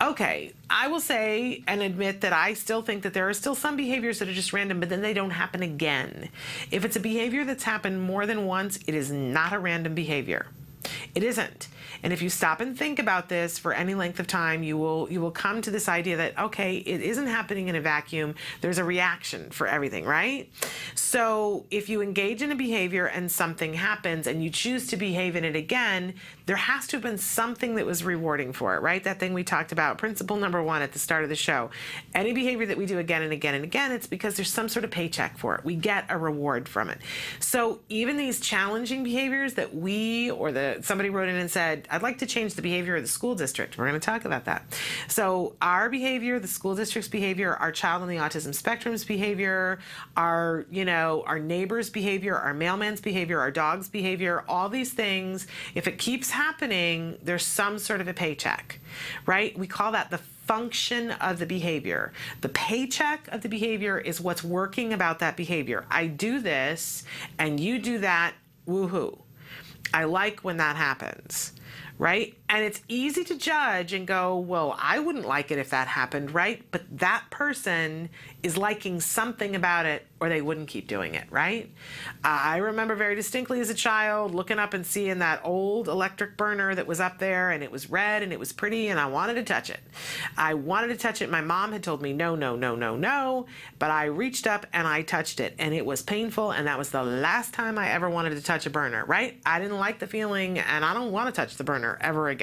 Okay, 0.02 0.52
I 0.70 0.88
will 0.88 1.00
say 1.00 1.62
and 1.66 1.82
admit 1.82 2.22
that 2.22 2.32
I 2.32 2.54
still 2.54 2.82
think 2.82 3.02
that 3.02 3.14
there 3.14 3.28
are 3.28 3.34
still 3.34 3.54
some 3.54 3.76
behaviors 3.76 4.18
that 4.18 4.28
are 4.28 4.34
just 4.34 4.52
random, 4.52 4.80
but 4.80 4.88
then 4.88 5.02
they 5.02 5.14
don't 5.14 5.30
happen 5.30 5.62
again. 5.62 6.28
If 6.70 6.84
it's 6.84 6.96
a 6.96 7.00
behavior 7.00 7.44
that's 7.44 7.64
happened 7.64 8.02
more 8.02 8.26
than 8.26 8.46
once, 8.46 8.78
it 8.86 8.94
is 8.94 9.10
not 9.10 9.52
a 9.52 9.58
random 9.58 9.94
behavior. 9.94 10.46
It 11.14 11.22
isn't. 11.22 11.68
And 12.02 12.12
if 12.12 12.22
you 12.22 12.28
stop 12.28 12.60
and 12.60 12.76
think 12.76 12.98
about 12.98 13.28
this 13.28 13.58
for 13.58 13.72
any 13.72 13.94
length 13.94 14.20
of 14.20 14.26
time, 14.26 14.62
you 14.62 14.76
will 14.76 15.08
you 15.10 15.20
will 15.20 15.30
come 15.30 15.62
to 15.62 15.70
this 15.70 15.88
idea 15.88 16.16
that 16.16 16.38
okay, 16.38 16.76
it 16.76 17.00
isn't 17.00 17.26
happening 17.26 17.68
in 17.68 17.76
a 17.76 17.80
vacuum. 17.80 18.34
There's 18.60 18.78
a 18.78 18.84
reaction 18.84 19.50
for 19.50 19.66
everything, 19.66 20.04
right? 20.04 20.50
So 20.94 21.66
if 21.70 21.88
you 21.88 22.02
engage 22.02 22.42
in 22.42 22.52
a 22.52 22.56
behavior 22.56 23.06
and 23.06 23.30
something 23.30 23.74
happens 23.74 24.26
and 24.26 24.42
you 24.42 24.50
choose 24.50 24.86
to 24.88 24.96
behave 24.96 25.36
in 25.36 25.44
it 25.44 25.56
again, 25.56 26.14
there 26.48 26.56
has 26.56 26.86
to 26.86 26.96
have 26.96 27.02
been 27.02 27.18
something 27.18 27.74
that 27.74 27.84
was 27.84 28.02
rewarding 28.02 28.54
for 28.54 28.74
it, 28.74 28.80
right? 28.80 29.04
That 29.04 29.20
thing 29.20 29.34
we 29.34 29.44
talked 29.44 29.70
about, 29.70 29.98
principle 29.98 30.38
number 30.38 30.62
1 30.62 30.80
at 30.80 30.92
the 30.92 30.98
start 30.98 31.22
of 31.22 31.28
the 31.28 31.36
show. 31.36 31.68
Any 32.14 32.32
behavior 32.32 32.64
that 32.64 32.78
we 32.78 32.86
do 32.86 32.98
again 32.98 33.20
and 33.20 33.34
again 33.34 33.54
and 33.54 33.64
again, 33.64 33.92
it's 33.92 34.06
because 34.06 34.36
there's 34.36 34.50
some 34.50 34.70
sort 34.70 34.86
of 34.86 34.90
paycheck 34.90 35.36
for 35.36 35.54
it. 35.56 35.62
We 35.62 35.74
get 35.74 36.06
a 36.08 36.16
reward 36.16 36.66
from 36.66 36.88
it. 36.88 37.00
So 37.38 37.80
even 37.90 38.16
these 38.16 38.40
challenging 38.40 39.04
behaviors 39.04 39.54
that 39.54 39.74
we 39.74 40.30
or 40.30 40.50
the 40.50 40.78
somebody 40.80 41.10
wrote 41.10 41.28
in 41.28 41.36
and 41.36 41.50
said, 41.50 41.86
I'd 41.90 42.00
like 42.00 42.18
to 42.20 42.26
change 42.26 42.54
the 42.54 42.62
behavior 42.62 42.96
of 42.96 43.02
the 43.02 43.08
school 43.08 43.34
district. 43.34 43.76
We're 43.76 43.86
going 43.86 44.00
to 44.00 44.04
talk 44.04 44.24
about 44.24 44.46
that. 44.46 44.64
So, 45.06 45.54
our 45.60 45.90
behavior, 45.90 46.38
the 46.38 46.48
school 46.48 46.74
district's 46.74 47.10
behavior, 47.10 47.54
our 47.56 47.72
child 47.72 48.00
on 48.00 48.08
the 48.08 48.16
autism 48.16 48.54
spectrum's 48.54 49.04
behavior, 49.04 49.80
our, 50.16 50.64
you 50.70 50.86
know, 50.86 51.24
our 51.26 51.38
neighbor's 51.38 51.90
behavior, 51.90 52.36
our 52.36 52.54
mailman's 52.54 53.02
behavior, 53.02 53.38
our 53.38 53.50
dog's 53.50 53.88
behavior, 53.88 54.44
all 54.48 54.70
these 54.70 54.94
things, 54.94 55.46
if 55.74 55.86
it 55.86 55.98
keeps 55.98 56.30
happening, 56.38 57.18
there's 57.22 57.44
some 57.44 57.78
sort 57.78 58.00
of 58.00 58.08
a 58.08 58.14
paycheck, 58.14 58.78
right? 59.26 59.58
We 59.58 59.66
call 59.66 59.92
that 59.92 60.10
the 60.10 60.18
function 60.18 61.10
of 61.10 61.38
the 61.40 61.46
behavior. 61.46 62.12
The 62.40 62.48
paycheck 62.48 63.28
of 63.28 63.42
the 63.42 63.48
behavior 63.48 63.98
is 63.98 64.20
what's 64.20 64.44
working 64.44 64.92
about 64.92 65.18
that 65.18 65.36
behavior. 65.36 65.84
I 65.90 66.06
do 66.06 66.40
this 66.40 67.04
and 67.38 67.58
you 67.58 67.78
do 67.78 67.98
that, 67.98 68.34
woohoo. 68.66 69.18
I 69.92 70.04
like 70.04 70.40
when 70.40 70.58
that 70.58 70.76
happens 70.76 71.52
right? 71.98 72.37
And 72.50 72.64
it's 72.64 72.80
easy 72.88 73.24
to 73.24 73.36
judge 73.36 73.92
and 73.92 74.06
go, 74.06 74.38
well, 74.38 74.74
I 74.78 74.98
wouldn't 74.98 75.26
like 75.26 75.50
it 75.50 75.58
if 75.58 75.70
that 75.70 75.86
happened, 75.86 76.30
right? 76.32 76.62
But 76.70 76.82
that 76.98 77.24
person 77.30 78.08
is 78.42 78.56
liking 78.56 79.00
something 79.00 79.54
about 79.54 79.84
it 79.84 80.06
or 80.20 80.28
they 80.28 80.40
wouldn't 80.40 80.68
keep 80.68 80.88
doing 80.88 81.14
it, 81.14 81.24
right? 81.30 81.70
I 82.24 82.56
remember 82.58 82.94
very 82.94 83.14
distinctly 83.14 83.60
as 83.60 83.70
a 83.70 83.74
child 83.74 84.34
looking 84.34 84.58
up 84.58 84.74
and 84.74 84.84
seeing 84.84 85.18
that 85.18 85.40
old 85.44 85.88
electric 85.88 86.36
burner 86.36 86.74
that 86.74 86.86
was 86.86 87.00
up 87.00 87.18
there 87.18 87.50
and 87.50 87.62
it 87.62 87.70
was 87.70 87.90
red 87.90 88.22
and 88.22 88.32
it 88.32 88.38
was 88.38 88.52
pretty 88.52 88.88
and 88.88 88.98
I 88.98 89.06
wanted 89.06 89.34
to 89.34 89.44
touch 89.44 89.70
it. 89.70 89.80
I 90.36 90.54
wanted 90.54 90.88
to 90.88 90.96
touch 90.96 91.22
it. 91.22 91.30
My 91.30 91.40
mom 91.40 91.72
had 91.72 91.82
told 91.82 92.02
me 92.02 92.12
no, 92.12 92.34
no, 92.34 92.56
no, 92.56 92.74
no, 92.74 92.96
no, 92.96 93.46
but 93.78 93.90
I 93.90 94.06
reached 94.06 94.46
up 94.46 94.66
and 94.72 94.88
I 94.88 95.02
touched 95.02 95.40
it 95.40 95.54
and 95.58 95.74
it 95.74 95.84
was 95.84 96.02
painful 96.02 96.52
and 96.52 96.66
that 96.66 96.78
was 96.78 96.90
the 96.90 97.02
last 97.02 97.54
time 97.54 97.78
I 97.78 97.90
ever 97.90 98.08
wanted 98.08 98.30
to 98.30 98.42
touch 98.42 98.66
a 98.66 98.70
burner, 98.70 99.04
right? 99.04 99.40
I 99.46 99.60
didn't 99.60 99.78
like 99.78 99.98
the 99.98 100.06
feeling 100.06 100.58
and 100.58 100.84
I 100.84 100.94
don't 100.94 101.12
want 101.12 101.32
to 101.32 101.40
touch 101.40 101.56
the 101.56 101.64
burner 101.64 101.98
ever 102.00 102.28
again. 102.28 102.37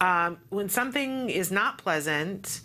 Um, 0.00 0.38
when 0.48 0.68
something 0.68 1.28
is 1.28 1.50
not 1.50 1.78
pleasant, 1.78 2.62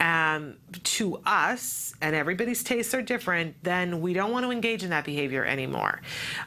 um, 0.00 0.56
to 0.84 1.20
us, 1.26 1.94
and 2.00 2.14
everybody's 2.14 2.62
tastes 2.62 2.94
are 2.94 3.02
different, 3.02 3.56
then 3.62 4.00
we 4.00 4.12
don't 4.12 4.30
want 4.30 4.44
to 4.44 4.52
engage 4.52 4.84
in 4.84 4.90
that 4.90 5.04
behavior 5.04 5.44
anymore. 5.44 6.00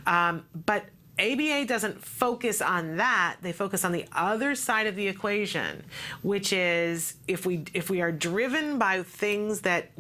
Um, 0.06 0.46
but 0.66 0.86
ABA 1.20 1.66
doesn't 1.66 2.04
focus 2.04 2.62
on 2.62 2.98
that. 2.98 3.38
They 3.42 3.52
focus 3.52 3.86
on 3.86 3.92
the 3.92 4.06
other 4.14 4.56
side 4.56 4.88
of 4.88 4.96
the 4.96 5.08
equation, 5.08 5.84
which 6.24 6.54
is 6.54 7.16
if 7.28 7.46
we 7.46 7.66
if 7.74 7.90
we 7.90 8.02
are 8.02 8.12
driven 8.12 8.80
by 8.80 9.04
things 9.04 9.62
that 9.62 9.92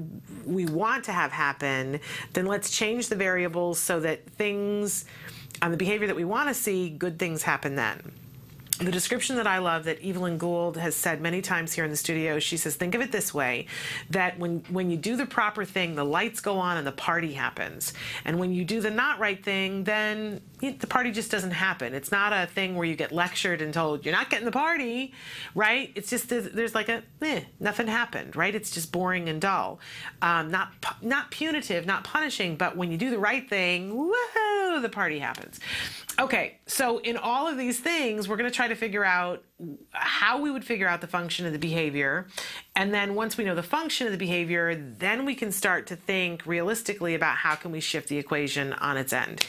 we 0.45 0.66
want 0.66 1.03
to 1.06 1.12
have 1.12 1.32
happen, 1.32 1.99
then 2.34 2.45
let's 2.45 2.72
change 2.72 3.10
the 3.10 3.16
variables 3.16 3.78
so 3.80 3.99
that 3.99 4.26
things 4.32 5.06
on 5.62 5.70
the 5.70 5.78
behavior 5.78 6.08
that 6.08 6.16
we 6.16 6.24
want 6.24 6.48
to 6.48 6.56
see, 6.56 6.90
good 6.90 7.20
things 7.20 7.44
happen 7.44 7.76
then 7.76 8.14
the 8.86 8.91
description 8.91 9.36
that 9.36 9.48
I 9.48 9.60
love 9.60 9.84
that 9.86 10.03
Evelyn 10.03 10.38
Gould 10.38 10.78
has 10.78 10.95
said 10.95 11.22
many 11.22 11.41
times 11.41 11.74
here 11.74 11.86
in 11.86 11.91
the 11.91 11.98
studio, 11.98 12.40
she 12.40 12.58
says, 12.58 12.76
think 12.76 12.95
of 12.95 13.02
it 13.02 13.12
this 13.12 13.34
way, 13.34 13.68
that 14.10 14.40
when, 14.40 14.64
when 14.70 14.90
you 14.90 14.98
do 14.98 15.16
the 15.16 15.26
proper 15.26 15.66
thing, 15.66 15.95
the 15.95 16.03
lights 16.03 16.40
go 16.40 16.58
on 16.58 16.78
and 16.78 16.86
the 16.88 16.91
party 16.91 17.34
happens. 17.34 17.94
And 18.26 18.40
when 18.40 18.53
you 18.53 18.66
do 18.66 18.82
the 18.82 18.91
not 18.91 19.20
right 19.20 19.44
thing, 19.44 19.84
then 19.84 20.41
the 20.61 20.88
party 20.88 21.11
just 21.11 21.31
doesn't 21.31 21.51
happen. 21.51 21.93
It's 21.93 22.11
not 22.11 22.31
a 22.31 22.45
thing 22.45 22.75
where 22.75 22.85
you 22.85 22.95
get 22.95 23.11
lectured 23.11 23.61
and 23.61 23.73
told, 23.73 24.05
you're 24.05 24.13
not 24.13 24.29
getting 24.29 24.45
the 24.45 24.51
party, 24.51 25.13
right? 25.55 25.91
It's 25.95 26.09
just, 26.09 26.29
there's 26.29 26.75
like 26.75 26.88
a, 26.88 27.03
eh, 27.21 27.41
nothing 27.59 27.88
happened, 27.88 28.35
right? 28.35 28.53
It's 28.53 28.71
just 28.71 28.91
boring 28.91 29.27
and 29.27 29.41
dull. 29.41 29.79
Um, 30.21 30.51
not, 30.51 30.71
not 31.01 31.31
punitive, 31.31 31.85
not 31.85 32.03
punishing, 32.03 32.55
but 32.55 32.77
when 32.77 32.91
you 32.91 32.97
do 32.97 33.09
the 33.09 33.19
right 33.19 33.49
thing, 33.49 33.91
woohoo, 33.91 34.81
the 34.81 34.89
party 34.89 35.19
happens. 35.19 35.59
Okay, 36.19 36.59
so 36.67 36.99
in 36.99 37.17
all 37.17 37.47
of 37.47 37.57
these 37.57 37.79
things, 37.79 38.27
we're 38.27 38.38
going 38.38 38.49
to 38.49 38.55
try 38.55 38.67
to 38.67 38.75
figure 38.75 39.03
out 39.03 39.43
how 39.91 40.41
we 40.41 40.51
would 40.51 40.65
figure 40.65 40.88
out 40.88 41.01
the 41.01 41.07
function 41.07 41.45
of 41.45 41.53
the 41.53 41.59
behavior. 41.59 42.27
And 42.75 42.93
then 42.93 43.15
once 43.15 43.38
we 43.38 43.43
know 43.43 43.55
the 43.55 43.63
function 43.63 44.07
of 44.07 44.11
the 44.11 44.17
behavior, 44.17 44.75
then 44.75 45.25
we 45.25 45.35
can 45.35 45.51
start 45.51 45.88
to 45.88 45.95
think 45.95 46.45
realistically 46.45 47.15
about 47.15 47.35
how 47.38 47.55
can 47.55 47.71
we 47.71 47.79
shift 47.79 48.07
the 48.07 48.17
equation 48.17 48.73
on 48.73 48.97
its 48.97 49.13
end. 49.13 49.45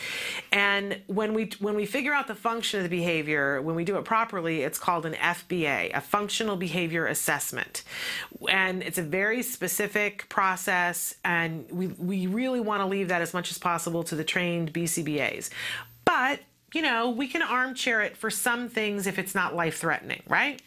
And 0.50 1.00
when 1.06 1.34
we 1.34 1.50
when 1.60 1.74
we 1.74 1.86
figure 1.86 2.12
out 2.12 2.26
the 2.26 2.34
function 2.34 2.80
of 2.80 2.84
the 2.84 2.96
behavior, 2.96 3.62
when 3.62 3.76
we 3.76 3.84
do 3.84 3.96
it 3.96 4.04
properly, 4.04 4.62
it's 4.62 4.78
called 4.78 5.06
an 5.06 5.14
FBA, 5.14 5.94
a 5.94 6.00
functional 6.00 6.56
behavior 6.56 7.06
assessment. 7.06 7.82
And 8.48 8.82
it's 8.82 8.98
a 8.98 9.02
very 9.02 9.42
specific 9.42 10.28
process 10.28 11.14
and 11.24 11.70
we 11.70 11.86
we 11.86 12.26
really 12.26 12.60
want 12.60 12.80
to 12.80 12.86
leave 12.86 13.08
that 13.08 13.22
as 13.22 13.32
much 13.32 13.50
as 13.50 13.58
possible 13.58 14.02
to 14.04 14.16
the 14.16 14.24
trained 14.24 14.72
BCBAs. 14.72 15.50
But 16.04 16.40
you 16.72 16.82
know, 16.82 17.10
we 17.10 17.28
can 17.28 17.42
armchair 17.42 18.00
it 18.02 18.16
for 18.16 18.30
some 18.30 18.68
things 18.68 19.06
if 19.06 19.18
it's 19.18 19.34
not 19.34 19.54
life 19.54 19.78
threatening, 19.78 20.22
right? 20.28 20.60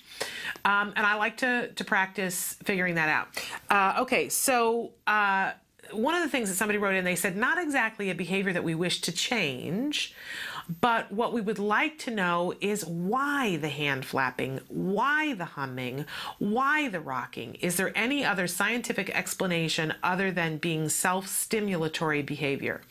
Um, 0.64 0.94
and 0.96 1.06
I 1.06 1.16
like 1.16 1.38
to, 1.38 1.70
to 1.70 1.84
practice 1.84 2.58
figuring 2.64 2.96
that 2.96 3.10
out. 3.10 3.28
Uh, 3.70 4.02
okay, 4.04 4.30
so 4.30 4.92
uh, 5.08 5.52
one 5.92 6.16
of 6.16 6.24
the 6.24 6.30
things 6.30 6.50
that 6.50 6.56
somebody 6.56 6.78
wrote 6.78 6.96
in, 6.96 7.06
they 7.06 7.16
said, 7.16 7.36
not 7.36 7.62
exactly 7.62 8.10
a 8.10 8.16
behavior 8.16 8.54
that 8.54 8.64
we 8.64 8.76
wish 8.76 9.02
to 9.02 9.12
change, 9.12 10.14
but 10.82 11.12
what 11.12 11.34
we 11.34 11.42
would 11.42 11.60
like 11.60 12.00
to 12.00 12.12
know 12.12 12.54
is 12.60 12.86
why 12.86 13.58
the 13.58 13.70
hand 13.70 14.06
flapping, 14.06 14.60
why 14.68 15.34
the 15.34 15.46
humming, 15.46 16.06
why 16.40 16.90
the 16.90 17.00
rocking. 17.00 17.56
Is 17.56 17.78
there 17.78 17.92
any 17.96 18.26
other 18.26 18.48
scientific 18.48 19.10
explanation 19.10 19.94
other 20.02 20.32
than 20.32 20.58
being 20.58 20.90
self 20.90 21.28
stimulatory 21.28 22.26
behavior? 22.26 22.82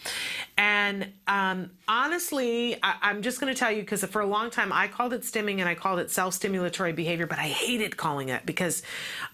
And 0.56 1.12
um, 1.26 1.70
honestly, 1.88 2.76
I, 2.82 3.10
am 3.10 3.22
just 3.22 3.40
going 3.40 3.52
to 3.52 3.58
tell 3.58 3.72
you 3.72 3.80
because 3.80 4.04
for 4.04 4.20
a 4.20 4.26
long 4.26 4.50
time 4.50 4.72
I 4.72 4.88
called 4.88 5.12
it 5.12 5.22
stimming 5.22 5.58
and 5.58 5.68
I 5.68 5.74
called 5.74 5.98
it 5.98 6.10
self 6.10 6.38
stimulatory 6.38 6.94
behavior, 6.94 7.26
but 7.26 7.38
I 7.38 7.48
hated 7.48 7.96
calling 7.96 8.28
it 8.28 8.46
because 8.46 8.82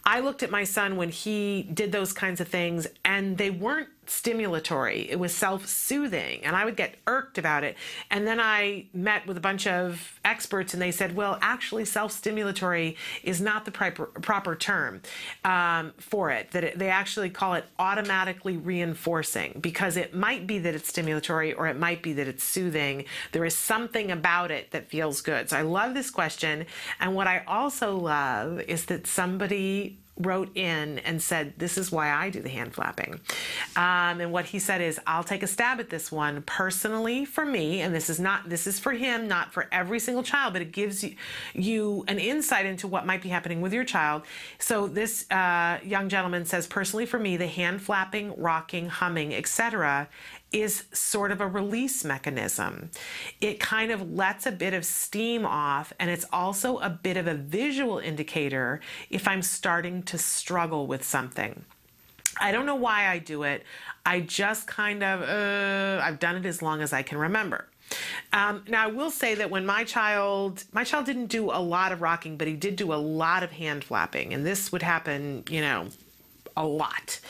I 0.04 0.20
looked 0.20 0.42
at 0.42 0.50
my 0.50 0.64
son 0.64 0.96
when 0.96 1.10
he 1.10 1.68
did 1.74 1.92
those 1.92 2.12
kinds 2.12 2.40
of 2.40 2.48
things 2.48 2.86
and 3.04 3.36
they 3.36 3.50
weren't 3.50 3.88
stimulatory. 4.10 5.08
It 5.08 5.18
was 5.18 5.32
self 5.32 5.66
soothing. 5.66 6.44
And 6.44 6.56
I 6.56 6.64
would 6.64 6.76
get 6.76 6.96
irked 7.06 7.38
about 7.38 7.62
it. 7.62 7.76
And 8.10 8.26
then 8.26 8.40
I 8.40 8.86
met 8.92 9.26
with 9.26 9.36
a 9.36 9.40
bunch 9.40 9.66
of 9.66 10.18
experts 10.24 10.74
and 10.74 10.82
they 10.82 10.90
said, 10.90 11.14
well, 11.14 11.38
actually, 11.40 11.84
self 11.84 12.12
stimulatory 12.12 12.96
is 13.22 13.40
not 13.40 13.64
the 13.64 13.70
proper, 13.70 14.06
proper 14.06 14.56
term 14.56 15.00
um, 15.44 15.92
for 15.98 16.30
it, 16.30 16.50
that 16.50 16.64
it, 16.64 16.78
they 16.78 16.88
actually 16.88 17.30
call 17.30 17.54
it 17.54 17.64
automatically 17.78 18.56
reinforcing 18.56 19.58
because 19.60 19.96
it 19.96 20.12
might 20.12 20.46
be 20.46 20.58
that 20.58 20.74
it's 20.74 20.90
stimulatory 20.90 21.54
or 21.56 21.68
it 21.68 21.78
might 21.78 22.02
be 22.02 22.12
that 22.14 22.26
it's 22.26 22.42
soothing. 22.42 23.04
There 23.30 23.44
is 23.44 23.54
something 23.54 24.10
about 24.10 24.50
it 24.50 24.72
that 24.72 24.90
feels 24.90 25.20
good. 25.20 25.50
So 25.50 25.56
I 25.56 25.62
love 25.62 25.94
this 25.94 26.10
question. 26.10 26.66
And 26.98 27.14
what 27.14 27.28
I 27.28 27.44
also 27.46 27.96
love 27.96 28.60
is 28.62 28.86
that 28.86 29.06
somebody 29.06 30.00
wrote 30.20 30.56
in 30.56 30.98
and 31.00 31.22
said, 31.22 31.54
This 31.56 31.78
is 31.78 31.90
why 31.90 32.10
I 32.10 32.30
do 32.30 32.40
the 32.40 32.48
hand 32.48 32.74
flapping. 32.74 33.20
Um, 33.76 34.20
and 34.20 34.32
what 34.32 34.46
he 34.46 34.58
said 34.58 34.80
is, 34.80 35.00
I'll 35.06 35.24
take 35.24 35.42
a 35.42 35.46
stab 35.46 35.80
at 35.80 35.90
this 35.90 36.12
one 36.12 36.42
personally 36.42 37.24
for 37.24 37.44
me. 37.44 37.80
And 37.80 37.94
this 37.94 38.10
is 38.10 38.20
not, 38.20 38.48
this 38.48 38.66
is 38.66 38.78
for 38.78 38.92
him, 38.92 39.28
not 39.28 39.52
for 39.52 39.68
every 39.72 39.98
single 39.98 40.22
child, 40.22 40.52
but 40.52 40.62
it 40.62 40.72
gives 40.72 41.02
you, 41.02 41.14
you 41.54 42.04
an 42.08 42.18
insight 42.18 42.66
into 42.66 42.86
what 42.86 43.06
might 43.06 43.22
be 43.22 43.28
happening 43.28 43.60
with 43.60 43.72
your 43.72 43.84
child. 43.84 44.22
So 44.58 44.86
this 44.86 45.30
uh, 45.30 45.78
young 45.84 46.08
gentleman 46.08 46.44
says, 46.44 46.66
Personally 46.66 47.06
for 47.06 47.18
me, 47.18 47.36
the 47.36 47.46
hand 47.46 47.82
flapping, 47.82 48.34
rocking, 48.40 48.88
humming, 48.88 49.34
etc 49.34 50.08
is 50.52 50.84
sort 50.92 51.30
of 51.30 51.40
a 51.40 51.46
release 51.46 52.04
mechanism. 52.04 52.90
It 53.40 53.60
kind 53.60 53.90
of 53.90 54.12
lets 54.12 54.46
a 54.46 54.52
bit 54.52 54.74
of 54.74 54.84
steam 54.84 55.46
off, 55.46 55.92
and 55.98 56.10
it's 56.10 56.26
also 56.32 56.78
a 56.78 56.90
bit 56.90 57.16
of 57.16 57.26
a 57.26 57.34
visual 57.34 57.98
indicator 57.98 58.80
if 59.10 59.28
I'm 59.28 59.42
starting 59.42 60.02
to 60.04 60.18
struggle 60.18 60.86
with 60.86 61.04
something. 61.04 61.64
I 62.40 62.52
don't 62.52 62.66
know 62.66 62.74
why 62.76 63.08
I 63.08 63.18
do 63.18 63.42
it. 63.42 63.64
I 64.04 64.20
just 64.20 64.66
kind 64.66 65.02
of, 65.02 65.22
uh, 65.22 66.02
I've 66.02 66.18
done 66.18 66.36
it 66.36 66.46
as 66.46 66.62
long 66.62 66.80
as 66.80 66.92
I 66.92 67.02
can 67.02 67.18
remember. 67.18 67.66
Um, 68.32 68.64
now 68.68 68.84
I 68.84 68.86
will 68.86 69.10
say 69.10 69.34
that 69.34 69.50
when 69.50 69.66
my 69.66 69.84
child, 69.84 70.64
my 70.72 70.84
child 70.84 71.06
didn't 71.06 71.26
do 71.26 71.50
a 71.50 71.60
lot 71.60 71.92
of 71.92 72.00
rocking, 72.00 72.36
but 72.36 72.46
he 72.46 72.54
did 72.54 72.76
do 72.76 72.92
a 72.92 72.96
lot 72.96 73.42
of 73.42 73.50
hand 73.52 73.84
flapping, 73.84 74.32
and 74.32 74.46
this 74.46 74.70
would 74.72 74.82
happen, 74.82 75.44
you 75.50 75.60
know, 75.60 75.88
a 76.56 76.66
lot. 76.66 77.20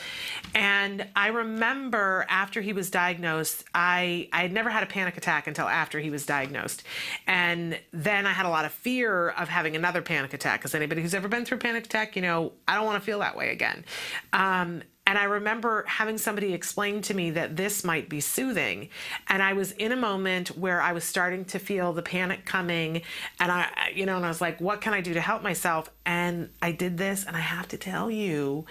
And 0.53 1.07
I 1.15 1.27
remember 1.27 2.25
after 2.29 2.61
he 2.61 2.73
was 2.73 2.89
diagnosed, 2.89 3.63
I 3.73 4.29
I 4.33 4.41
had 4.41 4.51
never 4.51 4.69
had 4.69 4.83
a 4.83 4.87
panic 4.87 5.17
attack 5.17 5.47
until 5.47 5.67
after 5.67 5.99
he 5.99 6.09
was 6.09 6.25
diagnosed. 6.25 6.83
And 7.27 7.79
then 7.91 8.25
I 8.25 8.31
had 8.31 8.45
a 8.45 8.49
lot 8.49 8.65
of 8.65 8.71
fear 8.71 9.29
of 9.29 9.49
having 9.49 9.75
another 9.75 10.01
panic 10.01 10.33
attack 10.33 10.59
because 10.59 10.75
anybody 10.75 11.01
who's 11.01 11.13
ever 11.13 11.27
been 11.27 11.45
through 11.45 11.57
a 11.57 11.61
panic 11.61 11.85
attack, 11.85 12.15
you 12.15 12.21
know, 12.21 12.53
I 12.67 12.75
don't 12.75 12.85
want 12.85 13.01
to 13.01 13.05
feel 13.05 13.19
that 13.19 13.35
way 13.35 13.51
again. 13.51 13.85
Um, 14.33 14.83
and 15.07 15.17
I 15.17 15.23
remember 15.23 15.83
having 15.87 16.17
somebody 16.17 16.53
explain 16.53 17.01
to 17.01 17.13
me 17.13 17.31
that 17.31 17.57
this 17.57 17.83
might 17.83 18.07
be 18.07 18.21
soothing. 18.21 18.89
And 19.27 19.41
I 19.41 19.53
was 19.53 19.71
in 19.73 19.91
a 19.91 19.95
moment 19.95 20.57
where 20.57 20.79
I 20.79 20.93
was 20.93 21.03
starting 21.03 21.43
to 21.45 21.59
feel 21.59 21.91
the 21.91 22.03
panic 22.03 22.45
coming. 22.45 23.01
And 23.39 23.51
I, 23.51 23.91
you 23.95 24.05
know, 24.05 24.15
and 24.15 24.25
I 24.25 24.29
was 24.29 24.41
like, 24.41 24.61
what 24.61 24.79
can 24.79 24.93
I 24.93 25.01
do 25.01 25.13
to 25.13 25.21
help 25.21 25.41
myself? 25.41 25.89
And 26.05 26.49
I 26.61 26.71
did 26.71 26.97
this. 26.97 27.25
And 27.25 27.35
I 27.35 27.41
have 27.41 27.67
to 27.69 27.77
tell 27.77 28.11
you, 28.11 28.65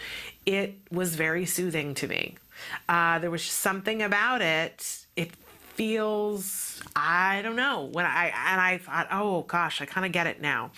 it 0.51 0.74
was 0.90 1.14
very 1.14 1.47
soothing 1.47 1.94
to 1.94 2.09
me. 2.09 2.36
Uh, 2.89 3.18
there 3.18 3.31
was 3.31 3.44
something 3.44 4.02
about 4.02 4.43
it. 4.43 5.06
It 5.16 5.31
feels 5.74 6.69
I 6.94 7.43
don't 7.43 7.57
know. 7.57 7.89
When 7.93 8.07
I 8.07 8.32
and 8.48 8.61
I 8.61 8.78
thought 8.78 9.09
oh 9.11 9.43
gosh 9.43 9.81
I 9.81 9.86
kind 9.86 10.07
of 10.07 10.12
get 10.12 10.27
it 10.27 10.40
now. 10.40 10.70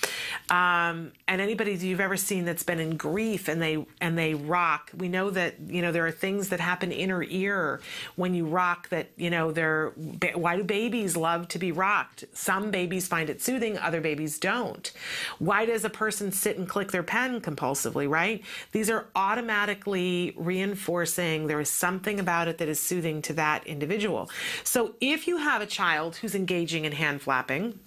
Um, 0.51 1.13
and 1.29 1.41
anybody 1.41 1.75
you've 1.75 2.01
ever 2.01 2.17
seen 2.17 2.45
that's 2.45 2.63
been 2.63 2.81
in 2.81 2.97
grief 2.97 3.49
and 3.49 3.61
they 3.61 3.85
and 4.01 4.19
they 4.19 4.35
rock 4.35 4.91
we 4.97 5.09
know 5.09 5.31
that 5.31 5.55
you 5.67 5.83
know 5.83 5.93
there 5.93 6.07
are 6.07 6.13
things 6.13 6.49
that 6.51 6.61
happen 6.61 6.93
in 6.93 6.99
inner 6.99 7.23
ear 7.25 7.81
when 8.17 8.35
you 8.35 8.47
rock 8.47 8.89
that 8.91 9.09
you 9.17 9.31
know 9.31 9.51
they're 9.51 9.93
why 10.35 10.57
do 10.57 10.65
babies 10.65 11.17
love 11.17 11.49
to 11.49 11.59
be 11.59 11.73
rocked? 11.73 12.25
Some 12.33 12.71
babies 12.71 13.07
find 13.09 13.29
it 13.29 13.43
soothing 13.43 13.79
other 13.79 14.01
babies 14.01 14.39
don't. 14.39 14.91
Why 15.39 15.67
does 15.67 15.85
a 15.85 15.91
person 15.91 16.33
sit 16.33 16.59
and 16.59 16.69
click 16.69 16.93
their 16.93 17.03
pen 17.03 17.41
compulsively 17.41 18.09
right? 18.09 18.43
These 18.73 18.91
are 18.91 19.07
automatically 19.15 20.35
reinforcing 20.37 21.47
there 21.47 21.61
is 21.61 21.71
something 21.71 22.21
about 22.21 22.49
it 22.49 22.59
that 22.59 22.69
is 22.69 22.81
soothing 22.81 23.23
to 23.23 23.33
that 23.35 23.67
individual. 23.67 24.31
So 24.65 24.95
if 25.01 25.27
you 25.27 25.39
have 25.39 25.63
a 25.63 25.67
child 25.67 25.92
who's 26.17 26.35
engaging 26.35 26.85
in 26.85 26.93
hand 26.93 27.23
flapping, 27.23 27.79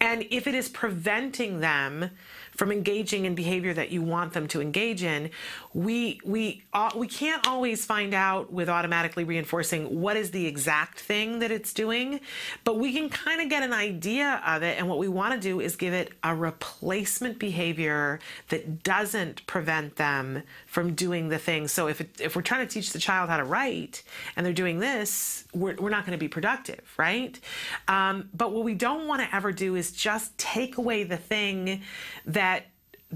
and 0.00 0.26
if 0.30 0.46
it 0.46 0.54
is 0.54 0.68
preventing 0.68 1.60
them 1.60 2.10
from 2.52 2.70
engaging 2.70 3.24
in 3.24 3.34
behavior 3.34 3.74
that 3.74 3.90
you 3.90 4.00
want 4.00 4.32
them 4.32 4.46
to 4.48 4.60
engage 4.60 5.02
in, 5.02 5.30
we 5.72 6.20
we 6.24 6.62
uh, 6.72 6.90
we 6.94 7.06
can't 7.08 7.46
always 7.48 7.84
find 7.84 8.14
out 8.14 8.52
with 8.52 8.68
automatically 8.68 9.24
reinforcing 9.24 10.00
what 10.00 10.16
is 10.16 10.30
the 10.30 10.46
exact 10.46 11.00
thing 11.00 11.40
that 11.40 11.50
it's 11.50 11.72
doing, 11.72 12.20
but 12.62 12.78
we 12.78 12.92
can 12.92 13.08
kind 13.08 13.40
of 13.40 13.48
get 13.48 13.62
an 13.62 13.72
idea 13.72 14.40
of 14.46 14.62
it. 14.62 14.78
And 14.78 14.88
what 14.88 14.98
we 14.98 15.08
want 15.08 15.34
to 15.34 15.40
do 15.40 15.60
is 15.60 15.74
give 15.74 15.92
it 15.92 16.12
a 16.22 16.34
replacement 16.34 17.38
behavior 17.38 18.20
that 18.50 18.82
doesn't 18.82 19.46
prevent 19.46 19.96
them 19.96 20.42
from 20.74 20.92
doing 20.94 21.28
the 21.28 21.38
thing. 21.38 21.68
So 21.68 21.86
if 21.86 22.00
it, 22.00 22.20
if 22.20 22.34
we're 22.34 22.42
trying 22.42 22.66
to 22.66 22.74
teach 22.74 22.92
the 22.92 22.98
child 22.98 23.30
how 23.30 23.36
to 23.36 23.44
write 23.44 24.02
and 24.34 24.44
they're 24.44 24.52
doing 24.52 24.80
this, 24.80 25.44
we're, 25.54 25.76
we're 25.76 25.88
not 25.88 26.04
going 26.04 26.18
to 26.18 26.20
be 26.20 26.26
productive, 26.26 26.82
right? 26.96 27.38
Um, 27.86 28.28
but 28.34 28.50
what 28.50 28.64
we 28.64 28.74
don't 28.74 29.06
want 29.06 29.22
to 29.22 29.32
ever 29.32 29.52
do 29.52 29.76
is 29.76 29.92
just 29.92 30.36
take 30.36 30.76
away 30.76 31.04
the 31.04 31.16
thing 31.16 31.82
that 32.26 32.66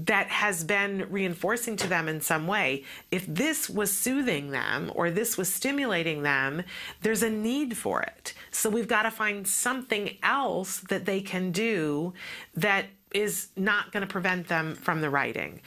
that 0.05 0.27
has 0.27 0.63
been 0.63 1.05
reinforcing 1.09 1.75
to 1.75 1.87
them 1.87 2.07
in 2.07 2.21
some 2.21 2.47
way. 2.47 2.85
If 3.11 3.25
this 3.25 3.69
was 3.69 3.91
soothing 3.91 4.51
them 4.51 4.89
or 4.95 5.11
this 5.11 5.37
was 5.37 5.53
stimulating 5.53 6.23
them, 6.23 6.63
there's 7.01 7.23
a 7.23 7.29
need 7.29 7.75
for 7.75 8.01
it. 8.01 8.33
So 8.51 8.69
we've 8.69 8.87
got 8.87 9.01
to 9.01 9.11
find 9.11 9.45
something 9.45 10.17
else 10.23 10.79
that 10.87 11.03
they 11.03 11.19
can 11.19 11.51
do 11.51 12.13
that 12.55 12.85
is 13.13 13.49
not 13.55 13.91
going 13.91 14.01
to 14.01 14.07
prevent 14.07 14.47
them 14.47 14.75
from 14.75 15.01
the 15.01 15.09
writing. 15.09 15.61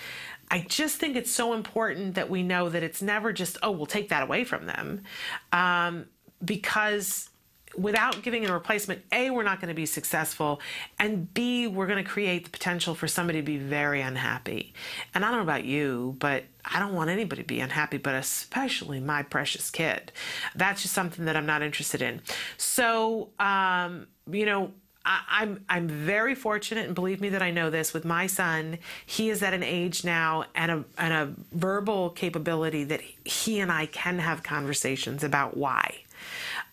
I 0.52 0.66
just 0.68 0.98
think 0.98 1.16
it's 1.16 1.30
so 1.30 1.54
important 1.54 2.14
that 2.16 2.28
we 2.28 2.42
know 2.42 2.68
that 2.68 2.82
it's 2.82 3.00
never 3.00 3.32
just, 3.32 3.56
oh, 3.62 3.70
we'll 3.70 3.86
take 3.86 4.10
that 4.10 4.22
away 4.22 4.44
from 4.44 4.66
them. 4.66 5.02
Um, 5.50 6.06
because 6.44 7.30
without 7.74 8.22
giving 8.22 8.44
a 8.46 8.52
replacement, 8.52 9.02
A, 9.12 9.30
we're 9.30 9.44
not 9.44 9.60
going 9.60 9.68
to 9.68 9.74
be 9.74 9.86
successful, 9.86 10.60
and 10.98 11.32
B, 11.32 11.66
we're 11.66 11.86
going 11.86 12.04
to 12.04 12.08
create 12.08 12.44
the 12.44 12.50
potential 12.50 12.94
for 12.94 13.08
somebody 13.08 13.38
to 13.40 13.44
be 13.44 13.56
very 13.56 14.02
unhappy. 14.02 14.74
And 15.14 15.24
I 15.24 15.30
don't 15.30 15.38
know 15.38 15.42
about 15.42 15.64
you, 15.64 16.16
but 16.18 16.44
I 16.66 16.78
don't 16.78 16.92
want 16.92 17.08
anybody 17.08 17.42
to 17.42 17.48
be 17.48 17.60
unhappy, 17.60 17.96
but 17.96 18.14
especially 18.14 19.00
my 19.00 19.22
precious 19.22 19.70
kid. 19.70 20.12
That's 20.54 20.82
just 20.82 20.92
something 20.92 21.24
that 21.24 21.34
I'm 21.34 21.46
not 21.46 21.62
interested 21.62 22.02
in. 22.02 22.20
So, 22.58 23.30
um, 23.38 24.06
you 24.30 24.44
know, 24.44 24.72
I, 25.04 25.42
am 25.42 25.64
I'm 25.68 25.88
very 25.88 26.34
fortunate, 26.34 26.86
and 26.86 26.94
believe 26.94 27.20
me 27.20 27.30
that 27.30 27.42
I 27.42 27.50
know 27.50 27.70
this. 27.70 27.92
With 27.92 28.04
my 28.04 28.26
son, 28.26 28.78
he 29.04 29.30
is 29.30 29.42
at 29.42 29.52
an 29.52 29.62
age 29.62 30.04
now 30.04 30.44
and 30.54 30.70
a 30.70 30.84
and 30.96 31.12
a 31.12 31.56
verbal 31.56 32.10
capability 32.10 32.84
that 32.84 33.00
he 33.24 33.60
and 33.60 33.72
I 33.72 33.86
can 33.86 34.18
have 34.18 34.42
conversations 34.42 35.24
about 35.24 35.56
why. 35.56 36.02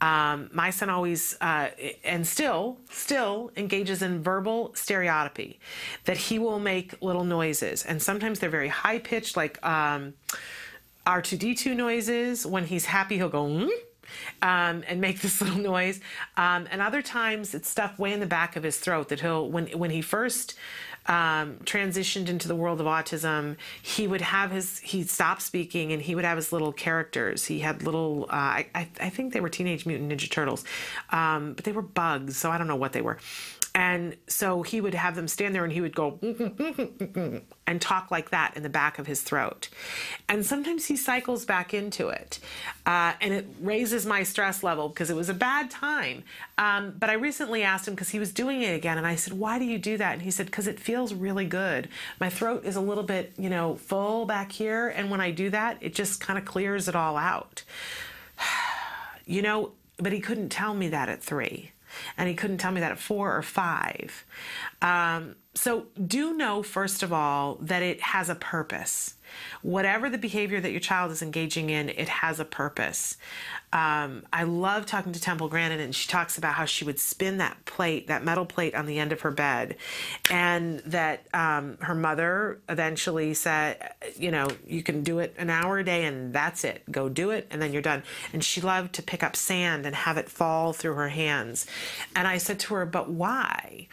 Um, 0.02 0.50
my 0.54 0.70
son 0.70 0.90
always 0.90 1.36
uh, 1.42 1.70
and 2.04 2.26
still 2.26 2.78
still 2.92 3.52
engages 3.58 4.02
in 4.02 4.22
verbal 4.22 4.74
stereotypy, 4.76 5.60
that 6.06 6.18
he 6.18 6.40
will 6.40 6.60
make 6.60 7.02
little 7.02 7.24
noises, 7.24 7.84
and 7.84 8.02
sometimes 8.02 8.40
they're 8.40 8.50
very 8.50 8.70
high 8.70 9.00
pitched, 9.00 9.36
like 9.36 9.64
um, 9.66 10.14
R2D2 11.06 11.76
noises. 11.76 12.46
When 12.46 12.66
he's 12.66 12.86
happy, 12.86 13.18
he'll 13.18 13.30
go. 13.30 13.46
Mm? 13.46 13.70
Um, 14.42 14.84
and 14.88 15.02
make 15.02 15.22
this 15.22 15.42
little 15.42 15.60
noise. 15.60 16.00
Um, 16.38 16.68
and 16.72 16.82
other 16.82 17.02
times 17.02 17.54
it's 17.54 17.70
stuff 17.70 17.98
way 18.00 18.14
in 18.14 18.20
the 18.20 18.26
back 18.26 18.56
of 18.56 18.64
his 18.64 18.78
throat 18.78 19.10
that 19.10 19.22
he'll 19.22 19.50
when 19.50 19.68
when 19.68 19.92
he 19.92 20.02
first 20.02 20.56
um, 21.10 21.58
transitioned 21.64 22.30
into 22.30 22.48
the 22.48 22.56
world 22.56 22.80
of 22.80 22.86
autism, 22.86 23.58
he 23.82 24.08
would 24.08 24.22
have 24.22 24.52
his, 24.52 24.80
he'd 24.80 25.10
stop 25.10 25.42
speaking 25.42 25.92
and 25.92 26.04
he 26.04 26.14
would 26.14 26.24
have 26.24 26.38
his 26.38 26.54
little 26.54 26.72
characters. 26.72 27.46
He 27.46 27.60
had 27.60 27.84
little, 27.84 28.26
uh, 28.30 28.62
I, 28.62 28.68
I, 28.76 29.10
think 29.10 29.34
they 29.34 29.40
were 29.40 29.50
Teenage 29.50 29.88
Mutant 29.88 30.12
Ninja 30.12 30.30
Turtles, 30.30 30.64
um, 31.12 31.54
but 31.54 31.66
they 31.66 31.72
were 31.72 31.82
bugs, 31.82 32.38
so 32.38 32.52
I 32.52 32.60
don't 32.60 32.68
know 32.68 32.76
what 32.76 32.94
they 32.94 33.02
were. 33.02 33.18
And 33.76 34.16
so 34.28 34.64
he 34.64 34.82
would 34.82 34.96
have 34.96 35.16
them 35.16 35.28
stand 35.28 35.54
there 35.54 35.64
and 35.64 35.72
he 35.72 35.82
would 35.82 35.96
go 35.96 36.20
and 37.68 37.82
talk 37.82 38.10
like 38.10 38.32
that 38.32 38.58
in 38.58 38.64
the 38.64 38.70
back 38.70 38.98
of 38.98 39.06
his 39.06 39.22
throat. 39.22 39.70
And 40.28 40.46
sometimes 40.46 40.86
he 40.86 40.96
cycles 40.96 41.46
back 41.46 41.74
into 41.74 42.10
it. 42.10 42.40
Uh, 42.86 43.14
and 43.22 43.34
it 43.34 43.48
raises 43.62 44.06
my 44.06 44.24
stress 44.24 44.64
level 44.64 44.90
because 44.90 45.10
it 45.10 45.16
was 45.16 45.30
a 45.30 45.34
bad 45.34 45.70
time. 45.70 46.24
Um, 46.58 46.96
but 46.98 47.10
I 47.10 47.14
recently 47.14 47.64
asked 47.64 47.88
him 47.88 47.94
because 47.94 48.10
he 48.10 48.20
was 48.20 48.34
doing 48.34 48.62
it 48.64 48.76
again. 48.76 48.98
And 48.98 49.06
I 49.06 49.16
said, 49.16 49.34
Why 49.34 49.60
do 49.60 49.66
you 49.66 49.78
do 49.78 49.98
that? 49.98 50.14
And 50.14 50.22
he 50.22 50.32
said, 50.32 50.48
Because 50.48 50.68
it 50.68 50.80
feels 50.80 51.14
really 51.14 51.46
good. 51.46 51.90
My 52.20 52.30
throat 52.30 52.66
is 52.66 52.76
a 52.76 52.82
little 52.82 53.04
bit, 53.04 53.34
you 53.38 53.50
know, 53.50 53.76
full 53.76 54.26
back 54.26 54.52
here. 54.52 54.90
And 54.90 55.12
when 55.12 55.22
I 55.22 55.32
do 55.32 55.52
that, 55.52 55.78
it 55.82 55.94
just 55.94 56.20
kind 56.20 56.40
of 56.40 56.46
clears 56.46 56.88
it 56.88 56.96
all 56.96 57.18
out. 57.18 57.64
you 59.26 59.42
know, 59.42 59.74
but 59.98 60.12
he 60.12 60.20
couldn't 60.20 60.50
tell 60.50 60.74
me 60.74 60.90
that 60.90 61.10
at 61.10 61.22
three 61.22 61.72
and 62.18 62.28
he 62.28 62.36
couldn't 62.36 62.58
tell 62.58 62.72
me 62.72 62.82
that 62.82 62.92
at 62.92 63.00
four 63.00 63.36
or 63.36 63.42
five. 63.42 64.26
Um, 64.82 65.36
so, 65.60 65.88
do 66.08 66.32
know, 66.32 66.64
first 66.64 67.04
of 67.04 67.12
all, 67.12 67.56
that 67.56 67.84
it 67.84 68.00
has 68.00 68.30
a 68.30 68.36
purpose. 68.36 69.16
Whatever 69.62 70.10
the 70.10 70.18
behavior 70.18 70.62
that 70.62 70.72
your 70.72 70.80
child 70.80 71.12
is 71.12 71.22
engaging 71.22 71.70
in, 71.70 71.90
it 71.90 72.08
has 72.08 72.40
a 72.40 72.46
purpose. 72.46 73.18
Um, 73.74 74.24
I 74.32 74.44
love 74.44 74.86
talking 74.86 75.12
to 75.12 75.20
Temple 75.20 75.50
Grandin, 75.50 75.82
and 75.82 75.94
she 75.94 76.08
talks 76.08 76.38
about 76.38 76.54
how 76.54 76.64
she 76.64 76.86
would 76.86 76.98
spin 76.98 77.40
that 77.40 77.66
plate, 77.66 78.08
that 78.08 78.24
metal 78.24 78.46
plate, 78.46 78.74
on 78.74 78.86
the 78.86 79.00
end 79.00 79.12
of 79.12 79.20
her 79.20 79.32
bed, 79.32 79.76
and 80.32 80.80
that 80.86 81.28
um, 81.34 81.78
her 81.82 81.94
mother 81.94 82.62
eventually 82.70 83.34
said, 83.34 83.96
"You 84.16 84.32
know, 84.32 84.48
you 84.66 84.82
can 84.82 85.04
do 85.04 85.20
it 85.20 85.36
an 85.38 85.50
hour 85.50 85.80
a 85.80 85.84
day, 85.84 86.06
and 86.06 86.34
that's 86.34 86.64
it. 86.64 86.90
Go 86.90 87.10
do 87.10 87.32
it, 87.32 87.48
and 87.52 87.62
then 87.62 87.74
you're 87.74 87.82
done." 87.82 88.04
And 88.32 88.42
she 88.42 88.62
loved 88.62 88.94
to 88.94 89.04
pick 89.04 89.24
up 89.24 89.36
sand 89.36 89.86
and 89.86 89.94
have 89.94 90.16
it 90.16 90.30
fall 90.30 90.72
through 90.72 90.94
her 90.94 91.10
hands. 91.10 91.68
And 92.16 92.30
I 92.30 92.38
said 92.38 92.62
to 92.62 92.76
her, 92.76 92.86
"But 92.86 93.10
why?" 93.10 93.90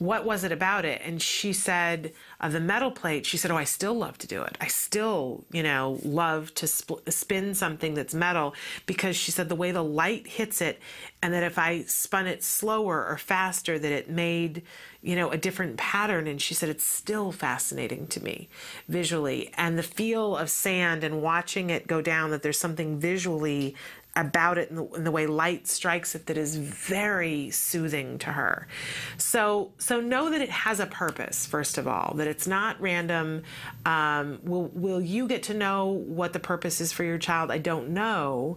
What 0.00 0.24
was 0.24 0.44
it 0.44 0.50
about 0.50 0.86
it? 0.86 1.02
And 1.04 1.20
she 1.20 1.52
said, 1.52 2.14
uh, 2.40 2.48
the 2.48 2.58
metal 2.58 2.90
plate, 2.90 3.26
she 3.26 3.36
said, 3.36 3.50
oh, 3.50 3.56
I 3.56 3.64
still 3.64 3.92
love 3.92 4.16
to 4.18 4.26
do 4.26 4.42
it. 4.42 4.56
I 4.58 4.66
still, 4.66 5.44
you 5.52 5.62
know, 5.62 6.00
love 6.02 6.54
to 6.54 6.66
sp- 6.66 7.04
spin 7.10 7.54
something 7.54 7.92
that's 7.92 8.14
metal 8.14 8.54
because 8.86 9.14
she 9.14 9.30
said 9.30 9.50
the 9.50 9.54
way 9.54 9.72
the 9.72 9.84
light 9.84 10.26
hits 10.26 10.62
it 10.62 10.80
and 11.22 11.34
that 11.34 11.42
if 11.42 11.58
I 11.58 11.82
spun 11.82 12.26
it 12.26 12.42
slower 12.42 13.06
or 13.06 13.18
faster, 13.18 13.78
that 13.78 13.92
it 13.92 14.08
made, 14.08 14.62
you 15.02 15.16
know, 15.16 15.28
a 15.32 15.36
different 15.36 15.76
pattern. 15.76 16.26
And 16.26 16.40
she 16.40 16.54
said, 16.54 16.70
it's 16.70 16.82
still 16.82 17.30
fascinating 17.30 18.06
to 18.06 18.24
me 18.24 18.48
visually. 18.88 19.52
And 19.58 19.78
the 19.78 19.82
feel 19.82 20.34
of 20.34 20.48
sand 20.48 21.04
and 21.04 21.20
watching 21.20 21.68
it 21.68 21.86
go 21.86 22.00
down, 22.00 22.30
that 22.30 22.42
there's 22.42 22.58
something 22.58 22.98
visually 22.98 23.76
about 24.16 24.58
it 24.58 24.70
in 24.70 24.76
the, 24.76 24.84
in 24.88 25.04
the, 25.04 25.10
way 25.10 25.26
light 25.26 25.68
strikes 25.68 26.14
it 26.14 26.26
that 26.26 26.36
is 26.36 26.56
very 26.56 27.50
soothing 27.50 28.18
to 28.18 28.32
her. 28.32 28.66
So 29.18 29.72
so 29.78 30.00
know 30.00 30.30
that 30.30 30.40
it 30.40 30.50
has 30.50 30.80
a 30.80 30.86
purpose 30.86 31.46
first 31.46 31.78
of 31.78 31.86
all, 31.86 32.14
that 32.16 32.26
it's 32.26 32.46
not 32.46 32.80
random. 32.80 33.42
Um, 33.86 34.40
will 34.42 34.70
will 34.74 35.00
you 35.00 35.28
get 35.28 35.44
to 35.44 35.54
know 35.54 35.86
what 35.86 36.32
the 36.32 36.40
purpose 36.40 36.80
is 36.80 36.92
for 36.92 37.04
your 37.04 37.18
child? 37.18 37.50
I 37.50 37.58
don't 37.58 37.90
know, 37.90 38.56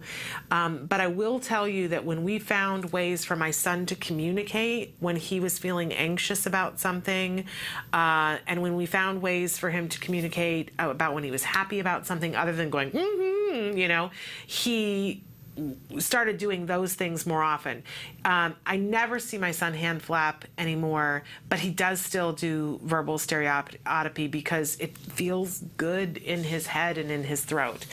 um, 0.50 0.88
but 0.88 1.00
I 1.00 1.08
will 1.08 1.40
tell 1.40 1.68
you 1.68 1.88
that 1.90 2.04
when 2.04 2.24
we 2.24 2.40
found 2.40 2.92
ways 2.92 3.24
for 3.24 3.36
my 3.36 3.52
son 3.52 3.86
to 3.88 3.96
communicate 3.96 4.96
when 5.00 5.16
he 5.16 5.40
was 5.40 5.60
feeling 5.60 5.94
anxious 5.94 6.46
about 6.46 6.80
something, 6.80 7.46
uh, 7.92 8.38
and 8.48 8.62
when 8.62 8.76
we 8.76 8.86
found 8.88 9.22
ways 9.22 9.58
for 9.58 9.70
him 9.70 9.88
to 9.90 10.00
communicate 10.00 10.72
about 10.80 11.14
when 11.14 11.24
he 11.24 11.32
was 11.32 11.44
happy 11.44 11.80
about 11.80 12.08
something 12.08 12.36
other 12.36 12.54
than 12.54 12.70
going, 12.70 12.92
mm-hmm, 12.92 13.78
you 13.78 13.88
know, 13.88 14.10
he 14.48 15.24
started 16.00 16.38
doing 16.38 16.66
those 16.66 16.94
things 16.94 17.26
more 17.26 17.44
often. 17.44 17.84
Um, 18.26 18.56
I 18.66 18.78
never 18.78 19.20
see 19.20 19.38
my 19.38 19.52
son 19.52 19.74
hand 19.74 20.02
flap 20.02 20.46
anymore, 20.58 21.24
but 21.50 21.60
he 21.60 21.70
does 21.70 22.02
still 22.02 22.34
do 22.34 22.80
verbal 22.84 23.18
stereotypy 23.18 24.28
because 24.28 24.78
it 24.80 24.98
feels 24.98 25.60
good 25.78 26.18
in 26.18 26.44
his 26.44 26.68
head 26.68 26.98
and 26.98 27.12
in 27.12 27.24
his 27.24 27.44
throat. 27.44 27.86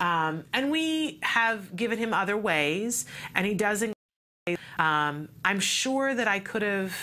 Um, 0.00 0.44
and 0.52 0.70
we 0.70 1.18
have 1.22 1.74
given 1.74 1.98
him 1.98 2.12
other 2.12 2.36
ways, 2.36 3.06
and 3.34 3.46
he 3.46 3.54
does. 3.54 3.84
Um, 4.78 5.28
I'm 5.44 5.60
sure 5.60 6.14
that 6.14 6.28
I 6.28 6.38
could 6.38 6.62
have 6.62 6.94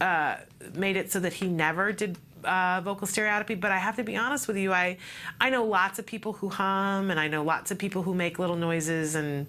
uh, 0.00 0.36
made 0.74 0.96
it 0.96 1.10
so 1.10 1.20
that 1.20 1.32
he 1.34 1.48
never 1.48 1.92
did 1.92 2.18
uh, 2.44 2.80
vocal 2.82 3.06
stereotypy, 3.06 3.54
but 3.54 3.70
I 3.70 3.78
have 3.78 3.96
to 3.96 4.04
be 4.04 4.16
honest 4.16 4.48
with 4.48 4.56
you. 4.56 4.72
I 4.72 4.98
I 5.40 5.50
know 5.50 5.64
lots 5.64 5.98
of 5.98 6.06
people 6.06 6.34
who 6.34 6.48
hum, 6.48 7.10
and 7.10 7.18
I 7.18 7.28
know 7.28 7.42
lots 7.42 7.70
of 7.70 7.78
people 7.78 8.02
who 8.02 8.14
make 8.14 8.38
little 8.38 8.56
noises, 8.56 9.14
and 9.14 9.46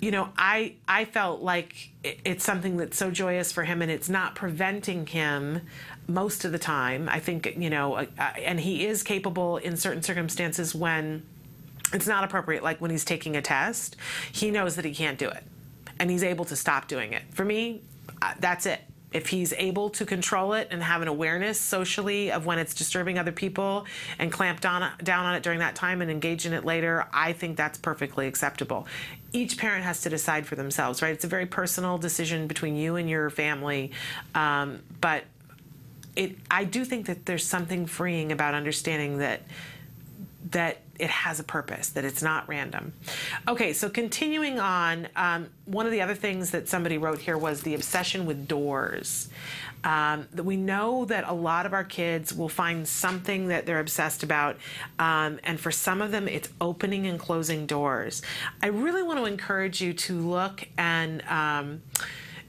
you 0.00 0.10
know, 0.10 0.30
I 0.36 0.74
I 0.88 1.04
felt 1.04 1.40
like 1.40 1.90
it's 2.02 2.44
something 2.44 2.76
that's 2.76 2.96
so 2.96 3.10
joyous 3.10 3.52
for 3.52 3.64
him, 3.64 3.82
and 3.82 3.90
it's 3.90 4.08
not 4.08 4.34
preventing 4.34 5.06
him 5.06 5.62
most 6.06 6.44
of 6.44 6.52
the 6.52 6.58
time. 6.58 7.08
I 7.08 7.20
think 7.20 7.54
you 7.56 7.70
know, 7.70 7.94
uh 7.96 8.06
and 8.18 8.60
he 8.60 8.86
is 8.86 9.02
capable 9.02 9.56
in 9.58 9.76
certain 9.76 10.02
circumstances 10.02 10.74
when 10.74 11.24
it's 11.92 12.06
not 12.06 12.24
appropriate, 12.24 12.62
like 12.62 12.80
when 12.80 12.90
he's 12.90 13.04
taking 13.04 13.36
a 13.36 13.42
test. 13.42 13.96
He 14.32 14.50
knows 14.50 14.76
that 14.76 14.84
he 14.84 14.94
can't 14.94 15.18
do 15.18 15.28
it, 15.28 15.44
and 15.98 16.10
he's 16.10 16.22
able 16.22 16.44
to 16.46 16.56
stop 16.56 16.88
doing 16.88 17.12
it. 17.12 17.22
For 17.32 17.44
me, 17.44 17.82
uh, 18.22 18.34
that's 18.40 18.66
it 18.66 18.80
if 19.12 19.28
he's 19.28 19.52
able 19.54 19.88
to 19.90 20.04
control 20.04 20.52
it 20.52 20.68
and 20.70 20.82
have 20.82 21.00
an 21.00 21.08
awareness 21.08 21.60
socially 21.60 22.30
of 22.32 22.44
when 22.44 22.58
it's 22.58 22.74
disturbing 22.74 23.18
other 23.18 23.32
people 23.32 23.86
and 24.18 24.32
clamp 24.32 24.60
down, 24.60 24.90
down 25.02 25.24
on 25.24 25.34
it 25.34 25.42
during 25.42 25.60
that 25.60 25.74
time 25.74 26.02
and 26.02 26.10
engage 26.10 26.44
in 26.44 26.52
it 26.52 26.64
later, 26.64 27.06
I 27.12 27.32
think 27.32 27.56
that's 27.56 27.78
perfectly 27.78 28.26
acceptable. 28.26 28.86
Each 29.32 29.56
parent 29.56 29.84
has 29.84 30.00
to 30.02 30.10
decide 30.10 30.46
for 30.46 30.56
themselves, 30.56 31.02
right? 31.02 31.12
It's 31.12 31.24
a 31.24 31.28
very 31.28 31.46
personal 31.46 31.98
decision 31.98 32.46
between 32.46 32.76
you 32.76 32.96
and 32.96 33.08
your 33.08 33.30
family. 33.30 33.92
Um, 34.34 34.82
but 35.00 35.24
it, 36.16 36.36
I 36.50 36.64
do 36.64 36.84
think 36.84 37.06
that 37.06 37.26
there's 37.26 37.46
something 37.46 37.86
freeing 37.86 38.32
about 38.32 38.54
understanding 38.54 39.18
that 39.18 39.42
that 40.50 40.78
it 40.98 41.10
has 41.10 41.40
a 41.40 41.44
purpose, 41.44 41.90
that 41.90 42.04
it's 42.04 42.22
not 42.22 42.48
random. 42.48 42.92
Okay, 43.46 43.72
so 43.72 43.88
continuing 43.88 44.58
on, 44.58 45.08
um, 45.16 45.48
one 45.64 45.86
of 45.86 45.92
the 45.92 46.00
other 46.02 46.14
things 46.14 46.50
that 46.52 46.68
somebody 46.68 46.98
wrote 46.98 47.18
here 47.18 47.36
was 47.38 47.62
the 47.62 47.74
obsession 47.74 48.26
with 48.26 48.48
doors. 48.48 49.28
Um, 49.84 50.26
we 50.34 50.56
know 50.56 51.04
that 51.04 51.24
a 51.28 51.32
lot 51.32 51.66
of 51.66 51.72
our 51.72 51.84
kids 51.84 52.32
will 52.34 52.48
find 52.48 52.88
something 52.88 53.48
that 53.48 53.66
they're 53.66 53.80
obsessed 53.80 54.22
about, 54.22 54.56
um, 54.98 55.38
and 55.44 55.60
for 55.60 55.70
some 55.70 56.02
of 56.02 56.10
them, 56.10 56.26
it's 56.26 56.48
opening 56.60 57.06
and 57.06 57.18
closing 57.18 57.66
doors. 57.66 58.22
I 58.62 58.66
really 58.68 59.02
want 59.02 59.18
to 59.18 59.26
encourage 59.26 59.80
you 59.80 59.92
to 59.92 60.18
look 60.18 60.66
and 60.76 61.22
um, 61.28 61.82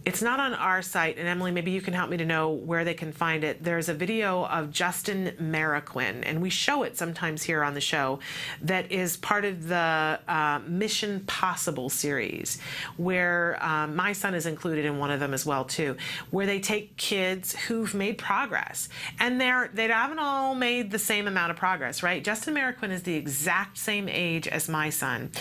it's 0.08 0.22
not 0.22 0.40
on 0.40 0.54
our 0.54 0.82
site, 0.82 1.18
and 1.18 1.28
Emily, 1.28 1.52
maybe 1.52 1.72
you 1.72 1.82
can 1.82 1.94
help 1.94 2.10
me 2.10 2.16
to 2.16 2.24
know 2.24 2.50
where 2.50 2.86
they 2.86 2.94
can 2.94 3.12
find 3.12 3.44
it. 3.44 3.62
There's 3.62 3.90
a 3.90 3.94
video 3.94 4.46
of 4.46 4.72
Justin 4.72 5.34
Marroquin, 5.38 6.24
and 6.26 6.42
we 6.42 6.50
show 6.50 6.84
it 6.84 6.98
sometimes 6.98 7.44
here 7.44 7.62
on 7.62 7.74
the 7.74 7.82
show, 7.82 8.20
that 8.62 8.90
is 8.90 9.18
part 9.18 9.44
of 9.44 9.68
the 9.68 10.18
uh, 10.26 10.62
Mission 10.66 11.26
Possible 11.28 11.90
series, 11.90 12.58
where 12.96 13.62
um, 13.62 13.98
my 13.98 14.14
son 14.14 14.34
is 14.34 14.46
included 14.46 14.86
in 14.86 14.98
one 14.98 15.12
of 15.12 15.20
them 15.20 15.34
as 15.34 15.46
well 15.46 15.66
too, 15.66 15.98
where 16.32 16.46
they 16.46 16.62
take 16.62 16.96
kids 16.96 17.54
who've 17.54 17.94
made 17.94 18.18
progress, 18.18 18.88
and 19.20 19.42
they're 19.42 19.70
they 19.74 19.90
haven't 19.90 20.20
all 20.20 20.56
made 20.56 20.90
the 20.90 21.00
same 21.00 21.28
amount 21.28 21.52
of 21.52 21.58
progress, 21.58 22.02
right? 22.02 22.24
Justin 22.24 22.56
Marroquin 22.56 22.92
is 22.92 23.04
the 23.04 23.16
exact 23.16 23.78
same 23.78 24.08
age 24.08 24.48
as 24.48 24.70
my 24.70 24.90
son, 24.90 25.32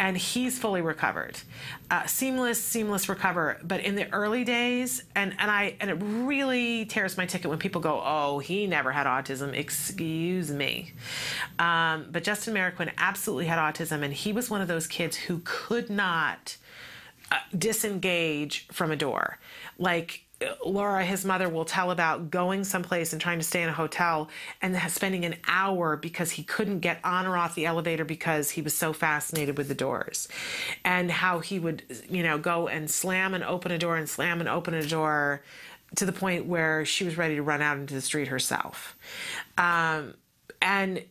and 0.00 0.16
he's 0.16 0.58
fully 0.58 0.82
recovered, 0.82 1.38
uh, 1.92 2.06
seamless, 2.06 2.60
seamless 2.60 3.08
recover, 3.08 3.60
but 3.62 3.78
in 3.78 3.94
the 3.94 4.15
early 4.16 4.44
days, 4.44 5.04
and 5.14 5.34
and 5.38 5.50
I 5.50 5.76
and 5.80 5.90
it 5.90 5.94
really 5.94 6.86
tears 6.86 7.16
my 7.16 7.26
ticket 7.26 7.50
when 7.50 7.58
people 7.58 7.80
go, 7.80 8.02
"Oh, 8.02 8.38
he 8.38 8.66
never 8.66 8.90
had 8.90 9.06
autism." 9.06 9.54
Excuse 9.54 10.50
me, 10.50 10.92
um, 11.58 12.06
but 12.10 12.24
Justin 12.24 12.54
Marroquin 12.54 12.90
absolutely 12.96 13.46
had 13.46 13.58
autism, 13.58 14.02
and 14.02 14.12
he 14.12 14.32
was 14.32 14.48
one 14.50 14.60
of 14.60 14.68
those 14.68 14.86
kids 14.86 15.16
who 15.16 15.42
could 15.44 15.90
not 15.90 16.56
uh, 17.30 17.36
disengage 17.56 18.66
from 18.72 18.90
a 18.90 18.96
door, 18.96 19.38
like 19.78 20.25
Laura, 20.64 21.02
his 21.04 21.24
mother, 21.24 21.48
will 21.48 21.64
tell 21.64 21.90
about 21.90 22.30
going 22.30 22.62
someplace 22.62 23.12
and 23.12 23.22
trying 23.22 23.38
to 23.38 23.44
stay 23.44 23.62
in 23.62 23.70
a 23.70 23.72
hotel 23.72 24.28
and 24.60 24.76
spending 24.90 25.24
an 25.24 25.36
hour 25.48 25.96
because 25.96 26.30
he 26.30 26.42
couldn't 26.42 26.80
get 26.80 26.98
on 27.04 27.26
or 27.26 27.38
off 27.38 27.54
the 27.54 27.64
elevator 27.64 28.04
because 28.04 28.50
he 28.50 28.60
was 28.60 28.76
so 28.76 28.92
fascinated 28.92 29.56
with 29.56 29.68
the 29.68 29.74
doors. 29.74 30.28
And 30.84 31.10
how 31.10 31.38
he 31.38 31.58
would, 31.58 31.84
you 32.10 32.22
know, 32.22 32.36
go 32.36 32.68
and 32.68 32.90
slam 32.90 33.32
and 33.32 33.42
open 33.44 33.72
a 33.72 33.78
door 33.78 33.96
and 33.96 34.08
slam 34.08 34.40
and 34.40 34.48
open 34.48 34.74
a 34.74 34.86
door 34.86 35.42
to 35.94 36.04
the 36.04 36.12
point 36.12 36.44
where 36.44 36.84
she 36.84 37.04
was 37.04 37.16
ready 37.16 37.36
to 37.36 37.42
run 37.42 37.62
out 37.62 37.78
into 37.78 37.94
the 37.94 38.02
street 38.02 38.28
herself. 38.28 38.94
Um, 39.56 40.14
and 40.60 41.02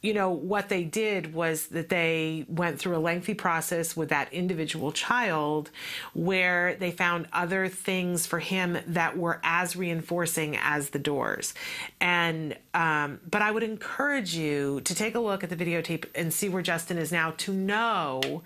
you 0.00 0.14
know, 0.14 0.30
what 0.30 0.68
they 0.68 0.84
did 0.84 1.34
was 1.34 1.66
that 1.68 1.88
they 1.88 2.44
went 2.48 2.78
through 2.78 2.96
a 2.96 3.00
lengthy 3.00 3.34
process 3.34 3.96
with 3.96 4.10
that 4.10 4.32
individual 4.32 4.92
child 4.92 5.70
where 6.14 6.76
they 6.76 6.92
found 6.92 7.26
other 7.32 7.68
things 7.68 8.24
for 8.24 8.38
him 8.38 8.78
that 8.86 9.18
were 9.18 9.40
as 9.42 9.74
reinforcing 9.74 10.56
as 10.56 10.90
the 10.90 11.00
doors. 11.00 11.52
And, 12.00 12.56
um, 12.74 13.20
but 13.28 13.42
I 13.42 13.50
would 13.50 13.64
encourage 13.64 14.36
you 14.36 14.80
to 14.82 14.94
take 14.94 15.16
a 15.16 15.20
look 15.20 15.42
at 15.42 15.50
the 15.50 15.56
videotape 15.56 16.04
and 16.14 16.32
see 16.32 16.48
where 16.48 16.62
Justin 16.62 16.96
is 16.96 17.10
now 17.10 17.32
to 17.38 17.52
know 17.52 18.42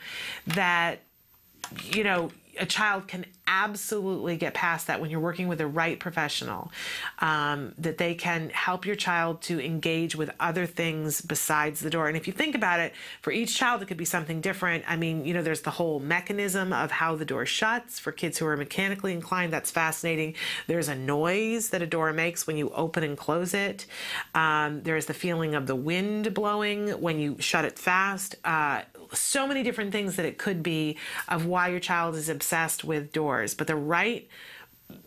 that, 0.46 1.00
you 1.84 2.02
know, 2.02 2.30
a 2.58 2.66
child 2.66 3.08
can 3.08 3.24
absolutely 3.46 4.36
get 4.36 4.54
past 4.54 4.86
that 4.86 5.00
when 5.00 5.10
you're 5.10 5.20
working 5.20 5.48
with 5.48 5.58
the 5.58 5.66
right 5.66 5.98
professional. 5.98 6.70
Um, 7.18 7.74
that 7.78 7.98
they 7.98 8.14
can 8.14 8.50
help 8.50 8.86
your 8.86 8.96
child 8.96 9.42
to 9.42 9.60
engage 9.64 10.16
with 10.16 10.30
other 10.40 10.66
things 10.66 11.20
besides 11.20 11.80
the 11.80 11.90
door. 11.90 12.08
And 12.08 12.16
if 12.16 12.26
you 12.26 12.32
think 12.32 12.54
about 12.54 12.80
it, 12.80 12.92
for 13.20 13.32
each 13.32 13.56
child, 13.56 13.82
it 13.82 13.86
could 13.86 13.96
be 13.96 14.04
something 14.04 14.40
different. 14.40 14.84
I 14.86 14.96
mean, 14.96 15.24
you 15.24 15.34
know, 15.34 15.42
there's 15.42 15.62
the 15.62 15.70
whole 15.70 16.00
mechanism 16.00 16.72
of 16.72 16.90
how 16.90 17.16
the 17.16 17.24
door 17.24 17.46
shuts. 17.46 17.98
For 17.98 18.12
kids 18.12 18.38
who 18.38 18.46
are 18.46 18.56
mechanically 18.56 19.12
inclined, 19.12 19.52
that's 19.52 19.70
fascinating. 19.70 20.34
There's 20.66 20.88
a 20.88 20.94
noise 20.94 21.70
that 21.70 21.82
a 21.82 21.86
door 21.86 22.12
makes 22.12 22.46
when 22.46 22.56
you 22.56 22.70
open 22.70 23.02
and 23.02 23.16
close 23.16 23.54
it. 23.54 23.86
Um, 24.34 24.82
there's 24.82 25.06
the 25.06 25.14
feeling 25.14 25.54
of 25.54 25.66
the 25.66 25.76
wind 25.76 26.34
blowing 26.34 26.88
when 27.00 27.18
you 27.18 27.36
shut 27.38 27.64
it 27.64 27.78
fast. 27.78 28.36
Uh, 28.44 28.82
so 29.12 29.46
many 29.46 29.62
different 29.62 29.92
things 29.92 30.16
that 30.16 30.26
it 30.26 30.38
could 30.38 30.62
be 30.62 30.96
of 31.28 31.46
why 31.46 31.68
your 31.68 31.80
child 31.80 32.14
is 32.14 32.28
obsessed 32.28 32.84
with 32.84 33.12
doors. 33.12 33.54
But 33.54 33.66
the 33.66 33.76
right 33.76 34.28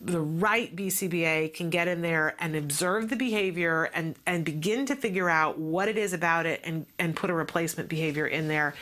the 0.02 0.20
right 0.20 0.76
BCBA 0.76 1.54
can 1.54 1.70
get 1.70 1.88
in 1.88 2.02
there 2.02 2.36
and 2.40 2.56
observe 2.56 3.10
the 3.10 3.16
behavior 3.16 3.86
and, 3.94 4.16
and 4.26 4.46
begin 4.46 4.86
to 4.86 4.96
figure 4.96 5.30
out 5.30 5.58
what 5.58 5.88
it 5.88 5.98
is 5.98 6.14
about 6.14 6.46
it 6.46 6.62
and, 6.64 6.86
and 7.00 7.16
put 7.16 7.30
a 7.30 7.34
replacement 7.34 7.90
behavior 7.90 8.28
in 8.28 8.48
there. 8.48 8.76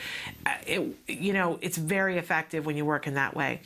Uh, 0.44 0.50
it, 0.66 0.96
you 1.06 1.32
know, 1.32 1.58
it's 1.62 1.78
very 1.78 2.18
effective 2.18 2.66
when 2.66 2.76
you 2.76 2.84
work 2.84 3.06
in 3.06 3.14
that 3.14 3.34
way. 3.34 3.60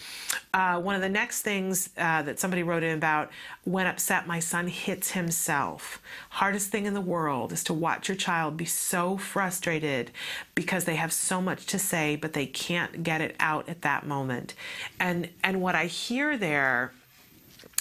Uh, 0.54 0.80
one 0.80 0.94
of 0.94 1.00
the 1.00 1.08
next 1.08 1.42
things 1.42 1.90
uh, 1.98 2.22
that 2.22 2.38
somebody 2.38 2.62
wrote 2.62 2.82
in 2.82 2.96
about 2.96 3.30
when 3.64 3.86
upset, 3.86 4.26
my 4.26 4.40
son 4.40 4.66
hits 4.66 5.10
himself. 5.10 6.00
Hardest 6.30 6.70
thing 6.70 6.86
in 6.86 6.94
the 6.94 7.00
world 7.00 7.52
is 7.52 7.62
to 7.64 7.74
watch 7.74 8.08
your 8.08 8.16
child 8.16 8.56
be 8.56 8.64
so 8.64 9.16
frustrated 9.16 10.10
because 10.54 10.84
they 10.84 10.96
have 10.96 11.12
so 11.12 11.40
much 11.40 11.66
to 11.66 11.78
say, 11.78 12.16
but 12.16 12.32
they 12.32 12.46
can't 12.46 13.02
get 13.02 13.20
it 13.20 13.36
out 13.40 13.68
at 13.68 13.82
that 13.82 14.06
moment. 14.06 14.54
And, 14.98 15.28
and 15.42 15.60
what 15.60 15.74
I 15.74 15.86
hear 15.86 16.36
there 16.36 16.92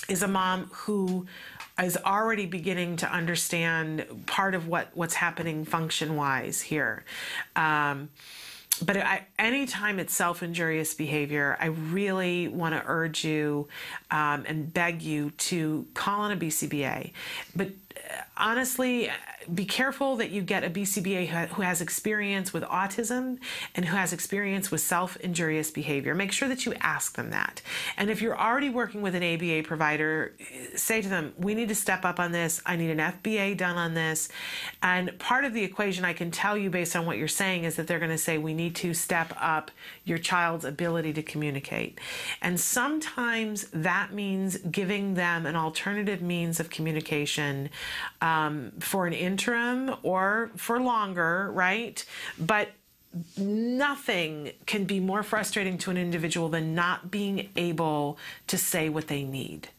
is 0.08 0.24
a 0.24 0.28
mom 0.28 0.70
who 0.72 1.26
is 1.82 1.98
already 1.98 2.46
beginning 2.46 2.98
to 2.98 3.12
understand 3.12 4.06
part 4.26 4.56
of 4.56 4.68
what 4.68 4.90
what's 4.94 5.16
happening 5.16 5.66
function 5.66 6.16
wise 6.16 6.62
here. 6.62 7.04
Um, 7.56 8.10
but 8.86 8.98
I, 8.98 9.26
anytime 9.40 10.00
it's 10.00 10.14
self-injurious 10.14 10.94
behavior, 10.94 11.58
I 11.60 11.68
really 11.68 12.48
want 12.48 12.76
to 12.76 12.84
urge 12.86 13.24
you 13.24 13.68
um, 14.12 14.46
and 14.48 14.72
beg 14.72 15.02
you 15.02 15.32
to 15.32 15.88
call 15.94 16.22
on 16.22 16.32
a 16.32 16.38
BCBA. 16.38 17.12
But 17.56 17.70
honestly, 18.38 19.10
be 19.54 19.66
careful 19.66 20.18
that 20.18 20.30
you 20.30 20.42
get 20.42 20.64
a 20.64 20.70
BCBA 20.70 21.28
who- 21.28 21.62
has 21.62 21.82
experience 21.82 22.54
with 22.54 22.64
autism 22.64 23.40
and 23.76 23.86
who 23.86 23.96
has 23.96 24.12
experience 24.12 24.72
with 24.72 24.82
self 24.82 25.16
injurious 25.18 25.72
behavior. 25.72 26.14
Make 26.14 26.32
sure 26.32 26.50
that 26.50 26.66
you 26.66 26.74
ask 26.82 27.16
them 27.16 27.30
that. 27.32 27.62
And 27.98 28.10
if 28.10 28.22
you're 28.22 28.38
already 28.38 28.70
working 28.70 29.02
with 29.02 29.16
an 29.16 29.24
ABA 29.24 29.64
provider, 29.64 30.34
say 30.76 31.02
to 31.02 31.08
them, 31.08 31.34
We 31.38 31.56
need 31.56 31.70
to 31.70 31.76
step 31.76 32.04
up 32.04 32.20
on 32.20 32.32
this. 32.32 32.62
I 32.66 32.76
need 32.76 32.90
an 32.90 33.00
FBA 33.00 33.56
done 33.56 33.78
on 33.78 33.94
this. 33.94 34.30
And 34.82 35.18
part 35.20 35.46
of 35.46 35.54
the 35.54 35.64
equation 35.64 36.04
I 36.04 36.14
can 36.14 36.32
tell 36.32 36.58
you 36.58 36.70
based 36.70 36.96
on 36.96 37.06
what 37.06 37.18
you're 37.18 37.28
saying 37.28 37.64
is 37.64 37.76
that 37.76 37.88
they're 37.88 38.00
going 38.00 38.12
to 38.12 38.18
say, 38.18 38.38
We 38.38 38.54
need 38.54 38.76
to 38.78 38.94
step 38.94 39.34
up 39.40 39.72
your 40.04 40.18
child's 40.18 40.66
ability 40.66 41.14
to 41.14 41.24
communicate. 41.24 42.00
And 42.42 42.60
sometimes 42.60 43.68
that 43.72 44.14
means 44.14 44.58
giving 44.58 45.14
them 45.14 45.46
an 45.46 45.56
alternative 45.56 46.22
means 46.22 46.60
of 46.60 46.70
communication 46.70 47.70
um, 48.22 48.72
for 48.80 49.08
an 49.08 49.14
interim 49.14 49.96
or 50.04 50.52
for 50.56 50.80
longer, 50.80 51.52
right? 51.54 52.04
But 52.40 52.70
nothing 53.38 54.52
can 54.66 54.86
be 54.86 55.00
more 55.00 55.24
frustrating 55.24 55.78
to 55.80 55.92
an 55.92 55.98
individual 55.98 56.50
than 56.50 56.76
not 56.76 57.10
being 57.10 57.50
able 57.56 58.18
to 58.48 58.58
say 58.58 58.90
what 58.90 59.08
they 59.08 59.24
need. 59.24 59.70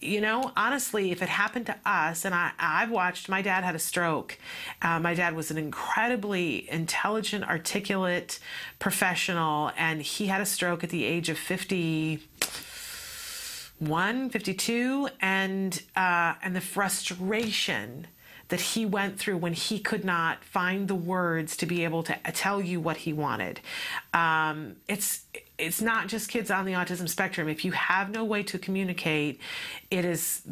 You 0.00 0.20
know, 0.20 0.52
honestly, 0.54 1.12
if 1.12 1.22
it 1.22 1.30
happened 1.30 1.64
to 1.66 1.76
us, 1.86 2.26
and 2.26 2.34
I, 2.34 2.50
I've 2.58 2.90
watched, 2.90 3.30
my 3.30 3.40
dad 3.40 3.64
had 3.64 3.74
a 3.74 3.78
stroke. 3.78 4.38
Uh, 4.82 5.00
my 5.00 5.14
dad 5.14 5.34
was 5.34 5.50
an 5.50 5.56
incredibly 5.56 6.68
intelligent, 6.70 7.48
articulate 7.48 8.38
professional, 8.78 9.70
and 9.78 10.02
he 10.02 10.26
had 10.26 10.42
a 10.42 10.46
stroke 10.46 10.84
at 10.84 10.90
the 10.90 11.04
age 11.04 11.30
of 11.30 11.38
50 11.38 12.20
one 13.88 14.30
52 14.30 15.08
and 15.20 15.82
uh, 15.96 16.34
and 16.42 16.54
the 16.54 16.60
frustration 16.60 18.06
that 18.48 18.60
he 18.60 18.84
went 18.84 19.18
through 19.18 19.38
when 19.38 19.54
he 19.54 19.78
could 19.78 20.04
not 20.04 20.44
find 20.44 20.86
the 20.86 20.94
words 20.94 21.56
to 21.56 21.66
be 21.66 21.82
able 21.82 22.02
to 22.02 22.16
tell 22.32 22.60
you 22.60 22.78
what 22.78 22.98
he 22.98 23.12
wanted. 23.12 23.60
Um, 24.12 24.76
it's 24.86 25.24
it's 25.56 25.80
not 25.80 26.08
just 26.08 26.28
kids 26.28 26.50
on 26.50 26.64
the 26.64 26.72
autism 26.72 27.08
spectrum. 27.08 27.48
If 27.48 27.64
you 27.64 27.72
have 27.72 28.10
no 28.10 28.24
way 28.24 28.42
to 28.44 28.58
communicate 28.58 29.40
it 29.90 30.04
is 30.04 30.42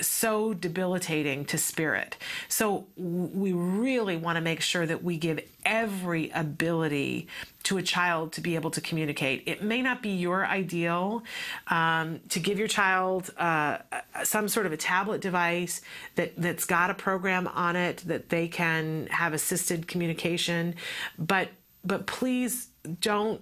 so 0.00 0.54
debilitating 0.54 1.44
to 1.46 1.58
spirit. 1.58 2.16
So 2.48 2.86
we 2.96 3.52
really 3.52 4.16
want 4.16 4.36
to 4.36 4.40
make 4.40 4.60
sure 4.60 4.86
that 4.86 5.04
we 5.04 5.18
give 5.18 5.40
every 5.64 6.30
ability 6.30 7.28
to 7.64 7.78
a 7.78 7.82
child 7.82 8.32
to 8.32 8.40
be 8.40 8.54
able 8.54 8.70
to 8.70 8.80
communicate. 8.80 9.44
It 9.46 9.62
may 9.62 9.82
not 9.82 10.02
be 10.02 10.10
your 10.10 10.46
ideal 10.46 11.22
um, 11.68 12.20
to 12.30 12.40
give 12.40 12.58
your 12.58 12.68
child 12.68 13.32
uh, 13.36 13.78
some 14.24 14.48
sort 14.48 14.66
of 14.66 14.72
a 14.72 14.76
tablet 14.76 15.20
device 15.20 15.82
that 16.16 16.32
that's 16.36 16.64
got 16.64 16.90
a 16.90 16.94
program 16.94 17.46
on 17.48 17.76
it 17.76 17.98
that 18.06 18.30
they 18.30 18.48
can 18.48 19.06
have 19.10 19.32
assisted 19.32 19.86
communication, 19.86 20.74
but 21.18 21.48
but 21.84 22.06
please 22.06 22.68
don't 23.00 23.40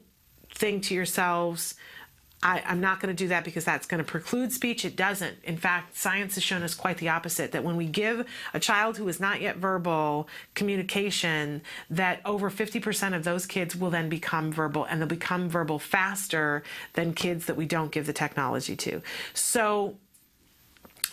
think 0.55 0.85
to 0.85 0.95
yourselves. 0.95 1.75
I, 2.43 2.63
I'm 2.67 2.81
not 2.81 3.01
going 3.01 3.15
to 3.15 3.25
do 3.25 3.29
that 3.29 3.45
because 3.45 3.65
that's 3.65 3.87
going 3.87 4.03
to 4.03 4.05
preclude 4.05 4.53
speech. 4.53 4.85
It 4.85 4.97
doesn't. 4.97 5.37
In 5.45 5.59
fact, 5.59 5.97
science 5.97 6.35
has 6.37 6.45
shown 6.45 6.63
us 6.63 6.75
quite 6.75 6.97
the 6.99 7.11
opposite 7.11 7.53
that 7.53 7.65
when 7.65 7.77
we 7.77 7.87
give 7.87 8.27
a 8.55 8.61
child 8.61 8.97
who 8.97 9.07
is 9.09 9.21
not 9.21 9.43
yet 9.43 9.57
verbal 9.57 10.27
communication, 10.55 11.61
that 11.91 12.21
over 12.25 12.51
50% 12.51 13.15
of 13.15 13.25
those 13.25 13.45
kids 13.45 13.77
will 13.77 13.91
then 13.91 14.09
become 14.09 14.53
verbal 14.53 14.85
and 14.85 15.01
they'll 15.01 15.09
become 15.09 15.51
verbal 15.51 15.79
faster 15.79 16.63
than 16.95 17.13
kids 17.13 17.45
that 17.45 17.57
we 17.57 17.67
don't 17.67 17.93
give 17.93 18.07
the 18.07 18.13
technology 18.13 18.75
to. 18.77 19.03
So, 19.35 19.97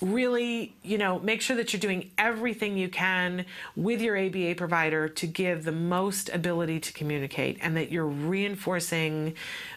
really, 0.02 0.76
you 0.84 0.98
know, 0.98 1.20
make 1.20 1.42
sure 1.42 1.56
that 1.56 1.74
you're 1.74 1.80
doing 1.80 2.12
everything 2.18 2.78
you 2.78 2.90
can 2.90 3.46
with 3.76 4.02
your 4.02 4.18
ABA 4.18 4.56
provider 4.56 5.08
to 5.10 5.28
give 5.28 5.64
the 5.64 5.72
most 5.72 6.30
ability 6.30 6.80
to 6.80 6.94
communicate 6.94 7.58
and 7.62 7.76
that 7.78 7.92
you're 7.92 8.06
reinforcing 8.06 9.34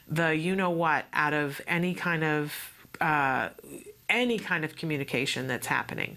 the 0.08 0.34
you 0.34 0.56
know 0.56 0.70
what 0.70 1.04
out 1.12 1.32
of 1.32 1.60
any 1.66 1.94
kind 1.94 2.24
of 2.24 2.52
uh, 3.00 3.48
any 4.08 4.38
kind 4.38 4.64
of 4.64 4.76
communication 4.76 5.46
that's 5.46 5.66
happening. 5.66 6.16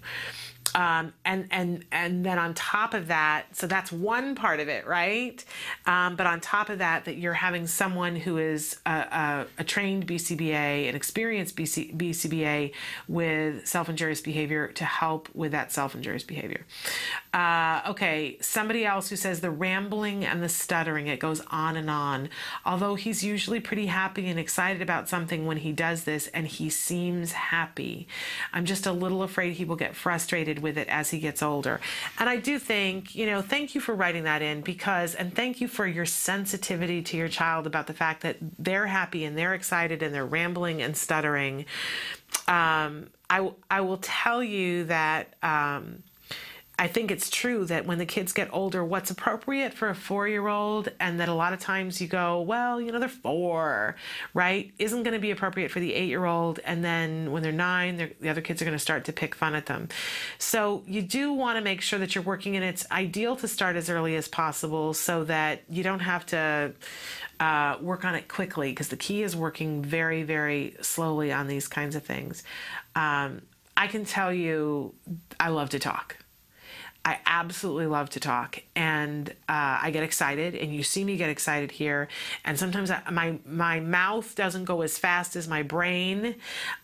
Um, 0.74 1.12
and 1.24 1.46
and 1.52 1.84
and 1.92 2.26
then 2.26 2.38
on 2.38 2.52
top 2.54 2.94
of 2.94 3.06
that, 3.06 3.46
so 3.52 3.68
that's 3.68 3.92
one 3.92 4.34
part 4.34 4.58
of 4.58 4.68
it, 4.68 4.86
right? 4.86 5.44
Um, 5.86 6.16
but 6.16 6.26
on 6.26 6.40
top 6.40 6.68
of 6.68 6.78
that, 6.78 7.04
that 7.04 7.16
you're 7.16 7.32
having 7.32 7.68
someone 7.68 8.16
who 8.16 8.38
is 8.38 8.76
a, 8.84 8.90
a, 8.90 9.46
a 9.58 9.64
trained 9.64 10.06
BCBA, 10.06 10.88
an 10.88 10.96
experienced 10.96 11.56
BC, 11.56 11.96
BCBA 11.96 12.72
with 13.06 13.66
self-injurious 13.66 14.20
behavior 14.20 14.68
to 14.68 14.84
help 14.84 15.28
with 15.32 15.52
that 15.52 15.70
self-injurious 15.70 16.24
behavior. 16.24 16.66
Uh, 17.32 17.82
okay, 17.88 18.36
somebody 18.40 18.84
else 18.84 19.08
who 19.08 19.16
says 19.16 19.40
the 19.40 19.50
rambling 19.50 20.24
and 20.24 20.42
the 20.42 20.48
stuttering, 20.48 21.06
it 21.06 21.20
goes 21.20 21.40
on 21.52 21.76
and 21.76 21.88
on. 21.88 22.28
Although 22.64 22.96
he's 22.96 23.22
usually 23.22 23.60
pretty 23.60 23.86
happy 23.86 24.28
and 24.28 24.40
excited 24.40 24.82
about 24.82 25.08
something 25.08 25.46
when 25.46 25.58
he 25.58 25.70
does 25.70 26.02
this, 26.04 26.26
and 26.28 26.48
he 26.48 26.68
seems 26.68 27.32
happy, 27.32 28.08
I'm 28.52 28.64
just 28.64 28.86
a 28.86 28.92
little 28.92 29.22
afraid 29.22 29.52
he 29.54 29.64
will 29.64 29.76
get 29.76 29.94
frustrated 29.94 30.63
with 30.64 30.76
it 30.76 30.88
as 30.88 31.10
he 31.10 31.20
gets 31.20 31.40
older. 31.40 31.80
And 32.18 32.28
I 32.28 32.38
do 32.38 32.58
think, 32.58 33.14
you 33.14 33.26
know, 33.26 33.40
thank 33.40 33.76
you 33.76 33.80
for 33.80 33.94
writing 33.94 34.24
that 34.24 34.42
in 34.42 34.62
because, 34.62 35.14
and 35.14 35.32
thank 35.32 35.60
you 35.60 35.68
for 35.68 35.86
your 35.86 36.06
sensitivity 36.06 37.02
to 37.02 37.16
your 37.16 37.28
child 37.28 37.68
about 37.68 37.86
the 37.86 37.94
fact 37.94 38.22
that 38.22 38.38
they're 38.58 38.88
happy 38.88 39.24
and 39.24 39.38
they're 39.38 39.54
excited 39.54 40.02
and 40.02 40.12
they're 40.12 40.26
rambling 40.26 40.82
and 40.82 40.96
stuttering. 40.96 41.66
Um, 42.48 43.10
I, 43.30 43.48
I 43.70 43.82
will 43.82 43.98
tell 43.98 44.42
you 44.42 44.84
that. 44.84 45.34
Um, 45.40 46.02
I 46.76 46.88
think 46.88 47.12
it's 47.12 47.30
true 47.30 47.64
that 47.66 47.86
when 47.86 47.98
the 47.98 48.06
kids 48.06 48.32
get 48.32 48.48
older, 48.52 48.84
what's 48.84 49.08
appropriate 49.08 49.74
for 49.74 49.90
a 49.90 49.94
four 49.94 50.26
year 50.26 50.48
old, 50.48 50.88
and 50.98 51.20
that 51.20 51.28
a 51.28 51.34
lot 51.34 51.52
of 51.52 51.60
times 51.60 52.00
you 52.00 52.08
go, 52.08 52.40
well, 52.40 52.80
you 52.80 52.90
know, 52.90 52.98
they're 52.98 53.08
four, 53.08 53.94
right? 54.34 54.72
Isn't 54.80 55.04
going 55.04 55.14
to 55.14 55.20
be 55.20 55.30
appropriate 55.30 55.70
for 55.70 55.78
the 55.78 55.94
eight 55.94 56.08
year 56.08 56.24
old. 56.24 56.58
And 56.64 56.84
then 56.84 57.30
when 57.30 57.44
they're 57.44 57.52
nine, 57.52 57.96
they're, 57.96 58.10
the 58.20 58.28
other 58.28 58.40
kids 58.40 58.60
are 58.60 58.64
going 58.64 58.76
to 58.76 58.82
start 58.82 59.04
to 59.04 59.12
pick 59.12 59.36
fun 59.36 59.54
at 59.54 59.66
them. 59.66 59.88
So 60.38 60.82
you 60.86 61.00
do 61.00 61.32
want 61.32 61.58
to 61.58 61.62
make 61.62 61.80
sure 61.80 62.00
that 62.00 62.16
you're 62.16 62.24
working, 62.24 62.56
and 62.56 62.64
it's 62.64 62.90
ideal 62.90 63.36
to 63.36 63.46
start 63.46 63.76
as 63.76 63.88
early 63.88 64.16
as 64.16 64.26
possible 64.26 64.94
so 64.94 65.22
that 65.24 65.62
you 65.68 65.84
don't 65.84 66.00
have 66.00 66.26
to 66.26 66.72
uh, 67.38 67.76
work 67.80 68.04
on 68.04 68.16
it 68.16 68.26
quickly 68.26 68.70
because 68.70 68.88
the 68.88 68.96
key 68.96 69.22
is 69.22 69.36
working 69.36 69.80
very, 69.80 70.24
very 70.24 70.74
slowly 70.80 71.32
on 71.32 71.46
these 71.46 71.68
kinds 71.68 71.94
of 71.94 72.02
things. 72.02 72.42
Um, 72.96 73.42
I 73.76 73.86
can 73.86 74.04
tell 74.04 74.32
you, 74.32 74.94
I 75.38 75.50
love 75.50 75.70
to 75.70 75.78
talk. 75.78 76.16
I 77.04 77.18
absolutely 77.26 77.86
love 77.86 78.08
to 78.10 78.20
talk, 78.20 78.62
and 78.74 79.28
uh, 79.48 79.78
I 79.82 79.90
get 79.90 80.02
excited, 80.02 80.54
and 80.54 80.74
you 80.74 80.82
see 80.82 81.04
me 81.04 81.18
get 81.18 81.28
excited 81.28 81.70
here. 81.70 82.08
And 82.46 82.58
sometimes 82.58 82.90
I, 82.90 83.02
my 83.10 83.38
my 83.44 83.80
mouth 83.80 84.34
doesn't 84.34 84.64
go 84.64 84.80
as 84.80 84.96
fast 84.96 85.36
as 85.36 85.46
my 85.46 85.62
brain. 85.62 86.34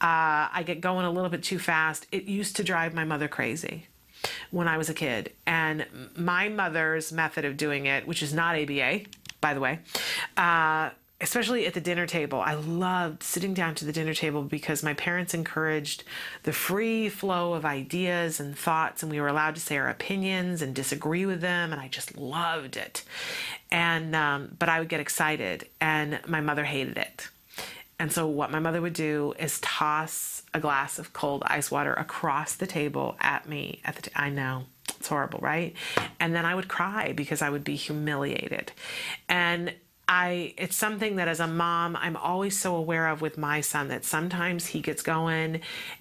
Uh, 0.00 0.48
I 0.52 0.62
get 0.66 0.82
going 0.82 1.06
a 1.06 1.10
little 1.10 1.30
bit 1.30 1.42
too 1.42 1.58
fast. 1.58 2.06
It 2.12 2.24
used 2.24 2.56
to 2.56 2.64
drive 2.64 2.92
my 2.92 3.04
mother 3.04 3.28
crazy 3.28 3.86
when 4.50 4.68
I 4.68 4.76
was 4.76 4.90
a 4.90 4.94
kid, 4.94 5.32
and 5.46 5.86
my 6.16 6.50
mother's 6.50 7.12
method 7.12 7.46
of 7.46 7.56
doing 7.56 7.86
it, 7.86 8.06
which 8.06 8.22
is 8.22 8.34
not 8.34 8.56
ABA, 8.56 9.00
by 9.40 9.54
the 9.54 9.60
way. 9.60 9.78
Uh, 10.36 10.90
especially 11.20 11.66
at 11.66 11.74
the 11.74 11.80
dinner 11.80 12.06
table. 12.06 12.40
I 12.40 12.54
loved 12.54 13.22
sitting 13.22 13.52
down 13.52 13.74
to 13.76 13.84
the 13.84 13.92
dinner 13.92 14.14
table 14.14 14.42
because 14.42 14.82
my 14.82 14.94
parents 14.94 15.34
encouraged 15.34 16.02
the 16.44 16.52
free 16.52 17.08
flow 17.08 17.52
of 17.52 17.64
ideas 17.64 18.40
and 18.40 18.56
thoughts, 18.56 19.02
and 19.02 19.12
we 19.12 19.20
were 19.20 19.28
allowed 19.28 19.54
to 19.56 19.60
say 19.60 19.76
our 19.76 19.88
opinions 19.88 20.62
and 20.62 20.74
disagree 20.74 21.26
with 21.26 21.40
them, 21.40 21.72
and 21.72 21.80
I 21.80 21.88
just 21.88 22.16
loved 22.16 22.76
it. 22.76 23.04
And 23.70 24.16
um, 24.16 24.56
but 24.58 24.68
I 24.68 24.78
would 24.80 24.88
get 24.88 25.00
excited, 25.00 25.68
and 25.80 26.20
my 26.26 26.40
mother 26.40 26.64
hated 26.64 26.96
it. 26.96 27.28
And 27.98 28.10
so 28.10 28.26
what 28.26 28.50
my 28.50 28.60
mother 28.60 28.80
would 28.80 28.94
do 28.94 29.34
is 29.38 29.60
toss 29.60 30.42
a 30.54 30.60
glass 30.60 30.98
of 30.98 31.12
cold 31.12 31.42
ice 31.46 31.70
water 31.70 31.92
across 31.92 32.54
the 32.54 32.66
table 32.66 33.14
at 33.20 33.46
me. 33.46 33.82
At 33.84 33.96
the 33.96 34.02
t- 34.02 34.10
I 34.16 34.30
know 34.30 34.64
it's 34.96 35.08
horrible, 35.08 35.40
right? 35.42 35.76
And 36.18 36.34
then 36.34 36.46
I 36.46 36.54
would 36.54 36.66
cry 36.68 37.12
because 37.12 37.42
I 37.42 37.50
would 37.50 37.62
be 37.62 37.76
humiliated, 37.76 38.72
and 39.28 39.74
I 40.12 40.54
it's 40.58 40.74
something 40.74 41.16
that 41.16 41.28
as 41.28 41.38
a 41.38 41.46
mom 41.46 41.94
I'm 41.94 42.16
always 42.16 42.58
so 42.58 42.74
aware 42.74 43.06
of 43.06 43.20
with 43.20 43.38
my 43.38 43.60
son 43.60 43.86
that 43.88 44.04
sometimes 44.04 44.66
he 44.66 44.80
gets 44.80 45.02
going 45.02 45.60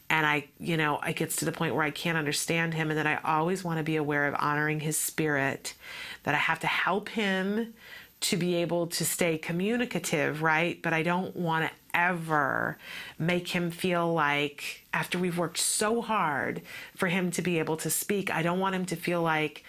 and 0.10 0.26
I 0.26 0.48
you 0.60 0.78
know 0.78 1.00
it 1.02 1.16
gets 1.16 1.36
to 1.38 1.46
the 1.46 1.52
point 1.52 1.76
where 1.76 1.84
I 1.84 1.92
can't 1.92 2.18
understand 2.18 2.74
him 2.74 2.90
and 2.90 2.98
that 2.98 3.06
I 3.06 3.20
always 3.24 3.64
want 3.64 3.78
to 3.78 3.84
be 3.84 3.98
aware 3.98 4.28
of 4.28 4.34
honoring 4.40 4.80
his 4.80 4.98
spirit 4.98 5.76
that 6.24 6.34
I 6.34 6.40
have 6.40 6.60
to 6.62 6.68
help 6.68 7.10
him 7.10 7.76
to 8.22 8.36
be 8.36 8.56
able 8.56 8.88
to 8.88 9.06
stay 9.06 9.38
communicative 9.38 10.42
right? 10.42 10.82
But 10.82 10.94
I 10.94 11.04
don't 11.04 11.36
want 11.36 11.70
to 11.70 11.72
ever 11.94 12.80
make 13.20 13.50
him 13.50 13.70
feel 13.70 14.12
like 14.12 14.88
after 14.92 15.20
we've 15.20 15.38
worked 15.38 15.60
so 15.60 16.02
hard 16.02 16.64
for 16.96 17.10
him 17.10 17.30
to 17.32 17.44
be 17.44 17.60
able 17.60 17.78
to 17.78 17.92
speak 17.92 18.34
I 18.34 18.42
don't 18.42 18.60
want 18.60 18.74
him 18.74 18.86
to 18.88 18.96
feel 18.96 19.22
like 19.22 19.64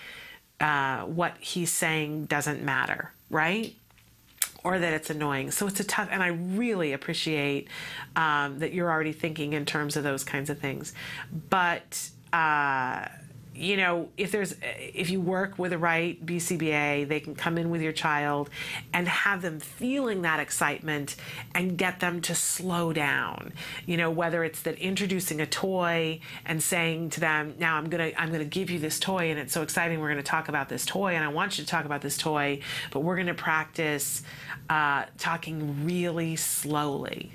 uh, 0.60 1.02
what 1.02 1.36
he's 1.40 1.70
saying 1.70 2.24
doesn't 2.24 2.62
matter 2.62 3.12
right 3.28 3.74
or 4.64 4.78
that 4.78 4.92
it's 4.92 5.10
annoying. 5.10 5.50
So 5.50 5.66
it's 5.66 5.80
a 5.80 5.84
tough, 5.84 6.08
and 6.10 6.22
I 6.22 6.28
really 6.28 6.92
appreciate 6.92 7.68
um, 8.16 8.58
that 8.58 8.72
you're 8.72 8.90
already 8.90 9.12
thinking 9.12 9.52
in 9.52 9.64
terms 9.64 9.96
of 9.96 10.04
those 10.04 10.24
kinds 10.24 10.50
of 10.50 10.58
things. 10.58 10.94
But 11.48 12.10
uh, 12.32 13.06
you 13.60 13.76
know, 13.76 14.08
if 14.16 14.32
there's 14.32 14.56
if 14.78 15.10
you 15.10 15.20
work 15.20 15.58
with 15.58 15.72
the 15.72 15.78
right 15.78 16.24
BCBA, 16.24 17.06
they 17.06 17.20
can 17.20 17.34
come 17.34 17.58
in 17.58 17.68
with 17.68 17.82
your 17.82 17.92
child 17.92 18.48
and 18.94 19.06
have 19.06 19.42
them 19.42 19.60
feeling 19.60 20.22
that 20.22 20.40
excitement 20.40 21.14
and 21.54 21.76
get 21.76 22.00
them 22.00 22.22
to 22.22 22.34
slow 22.34 22.94
down. 22.94 23.52
You 23.84 23.98
know, 23.98 24.10
whether 24.10 24.44
it's 24.44 24.62
that 24.62 24.78
introducing 24.78 25.42
a 25.42 25.46
toy 25.46 26.20
and 26.46 26.62
saying 26.62 27.10
to 27.10 27.20
them, 27.20 27.54
"Now 27.58 27.76
I'm 27.76 27.90
going 27.90 28.12
to 28.12 28.18
I'm 28.18 28.28
going 28.28 28.40
to 28.40 28.46
give 28.46 28.70
you 28.70 28.78
this 28.78 28.98
toy 28.98 29.30
and 29.30 29.38
it's 29.38 29.52
so 29.52 29.60
exciting. 29.60 30.00
We're 30.00 30.08
going 30.08 30.16
to 30.16 30.22
talk 30.22 30.48
about 30.48 30.70
this 30.70 30.86
toy 30.86 31.14
and 31.14 31.22
I 31.22 31.28
want 31.28 31.58
you 31.58 31.64
to 31.64 31.70
talk 31.70 31.84
about 31.84 32.00
this 32.00 32.16
toy, 32.16 32.60
but 32.90 33.00
we're 33.00 33.16
going 33.16 33.26
to 33.26 33.34
practice 33.34 34.22
uh, 34.70 35.04
talking 35.18 35.84
really 35.84 36.34
slowly." 36.34 37.32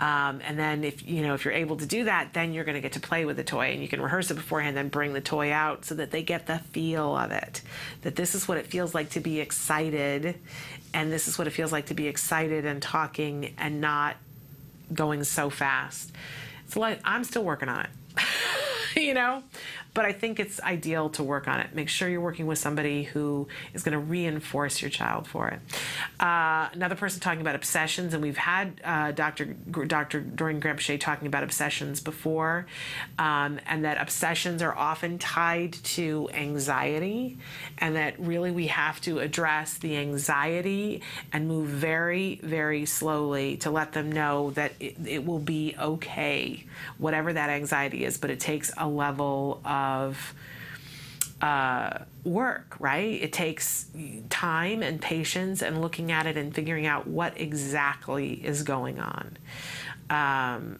Um, 0.00 0.40
and 0.44 0.58
then 0.58 0.82
if 0.82 1.06
you 1.06 1.22
know 1.22 1.34
if 1.34 1.44
you're 1.44 1.54
able 1.54 1.76
to 1.76 1.86
do 1.86 2.04
that, 2.04 2.32
then 2.32 2.52
you're 2.52 2.64
going 2.64 2.74
to 2.74 2.80
get 2.80 2.92
to 2.92 3.00
play 3.00 3.24
with 3.24 3.36
the 3.36 3.44
toy, 3.44 3.72
and 3.72 3.82
you 3.82 3.88
can 3.88 4.00
rehearse 4.00 4.30
it 4.30 4.34
beforehand, 4.34 4.76
then 4.76 4.88
bring 4.88 5.12
the 5.12 5.20
toy 5.20 5.52
out 5.52 5.84
so 5.84 5.94
that 5.94 6.10
they 6.10 6.22
get 6.22 6.46
the 6.46 6.58
feel 6.58 7.16
of 7.16 7.30
it. 7.30 7.62
That 8.02 8.16
this 8.16 8.34
is 8.34 8.48
what 8.48 8.58
it 8.58 8.66
feels 8.66 8.94
like 8.94 9.10
to 9.10 9.20
be 9.20 9.40
excited, 9.40 10.36
and 10.92 11.12
this 11.12 11.28
is 11.28 11.38
what 11.38 11.46
it 11.46 11.50
feels 11.50 11.72
like 11.72 11.86
to 11.86 11.94
be 11.94 12.08
excited 12.08 12.64
and 12.64 12.82
talking 12.82 13.54
and 13.58 13.80
not 13.80 14.16
going 14.92 15.24
so 15.24 15.50
fast. 15.50 16.12
It's 16.66 16.76
like 16.76 17.00
I'm 17.04 17.24
still 17.24 17.44
working 17.44 17.68
on 17.68 17.86
it, 17.86 18.22
you 18.96 19.14
know, 19.14 19.42
but 19.94 20.06
I 20.06 20.12
think 20.12 20.40
it's 20.40 20.60
ideal 20.60 21.10
to 21.10 21.22
work 21.22 21.46
on 21.46 21.60
it. 21.60 21.74
Make 21.74 21.88
sure 21.88 22.08
you're 22.08 22.20
working 22.20 22.46
with 22.46 22.58
somebody 22.58 23.02
who 23.02 23.48
is 23.74 23.82
going 23.82 23.92
to 23.92 23.98
reinforce 23.98 24.80
your 24.80 24.90
child 24.90 25.26
for 25.26 25.48
it. 25.48 25.60
Uh, 26.18 26.68
another 26.72 26.94
person 26.94 27.20
talking 27.20 27.42
about 27.42 27.54
obsessions, 27.54 28.14
and 28.14 28.22
we've 28.22 28.38
had 28.38 28.80
uh, 28.82 29.12
Dr. 29.12 29.44
Dr. 29.44 30.20
Doreen 30.20 30.60
Granpeesheh 30.60 30.98
talking 30.98 31.26
about 31.26 31.42
obsessions 31.42 32.00
before, 32.00 32.66
um, 33.18 33.60
and 33.66 33.84
that 33.84 34.00
obsessions 34.00 34.62
are 34.62 34.74
often 34.74 35.18
tied 35.18 35.72
to 35.72 36.28
anxiety, 36.32 37.38
and 37.78 37.96
that 37.96 38.18
really 38.18 38.50
we 38.50 38.68
have 38.68 39.00
to 39.02 39.18
address 39.18 39.76
the 39.78 39.98
anxiety 39.98 41.02
and 41.32 41.46
move 41.46 41.68
very, 41.68 42.40
very 42.42 42.86
slowly 42.86 43.58
to 43.58 43.70
let 43.70 43.92
them 43.92 44.10
know 44.10 44.52
that 44.52 44.72
it, 44.80 44.96
it 45.06 45.26
will 45.26 45.38
be 45.38 45.74
okay, 45.78 46.64
whatever 46.96 47.32
that 47.32 47.50
anxiety 47.50 48.04
is, 48.06 48.16
but 48.16 48.30
it 48.30 48.40
takes 48.40 48.72
a 48.78 48.88
level 48.88 49.60
of 49.66 49.81
of 49.82 50.34
uh, 51.40 51.98
work, 52.24 52.76
right? 52.78 53.20
It 53.20 53.32
takes 53.32 53.86
time 54.30 54.82
and 54.82 55.00
patience 55.00 55.60
and 55.60 55.80
looking 55.80 56.12
at 56.12 56.26
it 56.26 56.36
and 56.36 56.54
figuring 56.54 56.86
out 56.86 57.06
what 57.06 57.40
exactly 57.40 58.34
is 58.34 58.62
going 58.62 59.00
on. 59.00 59.36
Um, 60.08 60.78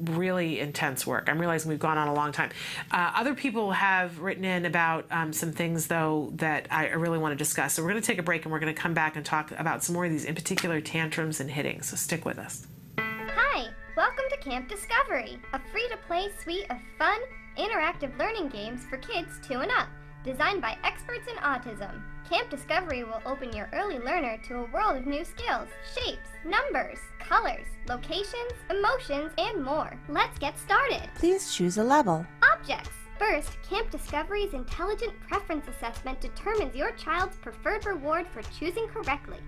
really 0.00 0.60
intense 0.60 1.06
work. 1.06 1.28
I'm 1.28 1.38
realizing 1.38 1.68
we've 1.68 1.78
gone 1.78 1.98
on 1.98 2.08
a 2.08 2.14
long 2.14 2.32
time. 2.32 2.50
Uh, 2.90 3.12
other 3.14 3.34
people 3.34 3.72
have 3.72 4.18
written 4.20 4.46
in 4.46 4.64
about 4.64 5.04
um, 5.10 5.32
some 5.34 5.52
things, 5.52 5.88
though, 5.88 6.32
that 6.36 6.66
I 6.70 6.88
really 6.92 7.18
want 7.18 7.32
to 7.32 7.36
discuss. 7.36 7.74
So 7.74 7.82
we're 7.82 7.90
going 7.90 8.00
to 8.00 8.06
take 8.06 8.18
a 8.18 8.22
break 8.22 8.44
and 8.44 8.52
we're 8.52 8.60
going 8.60 8.74
to 8.74 8.80
come 8.80 8.94
back 8.94 9.16
and 9.16 9.26
talk 9.26 9.52
about 9.58 9.84
some 9.84 9.94
more 9.94 10.06
of 10.06 10.10
these, 10.10 10.24
in 10.24 10.34
particular, 10.34 10.80
tantrums 10.80 11.38
and 11.40 11.50
hitting. 11.50 11.82
So 11.82 11.96
stick 11.96 12.24
with 12.24 12.38
us. 12.38 12.66
Hi, 12.98 13.68
welcome 13.94 14.24
to 14.30 14.36
Camp 14.38 14.68
Discovery, 14.68 15.38
a 15.52 15.60
free 15.70 15.86
to 15.90 15.98
play 16.06 16.28
suite 16.42 16.66
of 16.70 16.78
fun, 16.98 17.20
interactive 17.56 18.16
learning 18.18 18.48
games 18.48 18.84
for 18.88 18.96
kids 18.98 19.40
2 19.46 19.60
and 19.60 19.70
up, 19.70 19.88
designed 20.24 20.60
by 20.60 20.76
experts 20.84 21.28
in 21.28 21.36
autism. 21.36 22.02
Camp 22.28 22.48
Discovery 22.50 23.04
will 23.04 23.20
open 23.26 23.52
your 23.52 23.68
early 23.72 23.98
learner 23.98 24.38
to 24.46 24.58
a 24.58 24.70
world 24.70 24.96
of 24.96 25.06
new 25.06 25.24
skills, 25.24 25.68
shapes, 25.94 26.28
numbers, 26.44 26.98
colors, 27.18 27.66
locations, 27.88 28.52
emotions, 28.70 29.32
and 29.38 29.64
more. 29.64 29.98
Let's 30.08 30.38
get 30.38 30.58
started. 30.58 31.08
Please 31.16 31.52
choose 31.52 31.78
a 31.78 31.84
level. 31.84 32.24
Objects. 32.54 32.90
First, 33.18 33.60
Camp 33.68 33.90
Discovery's 33.90 34.54
intelligent 34.54 35.12
preference 35.20 35.66
assessment 35.68 36.20
determines 36.20 36.74
your 36.74 36.92
child's 36.92 37.36
preferred 37.36 37.84
reward 37.84 38.26
for 38.32 38.42
choosing 38.58 38.86
correctly. 38.88 39.38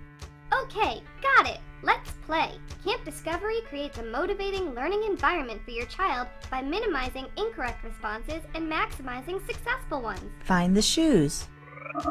Okay, 0.53 1.01
got 1.21 1.47
it. 1.47 1.59
Let's 1.83 2.11
play. 2.25 2.51
Camp 2.85 3.03
Discovery 3.03 3.59
creates 3.67 3.97
a 3.97 4.03
motivating 4.03 4.73
learning 4.73 5.03
environment 5.03 5.61
for 5.65 5.71
your 5.71 5.85
child 5.87 6.29
by 6.49 6.61
minimizing 6.61 7.27
incorrect 7.37 7.83
responses 7.83 8.41
and 8.55 8.71
maximizing 8.71 9.45
successful 9.45 10.01
ones. 10.01 10.31
Find 10.45 10.75
the 10.75 10.81
shoes. 10.81 11.47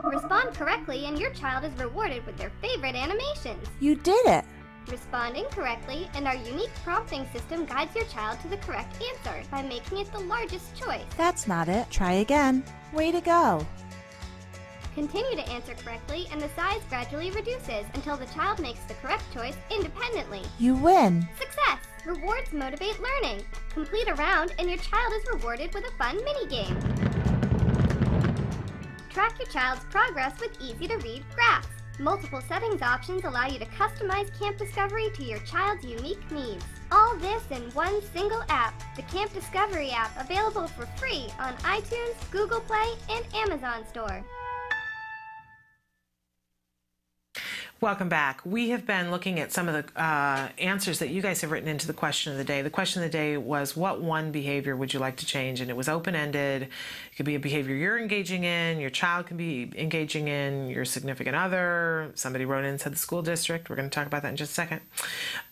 Respond 0.04 0.54
correctly 0.54 1.06
and 1.06 1.18
your 1.18 1.32
child 1.32 1.64
is 1.64 1.72
rewarded 1.80 2.24
with 2.26 2.36
their 2.36 2.52
favorite 2.60 2.94
animations. 2.94 3.66
You 3.80 3.94
did 3.96 4.26
it. 4.26 4.44
Respond 4.88 5.36
incorrectly 5.36 6.08
and 6.14 6.26
our 6.26 6.36
unique 6.36 6.74
prompting 6.84 7.26
system 7.32 7.64
guides 7.64 7.94
your 7.94 8.04
child 8.06 8.40
to 8.40 8.48
the 8.48 8.58
correct 8.58 9.02
answer 9.02 9.42
by 9.50 9.62
making 9.62 9.98
it 9.98 10.12
the 10.12 10.20
largest 10.20 10.76
choice. 10.76 11.02
That's 11.16 11.48
not 11.48 11.68
it. 11.68 11.90
Try 11.90 12.14
again. 12.14 12.62
Way 12.92 13.10
to 13.10 13.20
go. 13.22 13.66
Continue 14.94 15.36
to 15.36 15.48
answer 15.48 15.74
correctly, 15.74 16.28
and 16.30 16.40
the 16.40 16.50
size 16.50 16.80
gradually 16.90 17.30
reduces 17.30 17.86
until 17.94 18.16
the 18.16 18.26
child 18.26 18.60
makes 18.60 18.80
the 18.80 18.94
correct 18.94 19.24
choice 19.32 19.56
independently. 19.70 20.42
You 20.58 20.74
win. 20.74 21.26
Success! 21.38 21.78
Rewards 22.04 22.52
motivate 22.52 23.00
learning. 23.00 23.42
Complete 23.70 24.08
a 24.08 24.14
round, 24.14 24.54
and 24.58 24.68
your 24.68 24.78
child 24.78 25.12
is 25.14 25.32
rewarded 25.32 25.72
with 25.72 25.84
a 25.84 25.96
fun 25.96 26.16
mini 26.22 26.46
game. 26.46 26.78
Track 29.08 29.38
your 29.38 29.48
child's 29.48 29.84
progress 29.84 30.38
with 30.40 30.60
easy 30.60 30.88
to 30.88 30.96
read 30.98 31.24
graphs. 31.34 31.68
Multiple 31.98 32.40
settings 32.42 32.82
options 32.82 33.24
allow 33.24 33.46
you 33.46 33.58
to 33.58 33.66
customize 33.66 34.36
Camp 34.38 34.58
Discovery 34.58 35.08
to 35.14 35.24
your 35.24 35.38
child's 35.40 35.84
unique 35.84 36.30
needs. 36.30 36.64
All 36.90 37.16
this 37.16 37.42
in 37.50 37.62
one 37.70 38.02
single 38.12 38.42
app, 38.48 38.74
the 38.96 39.02
Camp 39.02 39.32
Discovery 39.32 39.90
app, 39.90 40.10
available 40.18 40.66
for 40.66 40.84
free 40.96 41.28
on 41.38 41.54
iTunes, 41.58 42.30
Google 42.30 42.60
Play, 42.60 42.92
and 43.08 43.24
Amazon 43.34 43.86
Store. 43.88 44.24
Welcome 47.82 48.08
back. 48.08 48.42
We 48.44 48.70
have 48.70 48.86
been 48.86 49.10
looking 49.10 49.40
at 49.40 49.50
some 49.50 49.68
of 49.68 49.74
the 49.74 50.00
uh, 50.00 50.50
answers 50.56 51.00
that 51.00 51.08
you 51.08 51.20
guys 51.20 51.40
have 51.40 51.50
written 51.50 51.68
into 51.68 51.88
the 51.88 51.92
question 51.92 52.30
of 52.30 52.38
the 52.38 52.44
day. 52.44 52.62
The 52.62 52.70
question 52.70 53.02
of 53.02 53.10
the 53.10 53.18
day 53.18 53.36
was, 53.36 53.76
What 53.76 54.00
one 54.00 54.30
behavior 54.30 54.76
would 54.76 54.94
you 54.94 55.00
like 55.00 55.16
to 55.16 55.26
change? 55.26 55.60
And 55.60 55.68
it 55.68 55.76
was 55.76 55.88
open 55.88 56.14
ended. 56.14 56.68
It 57.12 57.16
could 57.16 57.26
be 57.26 57.34
a 57.34 57.38
behavior 57.38 57.74
you're 57.74 57.98
engaging 57.98 58.44
in, 58.44 58.80
your 58.80 58.88
child 58.88 59.26
can 59.26 59.36
be 59.36 59.70
engaging 59.76 60.28
in, 60.28 60.70
your 60.70 60.86
significant 60.86 61.36
other. 61.36 62.10
Somebody 62.14 62.46
wrote 62.46 62.64
in 62.64 62.78
said 62.78 62.92
the 62.92 62.96
school 62.96 63.20
district. 63.20 63.68
We're 63.68 63.76
going 63.76 63.90
to 63.90 63.94
talk 63.94 64.06
about 64.06 64.22
that 64.22 64.30
in 64.30 64.36
just 64.36 64.52
a 64.52 64.54
second. 64.54 64.80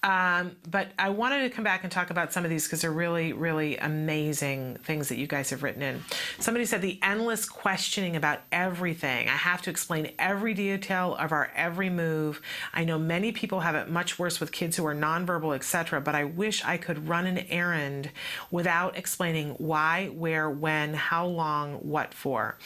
Um, 0.03 0.57
but 0.71 0.89
I 0.99 1.11
wanted 1.11 1.43
to 1.43 1.51
come 1.51 1.63
back 1.63 1.83
and 1.83 1.93
talk 1.93 2.09
about 2.09 2.33
some 2.33 2.45
of 2.45 2.51
these 2.51 2.65
because 2.65 2.81
they're 2.81 2.91
really, 2.91 3.35
really 3.35 3.77
amazing 3.77 4.79
things 4.85 5.11
that 5.11 5.19
you 5.19 5.27
guys 5.27 5.51
have 5.51 5.63
written 5.63 5.83
in. 5.83 6.03
Somebody 6.39 6.65
said 6.65 6.81
the 6.81 6.99
endless 7.03 7.47
questioning 7.47 8.17
about 8.17 8.41
everything. 8.51 9.29
I 9.29 9.33
have 9.33 9.61
to 9.63 9.71
explain 9.71 10.13
every 10.19 10.55
detail 10.55 11.15
of 11.17 11.31
our 11.31 11.53
every 11.55 11.91
move. 11.91 12.41
I 12.73 12.85
know 12.85 12.99
many 12.99 13.33
people 13.33 13.61
have 13.61 13.75
it 13.75 13.91
much 13.91 14.19
worse 14.19 14.41
with 14.41 14.51
kids 14.51 14.79
who 14.79 14.87
are 14.87 14.95
nonverbal, 14.95 15.55
etc., 15.55 16.01
but 16.01 16.15
I 16.15 16.25
wish 16.25 16.65
I 16.65 16.79
could 16.79 17.07
run 17.07 17.27
an 17.27 17.39
errand 17.51 18.13
without 18.51 18.97
explaining 18.97 19.51
why, 19.59 20.07
where, 20.07 20.49
when, 20.49 20.95
how 20.95 21.27
long, 21.27 21.50
what 21.83 22.15
for. 22.15 22.57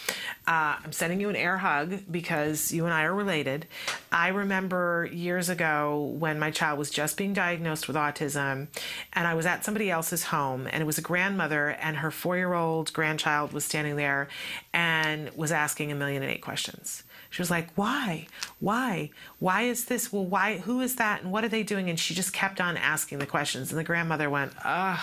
Uh, 0.46 0.76
I'm 0.82 0.92
sending 0.92 1.20
you 1.20 1.28
an 1.28 1.36
air 1.36 1.58
hug 1.58 2.00
because 2.10 2.72
you 2.72 2.84
and 2.84 2.94
I 2.94 3.04
are 3.04 3.14
related. 3.14 3.66
I 4.12 4.28
remember 4.28 5.08
years 5.12 5.48
ago 5.48 6.14
when 6.18 6.38
my 6.38 6.50
child 6.50 6.78
was 6.78 6.90
just 6.90 7.16
being 7.16 7.32
diagnosed 7.32 7.88
with 7.88 7.96
autism, 7.96 8.68
and 9.12 9.26
I 9.26 9.34
was 9.34 9.46
at 9.46 9.64
somebody 9.64 9.90
else's 9.90 10.24
home, 10.24 10.68
and 10.70 10.82
it 10.82 10.86
was 10.86 10.98
a 10.98 11.02
grandmother, 11.02 11.70
and 11.70 11.98
her 11.98 12.10
four 12.10 12.36
year 12.36 12.54
old 12.54 12.92
grandchild 12.92 13.52
was 13.52 13.64
standing 13.64 13.96
there 13.96 14.28
and 14.72 15.30
was 15.36 15.52
asking 15.52 15.92
a 15.92 15.94
million 15.94 16.22
and 16.22 16.30
eight 16.30 16.42
questions. 16.42 17.04
She 17.30 17.42
was 17.42 17.50
like, 17.50 17.70
"Why? 17.74 18.28
Why? 18.60 19.10
Why 19.40 19.62
is 19.62 19.86
this? 19.86 20.12
Well, 20.12 20.24
why? 20.24 20.58
Who 20.58 20.80
is 20.80 20.96
that? 20.96 21.22
And 21.22 21.32
what 21.32 21.44
are 21.44 21.48
they 21.48 21.64
doing?" 21.64 21.90
And 21.90 21.98
she 21.98 22.14
just 22.14 22.32
kept 22.32 22.60
on 22.60 22.76
asking 22.76 23.18
the 23.18 23.26
questions. 23.26 23.70
And 23.70 23.78
the 23.78 23.84
grandmother 23.84 24.30
went, 24.30 24.52
"Oh, 24.64 25.02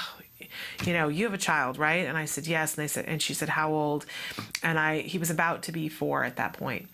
you 0.85 0.93
know, 0.93 1.07
you 1.07 1.26
have 1.26 1.34
a 1.34 1.38
child, 1.38 1.77
right?" 1.77 2.05
And 2.05 2.18
I 2.18 2.26
said, 2.26 2.47
"Yes." 2.47 2.76
And 2.76 2.84
they 2.84 2.88
said, 2.88 3.05
and 3.05 3.22
she 3.22 3.34
said, 3.34 3.49
"How 3.49 3.72
old?" 3.72 4.05
And 4.63 4.80
I, 4.80 5.01
he 5.01 5.18
was 5.18 5.30
about 5.30 5.63
to 5.63 5.72
be 5.72 5.89
four 5.89 6.23
at 6.23 6.35
that 6.38 6.53
point. 6.53 6.89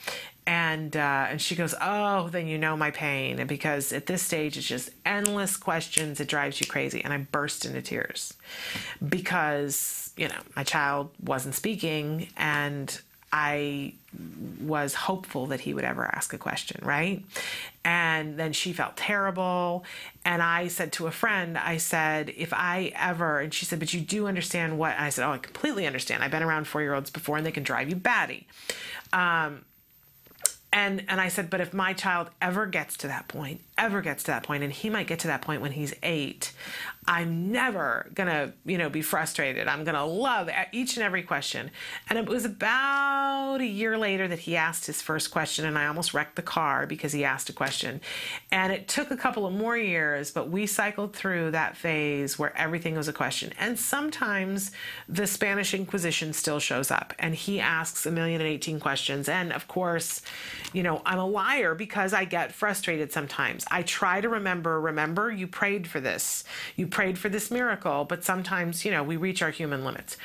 And 0.46 0.96
uh, 0.96 1.28
and 1.30 1.42
she 1.42 1.56
goes, 1.56 1.76
"Oh, 1.82 2.30
then 2.30 2.48
you 2.48 2.58
know 2.58 2.78
my 2.78 2.92
pain." 2.92 3.40
And 3.40 3.50
because 3.50 3.92
at 3.92 4.06
this 4.06 4.22
stage 4.22 4.58
it's 4.58 4.68
just 4.68 4.90
endless 5.06 5.58
questions. 5.58 6.20
It 6.20 6.28
drives 6.30 6.62
you 6.62 6.68
crazy. 6.68 7.04
And 7.04 7.14
I 7.14 7.18
burst 7.18 7.66
into 7.66 7.82
tears 7.82 8.34
because 9.08 10.14
you 10.16 10.30
know 10.30 10.40
my 10.56 10.64
child 10.64 11.12
wasn't 11.22 11.56
speaking 11.56 12.30
and 12.38 13.02
I 13.32 13.94
was 14.62 14.94
hopeful 14.94 15.48
that 15.48 15.62
he 15.62 15.74
would 15.74 15.84
ever 15.84 16.06
ask 16.06 16.34
a 16.34 16.38
question, 16.38 16.80
right? 16.84 17.24
And 17.84 18.38
then 18.40 18.54
she 18.54 18.74
felt 18.74 18.96
terrible. 18.96 19.84
And 20.24 20.42
I 20.42 20.68
said 20.68 20.92
to 20.94 21.08
a 21.08 21.12
friend, 21.12 21.58
I 21.58 21.78
said, 21.78 22.34
if 22.36 22.54
I 22.54 22.92
ever, 22.96 23.40
and 23.40 23.54
she 23.54 23.66
said, 23.66 23.80
but 23.80 23.94
you 23.94 24.02
do 24.02 24.28
understand 24.28 24.80
what? 24.80 24.94
And 24.94 25.04
I 25.06 25.10
said, 25.10 25.26
oh, 25.26 25.32
I 25.32 25.38
completely 25.38 25.86
understand. 25.86 26.24
I've 26.24 26.32
been 26.32 26.44
around 26.44 26.68
four 26.68 26.82
year 26.82 26.94
olds 26.94 27.10
before 27.10 27.38
and 27.38 27.46
they 27.46 27.52
can 27.52 27.64
drive 27.64 27.90
you 27.90 27.96
batty. 27.96 28.48
Um, 29.12 29.66
and, 30.72 31.04
and 31.08 31.20
I 31.20 31.28
said, 31.28 31.50
but 31.50 31.62
if 31.62 31.74
my 31.74 31.94
child 31.94 32.30
ever 32.42 32.66
gets 32.66 32.98
to 32.98 33.08
that 33.08 33.28
point, 33.28 33.62
ever 33.78 34.02
gets 34.02 34.24
to 34.24 34.32
that 34.32 34.44
point, 34.44 34.64
and 34.64 34.74
he 34.74 34.90
might 34.90 35.08
get 35.08 35.20
to 35.20 35.28
that 35.28 35.42
point 35.42 35.62
when 35.62 35.72
he's 35.72 35.94
eight, 36.04 36.54
I'm 37.10 37.52
never 37.52 38.10
gonna, 38.14 38.54
you 38.66 38.78
know, 38.78 38.90
be 38.90 39.02
frustrated. 39.02 39.68
I'm 39.68 39.86
gonna 39.86 40.06
love 40.06 40.50
each 40.74 40.98
and 40.98 41.04
every 41.06 41.24
question. 41.24 41.72
And 42.10 42.20
it 42.20 42.26
was 42.26 42.44
about 42.44 43.62
a 43.62 43.66
year 43.66 43.98
later 43.98 44.28
that 44.28 44.40
he 44.40 44.58
asked 44.58 44.88
his 44.88 45.02
first 45.02 45.32
question, 45.32 45.66
and 45.66 45.78
I 45.78 45.88
almost 45.88 46.14
wrecked 46.14 46.36
the 46.36 46.42
car 46.42 46.86
because 46.86 47.14
he 47.14 47.24
asked 47.24 47.50
a 47.50 47.54
question. 47.54 48.02
And 48.52 48.74
it 48.74 48.90
took 48.90 49.10
a 49.10 49.16
couple 49.16 49.46
of 49.46 49.54
more 49.54 49.78
years, 49.78 50.32
but 50.32 50.50
we 50.50 50.66
cycled 50.66 51.16
through 51.16 51.52
that 51.52 51.78
phase 51.78 52.38
where 52.38 52.56
everything 52.58 52.96
was 52.96 53.08
a 53.08 53.14
question. 53.14 53.54
And 53.58 53.80
sometimes 53.80 54.72
the 55.08 55.28
Spanish 55.28 55.74
Inquisition 55.74 56.34
still 56.34 56.60
shows 56.60 56.92
up, 56.92 57.14
and 57.20 57.36
he 57.36 57.62
asks 57.62 58.06
a 58.06 58.12
million 58.12 58.42
and 58.42 58.50
eighteen 58.50 58.82
questions. 58.82 59.30
And 59.30 59.54
of 59.54 59.70
course, 59.70 60.22
you 60.74 60.84
know, 60.84 61.02
I'm 61.06 61.20
a 61.20 61.26
liar 61.26 61.74
because 61.74 62.12
I 62.14 62.26
get 62.26 62.52
frustrated 62.52 63.14
sometimes. 63.14 63.64
I 63.72 63.84
try 63.84 64.22
to 64.22 64.30
remember, 64.30 64.80
remember, 64.80 65.32
you 65.32 65.48
prayed 65.48 65.88
for 65.88 66.00
this. 66.00 66.44
You 66.76 66.88
prayed 66.88 67.18
for 67.18 67.30
this 67.30 67.52
miracle, 67.52 68.06
but 68.06 68.24
sometimes, 68.24 68.86
you 68.86 68.92
know, 68.92 69.04
we 69.04 69.18
reach 69.18 69.42
our 69.42 69.52
human 69.52 69.84
limits. 69.84 70.18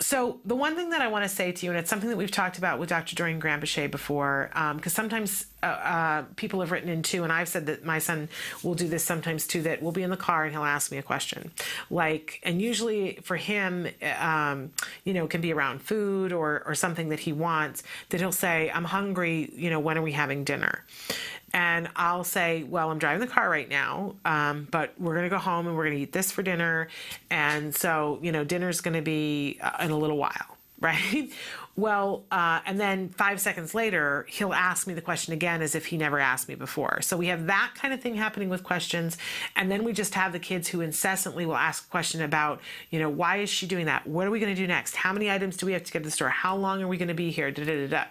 So 0.00 0.40
the 0.44 0.56
one 0.56 0.74
thing 0.74 0.90
that 0.90 1.00
I 1.02 1.08
want 1.08 1.24
to 1.24 1.28
say 1.28 1.52
to 1.52 1.66
you, 1.66 1.70
and 1.70 1.78
it's 1.78 1.90
something 1.90 2.08
that 2.08 2.16
we've 2.16 2.30
talked 2.30 2.58
about 2.58 2.78
with 2.78 2.88
Dr. 2.88 3.14
Doreen 3.14 3.40
Granpeesheh 3.40 3.90
before, 3.90 4.48
because 4.52 4.98
um, 4.98 5.04
sometimes 5.04 5.46
uh, 5.62 5.66
uh, 5.66 6.24
people 6.36 6.60
have 6.60 6.70
written 6.70 6.88
in 6.88 7.02
too, 7.02 7.22
and 7.24 7.32
I've 7.32 7.48
said 7.48 7.66
that 7.66 7.84
my 7.84 7.98
son 7.98 8.28
will 8.62 8.74
do 8.74 8.88
this 8.88 9.04
sometimes 9.04 9.46
too. 9.46 9.62
That 9.62 9.82
we'll 9.82 9.92
be 9.92 10.02
in 10.02 10.10
the 10.10 10.16
car 10.16 10.44
and 10.44 10.52
he'll 10.52 10.64
ask 10.64 10.90
me 10.90 10.98
a 10.98 11.02
question, 11.02 11.52
like, 11.90 12.40
and 12.42 12.60
usually 12.60 13.18
for 13.22 13.36
him, 13.36 13.86
um, 14.18 14.70
you 15.04 15.14
know, 15.14 15.24
it 15.24 15.30
can 15.30 15.40
be 15.40 15.52
around 15.52 15.82
food 15.82 16.32
or 16.32 16.62
or 16.66 16.74
something 16.74 17.10
that 17.10 17.20
he 17.20 17.32
wants. 17.32 17.82
That 18.08 18.20
he'll 18.20 18.32
say, 18.32 18.70
"I'm 18.74 18.84
hungry. 18.84 19.52
You 19.54 19.70
know, 19.70 19.80
when 19.80 19.98
are 19.98 20.02
we 20.02 20.12
having 20.12 20.44
dinner?" 20.44 20.84
And 21.54 21.88
I'll 21.96 22.24
say, 22.24 22.62
Well, 22.62 22.90
I'm 22.90 22.98
driving 22.98 23.20
the 23.20 23.32
car 23.32 23.48
right 23.48 23.68
now, 23.68 24.14
um, 24.24 24.68
but 24.70 24.94
we're 24.98 25.14
going 25.14 25.24
to 25.24 25.30
go 25.30 25.38
home 25.38 25.66
and 25.66 25.76
we're 25.76 25.84
going 25.84 25.96
to 25.96 26.02
eat 26.02 26.12
this 26.12 26.30
for 26.30 26.42
dinner. 26.42 26.88
And 27.30 27.74
so, 27.74 28.18
you 28.22 28.32
know, 28.32 28.44
dinner's 28.44 28.80
going 28.80 28.94
to 28.94 29.02
be 29.02 29.58
uh, 29.60 29.84
in 29.84 29.90
a 29.90 29.96
little 29.96 30.16
while, 30.16 30.56
right? 30.80 31.30
Well, 31.74 32.24
uh, 32.30 32.60
and 32.66 32.78
then 32.78 33.08
five 33.08 33.40
seconds 33.40 33.74
later, 33.74 34.26
he'll 34.28 34.52
ask 34.52 34.86
me 34.86 34.92
the 34.92 35.00
question 35.00 35.32
again 35.32 35.62
as 35.62 35.74
if 35.74 35.86
he 35.86 35.96
never 35.96 36.18
asked 36.18 36.46
me 36.46 36.54
before. 36.54 37.00
So 37.00 37.16
we 37.16 37.28
have 37.28 37.46
that 37.46 37.72
kind 37.74 37.94
of 37.94 38.00
thing 38.02 38.14
happening 38.14 38.50
with 38.50 38.62
questions. 38.62 39.16
And 39.56 39.70
then 39.70 39.82
we 39.82 39.94
just 39.94 40.14
have 40.14 40.32
the 40.32 40.38
kids 40.38 40.68
who 40.68 40.82
incessantly 40.82 41.46
will 41.46 41.56
ask 41.56 41.86
a 41.86 41.90
question 41.90 42.20
about, 42.20 42.60
you 42.90 42.98
know, 42.98 43.08
why 43.08 43.38
is 43.38 43.48
she 43.48 43.66
doing 43.66 43.86
that? 43.86 44.06
What 44.06 44.26
are 44.26 44.30
we 44.30 44.38
going 44.38 44.54
to 44.54 44.60
do 44.60 44.66
next? 44.66 44.96
How 44.96 45.14
many 45.14 45.30
items 45.30 45.56
do 45.56 45.64
we 45.64 45.72
have 45.72 45.84
to 45.84 45.92
get 45.92 46.00
to 46.00 46.04
the 46.04 46.10
store? 46.10 46.28
How 46.28 46.54
long 46.56 46.82
are 46.82 46.88
we 46.88 46.98
going 46.98 47.08
to 47.08 47.14
be 47.14 47.30
here? 47.30 47.50
Da, 47.50 47.64
da, 47.64 47.86
da. 47.86 48.04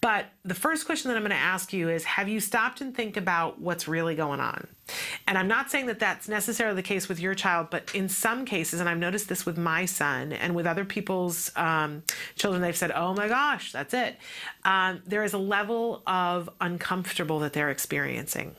But 0.00 0.26
the 0.44 0.54
first 0.54 0.84
question 0.84 1.10
that 1.10 1.16
I'm 1.16 1.22
going 1.22 1.30
to 1.30 1.36
ask 1.36 1.72
you 1.72 1.88
is 1.90 2.04
Have 2.04 2.28
you 2.28 2.40
stopped 2.40 2.80
and 2.80 2.94
think 2.94 3.16
about 3.16 3.60
what's 3.60 3.86
really 3.86 4.16
going 4.16 4.40
on? 4.40 4.66
And 5.26 5.38
I'm 5.38 5.48
not 5.48 5.70
saying 5.70 5.86
that 5.86 5.98
that's 5.98 6.28
necessarily 6.28 6.76
the 6.76 6.82
case 6.82 7.08
with 7.08 7.18
your 7.18 7.34
child, 7.34 7.68
but 7.70 7.90
in 7.94 8.08
some 8.08 8.44
cases, 8.44 8.80
and 8.80 8.88
I've 8.88 8.98
noticed 8.98 9.28
this 9.28 9.46
with 9.46 9.56
my 9.56 9.86
son 9.86 10.32
and 10.32 10.54
with 10.54 10.66
other 10.66 10.84
people's 10.84 11.50
um, 11.56 12.02
children, 12.36 12.60
they've 12.64 12.76
said, 12.76 12.92
oh 12.92 13.14
my 13.14 13.28
gosh, 13.28 13.72
that's 13.72 13.94
it. 13.94 14.16
Um, 14.64 15.02
there 15.06 15.24
is 15.24 15.32
a 15.32 15.38
level 15.38 16.02
of 16.06 16.50
uncomfortable 16.60 17.38
that 17.40 17.52
they're 17.52 17.70
experiencing. 17.70 18.56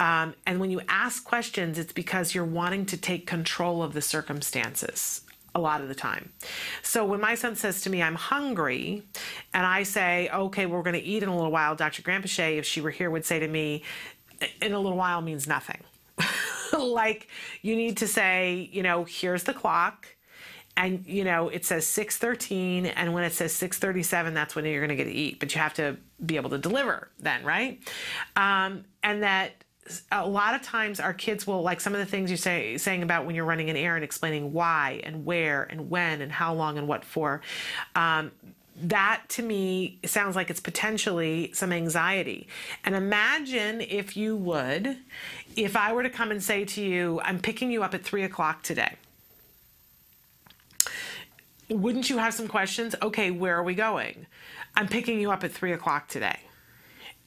Um, 0.00 0.34
and 0.46 0.60
when 0.60 0.70
you 0.70 0.80
ask 0.88 1.24
questions, 1.24 1.78
it's 1.78 1.92
because 1.92 2.34
you're 2.34 2.44
wanting 2.44 2.86
to 2.86 2.96
take 2.96 3.26
control 3.26 3.82
of 3.82 3.94
the 3.94 4.02
circumstances 4.02 5.22
a 5.54 5.60
lot 5.60 5.80
of 5.80 5.88
the 5.88 5.94
time. 5.94 6.32
So 6.82 7.04
when 7.04 7.20
my 7.20 7.34
son 7.34 7.56
says 7.56 7.80
to 7.82 7.90
me, 7.90 8.02
I'm 8.02 8.14
hungry, 8.14 9.02
and 9.52 9.66
I 9.66 9.82
say, 9.82 10.28
okay, 10.32 10.66
we're 10.66 10.82
going 10.82 10.94
to 10.94 11.02
eat 11.02 11.22
in 11.22 11.28
a 11.28 11.34
little 11.34 11.50
while, 11.50 11.74
Dr. 11.74 12.02
Granpeesheh, 12.02 12.58
if 12.58 12.64
she 12.64 12.80
were 12.80 12.90
here, 12.90 13.10
would 13.10 13.24
say 13.24 13.40
to 13.40 13.48
me, 13.48 13.82
in 14.62 14.72
a 14.72 14.78
little 14.78 14.96
while 14.96 15.20
means 15.20 15.48
nothing. 15.48 15.80
like 16.78 17.28
you 17.62 17.74
need 17.74 17.96
to 17.98 18.06
say, 18.06 18.68
you 18.72 18.82
know, 18.82 19.04
here's 19.04 19.44
the 19.44 19.54
clock 19.54 20.06
and 20.78 21.04
you 21.06 21.24
know 21.24 21.50
it 21.50 21.66
says 21.66 21.86
613 21.86 22.86
and 22.86 23.12
when 23.12 23.24
it 23.24 23.34
says 23.34 23.52
637 23.52 24.32
that's 24.32 24.56
when 24.56 24.64
you're 24.64 24.80
going 24.80 24.88
to 24.88 24.96
get 24.96 25.04
to 25.04 25.12
eat 25.12 25.38
but 25.38 25.54
you 25.54 25.60
have 25.60 25.74
to 25.74 25.98
be 26.24 26.36
able 26.36 26.48
to 26.48 26.58
deliver 26.58 27.10
then 27.18 27.44
right 27.44 27.80
um, 28.36 28.84
and 29.02 29.22
that 29.22 29.64
a 30.12 30.26
lot 30.26 30.54
of 30.54 30.62
times 30.62 31.00
our 31.00 31.14
kids 31.14 31.46
will 31.46 31.62
like 31.62 31.80
some 31.80 31.94
of 31.94 31.98
the 31.98 32.06
things 32.06 32.30
you 32.30 32.36
say 32.36 32.78
saying 32.78 33.02
about 33.02 33.26
when 33.26 33.34
you're 33.34 33.44
running 33.44 33.68
an 33.68 33.76
errand 33.76 34.04
explaining 34.04 34.52
why 34.52 35.00
and 35.04 35.26
where 35.26 35.64
and 35.64 35.90
when 35.90 36.22
and 36.22 36.32
how 36.32 36.54
long 36.54 36.78
and 36.78 36.86
what 36.86 37.04
for 37.04 37.42
um, 37.94 38.30
that 38.80 39.24
to 39.28 39.42
me 39.42 39.98
sounds 40.04 40.36
like 40.36 40.50
it's 40.50 40.60
potentially 40.60 41.50
some 41.52 41.72
anxiety. 41.72 42.46
And 42.84 42.94
imagine 42.94 43.80
if 43.80 44.16
you 44.16 44.36
would, 44.36 44.96
if 45.56 45.74
I 45.76 45.92
were 45.92 46.04
to 46.04 46.10
come 46.10 46.30
and 46.30 46.40
say 46.40 46.64
to 46.64 46.80
you, 46.80 47.20
I'm 47.24 47.40
picking 47.40 47.72
you 47.72 47.82
up 47.82 47.92
at 47.94 48.04
three 48.04 48.22
o'clock 48.22 48.62
today. 48.62 48.94
Wouldn't 51.70 52.08
you 52.08 52.18
have 52.18 52.32
some 52.32 52.48
questions? 52.48 52.94
Okay, 53.02 53.30
where 53.30 53.56
are 53.56 53.62
we 53.62 53.74
going? 53.74 54.26
I'm 54.74 54.88
picking 54.88 55.20
you 55.20 55.30
up 55.30 55.44
at 55.44 55.52
three 55.52 55.72
o'clock 55.72 56.08
today. 56.08 56.40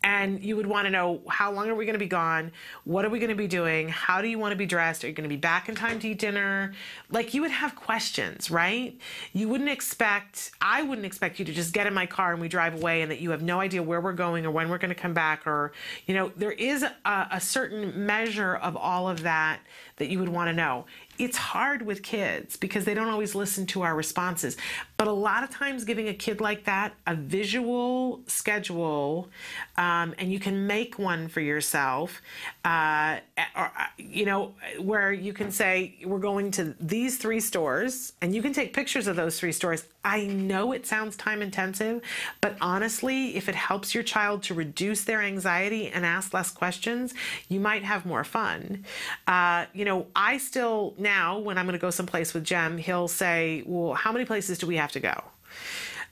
And 0.04 0.44
you 0.44 0.56
would 0.56 0.66
want 0.66 0.88
to 0.88 0.90
know 0.90 1.22
how 1.30 1.52
long 1.52 1.70
are 1.70 1.76
we 1.76 1.86
going 1.86 1.94
to 1.94 2.00
be 2.00 2.08
gone? 2.08 2.52
What 2.86 3.06
are 3.06 3.10
we 3.10 3.20
going 3.20 3.30
to 3.30 3.36
be 3.36 3.46
doing? 3.46 3.88
How 3.88 4.20
do 4.20 4.28
you 4.28 4.40
want 4.40 4.52
to 4.52 4.56
be 4.56 4.66
dressed? 4.66 5.04
Are 5.04 5.08
you 5.08 5.14
going 5.14 5.30
to 5.30 5.34
be 5.34 5.40
back 5.40 5.70
in 5.70 5.76
time 5.76 6.00
to 6.00 6.08
eat 6.08 6.18
dinner? 6.18 6.74
Like 7.12 7.36
you 7.36 7.42
would 7.42 7.52
have 7.52 7.76
questions 7.76 8.50
right? 8.50 8.98
You 9.34 9.48
wouldn't 9.48 9.70
expect 9.70 10.52
i 10.62 10.82
wouldn't 10.82 11.06
expect 11.06 11.40
you 11.40 11.46
to 11.46 11.54
just 11.54 11.74
get 11.74 11.86
in 11.86 11.94
my 11.94 12.06
car 12.06 12.32
and 12.32 12.42
we 12.42 12.48
drive 12.48 12.76
away 12.76 13.02
and 13.02 13.12
that 13.12 13.20
you 13.20 13.32
have 13.32 13.42
no 13.42 13.60
idea 13.60 13.82
where 13.82 14.02
we're 14.02 14.14
going 14.14 14.46
or 14.46 14.52
when 14.52 14.70
we're 14.70 14.78
going 14.78 14.90
to 14.90 14.96
come 14.96 15.14
back 15.14 15.46
or 15.46 15.72
you 16.08 16.14
know 16.14 16.32
there 16.36 16.52
is 16.52 16.84
a, 16.84 17.28
a 17.32 17.40
certain 17.40 18.06
measure 18.06 18.56
of 18.56 18.76
all 18.76 19.08
of 19.08 19.24
that 19.24 19.60
that 19.98 20.10
you 20.10 20.20
would 20.20 20.30
want 20.30 20.48
to 20.48 20.54
know 20.54 20.86
it's 21.22 21.38
hard 21.38 21.84
with 21.84 22.02
kids 22.02 22.58
because 22.58 22.84
they 22.84 22.96
don't 22.96 23.08
always 23.08 23.36
listen 23.36 23.68
to 23.68 23.84
our 23.84 23.96
responses. 23.96 24.58
But 25.02 25.08
a 25.08 25.14
lot 25.14 25.44
of 25.44 25.50
times, 25.50 25.84
giving 25.84 26.10
a 26.10 26.14
kid 26.14 26.42
like 26.42 26.66
that 26.66 26.94
a 27.08 27.16
visual 27.16 28.22
schedule, 28.28 29.30
um, 29.76 30.14
and 30.20 30.32
you 30.32 30.40
can 30.40 30.68
make 30.68 31.00
one 31.00 31.28
for 31.28 31.42
yourself, 31.42 32.22
uh, 32.64 33.18
or, 33.56 33.72
uh, 33.80 33.86
you 33.98 34.26
know, 34.26 34.54
where 34.80 35.12
you 35.12 35.34
can 35.34 35.50
say, 35.50 35.96
We're 36.06 36.20
going 36.20 36.52
to 36.52 36.76
these 36.80 37.18
three 37.18 37.40
stores, 37.40 38.14
and 38.22 38.36
you 38.36 38.44
can 38.44 38.54
take 38.54 38.76
pictures 38.76 39.08
of 39.08 39.16
those 39.16 39.40
three 39.40 39.52
stores. 39.52 39.86
I 40.04 40.26
know 40.26 40.72
it 40.72 40.86
sounds 40.88 41.16
time 41.16 41.42
intensive, 41.42 42.02
but 42.40 42.56
honestly, 42.60 43.36
if 43.36 43.48
it 43.50 43.56
helps 43.56 43.94
your 43.94 44.04
child 44.04 44.42
to 44.44 44.54
reduce 44.54 45.04
their 45.04 45.22
anxiety 45.22 45.90
and 45.90 46.06
ask 46.06 46.34
less 46.34 46.52
questions, 46.52 47.14
you 47.50 47.60
might 47.60 47.84
have 47.84 48.06
more 48.06 48.24
fun. 48.24 48.86
Uh, 49.28 49.66
you 49.74 49.86
know, 49.86 50.08
I 50.16 50.38
still 50.38 50.96
now, 50.98 51.38
when 51.38 51.58
I'm 51.58 51.66
going 51.66 51.74
to 51.78 51.82
go 51.82 51.92
someplace 51.92 52.34
with 52.34 52.44
Jem, 52.44 52.78
he'll 52.78 53.08
say, 53.08 53.64
Well, 53.66 53.94
how 53.94 54.12
many 54.12 54.26
places 54.26 54.58
do 54.58 54.68
we 54.68 54.78
have 54.78 54.91
to 54.92 55.00
go? 55.00 55.24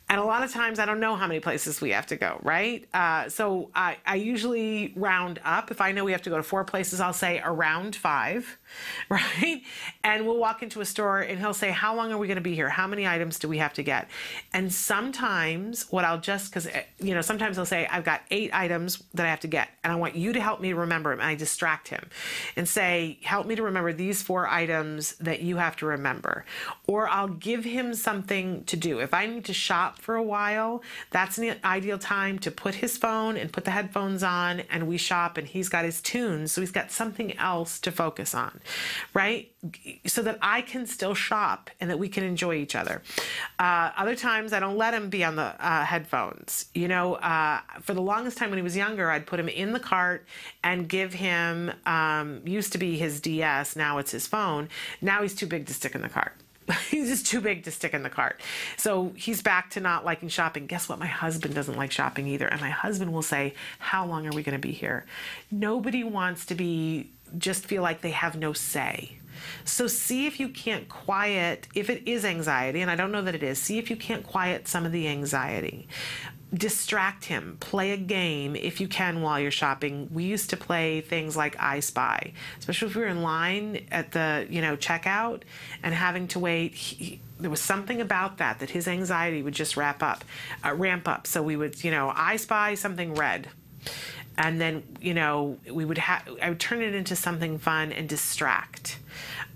And 0.09 0.19
a 0.19 0.23
lot 0.23 0.43
of 0.43 0.51
times 0.51 0.79
I 0.79 0.85
don't 0.85 0.99
know 0.99 1.15
how 1.15 1.27
many 1.27 1.39
places 1.39 1.81
we 1.81 1.91
have 1.91 2.07
to 2.07 2.15
go, 2.15 2.39
right? 2.41 2.87
Uh, 2.93 3.29
so 3.29 3.69
I, 3.75 3.97
I 4.05 4.15
usually 4.15 4.91
round 4.95 5.39
up. 5.45 5.69
If 5.69 5.81
I 5.81 5.91
know 5.91 6.03
we 6.03 6.11
have 6.13 6.23
to 6.23 6.31
go 6.31 6.37
to 6.37 6.43
four 6.43 6.63
places, 6.63 6.99
I'll 6.99 7.13
say 7.13 7.39
around 7.43 7.95
five, 7.95 8.57
right? 9.09 9.61
And 10.03 10.25
we'll 10.25 10.37
walk 10.37 10.63
into 10.63 10.81
a 10.81 10.85
store 10.85 11.19
and 11.19 11.39
he'll 11.39 11.53
say, 11.53 11.71
How 11.71 11.95
long 11.95 12.11
are 12.11 12.17
we 12.17 12.27
going 12.27 12.35
to 12.35 12.41
be 12.41 12.55
here? 12.55 12.69
How 12.69 12.87
many 12.87 13.07
items 13.07 13.39
do 13.39 13.47
we 13.47 13.57
have 13.59 13.73
to 13.73 13.83
get? 13.83 14.09
And 14.53 14.71
sometimes 14.71 15.91
what 15.91 16.05
I'll 16.05 16.19
just, 16.19 16.51
because, 16.51 16.67
eh, 16.67 16.83
you 16.99 17.13
know, 17.13 17.21
sometimes 17.21 17.57
he'll 17.57 17.65
say, 17.65 17.87
I've 17.87 18.03
got 18.03 18.21
eight 18.31 18.53
items 18.53 19.03
that 19.13 19.25
I 19.25 19.29
have 19.29 19.39
to 19.41 19.47
get, 19.47 19.69
and 19.83 19.93
I 19.93 19.95
want 19.95 20.15
you 20.15 20.33
to 20.33 20.41
help 20.41 20.61
me 20.61 20.73
remember 20.73 21.11
them. 21.11 21.19
And 21.19 21.29
I 21.29 21.35
distract 21.35 21.87
him 21.87 22.09
and 22.55 22.67
say, 22.67 23.19
Help 23.23 23.47
me 23.47 23.55
to 23.55 23.63
remember 23.63 23.93
these 23.93 24.21
four 24.21 24.47
items 24.47 25.15
that 25.17 25.41
you 25.41 25.57
have 25.57 25.75
to 25.77 25.85
remember. 25.85 26.45
Or 26.87 27.07
I'll 27.07 27.27
give 27.27 27.63
him 27.63 27.93
something 27.93 28.63
to 28.65 28.75
do. 28.75 28.99
If 28.99 29.13
I 29.13 29.25
need 29.25 29.45
to 29.45 29.53
shop, 29.53 29.99
for 29.99 30.15
a 30.15 30.23
while, 30.23 30.81
that's 31.11 31.37
an 31.37 31.55
ideal 31.63 31.99
time 31.99 32.39
to 32.39 32.49
put 32.49 32.75
his 32.75 32.97
phone 32.97 33.37
and 33.37 33.51
put 33.51 33.65
the 33.65 33.71
headphones 33.71 34.23
on 34.23 34.61
and 34.71 34.87
we 34.87 34.97
shop 34.97 35.37
and 35.37 35.47
he's 35.47 35.69
got 35.69 35.85
his 35.85 36.01
tunes. 36.01 36.51
So 36.51 36.61
he's 36.61 36.71
got 36.71 36.91
something 36.91 37.37
else 37.37 37.79
to 37.81 37.91
focus 37.91 38.33
on, 38.33 38.58
right? 39.13 39.51
So 40.05 40.21
that 40.23 40.37
I 40.41 40.61
can 40.61 40.85
still 40.85 41.13
shop 41.13 41.69
and 41.79 41.89
that 41.89 41.99
we 41.99 42.09
can 42.09 42.23
enjoy 42.23 42.55
each 42.55 42.75
other. 42.75 43.01
Uh, 43.57 43.91
other 43.97 44.15
times 44.15 44.53
I 44.53 44.59
don't 44.59 44.77
let 44.77 44.93
him 44.93 45.09
be 45.09 45.23
on 45.23 45.35
the 45.35 45.55
uh, 45.59 45.85
headphones. 45.85 46.65
You 46.73 46.87
know, 46.87 47.15
uh, 47.15 47.61
for 47.81 47.93
the 47.93 48.01
longest 48.01 48.37
time 48.37 48.49
when 48.49 48.57
he 48.57 48.63
was 48.63 48.77
younger, 48.77 49.09
I'd 49.09 49.25
put 49.25 49.39
him 49.39 49.49
in 49.49 49.73
the 49.73 49.79
cart 49.79 50.25
and 50.63 50.87
give 50.87 51.13
him, 51.13 51.71
um, 51.85 52.41
used 52.45 52.71
to 52.73 52.77
be 52.77 52.97
his 52.97 53.19
DS, 53.19 53.75
now 53.75 53.97
it's 53.97 54.11
his 54.11 54.27
phone. 54.27 54.69
Now 55.01 55.21
he's 55.21 55.35
too 55.35 55.47
big 55.47 55.65
to 55.67 55.73
stick 55.73 55.95
in 55.95 56.01
the 56.01 56.09
cart. 56.09 56.33
he's 56.89 57.09
just 57.09 57.25
too 57.25 57.41
big 57.41 57.63
to 57.63 57.71
stick 57.71 57.93
in 57.93 58.03
the 58.03 58.09
cart. 58.09 58.41
So 58.77 59.13
he's 59.15 59.41
back 59.41 59.71
to 59.71 59.79
not 59.79 60.05
liking 60.05 60.29
shopping. 60.29 60.67
Guess 60.67 60.89
what? 60.89 60.99
My 60.99 61.07
husband 61.07 61.55
doesn't 61.55 61.75
like 61.75 61.91
shopping 61.91 62.27
either. 62.27 62.47
And 62.47 62.61
my 62.61 62.69
husband 62.69 63.13
will 63.13 63.21
say, 63.21 63.53
How 63.79 64.05
long 64.05 64.27
are 64.27 64.31
we 64.31 64.43
going 64.43 64.59
to 64.59 64.67
be 64.67 64.71
here? 64.71 65.05
Nobody 65.51 66.03
wants 66.03 66.45
to 66.47 66.55
be 66.55 67.09
just 67.37 67.65
feel 67.65 67.81
like 67.81 68.01
they 68.01 68.11
have 68.11 68.35
no 68.35 68.53
say. 68.53 69.19
So 69.65 69.87
see 69.87 70.25
if 70.25 70.39
you 70.39 70.49
can't 70.49 70.89
quiet, 70.89 71.67
if 71.73 71.89
it 71.89 72.07
is 72.07 72.25
anxiety, 72.25 72.81
and 72.81 72.91
I 72.91 72.95
don't 72.95 73.11
know 73.11 73.21
that 73.21 73.35
it 73.35 73.43
is, 73.43 73.59
see 73.59 73.77
if 73.77 73.89
you 73.89 73.95
can't 73.95 74.25
quiet 74.25 74.67
some 74.67 74.85
of 74.85 74.91
the 74.91 75.07
anxiety. 75.07 75.87
Distract 76.51 77.25
him. 77.25 77.57
Play 77.59 77.91
a 77.91 77.97
game 77.97 78.55
if 78.55 78.81
you 78.81 78.87
can 78.87 79.21
while 79.21 79.39
you're 79.39 79.51
shopping. 79.51 80.09
We 80.11 80.23
used 80.23 80.49
to 80.49 80.57
play 80.57 81.01
things 81.01 81.37
like 81.37 81.55
i 81.59 81.79
spy 81.79 82.33
especially 82.57 82.87
if 82.87 82.95
we 82.95 83.01
were 83.03 83.07
in 83.07 83.21
line 83.21 83.85
at 83.91 84.11
the 84.13 84.47
you 84.49 84.61
know 84.61 84.75
checkout 84.75 85.43
and 85.83 85.93
having 85.93 86.27
to 86.29 86.39
wait. 86.39 86.73
He, 86.73 87.21
there 87.39 87.51
was 87.51 87.61
something 87.61 88.01
about 88.01 88.39
that 88.39 88.59
that 88.59 88.71
his 88.71 88.87
anxiety 88.87 89.43
would 89.43 89.53
just 89.53 89.77
wrap 89.77 90.01
up 90.01 90.25
uh, 90.65 90.73
ramp 90.73 91.07
up. 91.07 91.27
So 91.27 91.43
we 91.43 91.55
would 91.55 91.83
you 91.83 91.91
know 91.91 92.11
i 92.15 92.35
spy 92.37 92.73
something 92.73 93.13
red 93.13 93.47
and 94.39 94.59
then 94.59 94.81
you 94.99 95.13
know 95.13 95.57
we 95.71 95.85
would 95.85 95.99
have 95.99 96.27
i 96.41 96.49
would 96.49 96.59
turn 96.59 96.81
it 96.81 96.95
into 96.95 97.15
something 97.15 97.59
fun 97.59 97.91
and 97.91 98.09
distract 98.09 98.97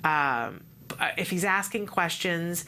um, 0.03 0.61
if 1.17 1.31
he's 1.31 1.45
asking 1.45 1.87
questions 1.87 2.65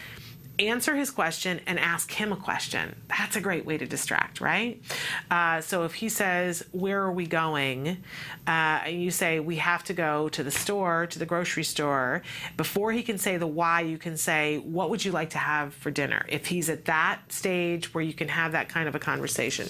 answer 0.59 0.95
his 0.95 1.11
question 1.11 1.59
and 1.65 1.79
ask 1.79 2.11
him 2.11 2.31
a 2.31 2.35
question. 2.35 2.95
That's 3.07 3.35
a 3.35 3.41
great 3.41 3.65
way 3.65 3.77
to 3.77 3.85
distract, 3.85 4.41
right? 4.41 4.81
Uh, 5.29 5.61
so 5.61 5.83
if 5.83 5.95
he 5.95 6.09
says, 6.09 6.65
Where 6.71 7.01
are 7.01 7.11
we 7.11 7.27
going? 7.27 7.97
Uh, 8.47 8.81
and 8.85 9.01
you 9.01 9.11
say, 9.11 9.39
We 9.39 9.57
have 9.57 9.83
to 9.85 9.93
go 9.93 10.29
to 10.29 10.43
the 10.43 10.51
store, 10.51 11.07
to 11.07 11.19
the 11.19 11.25
grocery 11.25 11.63
store, 11.63 12.21
before 12.57 12.91
he 12.91 13.03
can 13.03 13.17
say 13.17 13.37
the 13.37 13.47
why, 13.47 13.81
you 13.81 13.97
can 13.97 14.17
say, 14.17 14.57
What 14.57 14.89
would 14.89 15.03
you 15.03 15.11
like 15.11 15.31
to 15.31 15.37
have 15.37 15.73
for 15.73 15.91
dinner? 15.91 16.25
If 16.29 16.47
he's 16.47 16.69
at 16.69 16.85
that 16.85 17.31
stage 17.31 17.93
where 17.93 18.03
you 18.03 18.13
can 18.13 18.29
have 18.29 18.53
that 18.53 18.69
kind 18.69 18.87
of 18.87 18.95
a 18.95 18.99
conversation. 18.99 19.67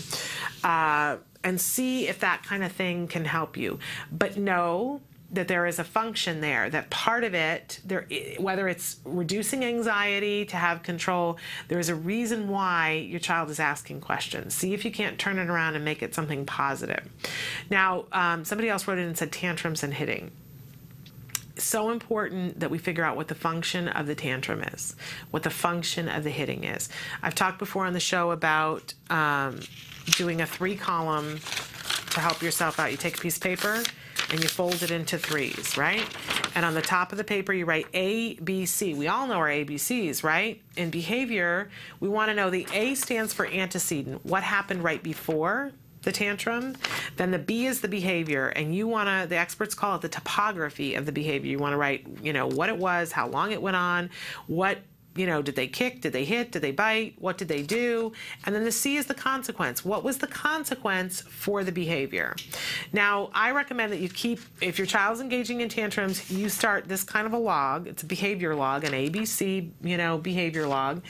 Uh, 0.64 1.18
and 1.46 1.62
see 1.62 2.08
if 2.08 2.20
that 2.20 2.44
kind 2.44 2.64
of 2.64 2.72
thing 2.72 3.08
can 3.08 3.24
help 3.24 3.56
you. 3.56 3.80
But 4.12 4.36
know 4.36 5.00
that 5.32 5.48
there 5.48 5.66
is 5.66 5.80
a 5.80 5.84
function 5.84 6.40
there 6.40 6.70
that 6.70 6.90
part 6.92 7.24
of 7.24 7.34
it 7.34 7.82
there 7.84 8.08
whether 8.38 8.68
it's 8.68 8.98
reducing 9.04 9.66
anxiety 9.66 10.46
to 10.46 10.56
have 10.56 10.84
control 10.84 11.38
there's 11.68 11.90
a 11.90 11.96
reason 11.96 12.48
why 12.48 12.92
your 12.92 13.20
child 13.20 13.50
is 13.50 13.60
asking 13.60 14.00
questions 14.00 14.54
see 14.54 14.74
if 14.76 14.86
you 14.86 14.92
can't 14.92 15.18
turn 15.18 15.40
it 15.40 15.50
around 15.50 15.76
and 15.76 15.84
make 15.84 16.04
it 16.04 16.14
something 16.14 16.46
positive 16.46 17.10
now 17.72 18.06
um, 18.12 18.46
somebody 18.46 18.70
else 18.70 18.88
wrote 18.88 19.00
in 19.00 19.08
and 19.08 19.18
said 19.18 19.32
tantrums 19.32 19.84
and 19.84 19.96
hitting 19.96 20.32
so 21.58 21.90
important 21.90 22.60
that 22.60 22.70
we 22.70 22.78
figure 22.78 23.04
out 23.04 23.16
what 23.16 23.28
the 23.28 23.36
function 23.36 23.88
of 23.88 24.08
the 24.08 24.16
tantrum 24.16 24.62
is, 24.62 24.94
what 25.32 25.44
the 25.44 25.50
function 25.50 26.10
of 26.10 26.26
the 26.26 26.30
hitting 26.30 26.66
is. 26.66 26.90
I've 27.24 27.34
talked 27.34 27.60
before 27.60 27.86
on 27.86 27.94
the 27.94 28.00
show 28.00 28.32
about 28.32 28.94
um, 29.10 29.60
doing 30.06 30.42
a 30.42 30.46
three 30.46 30.76
column 30.76 31.40
to 32.12 32.20
help 32.20 32.42
yourself 32.42 32.80
out. 32.80 32.92
You 32.92 32.98
take 32.98 33.18
a 33.18 33.22
piece 33.22 33.36
of 33.36 33.44
paper 33.44 33.84
and 34.32 34.42
you 34.42 34.48
fold 34.48 34.82
it 34.82 34.92
into 34.92 35.18
threes, 35.18 35.78
right? 35.78 36.04
And 36.56 36.66
on 36.66 36.74
the 36.74 36.82
top 36.82 37.12
of 37.12 37.18
the 37.18 37.24
paper, 37.24 37.52
you 37.52 37.66
write 37.66 37.88
A, 37.94 38.36
B, 38.36 38.66
C. 38.66 38.94
We 38.94 39.08
all 39.08 39.28
know 39.28 39.36
our 39.36 39.50
ABCs, 39.50 40.24
right? 40.24 40.62
In 40.78 40.90
behavior, 40.90 41.70
we 42.00 42.08
want 42.08 42.30
to 42.30 42.36
know 42.36 42.50
the 42.50 42.66
A 42.74 42.96
stands 42.96 43.34
for 43.34 43.46
antecedent. 43.46 44.26
What 44.26 44.44
happened 44.44 44.84
right 44.84 45.04
before 45.04 45.72
the 46.04 46.14
tantrum? 46.14 46.78
Then 47.18 47.32
the 47.32 47.40
B 47.40 47.66
is 47.66 47.82
the 47.82 47.88
behavior, 47.88 48.48
and 48.48 48.74
you 48.74 48.88
want 48.88 49.10
to, 49.10 49.28
the 49.28 49.38
experts 49.38 49.76
call 49.76 49.96
it 49.98 50.02
the 50.02 50.10
topography 50.10 50.96
of 50.96 51.06
the 51.06 51.12
behavior. 51.12 51.52
You 51.52 51.60
want 51.60 51.74
to 51.74 51.78
write, 51.78 52.08
you 52.24 52.32
know, 52.32 52.48
what 52.48 52.70
it 52.70 52.78
was, 52.78 53.12
how 53.12 53.28
long 53.28 53.52
it 53.52 53.62
went 53.62 53.76
on, 53.76 54.10
what 54.48 54.78
you 55.16 55.26
know, 55.26 55.42
did 55.42 55.56
they 55.56 55.68
kick? 55.68 56.02
Did 56.02 56.14
they 56.14 56.26
hit? 56.26 56.52
Did 56.52 56.62
they 56.62 56.72
bite? 56.72 57.16
What 57.20 57.38
did 57.38 57.48
they 57.48 57.64
do? 57.64 58.12
And 58.46 58.54
then 58.54 58.66
the 58.66 58.72
C 58.72 58.98
is 58.98 59.06
the 59.06 59.14
consequence. 59.14 59.86
What 59.86 60.04
was 60.04 60.18
the 60.18 60.28
consequence 60.28 61.22
for 61.22 61.64
the 61.64 61.72
behavior? 61.72 62.36
Now, 62.92 63.30
I 63.34 63.52
recommend 63.52 63.94
that 63.94 64.00
you 64.00 64.10
keep, 64.10 64.40
if 64.62 64.78
your 64.78 64.88
child's 64.88 65.22
engaging 65.22 65.62
in 65.62 65.70
tantrums, 65.70 66.30
you 66.30 66.50
start 66.50 66.88
this 66.88 67.04
kind 67.04 67.26
of 67.26 67.34
a 67.34 67.38
log. 67.38 67.88
It's 67.88 68.04
a 68.04 68.06
behavior 68.06 68.56
log, 68.56 68.84
an 68.84 68.92
ABC, 68.92 69.72
you 69.82 69.98
know, 69.98 70.18
behavior 70.18 70.68
log. 70.68 71.02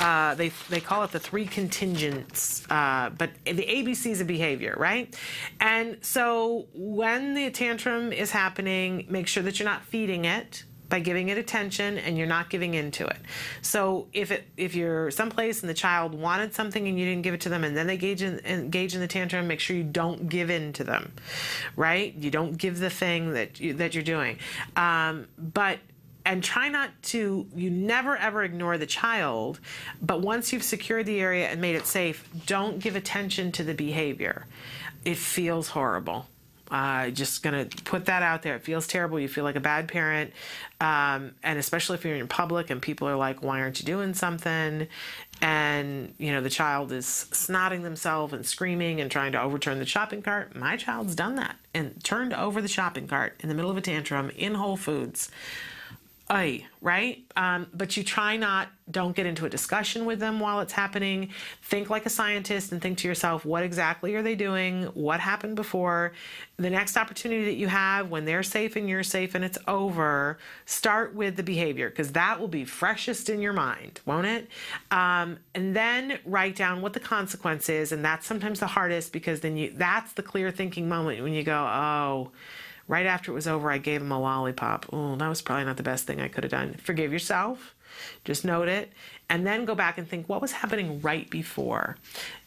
Uh, 0.00 0.34
they, 0.34 0.48
they 0.68 0.80
call 0.80 1.04
it 1.04 1.12
the 1.12 1.20
three 1.20 1.46
contingents, 1.46 2.68
uh, 2.68 3.10
but 3.16 3.30
the 3.44 3.52
ABC 3.52 4.06
is 4.06 4.20
a 4.20 4.24
behavior, 4.24 4.74
right? 4.76 5.16
And 5.60 5.98
so 6.00 6.66
when 6.74 7.34
the 7.34 7.50
tantrum 7.50 8.12
is 8.12 8.32
happening, 8.32 9.06
make 9.08 9.28
sure 9.28 9.42
that 9.44 9.58
you're 9.60 9.68
not 9.68 9.84
feeding 9.84 10.24
it 10.24 10.64
by 10.92 11.00
giving 11.00 11.30
it 11.30 11.38
attention 11.38 11.96
and 11.96 12.18
you're 12.18 12.26
not 12.26 12.50
giving 12.50 12.74
into 12.74 13.06
it. 13.06 13.16
So 13.62 14.08
if 14.12 14.30
it 14.30 14.46
if 14.58 14.74
you're 14.74 15.10
someplace 15.10 15.62
and 15.62 15.70
the 15.70 15.74
child 15.74 16.12
wanted 16.12 16.52
something 16.52 16.86
and 16.86 17.00
you 17.00 17.06
didn't 17.06 17.22
give 17.22 17.32
it 17.32 17.40
to 17.40 17.48
them 17.48 17.64
and 17.64 17.74
then 17.74 17.86
they 17.86 17.94
engage 17.94 18.20
in, 18.20 18.40
engage 18.40 18.94
in 18.94 19.00
the 19.00 19.08
tantrum, 19.08 19.48
make 19.48 19.58
sure 19.58 19.74
you 19.74 19.84
don't 19.84 20.28
give 20.28 20.50
in 20.50 20.74
to 20.74 20.84
them, 20.84 21.10
right? 21.76 22.14
You 22.14 22.30
don't 22.30 22.58
give 22.58 22.78
the 22.78 22.90
thing 22.90 23.32
that 23.32 23.58
you, 23.58 23.72
that 23.72 23.94
you're 23.94 24.04
doing. 24.04 24.38
Um, 24.76 25.28
but 25.38 25.78
and 26.26 26.44
try 26.44 26.68
not 26.68 26.90
to 27.04 27.46
you 27.56 27.70
never 27.70 28.14
ever 28.14 28.44
ignore 28.44 28.76
the 28.76 28.86
child 28.86 29.58
but 30.00 30.20
once 30.20 30.52
you've 30.52 30.62
secured 30.62 31.04
the 31.04 31.20
area 31.20 31.48
and 31.48 31.60
made 31.60 31.74
it 31.74 31.84
safe 31.84 32.28
don't 32.46 32.78
give 32.78 32.94
attention 32.94 33.50
to 33.50 33.64
the 33.64 33.74
behavior 33.74 34.46
it 35.04 35.16
feels 35.16 35.70
horrible 35.70 36.28
uh, 36.72 37.10
just 37.10 37.42
to 37.42 37.68
put 37.84 38.06
that 38.06 38.22
out 38.22 38.42
there. 38.42 38.56
It 38.56 38.62
feels 38.62 38.86
terrible. 38.86 39.20
You 39.20 39.28
feel 39.28 39.44
like 39.44 39.56
a 39.56 39.60
bad 39.60 39.88
parent. 39.88 40.32
Um, 40.80 41.34
and 41.42 41.58
especially 41.58 41.96
if 41.96 42.04
you're 42.04 42.16
in 42.16 42.28
public 42.28 42.70
and 42.70 42.80
people 42.80 43.06
are 43.06 43.14
like, 43.14 43.42
why 43.42 43.60
aren't 43.60 43.78
you 43.78 43.84
doing 43.84 44.14
something? 44.14 44.88
And, 45.42 46.14
you 46.18 46.32
know, 46.32 46.40
the 46.40 46.50
child 46.50 46.90
is 46.90 47.26
snotting 47.30 47.82
themselves 47.82 48.32
and 48.32 48.46
screaming 48.46 49.02
and 49.02 49.10
trying 49.10 49.32
to 49.32 49.42
overturn 49.42 49.78
the 49.80 49.86
shopping 49.86 50.22
cart. 50.22 50.56
My 50.56 50.78
child's 50.78 51.14
done 51.14 51.34
that 51.34 51.56
and 51.74 52.02
turned 52.02 52.32
over 52.32 52.62
the 52.62 52.68
shopping 52.68 53.06
cart 53.06 53.38
in 53.40 53.50
the 53.50 53.54
middle 53.54 53.70
of 53.70 53.76
a 53.76 53.82
tantrum 53.82 54.30
in 54.30 54.54
Whole 54.54 54.78
Foods. 54.78 55.30
Right? 56.80 57.24
Um, 57.36 57.66
but 57.74 57.96
you 57.96 58.02
try 58.02 58.36
not, 58.36 58.68
don't 58.90 59.14
get 59.14 59.26
into 59.26 59.44
a 59.44 59.50
discussion 59.50 60.06
with 60.06 60.18
them 60.18 60.40
while 60.40 60.60
it's 60.60 60.72
happening. 60.72 61.30
Think 61.62 61.90
like 61.90 62.06
a 62.06 62.10
scientist 62.10 62.72
and 62.72 62.80
think 62.80 62.98
to 62.98 63.08
yourself, 63.08 63.44
what 63.44 63.62
exactly 63.62 64.14
are 64.14 64.22
they 64.22 64.34
doing? 64.34 64.84
What 64.94 65.20
happened 65.20 65.56
before? 65.56 66.12
The 66.56 66.70
next 66.70 66.96
opportunity 66.96 67.44
that 67.44 67.54
you 67.54 67.68
have 67.68 68.10
when 68.10 68.24
they're 68.24 68.42
safe 68.42 68.76
and 68.76 68.88
you're 68.88 69.02
safe 69.02 69.34
and 69.34 69.44
it's 69.44 69.58
over, 69.68 70.38
start 70.64 71.14
with 71.14 71.36
the 71.36 71.42
behavior 71.42 71.90
because 71.90 72.12
that 72.12 72.40
will 72.40 72.48
be 72.48 72.64
freshest 72.64 73.28
in 73.28 73.40
your 73.40 73.52
mind, 73.52 74.00
won't 74.06 74.26
it? 74.26 74.48
Um, 74.90 75.38
and 75.54 75.76
then 75.76 76.18
write 76.24 76.56
down 76.56 76.80
what 76.80 76.94
the 76.94 77.00
consequence 77.00 77.68
is. 77.68 77.92
And 77.92 78.04
that's 78.04 78.26
sometimes 78.26 78.58
the 78.58 78.66
hardest 78.66 79.12
because 79.12 79.40
then 79.40 79.56
you, 79.56 79.72
that's 79.76 80.14
the 80.14 80.22
clear 80.22 80.50
thinking 80.50 80.88
moment 80.88 81.22
when 81.22 81.34
you 81.34 81.42
go, 81.42 81.58
oh, 81.58 82.30
Right 82.92 83.06
after 83.06 83.32
it 83.32 83.34
was 83.34 83.48
over, 83.48 83.70
I 83.70 83.78
gave 83.78 84.02
him 84.02 84.12
a 84.12 84.20
lollipop. 84.20 84.84
Oh, 84.92 85.16
that 85.16 85.26
was 85.26 85.40
probably 85.40 85.64
not 85.64 85.78
the 85.78 85.82
best 85.82 86.06
thing 86.06 86.20
I 86.20 86.28
could 86.28 86.44
have 86.44 86.50
done. 86.50 86.74
Forgive 86.74 87.10
yourself. 87.10 87.74
Just 88.22 88.44
note 88.44 88.68
it. 88.68 88.92
And 89.30 89.46
then 89.46 89.64
go 89.64 89.74
back 89.74 89.96
and 89.96 90.06
think 90.06 90.28
what 90.28 90.42
was 90.42 90.52
happening 90.52 91.00
right 91.00 91.30
before. 91.30 91.96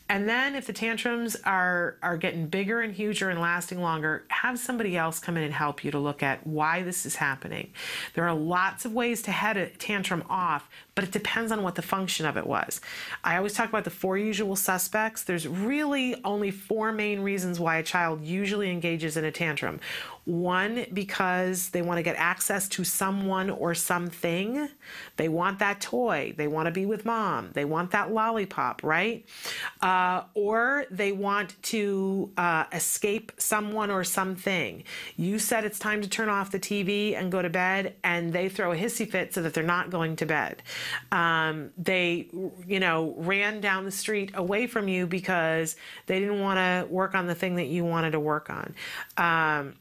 And 0.07 0.29
then 0.29 0.53
if 0.53 0.67
the 0.67 0.73
tantrums 0.73 1.35
are 1.45 1.95
are 2.03 2.15
getting 2.15 2.45
bigger 2.45 2.81
and 2.81 2.93
huger 2.93 3.31
and 3.31 3.41
lasting 3.41 3.81
longer, 3.81 4.23
have 4.27 4.59
somebody 4.59 4.95
else 4.95 5.17
come 5.17 5.35
in 5.35 5.41
and 5.41 5.51
help 5.51 5.83
you 5.83 5.89
to 5.89 5.97
look 5.97 6.21
at 6.21 6.45
why 6.45 6.83
this 6.83 7.07
is 7.07 7.15
happening. 7.15 7.71
There 8.13 8.27
are 8.27 8.35
lots 8.35 8.85
of 8.85 8.93
ways 8.93 9.23
to 9.23 9.31
head 9.31 9.57
a 9.57 9.69
tantrum 9.69 10.23
off, 10.29 10.69
but 10.95 11.03
it 11.03 11.11
depends 11.11 11.51
on 11.51 11.61
what 11.61 11.75
the 11.75 11.81
function 11.81 12.25
of 12.25 12.37
it 12.37 12.47
was. 12.47 12.79
I 13.23 13.35
always 13.35 13.53
talk 13.53 13.67
about 13.67 13.83
the 13.83 13.89
four 13.89 14.17
usual 14.17 14.55
suspects. 14.55 15.23
There's 15.23 15.45
really 15.45 16.15
only 16.23 16.51
four 16.51 16.93
main 16.93 17.19
reasons 17.19 17.59
why 17.59 17.77
a 17.77 17.83
child 17.83 18.23
usually 18.23 18.71
engages 18.71 19.17
in 19.17 19.25
a 19.25 19.31
tantrum. 19.31 19.81
One, 20.23 20.87
because 20.91 21.69
they 21.69 21.83
want 21.83 21.99
to 21.99 22.03
get 22.03 22.15
access 22.15 22.67
to 22.69 22.83
someone 22.83 23.51
or 23.51 23.75
something. 23.75 24.69
They 25.17 25.29
want 25.29 25.59
that 25.59 25.81
toy. 25.81 26.33
They 26.35 26.47
want 26.47 26.65
to 26.65 26.71
be 26.71 26.87
with 26.87 27.05
mom. 27.05 27.51
They 27.53 27.65
want 27.65 27.91
that 27.91 28.11
lollipop, 28.11 28.81
right? 28.81 29.23
Uh, 29.81 30.23
or 30.33 30.85
they 30.89 31.11
want 31.11 31.61
to 31.63 32.31
uh, 32.37 32.63
escape 32.71 33.33
someone 33.37 33.91
or 33.91 34.03
something. 34.03 34.83
You 35.15 35.37
said 35.37 35.63
it's 35.63 35.77
time 35.77 36.01
to 36.01 36.09
turn 36.09 36.29
off 36.29 36.49
the 36.49 36.59
TV 36.59 37.15
and 37.15 37.31
go 37.31 37.43
to 37.43 37.49
bed, 37.49 37.95
and 38.03 38.33
they 38.33 38.49
throw 38.49 38.71
a 38.71 38.75
hissy 38.75 39.07
fit 39.07 39.33
so 39.33 39.43
that 39.43 39.53
they're 39.53 39.63
not 39.63 39.91
going 39.91 40.15
to 40.15 40.25
bed. 40.25 40.63
Um, 41.11 41.71
they, 41.77 42.27
you 42.67 42.79
know, 42.79 43.13
ran 43.17 43.61
down 43.61 43.85
the 43.85 43.91
street 43.91 44.31
away 44.35 44.67
from 44.67 44.87
you 44.87 45.07
because 45.07 45.75
they 46.05 46.19
didn't 46.19 46.41
want 46.41 46.57
to 46.57 46.91
work 46.91 47.15
on 47.15 47.27
the 47.27 47.35
thing 47.35 47.55
that 47.55 47.67
you 47.67 47.85
wanted 47.85 48.11
to 48.11 48.19
work 48.19 48.49
on. 48.49 48.75
Um, 49.17 49.75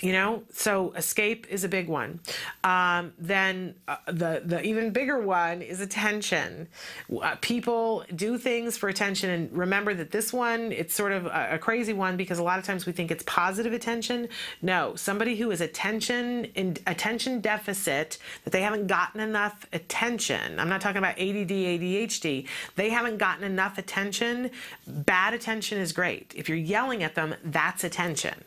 you 0.00 0.12
know? 0.12 0.42
So 0.52 0.92
escape 0.92 1.46
is 1.50 1.64
a 1.64 1.68
big 1.68 1.88
one. 1.88 2.20
Um, 2.62 3.12
then 3.18 3.74
uh, 3.86 3.96
the 4.06 4.42
the 4.44 4.62
even 4.62 4.90
bigger 4.90 5.18
one 5.20 5.62
is 5.62 5.80
attention. 5.80 6.68
Uh, 7.10 7.36
people 7.40 8.04
do 8.14 8.38
things 8.38 8.76
for 8.76 8.88
attention 8.88 9.30
and 9.30 9.52
remember 9.52 9.94
that 9.94 10.10
this 10.10 10.32
one 10.32 10.72
it's 10.72 10.94
sort 10.94 11.12
of 11.12 11.26
a, 11.26 11.48
a, 11.52 11.58
crazy 11.58 11.92
one 11.92 12.16
because 12.16 12.38
a 12.38 12.42
lot 12.42 12.58
of 12.58 12.64
times 12.64 12.86
we 12.86 12.92
think 12.92 13.10
it's 13.10 13.24
positive 13.24 13.72
attention. 13.72 14.28
No 14.62 14.94
somebody 14.94 15.36
who 15.36 15.50
is 15.50 15.60
attention 15.60 16.44
in 16.54 16.76
attention 16.86 17.40
deficit 17.40 18.18
that 18.44 18.50
they 18.52 18.62
haven't 18.62 18.86
gotten 18.86 19.20
enough 19.20 19.66
attention. 19.72 20.58
I'm 20.60 20.68
not 20.68 20.80
talking 20.80 20.98
about 20.98 21.18
add 21.18 21.48
adhd 21.48 22.46
they 22.76 22.90
haven't 22.90 23.18
gotten 23.18 23.44
enough 23.44 23.78
attention. 23.78 24.50
Bad 24.86 25.34
attention 25.34 25.78
is 25.78 25.92
great. 25.92 26.32
If 26.36 26.48
you're 26.48 26.58
yelling 26.58 27.02
at 27.02 27.14
them 27.14 27.34
that's 27.44 27.82
attention 27.84 28.44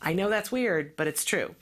I 0.00 0.12
know 0.12 0.28
that's 0.28 0.52
weird, 0.52 0.96
but 0.96 1.06
it's 1.06 1.24
true. 1.24 1.54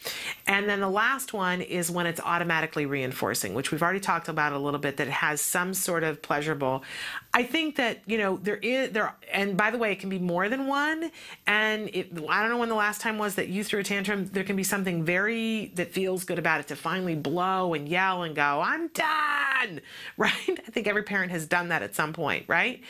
And 0.47 0.69
then 0.69 0.81
the 0.81 0.91
last 0.91 1.33
one 1.33 1.63
is 1.63 1.91
when 1.91 2.07
it's 2.07 2.21
automatically 2.21 2.85
reinforcing, 2.85 3.55
which 3.55 3.71
we've 3.71 3.83
already 3.83 4.01
talked 4.01 4.29
about 4.29 4.53
a 4.53 4.59
little 4.59 4.81
bit, 4.81 4.99
that 4.99 5.09
has 5.09 5.41
some 5.41 5.73
sort 5.73 6.05
of 6.05 6.21
pleasurable. 6.21 6.85
I 7.33 7.43
think 7.43 7.77
that, 7.77 8.01
you 8.07 8.19
know, 8.19 8.37
there 8.37 8.57
is, 8.57 8.91
there, 8.91 9.15
and 9.33 9.57
by 9.57 9.71
the 9.71 9.79
way, 9.79 9.93
it 9.93 10.01
can 10.01 10.11
be 10.11 10.19
more 10.19 10.49
than 10.49 10.67
one. 10.67 11.11
And 11.47 11.89
it, 11.95 12.13
I 12.29 12.43
don't 12.43 12.51
know 12.51 12.59
when 12.59 12.69
the 12.69 12.75
last 12.75 13.01
time 13.01 13.19
was 13.19 13.37
that 13.37 13.49
you 13.49 13.65
threw 13.65 13.81
a 13.81 13.85
tantrum. 13.85 14.27
There 14.27 14.45
can 14.45 14.57
be 14.57 14.65
something 14.65 15.05
very, 15.05 15.73
that 15.77 15.93
feels 15.93 16.25
good 16.25 16.39
about 16.39 16.61
it 16.61 16.69
to 16.69 16.77
finally 16.77 17.15
blow 17.15 17.75
and 17.75 17.89
yell 17.89 18.23
and 18.23 18.35
go, 18.35 18.61
I'm 18.63 18.89
done, 18.89 19.81
right? 20.17 20.33
I 20.49 20.71
think 20.71 20.87
every 20.87 21.05
parent 21.05 21.31
has 21.33 21.47
done 21.47 21.69
that 21.69 21.83
at 21.83 21.95
some 21.95 22.13
point, 22.13 22.45
right? 22.49 22.83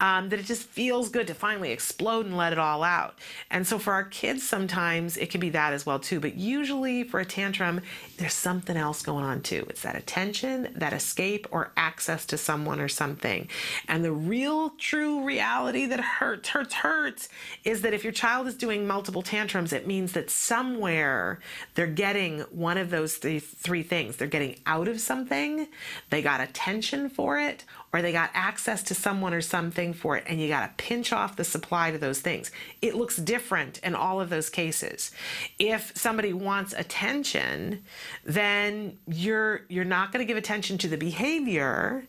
Um, 0.00 0.30
that 0.30 0.38
it 0.38 0.46
just 0.46 0.62
feels 0.62 1.10
good 1.10 1.26
to 1.26 1.34
finally 1.34 1.72
explode 1.72 2.24
and 2.26 2.36
let 2.36 2.52
it 2.52 2.58
all 2.58 2.82
out. 2.82 3.18
And 3.50 3.66
so 3.66 3.78
for 3.78 3.92
our 3.92 4.04
kids, 4.04 4.42
sometimes 4.42 4.93
it 4.94 5.30
can 5.30 5.40
be 5.40 5.50
that 5.50 5.72
as 5.72 5.84
well 5.84 5.98
too. 5.98 6.20
But 6.20 6.36
usually 6.36 7.04
for 7.04 7.20
a 7.20 7.24
tantrum, 7.24 7.80
there's 8.18 8.34
something 8.34 8.76
else 8.76 9.02
going 9.02 9.24
on 9.24 9.42
too. 9.42 9.66
It's 9.68 9.82
that 9.82 9.96
attention, 9.96 10.68
that 10.76 10.92
escape, 10.92 11.46
or 11.50 11.72
access 11.76 12.26
to 12.26 12.38
someone 12.38 12.80
or 12.80 12.88
something. 12.88 13.48
And 13.88 14.04
the 14.04 14.12
real, 14.12 14.70
true 14.70 15.24
reality 15.24 15.86
that 15.86 16.00
hurts, 16.00 16.48
hurts, 16.50 16.74
hurts 16.74 17.28
is 17.64 17.82
that 17.82 17.94
if 17.94 18.04
your 18.04 18.12
child 18.12 18.46
is 18.46 18.54
doing 18.54 18.86
multiple 18.86 19.22
tantrums, 19.22 19.72
it 19.72 19.86
means 19.86 20.12
that 20.12 20.30
somewhere 20.30 21.40
they're 21.74 21.86
getting 21.86 22.40
one 22.50 22.78
of 22.78 22.90
those 22.90 23.16
three, 23.16 23.40
three 23.40 23.82
things. 23.82 24.16
They're 24.16 24.28
getting 24.28 24.56
out 24.66 24.88
of 24.88 25.00
something, 25.00 25.68
they 26.10 26.22
got 26.22 26.40
attention 26.40 27.08
for 27.08 27.38
it, 27.38 27.64
or 27.94 28.02
they 28.02 28.10
got 28.10 28.28
access 28.34 28.82
to 28.82 28.92
someone 28.92 29.32
or 29.32 29.40
something 29.40 29.92
for 29.92 30.16
it, 30.16 30.24
and 30.26 30.40
you 30.40 30.48
got 30.48 30.66
to 30.66 30.84
pinch 30.84 31.12
off 31.12 31.36
the 31.36 31.44
supply 31.44 31.92
to 31.92 31.96
those 31.96 32.20
things. 32.20 32.50
It 32.82 32.96
looks 32.96 33.16
different 33.16 33.78
in 33.84 33.94
all 33.94 34.20
of 34.20 34.30
those 34.30 34.50
cases. 34.50 35.12
If 35.60 35.96
somebody 35.96 36.32
wants 36.32 36.72
attention, 36.72 37.84
then 38.24 38.98
you're 39.06 39.60
you're 39.68 39.84
not 39.84 40.10
going 40.10 40.26
to 40.26 40.26
give 40.26 40.36
attention 40.36 40.76
to 40.78 40.88
the 40.88 40.96
behavior, 40.96 42.02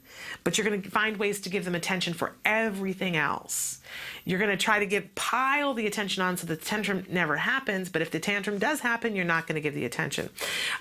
but 0.44 0.58
you're 0.58 0.68
going 0.68 0.82
to 0.82 0.90
find 0.90 1.18
ways 1.18 1.40
to 1.42 1.50
give 1.50 1.66
them 1.66 1.76
attention 1.76 2.16
for 2.16 2.34
everything 2.44 3.16
else. 3.16 3.80
You're 4.26 4.40
going 4.40 4.52
to 4.52 4.58
try 4.58 4.80
to 4.80 4.86
give 4.86 5.14
pile 5.16 5.74
the 5.74 5.86
attention 5.86 6.24
on 6.24 6.36
so 6.36 6.48
the 6.48 6.56
tantrum 6.56 7.06
never 7.10 7.38
happens. 7.38 7.90
But 7.90 8.02
if 8.02 8.12
the 8.12 8.20
tantrum 8.20 8.58
does 8.58 8.80
happen, 8.80 9.16
you're 9.16 9.24
not 9.24 9.48
going 9.48 9.56
to 9.56 9.62
give 9.62 9.76
the 9.76 9.86
attention. 9.86 10.30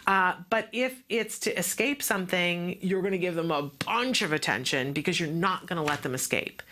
Uh, 0.07 0.35
but 0.49 0.69
if 0.73 1.03
it's 1.09 1.39
to 1.41 1.57
escape 1.59 2.03
something, 2.03 2.79
you're 2.81 3.03
going 3.03 3.13
to 3.13 3.19
give 3.19 3.35
them 3.35 3.51
a 3.51 3.71
bunch 3.85 4.23
of 4.23 4.33
attention 4.33 4.93
because 4.93 5.21
you're 5.21 5.29
not 5.29 5.67
going 5.67 5.77
to 5.77 5.83
let 5.83 6.03
them 6.03 6.15
escape. 6.15 6.63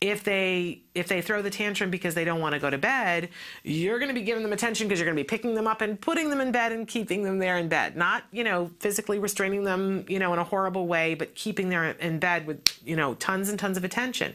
If 0.00 0.22
they 0.22 0.82
if 0.94 1.06
they 1.06 1.22
throw 1.22 1.40
the 1.40 1.50
tantrum 1.50 1.88
because 1.90 2.14
they 2.14 2.24
don't 2.24 2.40
want 2.40 2.52
to 2.52 2.58
go 2.58 2.68
to 2.68 2.78
bed, 2.78 3.28
you're 3.62 3.98
going 3.98 4.08
to 4.08 4.14
be 4.14 4.22
giving 4.22 4.42
them 4.42 4.52
attention 4.52 4.88
because 4.88 4.98
you're 4.98 5.06
going 5.06 5.16
to 5.16 5.22
be 5.22 5.26
picking 5.26 5.54
them 5.54 5.66
up 5.66 5.80
and 5.82 6.00
putting 6.00 6.30
them 6.30 6.40
in 6.40 6.50
bed 6.50 6.72
and 6.72 6.88
keeping 6.88 7.22
them 7.22 7.38
there 7.38 7.58
in 7.58 7.68
bed. 7.68 7.96
Not 7.96 8.24
you 8.30 8.44
know 8.44 8.70
physically 8.78 9.18
restraining 9.18 9.64
them 9.64 10.04
you 10.08 10.18
know 10.18 10.32
in 10.32 10.38
a 10.38 10.44
horrible 10.44 10.86
way, 10.86 11.14
but 11.14 11.34
keeping 11.34 11.70
them 11.70 11.96
in 11.98 12.18
bed 12.18 12.46
with 12.46 12.60
you 12.84 12.94
know 12.94 13.14
tons 13.14 13.48
and 13.48 13.58
tons 13.58 13.76
of 13.76 13.84
attention. 13.84 14.32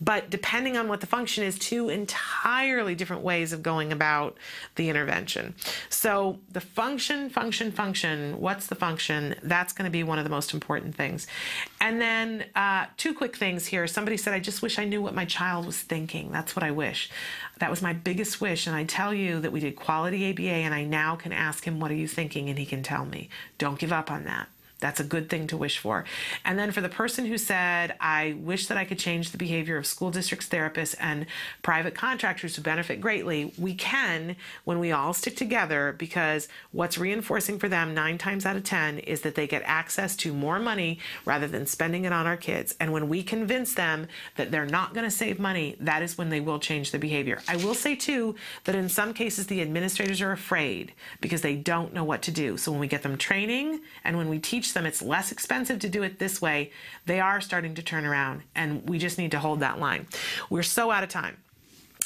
But 0.00 0.30
depending 0.30 0.76
on 0.76 0.88
what 0.88 1.00
the 1.00 1.06
function 1.06 1.35
is, 1.44 1.58
two 1.58 1.88
entirely 1.88 2.94
different 2.94 3.22
ways 3.22 3.52
of 3.52 3.62
going 3.62 3.92
about 3.92 4.36
the 4.76 4.88
intervention. 4.88 5.54
So 5.88 6.38
the 6.50 6.60
function, 6.60 7.30
function, 7.30 7.72
function. 7.72 8.40
What's 8.40 8.66
the 8.66 8.74
function? 8.74 9.34
That's 9.42 9.72
going 9.72 9.84
to 9.84 9.90
be 9.90 10.02
one 10.02 10.18
of 10.18 10.24
the 10.24 10.30
most 10.30 10.54
important 10.54 10.94
things. 10.94 11.26
And 11.80 12.00
then 12.00 12.44
uh, 12.54 12.86
two 12.96 13.14
quick 13.14 13.36
things 13.36 13.66
here. 13.66 13.86
Somebody 13.86 14.16
said, 14.16 14.34
"I 14.34 14.40
just 14.40 14.62
wish 14.62 14.78
I 14.78 14.84
knew 14.84 15.02
what 15.02 15.14
my 15.14 15.24
child 15.24 15.66
was 15.66 15.78
thinking." 15.80 16.30
That's 16.32 16.56
what 16.56 16.62
I 16.62 16.70
wish. 16.70 17.10
That 17.58 17.70
was 17.70 17.82
my 17.82 17.92
biggest 17.92 18.40
wish. 18.40 18.66
And 18.66 18.76
I 18.76 18.84
tell 18.84 19.12
you 19.14 19.40
that 19.40 19.52
we 19.52 19.60
did 19.60 19.76
quality 19.76 20.30
ABA, 20.30 20.42
and 20.42 20.74
I 20.74 20.84
now 20.84 21.16
can 21.16 21.32
ask 21.32 21.64
him, 21.64 21.80
"What 21.80 21.90
are 21.90 21.94
you 21.94 22.08
thinking?" 22.08 22.48
and 22.48 22.58
he 22.58 22.66
can 22.66 22.82
tell 22.82 23.04
me. 23.04 23.28
Don't 23.58 23.78
give 23.78 23.92
up 23.92 24.10
on 24.10 24.24
that. 24.24 24.48
That's 24.78 25.00
a 25.00 25.04
good 25.04 25.30
thing 25.30 25.46
to 25.48 25.56
wish 25.56 25.78
for. 25.78 26.04
And 26.44 26.58
then 26.58 26.70
for 26.70 26.82
the 26.82 26.88
person 26.88 27.24
who 27.24 27.38
said, 27.38 27.96
I 27.98 28.36
wish 28.38 28.66
that 28.66 28.76
I 28.76 28.84
could 28.84 28.98
change 28.98 29.30
the 29.30 29.38
behavior 29.38 29.78
of 29.78 29.86
school 29.86 30.10
districts, 30.10 30.48
therapists, 30.48 30.94
and 31.00 31.26
private 31.62 31.94
contractors 31.94 32.56
who 32.56 32.62
benefit 32.62 33.00
greatly, 33.00 33.52
we 33.58 33.74
can 33.74 34.36
when 34.64 34.78
we 34.78 34.92
all 34.92 35.14
stick 35.14 35.34
together 35.36 35.94
because 35.96 36.48
what's 36.72 36.98
reinforcing 36.98 37.58
for 37.58 37.68
them 37.68 37.94
nine 37.94 38.18
times 38.18 38.44
out 38.44 38.56
of 38.56 38.64
10 38.64 38.98
is 39.00 39.22
that 39.22 39.34
they 39.34 39.46
get 39.46 39.62
access 39.64 40.14
to 40.16 40.34
more 40.34 40.58
money 40.58 40.98
rather 41.24 41.48
than 41.48 41.66
spending 41.66 42.04
it 42.04 42.12
on 42.12 42.26
our 42.26 42.36
kids. 42.36 42.74
And 42.78 42.92
when 42.92 43.08
we 43.08 43.22
convince 43.22 43.74
them 43.74 44.08
that 44.36 44.50
they're 44.50 44.66
not 44.66 44.92
going 44.92 45.04
to 45.04 45.10
save 45.10 45.38
money, 45.38 45.76
that 45.80 46.02
is 46.02 46.18
when 46.18 46.28
they 46.28 46.40
will 46.40 46.58
change 46.58 46.90
the 46.90 46.98
behavior. 46.98 47.40
I 47.48 47.56
will 47.56 47.74
say 47.74 47.96
too 47.96 48.34
that 48.64 48.74
in 48.74 48.90
some 48.90 49.14
cases 49.14 49.46
the 49.46 49.62
administrators 49.62 50.20
are 50.20 50.32
afraid 50.32 50.92
because 51.22 51.40
they 51.40 51.56
don't 51.56 51.94
know 51.94 52.04
what 52.04 52.22
to 52.22 52.30
do. 52.30 52.58
So 52.58 52.70
when 52.70 52.80
we 52.80 52.88
get 52.88 53.02
them 53.02 53.16
training 53.16 53.80
and 54.04 54.18
when 54.18 54.28
we 54.28 54.38
teach 54.38 54.65
them 54.72 54.86
it's 54.86 55.02
less 55.02 55.32
expensive 55.32 55.78
to 55.80 55.88
do 55.88 56.02
it 56.02 56.18
this 56.18 56.40
way, 56.40 56.70
they 57.06 57.20
are 57.20 57.40
starting 57.40 57.74
to 57.74 57.82
turn 57.82 58.04
around. 58.04 58.42
And 58.54 58.88
we 58.88 58.98
just 58.98 59.18
need 59.18 59.30
to 59.32 59.38
hold 59.38 59.60
that 59.60 59.78
line. 59.78 60.06
We're 60.50 60.62
so 60.62 60.90
out 60.90 61.02
of 61.02 61.08
time. 61.08 61.36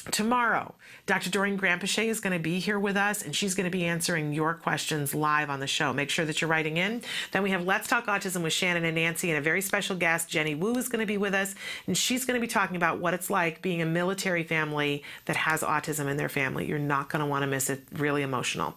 Tomorrow, 0.09 0.73
Dr. 1.05 1.29
Doreen 1.29 1.59
Granpeesheh 1.59 2.05
is 2.05 2.19
going 2.19 2.33
to 2.33 2.41
be 2.41 2.59
here 2.59 2.79
with 2.79 2.97
us, 2.97 3.21
and 3.21 3.35
she's 3.35 3.53
going 3.53 3.65
to 3.65 3.71
be 3.71 3.85
answering 3.85 4.33
your 4.33 4.55
questions 4.55 5.13
live 5.13 5.49
on 5.49 5.59
the 5.59 5.67
show. 5.67 5.93
Make 5.93 6.09
sure 6.09 6.25
that 6.25 6.41
you're 6.41 6.49
writing 6.49 6.77
in. 6.77 7.03
Then 7.31 7.43
we 7.43 7.51
have 7.51 7.65
Let's 7.65 7.87
Talk 7.87 8.07
Autism 8.07 8.41
with 8.41 8.53
Shannon 8.53 8.83
and 8.83 8.95
Nancy, 8.95 9.29
and 9.29 9.37
a 9.37 9.41
very 9.41 9.61
special 9.61 9.95
guest, 9.95 10.27
Jenny 10.27 10.55
Wu, 10.55 10.75
is 10.77 10.89
going 10.89 11.01
to 11.01 11.05
be 11.05 11.17
with 11.17 11.35
us, 11.35 11.53
and 11.85 11.95
she's 11.95 12.25
going 12.25 12.39
to 12.39 12.41
be 12.41 12.51
talking 12.51 12.75
about 12.75 12.99
what 12.99 13.13
it's 13.13 13.29
like 13.29 13.61
being 13.61 13.81
a 13.81 13.85
military 13.85 14.43
family 14.43 15.03
that 15.25 15.35
has 15.35 15.61
autism 15.61 16.07
in 16.07 16.17
their 16.17 16.29
family. 16.29 16.65
You're 16.65 16.79
not 16.79 17.09
going 17.09 17.19
to 17.19 17.25
want 17.25 17.43
to 17.43 17.47
miss 17.47 17.69
it. 17.69 17.83
Really 17.91 18.23
emotional. 18.23 18.75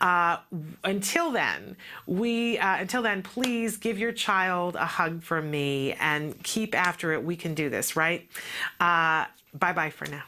Uh, 0.00 0.36
until 0.84 1.30
then, 1.30 1.76
we 2.06 2.58
uh, 2.58 2.76
until 2.76 3.02
then, 3.02 3.22
please 3.22 3.76
give 3.76 3.98
your 3.98 4.12
child 4.12 4.76
a 4.76 4.84
hug 4.84 5.22
from 5.22 5.50
me 5.50 5.94
and 5.94 6.42
keep 6.42 6.74
after 6.74 7.12
it. 7.12 7.24
We 7.24 7.36
can 7.36 7.54
do 7.54 7.70
this, 7.70 7.96
right? 7.96 8.28
Uh, 8.78 9.24
bye 9.54 9.72
bye 9.72 9.90
for 9.90 10.06
now. 10.06 10.22